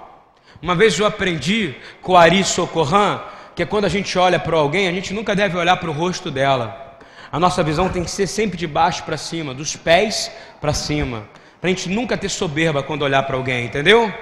Uma 0.61 0.75
vez 0.75 0.99
eu 0.99 1.07
aprendi 1.07 1.75
com 2.03 2.13
o 2.13 2.17
Ari 2.17 2.45
Socorran 2.45 3.21
que 3.55 3.65
quando 3.65 3.87
a 3.87 3.89
gente 3.89 4.19
olha 4.19 4.39
para 4.39 4.57
alguém, 4.57 4.89
a 4.89 4.93
gente 4.93 5.15
nunca 5.15 5.35
deve 5.35 5.57
olhar 5.57 5.77
para 5.79 5.89
o 5.89 5.93
rosto 5.93 6.31
dela. 6.31 6.86
A 7.31 7.41
nossa 7.41 7.63
visão 7.63 7.89
tem 7.89 8.05
que 8.05 8.11
ser 8.11 8.27
sempre 8.27 8.57
de 8.57 8.67
baixo 8.67 9.03
para 9.05 9.17
cima, 9.17 9.53
dos 9.53 9.77
pés 9.77 10.31
para 10.61 10.73
cima, 10.73 11.29
para 11.61 11.69
a 11.69 11.73
gente 11.73 11.89
nunca 11.89 12.17
ter 12.17 12.29
soberba 12.29 12.83
quando 12.83 13.03
olhar 13.03 13.23
para 13.25 13.37
alguém, 13.37 13.67
entendeu? 13.67 14.13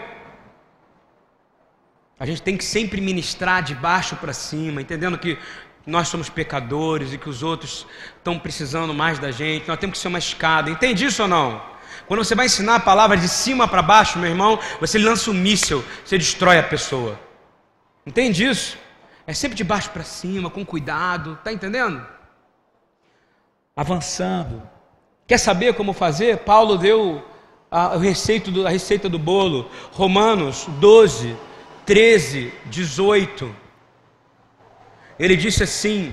A 2.18 2.26
gente 2.26 2.40
tem 2.43 2.56
que 2.56 2.64
sempre 2.64 3.01
ministrar 3.01 3.62
de 3.62 3.74
baixo 3.74 4.16
para 4.16 4.32
cima, 4.32 4.81
entendendo 4.81 5.18
que 5.18 5.39
nós 5.86 6.09
somos 6.09 6.31
pecadores 6.31 7.12
e 7.12 7.18
que 7.18 7.28
os 7.28 7.43
outros 7.43 7.86
estão 8.16 8.39
precisando 8.39 8.94
mais 8.94 9.18
da 9.18 9.31
gente. 9.31 9.68
Nós 9.68 9.78
temos 9.78 9.98
que 9.98 10.02
ser 10.02 10.09
uma 10.09 10.18
escada. 10.18 10.70
Entende 10.70 11.05
isso 11.05 11.22
ou 11.22 11.28
não? 11.28 11.60
Quando 12.06 12.24
você 12.24 12.35
vai 12.35 12.47
ensinar 12.47 12.76
a 12.76 12.81
palavra 12.81 13.16
de 13.16 13.28
cima 13.28 13.68
para 13.68 13.82
baixo, 13.82 14.18
meu 14.18 14.31
irmão, 14.31 14.59
você 14.81 14.98
lança 14.98 15.31
um 15.31 15.35
míssil, 15.35 15.85
você 16.05 16.16
destrói 16.16 16.59
a 16.59 16.62
pessoa. 16.62 17.18
Entende 18.06 18.47
isso? 18.47 18.78
É 19.26 19.32
sempre 19.32 19.56
de 19.56 19.64
baixo 19.64 19.90
para 19.90 20.05
cima, 20.05 20.51
com 20.51 20.64
cuidado, 20.64 21.39
tá 21.43 21.52
entendendo? 21.52 22.06
Avançando. 23.76 24.62
Quer 25.26 25.38
saber 25.38 25.74
como 25.74 25.92
fazer? 25.92 26.38
Paulo 26.38 26.78
deu 26.78 27.24
a 27.70 27.96
receita 27.96 28.51
do, 28.51 28.66
a 28.66 28.70
receita 28.70 29.09
do 29.09 29.18
bolo. 29.18 29.68
Romanos 29.92 30.66
12, 30.78 31.36
13, 31.84 32.52
18, 32.66 33.55
ele 35.18 35.36
disse 35.36 35.62
assim: 35.62 36.12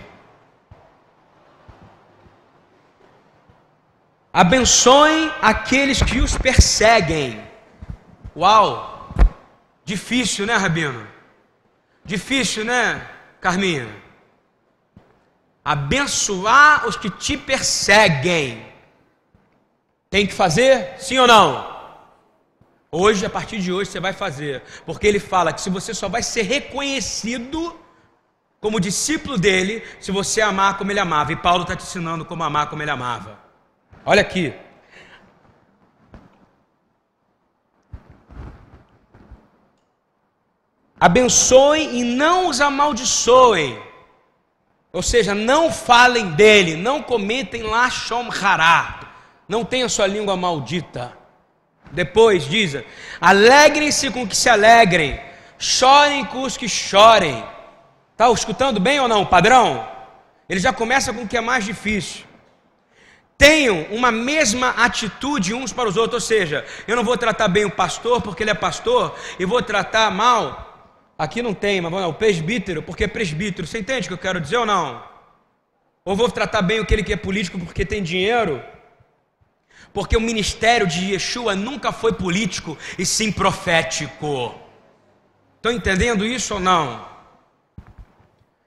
Abençoem 4.34 5.32
aqueles 5.42 6.02
que 6.02 6.20
os 6.20 6.38
perseguem. 6.38 7.44
Uau! 8.36 9.14
Difícil, 9.84 10.46
né, 10.46 10.56
Rabino? 10.56 11.06
Difícil, 12.06 12.64
né, 12.64 13.08
Carminha? 13.40 13.88
Abençoar 15.64 16.88
os 16.88 16.96
que 16.98 17.10
te 17.10 17.38
perseguem. 17.38 18.66
Tem 20.10 20.26
que 20.26 20.34
fazer? 20.34 20.96
Sim 21.00 21.20
ou 21.20 21.28
não? 21.28 21.72
Hoje, 22.92 23.26
a 23.26 23.30
partir 23.30 23.60
de 23.60 23.72
hoje, 23.72 23.90
você 23.90 24.00
vai 24.00 24.12
fazer, 24.12 24.62
porque 24.86 25.08
ele 25.08 25.20
fala 25.20 25.54
que 25.54 25.62
se 25.62 25.70
você 25.70 25.94
só 25.94 26.10
vai 26.10 26.22
ser 26.22 26.42
reconhecido 26.42 27.80
como 28.60 28.80
discípulo 28.80 29.38
dele 29.38 29.84
se 30.00 30.12
você 30.12 30.42
amar 30.42 30.78
como 30.78 30.92
ele 30.92 31.00
amava. 31.00 31.32
E 31.32 31.36
Paulo 31.36 31.64
está 31.64 31.76
te 31.76 31.84
ensinando 31.84 32.26
como 32.26 32.44
amar 32.44 32.70
como 32.70 32.82
ele 32.84 32.92
amava. 32.92 33.40
Olha 34.06 34.22
aqui. 34.22 34.54
Abençoem 41.00 42.00
e 42.00 42.04
não 42.04 42.48
os 42.48 42.62
amaldiçoem. 42.62 43.91
Ou 44.94 45.02
seja, 45.02 45.34
não 45.34 45.72
falem 45.72 46.32
dele, 46.32 46.76
não 46.76 47.02
cometem 47.02 47.64
lashon 47.64 48.30
hará. 48.30 49.00
Não 49.48 49.64
tenha 49.64 49.88
sua 49.88 50.08
língua 50.08 50.36
maldita. 50.36 51.18
Depois 51.92 52.46
diz: 52.46 52.84
alegrem-se 53.20 54.10
com 54.12 54.28
que 54.28 54.36
se 54.36 54.50
alegrem, 54.50 55.20
chorem 55.58 56.26
com 56.26 56.44
os 56.44 56.58
que 56.58 56.68
chorem. 56.68 57.44
Está 58.12 58.30
escutando 58.32 58.80
bem 58.80 59.00
ou 59.00 59.08
não, 59.08 59.26
padrão? 59.26 59.88
Ele 60.48 60.60
já 60.60 60.74
começa 60.74 61.14
com 61.14 61.24
o 61.24 61.28
que 61.28 61.38
é 61.38 61.42
mais 61.42 61.66
difícil. 61.66 62.26
Tenham 63.38 63.88
uma 63.90 64.12
mesma 64.12 64.70
atitude 64.70 65.54
uns 65.54 65.74
para 65.74 65.90
os 65.90 65.98
outros, 65.98 66.22
ou 66.22 66.28
seja, 66.28 66.64
eu 66.88 66.96
não 66.96 67.04
vou 67.04 67.18
tratar 67.18 67.48
bem 67.48 67.66
o 67.66 67.72
pastor 67.72 68.22
porque 68.22 68.44
ele 68.44 68.52
é 68.52 68.54
pastor, 68.54 69.16
e 69.40 69.46
vou 69.46 69.62
tratar 69.64 70.12
mal 70.12 70.71
Aqui 71.22 71.44
não 71.44 71.54
tem, 71.54 71.80
mas 71.80 71.94
o 71.94 72.14
presbítero, 72.14 72.82
porque 72.82 73.04
é 73.04 73.08
presbítero. 73.08 73.68
Você 73.68 73.78
entende 73.78 74.08
o 74.08 74.10
que 74.10 74.14
eu 74.16 74.18
quero 74.18 74.42
dizer 74.42 74.58
ou 74.58 74.66
não? 74.66 75.04
Ou 76.04 76.16
vou 76.16 76.28
tratar 76.32 76.64
bem 76.64 76.80
aquele 76.80 77.04
que 77.04 77.14
é 77.14 77.16
político 77.16 77.60
porque 77.60 77.86
tem 77.86 78.02
dinheiro? 78.02 78.60
Porque 79.94 80.18
o 80.18 80.20
ministério 80.20 80.88
de 80.88 81.12
Yeshua 81.14 81.56
nunca 81.56 81.92
foi 81.92 82.12
político 82.12 82.76
e 82.98 83.06
sim 83.06 83.32
profético. 83.32 84.56
Estão 85.58 85.72
entendendo 85.72 86.26
isso 86.26 86.56
ou 86.56 86.60
não? 86.60 87.08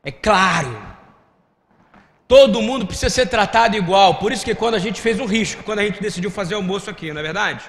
É 0.05 0.13
claro. 0.13 0.81
Todo 2.29 2.63
mundo 2.63 2.87
precisa 2.87 3.11
ser 3.11 3.27
tratado 3.27 3.77
igual. 3.77 4.21
Por 4.21 4.31
isso 4.31 4.45
que 4.45 4.55
quando 4.55 4.77
a 4.77 4.79
gente 4.79 5.01
fez 5.01 5.19
um 5.19 5.27
risco, 5.27 5.65
quando 5.65 5.81
a 5.81 5.85
gente 5.85 6.01
decidiu 6.01 6.31
fazer 6.31 6.55
almoço 6.55 6.89
aqui, 6.89 7.13
não 7.13 7.19
é 7.19 7.25
verdade? 7.25 7.69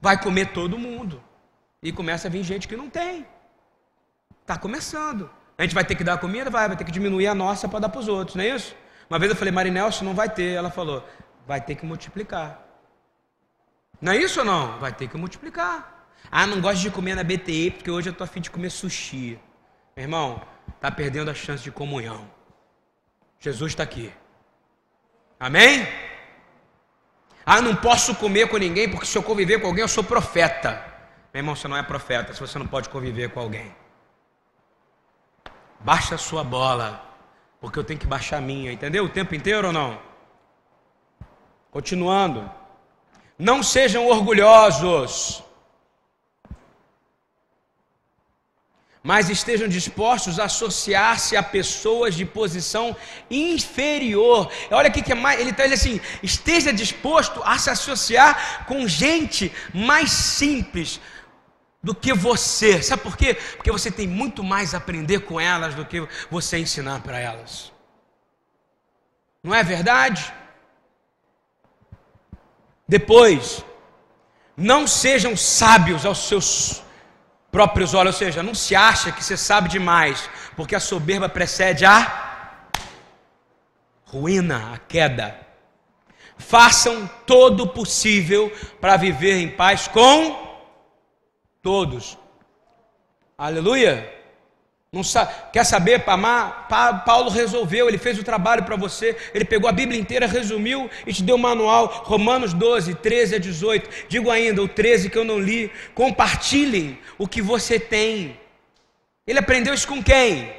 Vai 0.00 0.20
comer 0.20 0.46
todo 0.46 0.76
mundo. 0.76 1.22
E 1.80 1.92
começa 1.92 2.26
a 2.26 2.30
vir 2.32 2.42
gente 2.42 2.66
que 2.66 2.74
não 2.74 2.90
tem. 2.90 3.24
Está 4.48 4.56
começando. 4.56 5.28
A 5.58 5.62
gente 5.62 5.74
vai 5.74 5.84
ter 5.84 5.94
que 5.94 6.02
dar 6.02 6.16
comida? 6.16 6.48
Vai, 6.48 6.66
vai 6.68 6.74
ter 6.74 6.82
que 6.82 6.90
diminuir 6.90 7.26
a 7.26 7.34
nossa 7.34 7.68
para 7.68 7.80
dar 7.80 7.90
para 7.90 8.00
os 8.00 8.08
outros, 8.08 8.34
não 8.34 8.42
é 8.42 8.48
isso? 8.48 8.74
Uma 9.10 9.18
vez 9.18 9.30
eu 9.30 9.36
falei, 9.36 9.52
Marinelso, 9.52 10.02
não 10.02 10.14
vai 10.14 10.26
ter. 10.26 10.54
Ela 10.54 10.70
falou, 10.70 11.06
vai 11.46 11.60
ter 11.60 11.74
que 11.74 11.84
multiplicar. 11.84 12.58
Não 14.00 14.10
é 14.10 14.16
isso 14.16 14.38
ou 14.38 14.46
não? 14.46 14.78
Vai 14.78 14.90
ter 14.90 15.06
que 15.06 15.18
multiplicar. 15.18 16.08
Ah, 16.30 16.46
não 16.46 16.62
gosto 16.62 16.80
de 16.80 16.90
comer 16.90 17.14
na 17.14 17.22
BTE 17.22 17.72
porque 17.72 17.90
hoje 17.90 18.08
eu 18.08 18.12
estou 18.12 18.24
afim 18.24 18.40
de 18.40 18.50
comer 18.50 18.70
sushi. 18.70 19.38
Meu 19.94 20.04
irmão, 20.04 20.40
está 20.74 20.90
perdendo 20.90 21.30
a 21.30 21.34
chance 21.34 21.62
de 21.62 21.70
comunhão. 21.70 22.24
Jesus 23.38 23.72
está 23.72 23.82
aqui. 23.82 24.10
Amém? 25.38 25.86
Ah, 27.44 27.60
não 27.60 27.76
posso 27.76 28.14
comer 28.14 28.48
com 28.48 28.56
ninguém 28.56 28.88
porque 28.88 29.04
se 29.04 29.18
eu 29.18 29.22
conviver 29.22 29.60
com 29.60 29.66
alguém 29.66 29.82
eu 29.82 29.88
sou 29.88 30.02
profeta. 30.02 30.82
Meu 31.34 31.40
irmão, 31.40 31.54
você 31.54 31.68
não 31.68 31.76
é 31.76 31.82
profeta 31.82 32.32
se 32.32 32.40
você 32.40 32.58
não 32.58 32.66
pode 32.66 32.88
conviver 32.88 33.28
com 33.28 33.40
alguém. 33.40 33.70
Baixa 35.80 36.16
a 36.16 36.18
sua 36.18 36.42
bola, 36.42 37.02
porque 37.60 37.78
eu 37.78 37.84
tenho 37.84 38.00
que 38.00 38.06
baixar 38.06 38.38
a 38.38 38.40
minha, 38.40 38.72
entendeu? 38.72 39.04
O 39.04 39.08
tempo 39.08 39.34
inteiro 39.34 39.68
ou 39.68 39.72
não? 39.72 40.00
Continuando. 41.70 42.50
Não 43.38 43.62
sejam 43.62 44.06
orgulhosos, 44.06 45.42
mas 49.02 49.30
estejam 49.30 49.68
dispostos 49.68 50.38
a 50.38 50.44
associar-se 50.44 51.36
a 51.36 51.42
pessoas 51.42 52.14
de 52.14 52.24
posição 52.26 52.96
inferior. 53.30 54.50
Olha 54.70 54.88
aqui 54.88 55.00
que 55.00 55.12
é 55.12 55.14
mais, 55.14 55.40
ele 55.40 55.50
está 55.50 55.64
assim, 55.64 56.00
esteja 56.22 56.72
disposto 56.72 57.40
a 57.44 57.56
se 57.58 57.70
associar 57.70 58.66
com 58.66 58.86
gente 58.88 59.52
mais 59.72 60.10
simples, 60.10 61.00
do 61.82 61.94
que 61.94 62.12
você. 62.12 62.82
Sabe 62.82 63.02
por 63.02 63.16
quê? 63.16 63.34
Porque 63.34 63.70
você 63.70 63.90
tem 63.90 64.06
muito 64.06 64.42
mais 64.42 64.74
a 64.74 64.78
aprender 64.78 65.20
com 65.20 65.40
elas 65.40 65.74
do 65.74 65.84
que 65.84 66.06
você 66.30 66.58
ensinar 66.58 67.02
para 67.02 67.18
elas. 67.18 67.72
Não 69.42 69.54
é 69.54 69.62
verdade? 69.62 70.32
Depois, 72.86 73.64
não 74.56 74.86
sejam 74.86 75.36
sábios 75.36 76.04
aos 76.04 76.26
seus 76.26 76.82
próprios 77.50 77.94
olhos, 77.94 78.14
ou 78.14 78.18
seja, 78.18 78.42
não 78.42 78.54
se 78.54 78.74
acha 78.74 79.12
que 79.12 79.24
você 79.24 79.36
sabe 79.36 79.68
demais, 79.68 80.28
porque 80.56 80.74
a 80.74 80.80
soberba 80.80 81.28
precede 81.28 81.84
a 81.84 82.66
ruína, 84.04 84.74
a 84.74 84.78
queda. 84.78 85.38
Façam 86.36 87.08
todo 87.26 87.64
o 87.64 87.68
possível 87.68 88.50
para 88.80 88.96
viver 88.96 89.36
em 89.36 89.50
paz 89.50 89.86
com 89.88 90.47
todos. 91.68 92.16
Aleluia. 93.36 94.10
Não 94.90 95.04
sabe, 95.04 95.34
quer 95.52 95.64
saber 95.64 95.98
para 96.00 96.14
amar? 96.14 96.66
Paulo 97.04 97.28
resolveu, 97.28 97.86
ele 97.86 97.98
fez 97.98 98.18
o 98.18 98.24
trabalho 98.24 98.64
para 98.64 98.74
você, 98.74 99.14
ele 99.34 99.44
pegou 99.44 99.68
a 99.68 99.72
Bíblia 99.80 100.00
inteira, 100.00 100.26
resumiu 100.26 100.88
e 101.06 101.12
te 101.12 101.22
deu 101.22 101.36
um 101.36 101.38
manual, 101.50 102.04
Romanos 102.06 102.54
12, 102.54 102.94
13 102.94 103.34
a 103.34 103.38
18. 103.38 104.06
Digo 104.08 104.30
ainda, 104.30 104.62
o 104.62 104.66
13 104.66 105.10
que 105.10 105.18
eu 105.18 105.26
não 105.26 105.38
li. 105.38 105.70
Compartilhem 105.94 106.98
o 107.18 107.28
que 107.28 107.42
você 107.42 107.78
tem. 107.78 108.40
Ele 109.26 109.38
aprendeu 109.38 109.74
isso 109.74 109.86
com 109.86 110.02
quem? 110.02 110.50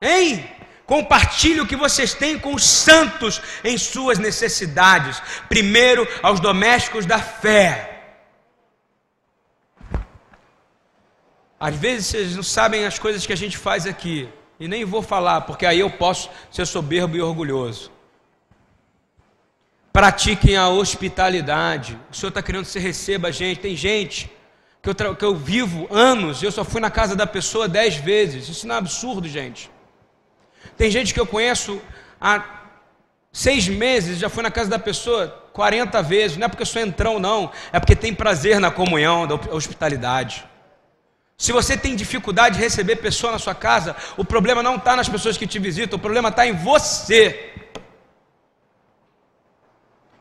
Hein? 0.00 0.48
Compartilhe 0.86 1.60
o 1.60 1.66
que 1.66 1.76
vocês 1.76 2.14
têm 2.14 2.38
com 2.38 2.54
os 2.54 2.64
santos 2.64 3.42
em 3.62 3.76
suas 3.76 4.18
necessidades. 4.18 5.22
Primeiro 5.50 6.08
aos 6.22 6.40
domésticos 6.40 7.04
da 7.04 7.18
fé. 7.18 7.91
Às 11.62 11.76
vezes 11.76 12.06
vocês 12.08 12.34
não 12.34 12.42
sabem 12.42 12.84
as 12.84 12.98
coisas 12.98 13.24
que 13.24 13.32
a 13.32 13.36
gente 13.36 13.56
faz 13.56 13.86
aqui, 13.86 14.28
e 14.58 14.66
nem 14.66 14.84
vou 14.84 15.00
falar, 15.00 15.42
porque 15.42 15.64
aí 15.64 15.78
eu 15.78 15.88
posso 15.88 16.28
ser 16.50 16.66
soberbo 16.66 17.16
e 17.16 17.22
orgulhoso. 17.22 17.88
Pratiquem 19.92 20.56
a 20.56 20.68
hospitalidade. 20.68 21.96
O 22.10 22.16
Senhor 22.16 22.30
está 22.30 22.42
querendo 22.42 22.64
que 22.64 22.70
você 22.72 22.80
receba 22.80 23.28
a 23.28 23.30
gente. 23.30 23.60
Tem 23.60 23.76
gente 23.76 24.28
que 24.82 24.90
eu, 24.90 25.14
que 25.14 25.24
eu 25.24 25.36
vivo 25.36 25.86
anos, 25.88 26.42
e 26.42 26.46
eu 26.46 26.50
só 26.50 26.64
fui 26.64 26.80
na 26.80 26.90
casa 26.90 27.14
da 27.14 27.28
pessoa 27.28 27.68
dez 27.68 27.94
vezes. 27.94 28.48
Isso 28.48 28.66
não 28.66 28.74
é 28.74 28.78
absurdo, 28.78 29.28
gente. 29.28 29.70
Tem 30.76 30.90
gente 30.90 31.14
que 31.14 31.20
eu 31.20 31.26
conheço 31.26 31.80
há 32.20 32.42
seis 33.32 33.68
meses, 33.68 34.18
já 34.18 34.28
fui 34.28 34.42
na 34.42 34.50
casa 34.50 34.68
da 34.68 34.80
pessoa 34.80 35.28
40 35.52 36.02
vezes. 36.02 36.36
Não 36.36 36.46
é 36.46 36.48
porque 36.48 36.62
eu 36.62 36.66
sou 36.66 36.82
entrão, 36.82 37.20
não. 37.20 37.52
É 37.72 37.78
porque 37.78 37.94
tem 37.94 38.12
prazer 38.12 38.58
na 38.58 38.72
comunhão, 38.72 39.28
da 39.28 39.36
hospitalidade. 39.54 40.50
Se 41.42 41.50
você 41.50 41.76
tem 41.76 41.96
dificuldade 41.96 42.54
de 42.54 42.62
receber 42.62 42.94
pessoa 43.06 43.32
na 43.32 43.38
sua 43.40 43.52
casa, 43.52 43.96
o 44.16 44.24
problema 44.24 44.62
não 44.62 44.76
está 44.76 44.94
nas 44.94 45.08
pessoas 45.08 45.36
que 45.36 45.44
te 45.44 45.58
visitam, 45.58 45.96
o 45.96 46.00
problema 46.00 46.28
está 46.28 46.46
em 46.46 46.52
você. 46.52 47.52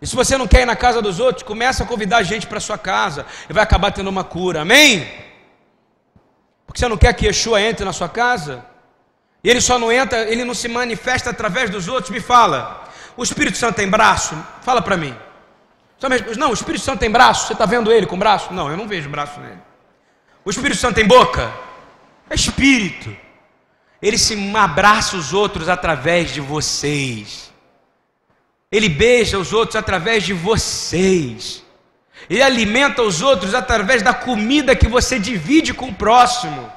E 0.01 0.07
se 0.07 0.15
você 0.15 0.35
não 0.35 0.47
quer 0.47 0.61
ir 0.61 0.65
na 0.65 0.75
casa 0.75 0.99
dos 0.99 1.19
outros, 1.19 1.43
começa 1.43 1.83
a 1.83 1.85
convidar 1.85 2.23
gente 2.23 2.47
para 2.47 2.59
sua 2.59 2.75
casa 2.75 3.23
e 3.47 3.53
vai 3.53 3.61
acabar 3.61 3.91
tendo 3.91 4.09
uma 4.09 4.23
cura. 4.23 4.63
Amém? 4.63 5.07
Porque 6.65 6.79
você 6.79 6.87
não 6.87 6.97
quer 6.97 7.13
que 7.13 7.27
Yeshua 7.27 7.61
entre 7.61 7.85
na 7.85 7.93
sua 7.93 8.09
casa? 8.09 8.65
E 9.43 9.49
ele 9.51 9.61
só 9.61 9.77
não 9.77 9.91
entra, 9.91 10.21
ele 10.21 10.43
não 10.43 10.55
se 10.55 10.67
manifesta 10.67 11.29
através 11.29 11.69
dos 11.69 11.87
outros. 11.87 12.09
Me 12.09 12.19
fala. 12.19 12.89
O 13.15 13.21
Espírito 13.21 13.59
Santo 13.59 13.75
tem 13.75 13.87
braço? 13.87 14.35
Fala 14.63 14.81
para 14.81 14.97
mim. 14.97 15.15
Não, 16.35 16.49
o 16.49 16.53
Espírito 16.55 16.83
Santo 16.83 16.97
tem 16.97 17.11
braço? 17.11 17.45
Você 17.45 17.53
está 17.53 17.67
vendo 17.67 17.91
ele 17.91 18.07
com 18.07 18.17
braço? 18.17 18.51
Não, 18.51 18.71
eu 18.71 18.75
não 18.75 18.87
vejo 18.87 19.07
braço 19.07 19.39
nele. 19.39 19.69
O 20.43 20.49
Espírito 20.49 20.79
Santo 20.79 20.95
tem 20.95 21.07
boca? 21.07 21.53
É 22.29 22.35
espírito. 22.35 23.15
Ele 24.01 24.17
se 24.17 24.35
abraça 24.55 25.15
os 25.15 25.33
outros 25.33 25.69
através 25.69 26.31
de 26.31 26.41
vocês. 26.41 27.51
Ele 28.71 28.89
beija 28.89 29.37
os 29.37 29.53
outros 29.53 29.75
através 29.75 30.23
de 30.23 30.33
vocês. 30.33 31.63
Ele 32.29 32.41
alimenta 32.41 33.01
os 33.03 33.21
outros 33.21 33.53
através 33.53 34.01
da 34.01 34.13
comida 34.13 34.75
que 34.75 34.87
você 34.87 35.19
divide 35.19 35.73
com 35.73 35.89
o 35.89 35.93
próximo. 35.93 36.71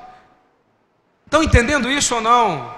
Estão 1.25 1.43
entendendo 1.43 1.91
isso 1.91 2.17
ou 2.17 2.21
não? 2.21 2.75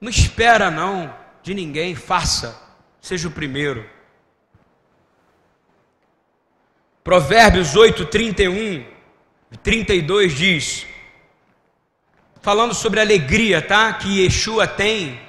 Não 0.00 0.08
espera 0.08 0.70
não 0.70 1.12
de 1.42 1.54
ninguém, 1.54 1.94
faça. 1.94 2.60
Seja 3.00 3.28
o 3.28 3.32
primeiro. 3.32 3.88
Provérbios 7.10 7.74
8, 7.74 8.06
31, 8.06 8.86
32 9.64 10.32
diz, 10.32 10.86
falando 12.40 12.72
sobre 12.72 13.00
a 13.00 13.02
alegria, 13.02 13.60
tá? 13.60 13.92
Que 13.94 14.22
Yeshua 14.22 14.64
tem 14.68 15.20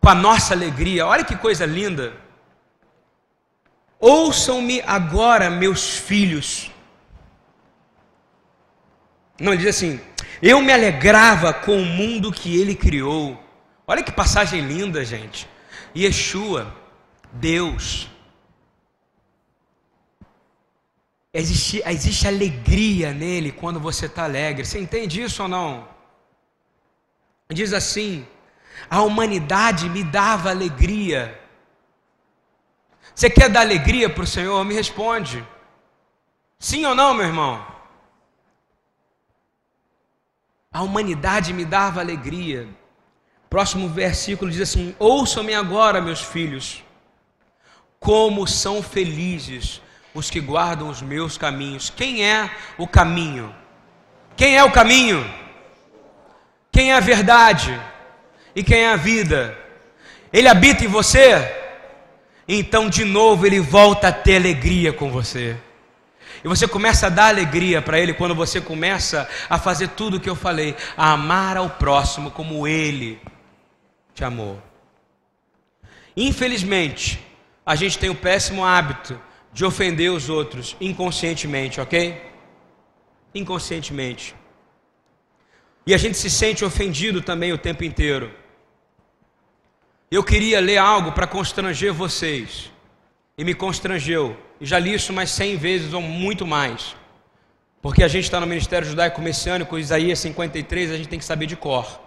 com 0.00 0.08
a 0.08 0.16
nossa 0.16 0.52
alegria. 0.52 1.06
Olha 1.06 1.22
que 1.22 1.36
coisa 1.36 1.64
linda. 1.64 2.12
Ouçam-me 4.00 4.82
agora, 4.84 5.48
meus 5.48 5.96
filhos. 5.96 6.72
Não, 9.38 9.52
ele 9.52 9.62
diz 9.62 9.76
assim: 9.76 10.00
Eu 10.42 10.60
me 10.60 10.72
alegrava 10.72 11.54
com 11.54 11.80
o 11.80 11.84
mundo 11.84 12.32
que 12.32 12.60
ele 12.60 12.74
criou. 12.74 13.40
Olha 13.86 14.02
que 14.02 14.10
passagem 14.10 14.60
linda, 14.60 15.04
gente. 15.04 15.48
Yeshua, 15.94 16.74
Deus. 17.32 18.08
Existe, 21.38 21.82
existe 21.84 22.26
alegria 22.26 23.12
nele 23.12 23.52
quando 23.52 23.78
você 23.78 24.06
está 24.06 24.24
alegre. 24.24 24.64
Você 24.64 24.78
entende 24.78 25.20
isso 25.20 25.42
ou 25.42 25.48
não? 25.50 25.86
Diz 27.50 27.74
assim: 27.74 28.26
a 28.88 29.02
humanidade 29.02 29.86
me 29.90 30.02
dava 30.02 30.48
alegria. 30.48 31.38
Você 33.14 33.28
quer 33.28 33.50
dar 33.50 33.60
alegria 33.60 34.08
para 34.08 34.24
o 34.24 34.26
Senhor? 34.26 34.64
Me 34.64 34.72
responde. 34.72 35.46
Sim 36.58 36.86
ou 36.86 36.94
não, 36.94 37.12
meu 37.12 37.26
irmão? 37.26 37.66
A 40.72 40.80
humanidade 40.80 41.52
me 41.52 41.66
dava 41.66 42.00
alegria. 42.00 42.66
Próximo 43.50 43.90
versículo 43.90 44.50
diz 44.50 44.62
assim: 44.62 44.96
Ouçam-me 44.98 45.52
agora, 45.52 46.00
meus 46.00 46.22
filhos, 46.22 46.82
como 48.00 48.46
são 48.46 48.82
felizes 48.82 49.82
os 50.16 50.30
que 50.30 50.40
guardam 50.40 50.88
os 50.88 51.02
meus 51.02 51.36
caminhos. 51.36 51.92
Quem 51.94 52.24
é 52.24 52.50
o 52.78 52.88
caminho? 52.88 53.54
Quem 54.34 54.56
é 54.56 54.64
o 54.64 54.72
caminho? 54.72 55.30
Quem 56.72 56.90
é 56.90 56.96
a 56.96 57.00
verdade? 57.00 57.78
E 58.54 58.64
quem 58.64 58.84
é 58.84 58.92
a 58.92 58.96
vida? 58.96 59.56
Ele 60.32 60.48
habita 60.48 60.84
em 60.84 60.88
você? 60.88 61.54
Então, 62.48 62.88
de 62.88 63.04
novo, 63.04 63.44
ele 63.46 63.60
volta 63.60 64.08
a 64.08 64.12
ter 64.12 64.36
alegria 64.36 64.90
com 64.90 65.10
você. 65.10 65.54
E 66.42 66.48
você 66.48 66.66
começa 66.66 67.08
a 67.08 67.10
dar 67.10 67.28
alegria 67.28 67.82
para 67.82 68.00
ele 68.00 68.14
quando 68.14 68.34
você 68.34 68.58
começa 68.58 69.28
a 69.50 69.58
fazer 69.58 69.88
tudo 69.88 70.16
o 70.16 70.20
que 70.20 70.30
eu 70.30 70.36
falei, 70.36 70.74
a 70.96 71.12
amar 71.12 71.58
ao 71.58 71.68
próximo 71.68 72.30
como 72.30 72.66
ele 72.66 73.20
te 74.14 74.24
amou. 74.24 74.62
Infelizmente, 76.16 77.22
a 77.66 77.74
gente 77.74 77.98
tem 77.98 78.08
o 78.08 78.14
péssimo 78.14 78.64
hábito 78.64 79.20
de 79.56 79.64
ofender 79.64 80.12
os 80.12 80.28
outros 80.28 80.76
inconscientemente, 80.78 81.80
ok? 81.80 82.22
Inconscientemente. 83.34 84.34
E 85.86 85.94
a 85.94 85.96
gente 85.96 86.18
se 86.18 86.28
sente 86.28 86.62
ofendido 86.62 87.22
também 87.22 87.54
o 87.54 87.56
tempo 87.56 87.82
inteiro. 87.82 88.30
Eu 90.10 90.22
queria 90.22 90.60
ler 90.60 90.76
algo 90.76 91.12
para 91.12 91.26
constranger 91.26 91.90
vocês. 91.90 92.70
E 93.38 93.44
me 93.44 93.54
constrangeu. 93.54 94.36
E 94.60 94.66
já 94.66 94.78
li 94.78 94.92
isso 94.92 95.10
mais 95.10 95.30
cem 95.30 95.56
vezes 95.56 95.94
ou 95.94 96.02
muito 96.02 96.46
mais. 96.46 96.94
Porque 97.80 98.02
a 98.02 98.08
gente 98.08 98.24
está 98.24 98.38
no 98.38 98.46
Ministério 98.46 98.86
Judaico 98.86 99.22
Messiânico, 99.22 99.78
Isaías 99.78 100.18
53, 100.18 100.90
a 100.90 100.96
gente 100.98 101.08
tem 101.08 101.18
que 101.18 101.24
saber 101.24 101.46
de 101.46 101.56
cor. 101.56 101.98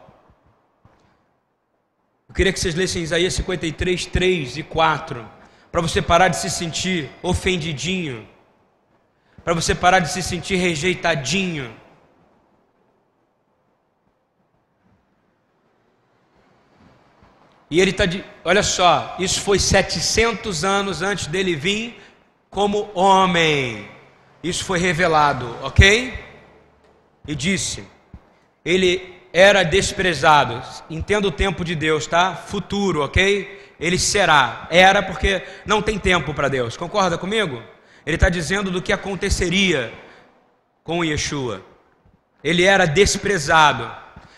Eu 2.27 2.35
queria 2.35 2.53
que 2.53 2.59
vocês 2.59 2.75
lessem 2.75 3.01
Isaías 3.01 3.33
53, 3.33 4.05
3 4.05 4.57
e 4.57 4.61
4. 4.61 5.38
Para 5.71 5.81
você 5.81 6.01
parar 6.01 6.27
de 6.29 6.37
se 6.37 6.49
sentir 6.49 7.09
ofendidinho. 7.21 8.27
Para 9.43 9.53
você 9.53 9.73
parar 9.73 9.99
de 9.99 10.09
se 10.11 10.21
sentir 10.21 10.55
rejeitadinho 10.55 11.73
E 17.69 17.79
ele 17.79 17.91
está 17.91 18.05
de. 18.05 18.23
Olha 18.43 18.63
só, 18.63 19.15
isso 19.19 19.41
foi 19.41 19.59
700 19.59 20.63
anos 20.63 21.01
antes 21.01 21.27
dele 21.27 21.55
vir 21.55 22.01
como 22.49 22.89
homem. 22.95 23.87
Isso 24.43 24.65
foi 24.65 24.79
revelado, 24.79 25.55
ok? 25.61 26.13
E 27.27 27.35
disse: 27.35 27.83
Ele 28.65 29.15
era 29.31 29.61
desprezado. 29.61 30.61
Entenda 30.89 31.27
o 31.27 31.31
tempo 31.31 31.63
de 31.63 31.75
Deus, 31.75 32.07
tá? 32.07 32.35
Futuro, 32.35 33.03
ok? 33.03 33.58
Ele 33.79 33.97
será. 33.97 34.67
Era 34.69 35.01
porque 35.01 35.43
não 35.65 35.81
tem 35.81 35.97
tempo 35.97 36.33
para 36.33 36.49
Deus. 36.49 36.75
Concorda 36.75 37.17
comigo? 37.17 37.61
Ele 38.05 38.15
está 38.15 38.29
dizendo 38.29 38.69
do 38.71 38.81
que 38.81 38.91
aconteceria 38.91 39.93
com 40.83 41.03
Yeshua. 41.03 41.61
Ele 42.43 42.63
era 42.63 42.85
desprezado. 42.85 43.89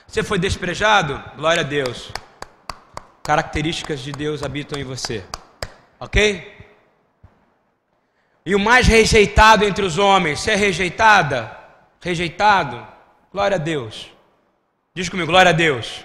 Você 0.08 0.24
foi 0.24 0.38
desprezado? 0.38 1.24
Glória 1.38 1.62
a 1.62 1.64
Deus 1.64 2.12
características 3.24 4.00
de 4.00 4.12
Deus 4.12 4.44
habitam 4.44 4.80
em 4.80 4.84
você. 4.84 5.24
Ok? 6.00 6.60
E 8.46 8.56
o 8.56 8.60
mais 8.60 8.88
rejeitado 8.88 9.64
entre 9.64 9.86
os 9.86 9.98
homens, 9.98 10.40
se 10.40 10.50
é 10.50 10.56
rejeitada, 10.56 11.58
rejeitado, 12.00 12.86
glória 13.32 13.56
a 13.56 13.60
Deus. 13.60 14.12
Diz 14.94 15.08
comigo, 15.08 15.28
glória 15.28 15.52
a 15.52 15.54
Deus. 15.54 16.04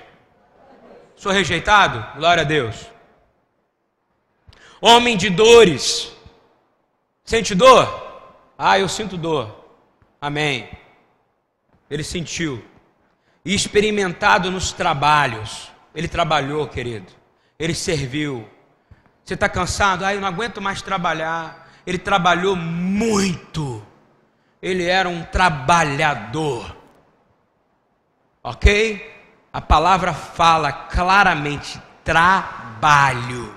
Sou 1.17 1.33
rejeitado? 1.33 2.05
Glória 2.19 2.43
a 2.43 2.45
Deus. 2.45 2.87
Homem 4.81 5.16
de 5.16 5.31
dores, 5.31 6.12
sente 7.24 7.55
dor? 7.55 8.07
Ah, 8.59 8.78
eu 8.78 8.89
sinto 8.89 9.16
dor. 9.16 9.65
Amém. 10.20 10.69
Ele 11.90 12.03
sentiu. 12.03 12.65
E 13.44 13.55
experimentado 13.55 14.51
nos 14.51 14.73
trabalhos. 14.73 15.70
Ele 15.94 16.09
trabalhou, 16.09 16.66
querido. 16.66 17.12
Ele 17.59 17.74
serviu. 17.74 18.48
Você 19.24 19.35
está 19.35 19.48
cansado? 19.48 20.05
Ah, 20.05 20.15
eu 20.15 20.20
não 20.20 20.28
aguento 20.28 20.61
mais 20.61 20.82
trabalhar. 20.82 21.70
Ele 21.86 21.98
trabalhou 21.98 22.57
muito. 22.57 23.85
Ele 24.61 24.85
era 24.85 25.09
um 25.09 25.23
trabalhador. 25.24 26.77
Ok? 28.43 29.15
A 29.53 29.61
palavra 29.61 30.12
fala 30.12 30.73
claramente: 30.73 31.81
trabalho, 32.05 33.56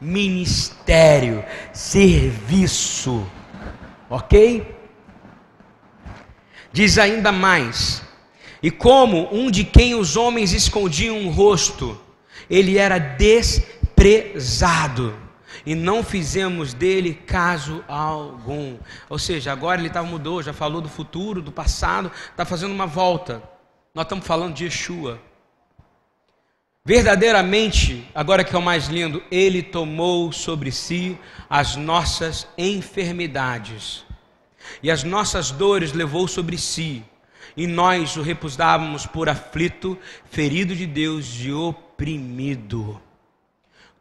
ministério, 0.00 1.44
serviço. 1.72 3.26
Ok? 4.08 4.76
Diz 6.72 6.98
ainda 6.98 7.32
mais: 7.32 8.02
e 8.62 8.70
como 8.70 9.28
um 9.32 9.50
de 9.50 9.64
quem 9.64 9.94
os 9.94 10.16
homens 10.16 10.52
escondiam 10.52 11.26
o 11.26 11.30
rosto, 11.30 11.98
ele 12.48 12.78
era 12.78 12.98
desprezado, 12.98 15.14
e 15.64 15.74
não 15.74 16.02
fizemos 16.02 16.74
dele 16.74 17.14
caso 17.14 17.82
algum. 17.88 18.76
Ou 19.08 19.18
seja, 19.18 19.52
agora 19.52 19.80
ele 19.80 19.90
tá, 19.90 20.02
mudou, 20.02 20.42
já 20.42 20.52
falou 20.52 20.80
do 20.80 20.88
futuro, 20.88 21.42
do 21.42 21.52
passado, 21.52 22.10
está 22.30 22.44
fazendo 22.44 22.72
uma 22.72 22.86
volta. 22.86 23.42
Nós 23.94 24.04
estamos 24.04 24.26
falando 24.26 24.54
de 24.54 24.64
Yeshua. 24.64 25.20
Verdadeiramente, 26.84 28.08
agora 28.14 28.42
que 28.42 28.54
é 28.56 28.58
o 28.58 28.62
mais 28.62 28.86
lindo, 28.86 29.22
ele 29.30 29.62
tomou 29.62 30.32
sobre 30.32 30.72
si 30.72 31.18
as 31.48 31.76
nossas 31.76 32.46
enfermidades 32.56 34.04
e 34.82 34.90
as 34.90 35.04
nossas 35.04 35.50
dores 35.50 35.92
levou 35.92 36.26
sobre 36.26 36.56
si 36.56 37.04
e 37.54 37.66
nós 37.66 38.16
o 38.16 38.22
repusávamos 38.22 39.04
por 39.04 39.28
aflito, 39.28 39.98
ferido 40.30 40.74
de 40.74 40.86
Deus 40.86 41.26
e 41.40 41.52
oprimido. 41.52 43.00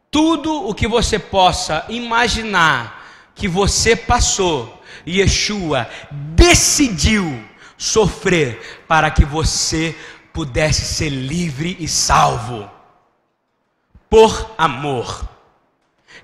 Tudo 0.10 0.68
o 0.68 0.74
que 0.74 0.88
você 0.88 1.20
possa 1.20 1.86
imaginar 1.90 3.06
que 3.36 3.48
você 3.48 3.96
passou, 3.96 4.82
Yeshua 5.08 5.90
decidiu 6.12 7.44
sofrer 7.78 8.84
para 8.88 9.12
que 9.12 9.24
você 9.24 9.96
pudesse 10.40 10.86
ser 10.86 11.10
livre 11.10 11.76
e 11.82 11.86
salvo. 11.86 12.72
Por 14.10 14.52
amor. 14.57 15.28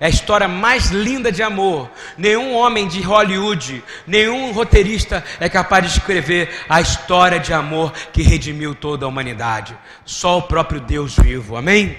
É 0.00 0.06
a 0.06 0.08
história 0.08 0.48
mais 0.48 0.88
linda 0.88 1.30
de 1.30 1.42
amor. 1.42 1.90
Nenhum 2.16 2.54
homem 2.54 2.88
de 2.88 3.02
Hollywood, 3.02 3.84
nenhum 4.06 4.52
roteirista 4.52 5.22
é 5.38 5.50
capaz 5.50 5.84
de 5.84 5.98
escrever 5.98 6.64
a 6.66 6.80
história 6.80 7.38
de 7.38 7.52
amor 7.52 7.92
que 8.10 8.22
redimiu 8.22 8.74
toda 8.74 9.04
a 9.04 9.08
humanidade. 9.08 9.76
Só 10.06 10.38
o 10.38 10.42
próprio 10.44 10.80
Deus 10.80 11.14
vivo. 11.14 11.54
Amém? 11.54 11.94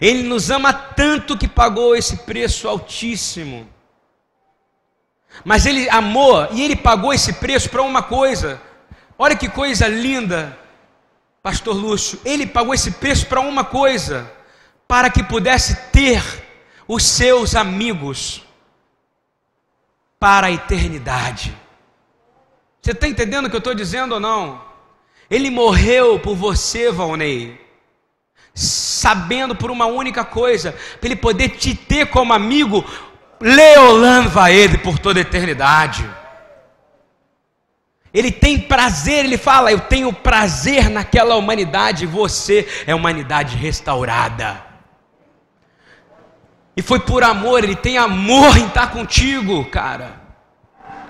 Ele 0.00 0.22
nos 0.22 0.50
ama 0.50 0.72
tanto 0.72 1.36
que 1.36 1.46
pagou 1.46 1.94
esse 1.94 2.16
preço 2.18 2.66
altíssimo. 2.66 3.68
Mas 5.44 5.66
ele 5.66 5.90
amou 5.90 6.48
e 6.52 6.62
ele 6.62 6.74
pagou 6.74 7.12
esse 7.12 7.34
preço 7.34 7.68
para 7.68 7.82
uma 7.82 8.02
coisa. 8.02 8.58
Olha 9.18 9.36
que 9.36 9.50
coisa 9.50 9.86
linda, 9.86 10.58
Pastor 11.42 11.74
Lúcio. 11.74 12.20
Ele 12.24 12.46
pagou 12.46 12.74
esse 12.74 12.92
preço 12.92 13.26
para 13.26 13.40
uma 13.40 13.64
coisa, 13.64 14.30
para 14.86 15.10
que 15.10 15.22
pudesse 15.22 15.76
ter 15.90 16.22
os 16.86 17.04
seus 17.04 17.54
amigos 17.54 18.44
para 20.18 20.48
a 20.48 20.52
eternidade. 20.52 21.56
Você 22.80 22.92
está 22.92 23.08
entendendo 23.08 23.46
o 23.46 23.50
que 23.50 23.56
eu 23.56 23.58
estou 23.58 23.74
dizendo 23.74 24.14
ou 24.14 24.20
não? 24.20 24.62
Ele 25.30 25.50
morreu 25.50 26.18
por 26.18 26.34
você, 26.34 26.90
Valnei, 26.90 27.60
sabendo 28.52 29.54
por 29.54 29.70
uma 29.70 29.86
única 29.86 30.24
coisa, 30.24 30.72
para 30.98 31.06
ele 31.06 31.16
poder 31.16 31.50
te 31.50 31.74
ter 31.74 32.06
como 32.06 32.32
amigo 32.32 32.84
Leolan 33.40 34.28
Vaede 34.28 34.78
por 34.78 34.98
toda 34.98 35.20
a 35.20 35.22
eternidade. 35.22 36.08
Ele 38.12 38.32
tem 38.32 38.58
prazer, 38.58 39.24
ele 39.24 39.38
fala: 39.38 39.70
Eu 39.70 39.80
tenho 39.80 40.12
prazer 40.12 40.90
naquela 40.90 41.36
humanidade, 41.36 42.06
você 42.06 42.66
é 42.86 42.94
humanidade 42.94 43.56
restaurada. 43.56 44.70
E 46.76 46.82
foi 46.82 47.00
por 47.00 47.22
amor, 47.22 47.62
ele 47.62 47.76
tem 47.76 47.98
amor 47.98 48.56
em 48.56 48.66
estar 48.66 48.90
contigo, 48.90 49.64
cara. 49.66 50.20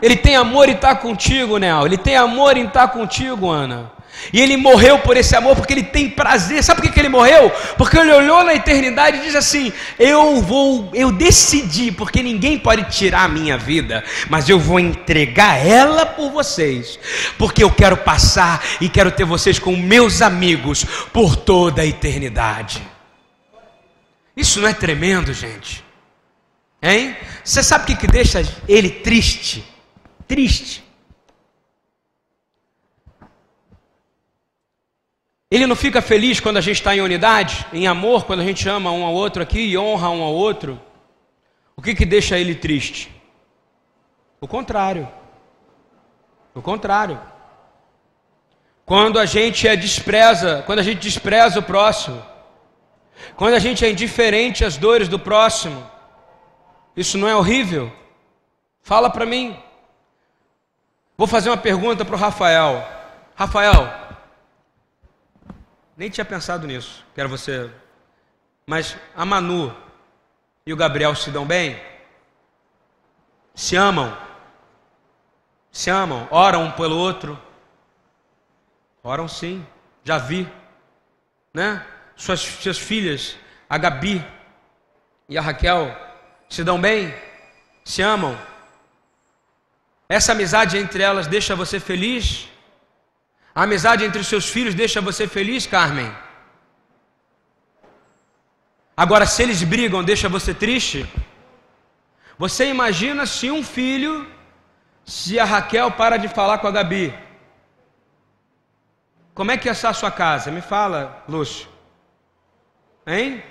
Ele 0.02 0.16
tem 0.16 0.35
amor 0.35 0.68
em 0.68 0.72
estar 0.72 0.97
contigo, 0.97 1.59
Nel. 1.59 1.86
Ele 1.86 1.98
tem 1.98 2.16
amor 2.16 2.56
em 2.56 2.66
estar 2.66 2.89
contigo, 2.89 3.51
Ana. 3.51 3.93
E 4.32 4.40
ele 4.40 4.56
morreu 4.56 4.98
por 4.98 5.16
esse 5.16 5.34
amor 5.34 5.56
porque 5.56 5.72
ele 5.72 5.82
tem 5.82 6.09
prazer. 6.09 6.62
Sabe 6.62 6.82
por 6.82 6.92
que 6.92 7.01
ele 7.01 7.09
morreu? 7.09 7.51
Porque 7.76 7.98
ele 7.98 8.12
olhou 8.12 8.44
na 8.44 8.55
eternidade 8.55 9.18
e 9.18 9.22
diz 9.22 9.34
assim: 9.34 9.72
Eu 9.98 10.40
vou, 10.40 10.90
eu 10.94 11.10
decidi, 11.10 11.90
porque 11.90 12.22
ninguém 12.22 12.59
pode 12.59 12.84
tirar 12.90 13.24
a 13.24 13.28
minha 13.28 13.56
vida, 13.56 14.05
mas 14.28 14.48
eu 14.48 14.59
vou 14.59 14.78
entregar 14.78 15.64
ela 15.64 16.06
por 16.06 16.30
vocês, 16.30 16.98
porque 17.38 17.62
eu 17.62 17.70
quero 17.70 17.97
passar 17.97 18.64
e 18.80 18.88
quero 18.88 19.10
ter 19.10 19.24
vocês 19.24 19.59
como 19.59 19.76
meus 19.76 20.22
amigos 20.22 20.84
por 21.12 21.36
toda 21.36 21.82
a 21.82 21.86
eternidade. 21.86 22.82
Isso 24.36 24.60
não 24.60 24.68
é 24.68 24.74
tremendo, 24.74 25.32
gente? 25.32 25.84
Hein? 26.82 27.16
Você 27.44 27.62
sabe 27.62 27.84
o 27.84 27.86
que, 27.88 27.97
que 27.97 28.06
deixa 28.06 28.42
ele 28.66 28.88
triste? 28.88 29.64
Triste. 30.26 30.89
Ele 35.51 35.66
não 35.66 35.74
fica 35.74 36.01
feliz 36.01 36.39
quando 36.39 36.59
a 36.59 36.60
gente 36.60 36.77
está 36.77 36.94
em 36.94 37.01
unidade, 37.01 37.66
em 37.72 37.89
amor, 37.89 38.24
quando 38.24 38.40
a 38.40 38.44
gente 38.44 38.68
ama 38.68 38.93
um 38.93 39.05
ao 39.05 39.12
outro 39.12 39.43
aqui 39.43 39.60
e 39.60 39.77
honra 39.77 40.09
um 40.09 40.22
ao 40.22 40.32
outro. 40.32 40.81
O 41.77 41.82
que, 41.82 41.94
que 41.94 42.06
deixa 42.06 42.39
ele 42.39 42.55
triste? 42.55 43.10
O 44.40 44.47
contrário. 44.47 45.09
O 46.55 46.62
contrário. 46.62 47.20
Quando 48.86 49.18
a 49.18 49.27
gente 49.27 49.66
é 49.66 49.74
despreza, 49.74 50.62
quando 50.66 50.78
a 50.78 50.82
gente 50.82 51.01
despreza 51.01 51.59
o 51.59 51.62
próximo, 51.62 52.24
quando 53.35 53.55
a 53.55 53.59
gente 53.59 53.85
é 53.85 53.90
indiferente 53.90 54.64
às 54.64 54.77
dores 54.77 55.09
do 55.09 55.18
próximo, 55.18 55.85
isso 56.97 57.18
não 57.18 57.28
é 57.28 57.35
horrível? 57.35 57.93
Fala 58.82 59.10
para 59.10 59.27
mim. 59.27 59.56
Vou 61.16 61.27
fazer 61.27 61.51
uma 61.51 61.56
pergunta 61.56 62.05
para 62.05 62.14
o 62.14 62.18
Rafael. 62.18 62.86
Rafael, 63.35 64.10
nem 66.01 66.09
tinha 66.09 66.24
pensado 66.24 66.66
nisso, 66.66 67.05
quero 67.14 67.28
você. 67.28 67.70
Mas 68.64 68.97
a 69.14 69.22
Manu 69.27 69.77
e 70.64 70.72
o 70.72 70.77
Gabriel 70.77 71.14
se 71.14 71.31
dão 71.31 71.44
bem? 71.44 71.78
Se 73.55 73.77
amam? 73.77 74.16
Se 75.70 75.90
amam? 75.90 76.27
Oram 76.31 76.64
um 76.64 76.72
pelo 76.72 76.97
outro? 76.97 77.39
Oram 79.02 79.28
sim, 79.28 79.66
já 80.02 80.16
vi. 80.16 80.51
Né? 81.52 81.86
Suas, 82.16 82.40
suas 82.40 82.78
filhas, 82.78 83.36
a 83.68 83.77
Gabi 83.77 84.27
e 85.28 85.36
a 85.36 85.43
Raquel, 85.43 85.94
se 86.48 86.64
dão 86.64 86.81
bem? 86.81 87.14
Se 87.85 88.01
amam? 88.01 88.40
Essa 90.09 90.32
amizade 90.32 90.78
entre 90.78 91.02
elas 91.02 91.27
deixa 91.27 91.55
você 91.55 91.78
feliz? 91.78 92.48
A 93.55 93.64
amizade 93.64 94.05
entre 94.05 94.22
seus 94.22 94.48
filhos 94.48 94.74
deixa 94.74 95.01
você 95.01 95.27
feliz, 95.27 95.66
Carmen? 95.66 96.10
Agora, 98.97 99.27
se 99.27 99.43
eles 99.43 99.62
brigam, 99.62 100.05
deixa 100.05 100.28
você 100.28 100.52
triste? 100.55 101.09
Você 102.39 102.66
imagina 102.68 103.27
se 103.27 103.51
um 103.51 103.62
filho, 103.62 104.31
se 105.05 105.39
a 105.39 105.44
Raquel 105.44 105.90
para 105.93 106.16
de 106.16 106.28
falar 106.28 106.59
com 106.59 106.66
a 106.66 106.70
Gabi? 106.70 107.12
Como 109.35 109.51
é 109.51 109.56
que 109.56 109.68
estar 109.68 109.90
a 109.90 109.94
sua 109.94 110.10
casa? 110.10 110.51
Me 110.51 110.60
fala, 110.60 111.24
Lúcio. 111.28 111.68
Hein? 113.06 113.43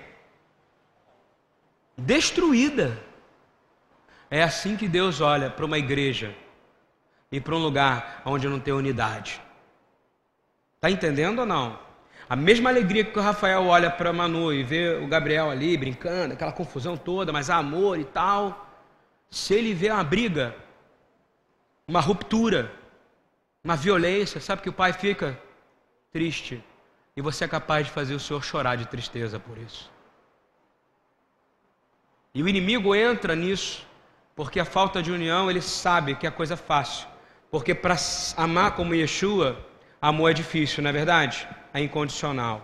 Destruída. 1.97 2.97
É 4.31 4.43
assim 4.43 4.77
que 4.77 4.87
Deus 4.87 5.19
olha 5.19 5.49
para 5.49 5.65
uma 5.65 5.77
igreja 5.77 6.35
e 7.31 7.41
para 7.41 7.55
um 7.55 7.59
lugar 7.59 8.21
onde 8.23 8.47
não 8.47 8.59
tem 8.59 8.73
unidade. 8.73 9.41
Está 10.79 10.89
entendendo 10.89 11.39
ou 11.39 11.45
não? 11.45 11.77
A 12.29 12.37
mesma 12.37 12.69
alegria 12.69 13.03
que 13.03 13.19
o 13.19 13.21
Rafael 13.21 13.65
olha 13.65 13.91
para 13.91 14.13
Manu 14.13 14.53
e 14.53 14.63
vê 14.63 14.95
o 14.95 15.07
Gabriel 15.07 15.49
ali 15.49 15.75
brincando, 15.75 16.35
aquela 16.35 16.53
confusão 16.53 16.95
toda, 16.95 17.33
mas 17.33 17.49
amor 17.49 17.99
e 17.99 18.05
tal. 18.05 18.65
Se 19.29 19.53
ele 19.53 19.73
vê 19.73 19.91
uma 19.91 20.05
briga, 20.05 20.55
uma 21.85 21.99
ruptura, 21.99 22.71
uma 23.61 23.75
violência, 23.75 24.39
sabe 24.39 24.61
que 24.61 24.69
o 24.69 24.73
pai 24.73 24.93
fica 24.93 25.37
triste. 26.13 26.63
E 27.13 27.21
você 27.21 27.43
é 27.43 27.47
capaz 27.47 27.87
de 27.87 27.91
fazer 27.91 28.15
o 28.15 28.19
senhor 28.19 28.41
chorar 28.41 28.77
de 28.77 28.87
tristeza 28.87 29.37
por 29.37 29.57
isso. 29.57 29.91
E 32.33 32.41
o 32.41 32.47
inimigo 32.47 32.95
entra 32.95 33.35
nisso, 33.35 33.85
porque 34.33 34.61
a 34.61 34.65
falta 34.65 35.03
de 35.03 35.11
união, 35.11 35.49
ele 35.49 35.61
sabe 35.61 36.15
que 36.15 36.25
é 36.25 36.31
coisa 36.31 36.55
fácil. 36.55 37.05
Porque 37.51 37.75
para 37.75 37.97
amar 38.37 38.77
como 38.77 38.95
Yeshua, 38.95 39.67
Amor 40.01 40.31
é 40.31 40.33
difícil, 40.33 40.81
não 40.81 40.89
é 40.89 40.93
verdade? 40.93 41.47
É 41.73 41.81
incondicional. 41.81 42.61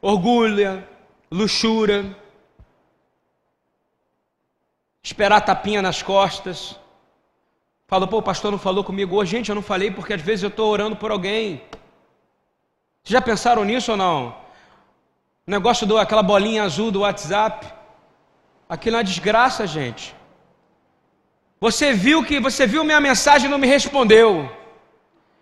Orgulho, 0.00 0.86
luxúria, 1.30 2.16
esperar 5.02 5.40
tapinha 5.40 5.82
nas 5.82 6.00
costas. 6.02 6.78
Falou, 7.88 8.06
pô, 8.08 8.18
o 8.18 8.22
pastor 8.22 8.50
não 8.52 8.58
falou 8.58 8.84
comigo 8.84 9.16
hoje. 9.16 9.32
Gente, 9.32 9.48
eu 9.48 9.54
não 9.54 9.62
falei 9.62 9.90
porque 9.90 10.14
às 10.14 10.22
vezes 10.22 10.44
eu 10.44 10.48
estou 10.48 10.70
orando 10.70 10.96
por 10.96 11.10
alguém. 11.10 11.60
Vocês 13.02 13.12
já 13.18 13.20
pensaram 13.20 13.64
nisso 13.64 13.90
ou 13.90 13.96
não? 13.96 14.28
O 15.46 15.50
negócio 15.50 15.86
do 15.86 15.98
aquela 15.98 16.22
bolinha 16.22 16.62
azul 16.62 16.90
do 16.92 17.00
WhatsApp. 17.00 17.66
Aquilo 18.68 18.96
é 18.96 18.98
uma 19.00 19.04
desgraça, 19.04 19.66
gente. 19.66 20.14
Você 21.60 21.92
viu 21.92 22.24
que 22.24 22.38
você 22.40 22.66
viu 22.66 22.84
minha 22.84 23.00
mensagem 23.00 23.48
e 23.48 23.50
não 23.50 23.58
me 23.58 23.66
respondeu. 23.66 24.61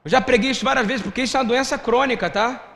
Eu 0.05 0.11
já 0.11 0.21
preguei 0.21 0.51
isso 0.51 0.65
várias 0.65 0.87
vezes, 0.87 1.03
porque 1.03 1.23
isso 1.23 1.37
é 1.37 1.41
uma 1.41 1.47
doença 1.47 1.79
crônica, 1.79 2.31
tá? 2.31 2.67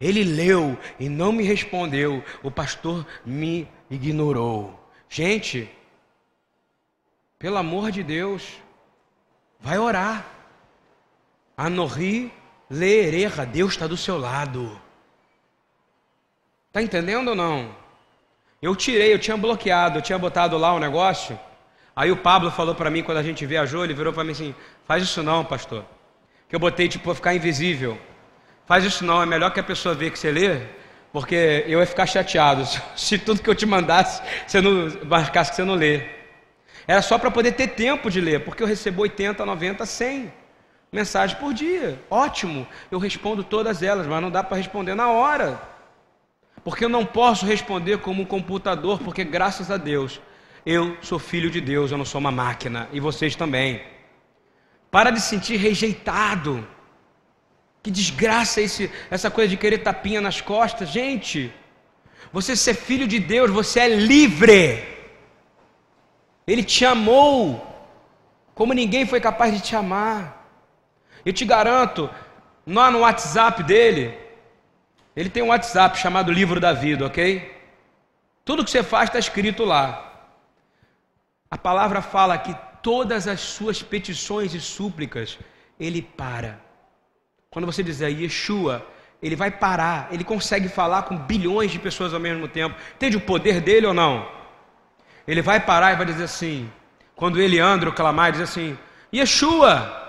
Ele 0.00 0.24
leu 0.24 0.76
e 0.98 1.08
não 1.08 1.32
me 1.32 1.44
respondeu. 1.44 2.24
O 2.42 2.50
pastor 2.50 3.06
me 3.24 3.68
ignorou. 3.88 4.78
Gente, 5.08 5.70
pelo 7.38 7.56
amor 7.56 7.90
de 7.90 8.02
Deus, 8.02 8.58
vai 9.60 9.78
orar. 9.78 10.26
Anorri 11.56 12.32
leereja, 12.68 13.44
Deus 13.44 13.72
está 13.72 13.86
do 13.86 13.96
seu 13.96 14.18
lado. 14.18 14.80
Está 16.68 16.82
entendendo 16.82 17.28
ou 17.28 17.34
não? 17.34 17.76
Eu 18.60 18.74
tirei, 18.74 19.12
eu 19.12 19.18
tinha 19.18 19.36
bloqueado, 19.36 19.98
eu 19.98 20.02
tinha 20.02 20.18
botado 20.18 20.56
lá 20.56 20.72
o 20.72 20.76
um 20.76 20.80
negócio. 20.80 21.38
Aí 21.94 22.10
o 22.10 22.16
Pablo 22.16 22.50
falou 22.50 22.74
para 22.74 22.90
mim 22.90 23.02
quando 23.02 23.18
a 23.18 23.22
gente 23.22 23.44
viajou, 23.44 23.84
ele 23.84 23.94
virou 23.94 24.12
para 24.12 24.24
mim 24.24 24.32
assim: 24.32 24.54
Faz 24.86 25.02
isso 25.02 25.22
não, 25.22 25.44
pastor. 25.44 25.84
Que 26.48 26.56
eu 26.56 26.60
botei 26.60 26.88
tipo 26.88 27.04
para 27.04 27.14
ficar 27.14 27.34
invisível. 27.34 27.98
Faz 28.66 28.84
isso 28.84 29.04
não, 29.04 29.22
é 29.22 29.26
melhor 29.26 29.50
que 29.52 29.60
a 29.60 29.62
pessoa 29.62 29.94
veja 29.94 30.12
que 30.12 30.18
você 30.18 30.30
lê, 30.30 30.60
porque 31.12 31.64
eu 31.66 31.80
ia 31.80 31.86
ficar 31.86 32.06
chateado 32.06 32.66
se 32.96 33.18
tudo 33.18 33.42
que 33.42 33.50
eu 33.50 33.54
te 33.54 33.66
mandasse 33.66 34.22
você 34.46 34.60
não 34.60 34.90
marcasse 35.06 35.50
que 35.50 35.56
você 35.56 35.64
não 35.64 35.74
lê. 35.74 36.02
Era 36.86 37.02
só 37.02 37.18
para 37.18 37.30
poder 37.30 37.52
ter 37.52 37.68
tempo 37.68 38.10
de 38.10 38.20
ler, 38.20 38.44
porque 38.44 38.62
eu 38.62 38.66
recebo 38.66 39.02
80, 39.02 39.44
90, 39.44 39.86
100 39.86 40.32
mensagens 40.90 41.38
por 41.38 41.54
dia. 41.54 41.98
Ótimo, 42.10 42.66
eu 42.90 42.98
respondo 42.98 43.44
todas 43.44 43.82
elas, 43.82 44.06
mas 44.06 44.22
não 44.22 44.30
dá 44.30 44.42
para 44.42 44.56
responder 44.56 44.94
na 44.94 45.08
hora. 45.08 45.60
Porque 46.64 46.84
eu 46.84 46.88
não 46.88 47.04
posso 47.04 47.44
responder 47.44 47.98
como 47.98 48.22
um 48.22 48.26
computador, 48.26 48.98
porque 49.00 49.24
graças 49.24 49.70
a 49.70 49.76
Deus 49.76 50.20
eu 50.64 50.96
sou 51.02 51.18
filho 51.18 51.50
de 51.50 51.60
Deus, 51.60 51.90
eu 51.90 51.98
não 51.98 52.04
sou 52.04 52.20
uma 52.20 52.30
máquina, 52.30 52.88
e 52.92 53.00
vocês 53.00 53.34
também. 53.34 53.82
Para 54.90 55.10
de 55.10 55.20
se 55.20 55.28
sentir 55.28 55.56
rejeitado. 55.56 56.66
Que 57.82 57.90
desgraça 57.90 58.60
esse, 58.60 58.90
essa 59.10 59.30
coisa 59.30 59.48
de 59.48 59.56
querer 59.56 59.78
tapinha 59.78 60.20
nas 60.20 60.40
costas. 60.40 60.88
Gente, 60.88 61.52
você 62.32 62.54
ser 62.54 62.74
filho 62.74 63.08
de 63.08 63.18
Deus, 63.18 63.50
você 63.50 63.80
é 63.80 63.88
livre. 63.88 64.86
Ele 66.46 66.62
te 66.62 66.84
amou 66.84 67.72
como 68.54 68.72
ninguém 68.72 69.06
foi 69.06 69.20
capaz 69.20 69.52
de 69.54 69.60
te 69.60 69.74
amar. 69.74 70.46
Eu 71.24 71.32
te 71.32 71.44
garanto, 71.44 72.08
lá 72.66 72.90
no 72.90 73.00
WhatsApp 73.00 73.62
dele, 73.62 74.16
ele 75.16 75.30
tem 75.30 75.42
um 75.42 75.48
WhatsApp 75.48 75.98
chamado 75.98 76.30
Livro 76.30 76.60
da 76.60 76.72
Vida, 76.72 77.06
ok? 77.06 77.50
Tudo 78.44 78.64
que 78.64 78.70
você 78.70 78.82
faz 78.82 79.08
está 79.08 79.18
escrito 79.18 79.64
lá. 79.64 80.11
A 81.52 81.58
palavra 81.58 82.00
fala 82.00 82.38
que 82.38 82.56
todas 82.82 83.28
as 83.28 83.38
suas 83.38 83.82
petições 83.82 84.54
e 84.54 84.60
súplicas, 84.60 85.38
ele 85.78 86.00
para. 86.00 86.58
Quando 87.50 87.66
você 87.66 87.82
dizer 87.82 88.08
Yeshua, 88.08 88.86
ele 89.22 89.36
vai 89.36 89.50
parar, 89.50 90.08
ele 90.10 90.24
consegue 90.24 90.66
falar 90.66 91.02
com 91.02 91.14
bilhões 91.14 91.70
de 91.70 91.78
pessoas 91.78 92.14
ao 92.14 92.18
mesmo 92.18 92.48
tempo. 92.48 92.74
Entende 92.94 93.18
o 93.18 93.20
poder 93.20 93.60
dele 93.60 93.86
ou 93.86 93.92
não? 93.92 94.26
Ele 95.28 95.42
vai 95.42 95.60
parar 95.60 95.92
e 95.92 95.96
vai 95.96 96.06
dizer 96.06 96.24
assim, 96.24 96.72
quando 97.14 97.38
Eliandro 97.38 97.92
clamar, 97.92 98.32
diz 98.32 98.40
assim: 98.40 98.78
Yeshua! 99.14 100.00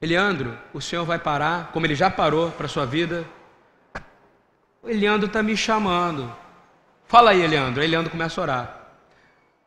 Eliandro, 0.00 0.58
o 0.72 0.80
Senhor 0.80 1.04
vai 1.04 1.18
parar, 1.18 1.72
como 1.72 1.84
ele 1.84 1.94
já 1.94 2.08
parou 2.08 2.52
para 2.52 2.64
a 2.64 2.70
sua 2.70 2.86
vida. 2.86 3.26
O 4.82 4.88
Eliandro 4.88 5.26
está 5.26 5.42
me 5.42 5.54
chamando. 5.58 6.34
Fala 7.06 7.32
aí, 7.32 7.42
Eliandro. 7.42 7.82
Aí 7.82 7.86
Eliandro 7.86 8.10
começa 8.10 8.40
a 8.40 8.44
orar. 8.44 8.79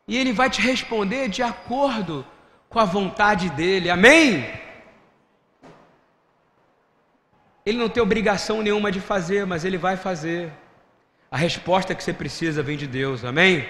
E 0.06 0.16
ele 0.16 0.32
vai 0.32 0.50
te 0.50 0.60
responder 0.60 1.28
de 1.28 1.42
acordo 1.42 2.26
com 2.68 2.78
a 2.78 2.84
vontade 2.84 3.48
dele. 3.50 3.88
Amém? 3.88 4.46
Ele 7.64 7.78
não 7.78 7.88
tem 7.88 8.02
obrigação 8.02 8.60
nenhuma 8.60 8.92
de 8.92 9.00
fazer, 9.00 9.46
mas 9.46 9.64
ele 9.64 9.78
vai 9.78 9.96
fazer. 9.96 10.52
A 11.30 11.36
resposta 11.36 11.94
que 11.94 12.04
você 12.04 12.12
precisa 12.12 12.62
vem 12.62 12.76
de 12.76 12.86
Deus. 12.86 13.24
Amém? 13.24 13.66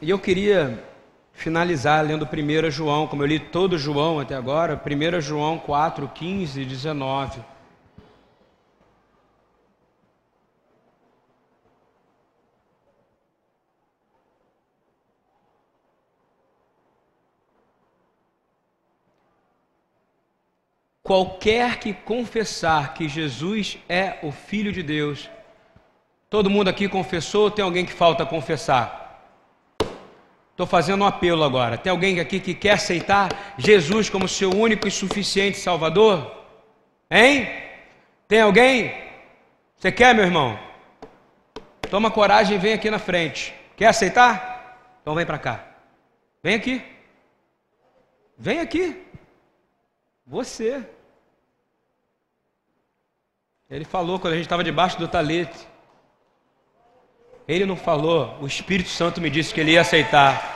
E 0.00 0.10
eu 0.10 0.18
queria 0.18 0.82
finalizar 1.32 2.04
lendo 2.04 2.26
1 2.26 2.70
João, 2.70 3.06
como 3.06 3.22
eu 3.22 3.26
li 3.26 3.38
todo 3.38 3.78
João 3.78 4.18
até 4.20 4.34
agora, 4.34 4.80
1 4.84 5.20
João 5.20 5.58
4, 5.58 6.08
15 6.08 6.62
e 6.62 6.64
19. 6.64 7.55
Qualquer 21.06 21.78
que 21.78 21.92
confessar 21.92 22.92
que 22.92 23.08
Jesus 23.08 23.78
é 23.88 24.18
o 24.24 24.32
Filho 24.32 24.72
de 24.72 24.82
Deus, 24.82 25.30
todo 26.28 26.50
mundo 26.50 26.66
aqui 26.66 26.88
confessou, 26.88 27.48
tem 27.48 27.64
alguém 27.64 27.86
que 27.86 27.92
falta 27.92 28.26
confessar? 28.26 29.22
Estou 30.50 30.66
fazendo 30.66 31.02
um 31.02 31.06
apelo 31.06 31.44
agora. 31.44 31.78
Tem 31.78 31.92
alguém 31.92 32.18
aqui 32.18 32.40
que 32.40 32.52
quer 32.54 32.72
aceitar 32.72 33.54
Jesus 33.56 34.10
como 34.10 34.26
seu 34.26 34.50
único 34.50 34.88
e 34.88 34.90
suficiente 34.90 35.58
Salvador? 35.58 36.44
Hein? 37.08 37.48
Tem 38.26 38.40
alguém? 38.40 38.92
Você 39.76 39.92
quer, 39.92 40.12
meu 40.12 40.24
irmão? 40.24 40.58
Toma 41.88 42.10
coragem 42.10 42.56
e 42.56 42.58
vem 42.58 42.72
aqui 42.72 42.90
na 42.90 42.98
frente. 42.98 43.54
Quer 43.76 43.86
aceitar? 43.86 44.98
Então 45.02 45.14
vem 45.14 45.24
para 45.24 45.38
cá. 45.38 45.64
Vem 46.42 46.56
aqui. 46.56 46.82
Vem 48.36 48.58
aqui. 48.58 49.06
Você. 50.26 50.95
Ele 53.68 53.84
falou 53.84 54.20
quando 54.20 54.34
a 54.34 54.36
gente 54.36 54.46
estava 54.46 54.62
debaixo 54.62 54.98
do 54.98 55.08
talete. 55.08 55.66
Ele 57.48 57.66
não 57.66 57.76
falou, 57.76 58.38
o 58.40 58.46
Espírito 58.46 58.88
Santo 58.88 59.20
me 59.20 59.28
disse 59.28 59.52
que 59.52 59.60
ele 59.60 59.72
ia 59.72 59.80
aceitar. 59.80 60.54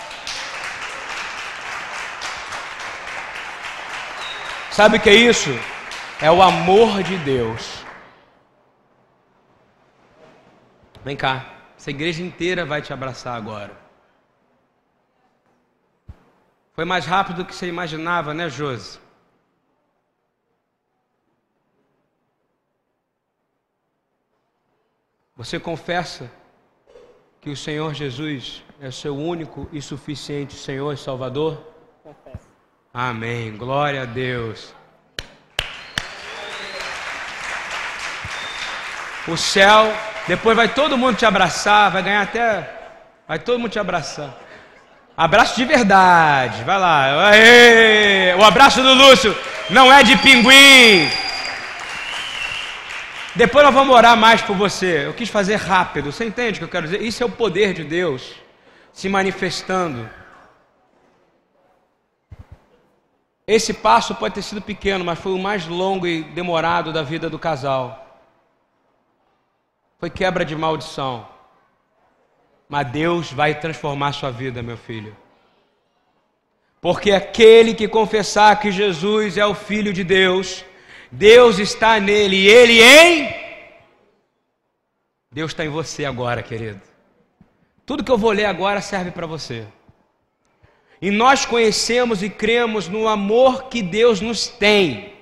Sabe 4.71 4.97
o 4.97 5.01
que 5.01 5.11
é 5.11 5.15
isso? 5.15 5.51
É 6.21 6.31
o 6.31 6.41
amor 6.41 7.03
de 7.03 7.17
Deus. 7.19 7.85
Vem 11.05 11.17
cá, 11.17 11.47
essa 11.77 11.91
igreja 11.91 12.23
inteira 12.23 12.65
vai 12.65 12.81
te 12.81 12.93
abraçar 12.93 13.37
agora. 13.37 13.73
Foi 16.73 16.85
mais 16.85 17.07
rápido 17.07 17.39
do 17.39 17.45
que 17.45 17.55
você 17.55 17.67
imaginava, 17.67 18.33
né, 18.33 18.49
Josi? 18.49 18.99
Você 25.41 25.59
confessa 25.59 26.31
que 27.41 27.49
o 27.49 27.57
Senhor 27.57 27.95
Jesus 27.95 28.63
é 28.79 28.91
seu 28.91 29.17
único 29.17 29.67
e 29.73 29.81
suficiente 29.81 30.53
Senhor 30.53 30.93
e 30.93 30.99
Salvador? 30.99 31.67
Confesso. 32.05 32.47
Amém. 32.93 33.57
Glória 33.57 34.03
a 34.03 34.05
Deus. 34.05 34.75
O 39.27 39.35
céu, 39.35 39.91
depois 40.29 40.55
vai 40.55 40.69
todo 40.69 40.99
mundo 40.99 41.17
te 41.17 41.25
abraçar, 41.25 41.91
vai 41.91 42.03
ganhar 42.03 42.21
até. 42.21 42.71
Vai 43.27 43.39
todo 43.39 43.59
mundo 43.59 43.73
te 43.73 43.79
abraçar. 43.79 44.39
Abraço 45.17 45.57
de 45.57 45.65
verdade, 45.65 46.63
vai 46.65 46.79
lá. 46.79 47.31
Aê! 47.31 48.35
O 48.35 48.45
abraço 48.45 48.83
do 48.83 48.93
Lúcio 48.93 49.35
não 49.71 49.91
é 49.91 50.03
de 50.03 50.19
pinguim. 50.19 51.09
Depois 53.35 53.65
nós 53.65 53.75
vamos 53.75 53.95
orar 53.95 54.17
mais 54.17 54.43
por 54.43 54.57
você. 54.57 55.07
Eu 55.07 55.15
quis 55.15 55.29
fazer 55.29 55.57
rápido. 55.57 56.13
Você 56.13 56.25
entende 56.25 56.57
o 56.57 56.59
que 56.59 56.65
eu 56.65 56.69
quero 56.69 56.87
dizer? 56.87 57.03
Isso 57.03 57.23
é 57.23 57.27
o 57.27 57.31
poder 57.31 57.73
de 57.73 57.85
Deus 57.85 58.35
se 58.93 59.09
manifestando. 59.09 60.09
Esse 63.47 63.75
passo 63.75 64.15
pode 64.15 64.35
ter 64.35 64.43
sido 64.43 64.61
pequeno, 64.61 65.05
mas 65.05 65.19
foi 65.19 65.33
o 65.33 65.39
mais 65.39 65.67
longo 65.67 66.07
e 66.07 66.23
demorado 66.23 66.93
da 66.93 67.03
vida 67.03 67.29
do 67.29 67.39
casal. 67.39 68.21
Foi 69.99 70.11
quebra 70.11 70.45
de 70.45 70.57
maldição. 70.57 71.27
Mas 72.69 72.91
Deus 72.91 73.33
vai 73.33 73.59
transformar 73.59 74.13
sua 74.13 74.31
vida, 74.31 74.63
meu 74.63 74.77
filho. 74.77 75.17
Porque 76.81 77.11
aquele 77.13 77.75
que 77.75 77.87
confessar 77.87 78.59
que 78.59 78.71
Jesus 78.71 79.37
é 79.37 79.45
o 79.45 79.55
Filho 79.55 79.93
de 79.93 80.03
Deus, 80.03 80.65
Deus 81.11 81.59
está 81.59 81.99
nele 81.99 82.37
e 82.37 82.49
ele 82.49 82.83
em. 82.83 83.35
Deus 85.31 85.51
está 85.53 85.65
em 85.65 85.69
você 85.69 86.05
agora, 86.05 86.43
querido. 86.43 86.81
Tudo 87.85 88.05
que 88.05 88.11
eu 88.11 88.19
vou 88.19 88.31
ler 88.31 88.45
agora 88.45 88.81
serve 88.81 89.11
para 89.11 89.27
você. 89.27 89.67
E 91.03 91.11
nós 91.11 91.47
conhecemos 91.47 92.23
e 92.23 92.29
cremos 92.29 92.87
no 92.89 93.09
amor 93.09 93.69
que 93.69 93.83
Deus 93.83 94.21
nos 94.21 94.47
tem. 94.47 95.15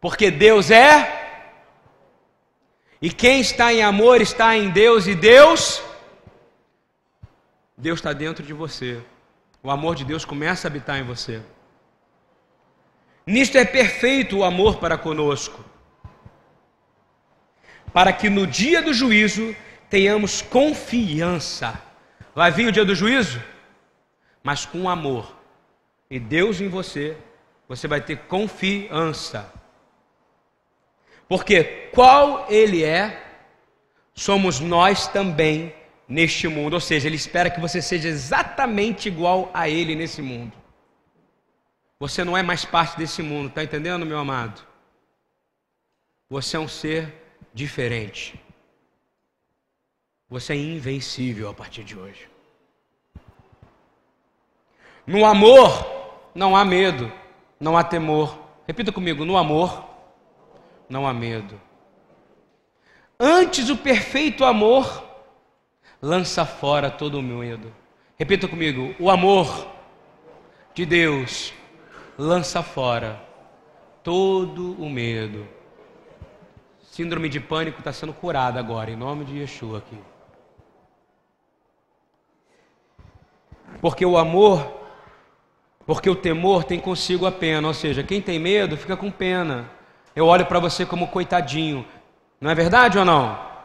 Porque 0.00 0.30
Deus 0.30 0.70
é. 0.70 1.24
E 3.02 3.10
quem 3.10 3.40
está 3.40 3.72
em 3.72 3.82
amor 3.82 4.20
está 4.20 4.56
em 4.56 4.70
Deus 4.70 5.06
e 5.06 5.14
Deus. 5.14 5.82
Deus 7.76 7.98
está 7.98 8.12
dentro 8.12 8.44
de 8.44 8.52
você. 8.52 9.02
O 9.62 9.70
amor 9.70 9.96
de 9.96 10.04
Deus 10.04 10.24
começa 10.24 10.66
a 10.66 10.70
habitar 10.70 10.98
em 10.98 11.02
você. 11.02 11.42
Nisto 13.26 13.58
é 13.58 13.64
perfeito 13.64 14.38
o 14.38 14.44
amor 14.44 14.78
para 14.78 14.96
conosco, 14.96 15.64
para 17.92 18.12
que 18.12 18.30
no 18.30 18.46
dia 18.46 18.80
do 18.80 18.94
juízo 18.94 19.54
tenhamos 19.90 20.40
confiança. 20.42 21.82
Vai 22.34 22.52
vir 22.52 22.68
o 22.68 22.72
dia 22.72 22.84
do 22.84 22.94
juízo, 22.94 23.42
mas 24.42 24.64
com 24.64 24.88
amor. 24.88 25.34
E 26.08 26.20
Deus 26.20 26.60
em 26.60 26.68
você, 26.68 27.16
você 27.68 27.88
vai 27.88 28.00
ter 28.00 28.18
confiança. 28.28 29.52
Porque 31.28 31.88
qual 31.92 32.46
Ele 32.48 32.84
é, 32.84 33.24
somos 34.14 34.60
nós 34.60 35.08
também 35.08 35.74
neste 36.08 36.46
mundo. 36.46 36.74
Ou 36.74 36.80
seja, 36.80 37.08
Ele 37.08 37.16
espera 37.16 37.50
que 37.50 37.60
você 37.60 37.82
seja 37.82 38.08
exatamente 38.08 39.08
igual 39.08 39.50
a 39.52 39.68
Ele 39.68 39.94
nesse 39.96 40.22
mundo. 40.22 40.52
Você 41.98 42.24
não 42.24 42.36
é 42.36 42.42
mais 42.42 42.64
parte 42.64 42.98
desse 42.98 43.22
mundo, 43.22 43.48
está 43.48 43.64
entendendo, 43.64 44.04
meu 44.04 44.18
amado? 44.18 44.60
Você 46.28 46.56
é 46.56 46.60
um 46.60 46.68
ser 46.68 47.14
diferente. 47.54 48.38
Você 50.28 50.52
é 50.52 50.56
invencível 50.56 51.48
a 51.48 51.54
partir 51.54 51.84
de 51.84 51.96
hoje. 51.96 52.28
No 55.06 55.24
amor 55.24 55.86
não 56.34 56.56
há 56.56 56.64
medo, 56.64 57.10
não 57.58 57.78
há 57.78 57.84
temor. 57.84 58.38
Repita 58.66 58.92
comigo: 58.92 59.24
no 59.24 59.36
amor 59.36 59.88
não 60.88 61.06
há 61.06 61.14
medo. 61.14 61.58
Antes 63.18 63.70
o 63.70 63.76
perfeito 63.76 64.44
amor 64.44 65.04
lança 66.02 66.44
fora 66.44 66.90
todo 66.90 67.18
o 67.20 67.22
medo. 67.22 67.74
Repita 68.18 68.48
comigo: 68.48 68.94
o 68.98 69.08
amor 69.08 69.68
de 70.74 70.84
Deus 70.84 71.54
lança 72.18 72.62
fora 72.62 73.20
todo 74.02 74.72
o 74.80 74.88
medo. 74.88 75.46
Síndrome 76.80 77.28
de 77.28 77.40
pânico 77.40 77.78
está 77.80 77.92
sendo 77.92 78.12
curada 78.12 78.58
agora, 78.58 78.90
em 78.90 78.96
nome 78.96 79.24
de 79.24 79.38
Yeshua 79.38 79.78
aqui. 79.78 79.98
Porque 83.80 84.06
o 84.06 84.16
amor, 84.16 84.80
porque 85.84 86.08
o 86.08 86.16
temor 86.16 86.64
tem 86.64 86.80
consigo 86.80 87.26
a 87.26 87.32
pena, 87.32 87.68
ou 87.68 87.74
seja, 87.74 88.02
quem 88.02 88.22
tem 88.22 88.38
medo 88.38 88.76
fica 88.76 88.96
com 88.96 89.10
pena. 89.10 89.70
Eu 90.14 90.26
olho 90.26 90.46
para 90.46 90.58
você 90.58 90.86
como 90.86 91.08
coitadinho, 91.08 91.86
não 92.40 92.50
é 92.50 92.54
verdade 92.54 92.98
ou 92.98 93.04
não? 93.04 93.55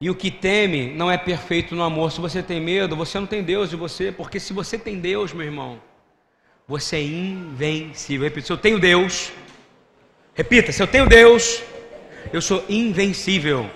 E 0.00 0.08
o 0.08 0.14
que 0.14 0.30
teme 0.30 0.92
não 0.94 1.10
é 1.10 1.18
perfeito 1.18 1.74
no 1.74 1.82
amor. 1.82 2.12
Se 2.12 2.20
você 2.20 2.40
tem 2.40 2.60
medo, 2.60 2.94
você 2.94 3.18
não 3.18 3.26
tem 3.26 3.42
Deus 3.42 3.68
de 3.68 3.74
você, 3.74 4.12
porque 4.12 4.38
se 4.38 4.52
você 4.52 4.78
tem 4.78 5.00
Deus, 5.00 5.32
meu 5.32 5.44
irmão, 5.44 5.80
você 6.68 6.98
é 6.98 7.02
invencível. 7.02 8.24
Repita, 8.28 8.46
se 8.46 8.52
eu 8.52 8.58
tenho 8.58 8.78
Deus, 8.78 9.32
repita, 10.34 10.70
se 10.70 10.80
eu 10.80 10.86
tenho 10.86 11.08
Deus, 11.08 11.64
eu 12.32 12.40
sou 12.40 12.64
invencível. 12.68 13.68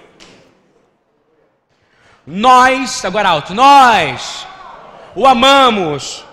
Nós, 2.24 3.05
agora 3.05 3.31
alto, 3.31 3.53
nós 3.53 4.47
o 5.16 5.27
amamos 5.27 6.24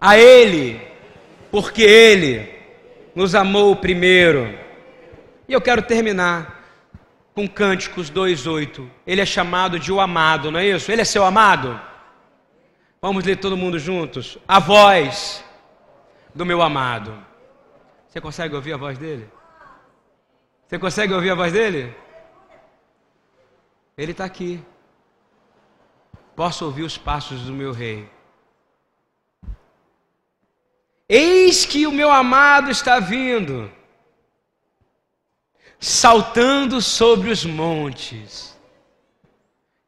a 0.00 0.18
Ele, 0.18 0.80
porque 1.48 1.82
Ele 1.82 2.52
nos 3.14 3.36
amou 3.36 3.76
primeiro. 3.76 4.58
E 5.48 5.52
eu 5.52 5.60
quero 5.60 5.82
terminar 5.82 6.53
com 7.34 7.48
Cânticos 7.48 8.10
2:8. 8.10 8.88
Ele 9.06 9.20
é 9.20 9.26
chamado 9.26 9.78
de 9.78 9.92
o 9.92 10.00
amado, 10.00 10.50
não 10.50 10.60
é 10.60 10.66
isso? 10.66 10.90
Ele 10.90 11.02
é 11.02 11.04
seu 11.04 11.24
amado. 11.24 11.80
Vamos 13.02 13.24
ler 13.24 13.36
todo 13.36 13.56
mundo 13.56 13.78
juntos. 13.78 14.38
A 14.46 14.58
voz 14.58 15.44
do 16.34 16.46
meu 16.46 16.62
amado. 16.62 17.12
Você 18.08 18.20
consegue 18.20 18.54
ouvir 18.54 18.72
a 18.72 18.76
voz 18.76 18.96
dele? 18.96 19.28
Você 20.66 20.78
consegue 20.78 21.12
ouvir 21.12 21.30
a 21.30 21.34
voz 21.34 21.52
dele? 21.52 21.94
Ele 23.98 24.12
está 24.12 24.24
aqui. 24.24 24.64
Posso 26.34 26.64
ouvir 26.64 26.82
os 26.82 26.96
passos 26.96 27.42
do 27.42 27.52
meu 27.52 27.72
rei. 27.72 28.08
Eis 31.08 31.66
que 31.66 31.86
o 31.86 31.92
meu 31.92 32.10
amado 32.10 32.70
está 32.70 32.98
vindo, 32.98 33.70
saltando 35.84 36.80
sobre 36.80 37.28
os 37.30 37.44
montes. 37.44 38.56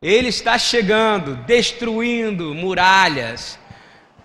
Ele 0.02 0.28
está 0.28 0.58
chegando, 0.58 1.36
destruindo 1.46 2.54
muralhas, 2.54 3.58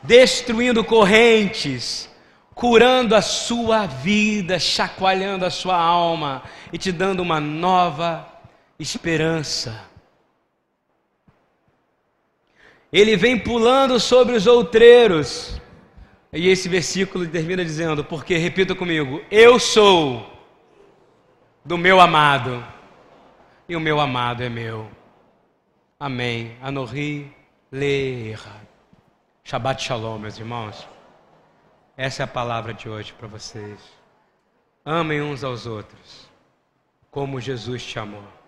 destruindo 0.03 0.84
correntes, 0.84 2.10
curando 2.53 3.15
a 3.15 3.22
sua 3.22 3.85
vida, 3.85 4.60
chacoalhando 4.60 5.45
a 5.45 5.49
sua 5.49 5.77
alma 5.77 6.43
e 6.73 6.77
te 6.77 6.91
dando 6.91 7.22
uma 7.22 7.39
nova 7.39 8.27
esperança. 8.77 9.81
Ele 12.91 13.15
vem 13.15 13.39
pulando 13.39 13.98
sobre 13.98 14.35
os 14.35 14.45
outreiros. 14.45 15.61
E 16.34 16.49
esse 16.49 16.68
versículo 16.68 17.26
termina 17.26 17.64
dizendo: 17.64 18.03
Porque, 18.03 18.35
repita 18.35 18.76
comigo, 18.76 19.22
eu 19.31 19.57
sou 19.57 20.40
do 21.63 21.77
meu 21.77 21.99
amado, 21.99 22.65
e 23.69 23.75
o 23.75 23.79
meu 23.79 23.99
amado 23.99 24.43
é 24.43 24.49
meu. 24.49 24.89
Amém. 25.99 26.57
Anorri 26.61 27.31
leira. 27.71 28.67
Shabbat 29.43 29.81
Shalom, 29.83 30.17
meus 30.17 30.38
irmãos. 30.38 30.88
Essa 31.95 32.23
é 32.23 32.25
a 32.25 32.27
palavra 32.27 32.73
de 32.73 32.89
hoje 32.89 33.13
para 33.13 33.27
vocês. 33.27 33.79
Amem 34.83 35.21
uns 35.21 35.43
aos 35.43 35.67
outros, 35.67 36.27
como 37.11 37.39
Jesus 37.39 37.85
te 37.85 37.99
amou. 37.99 38.40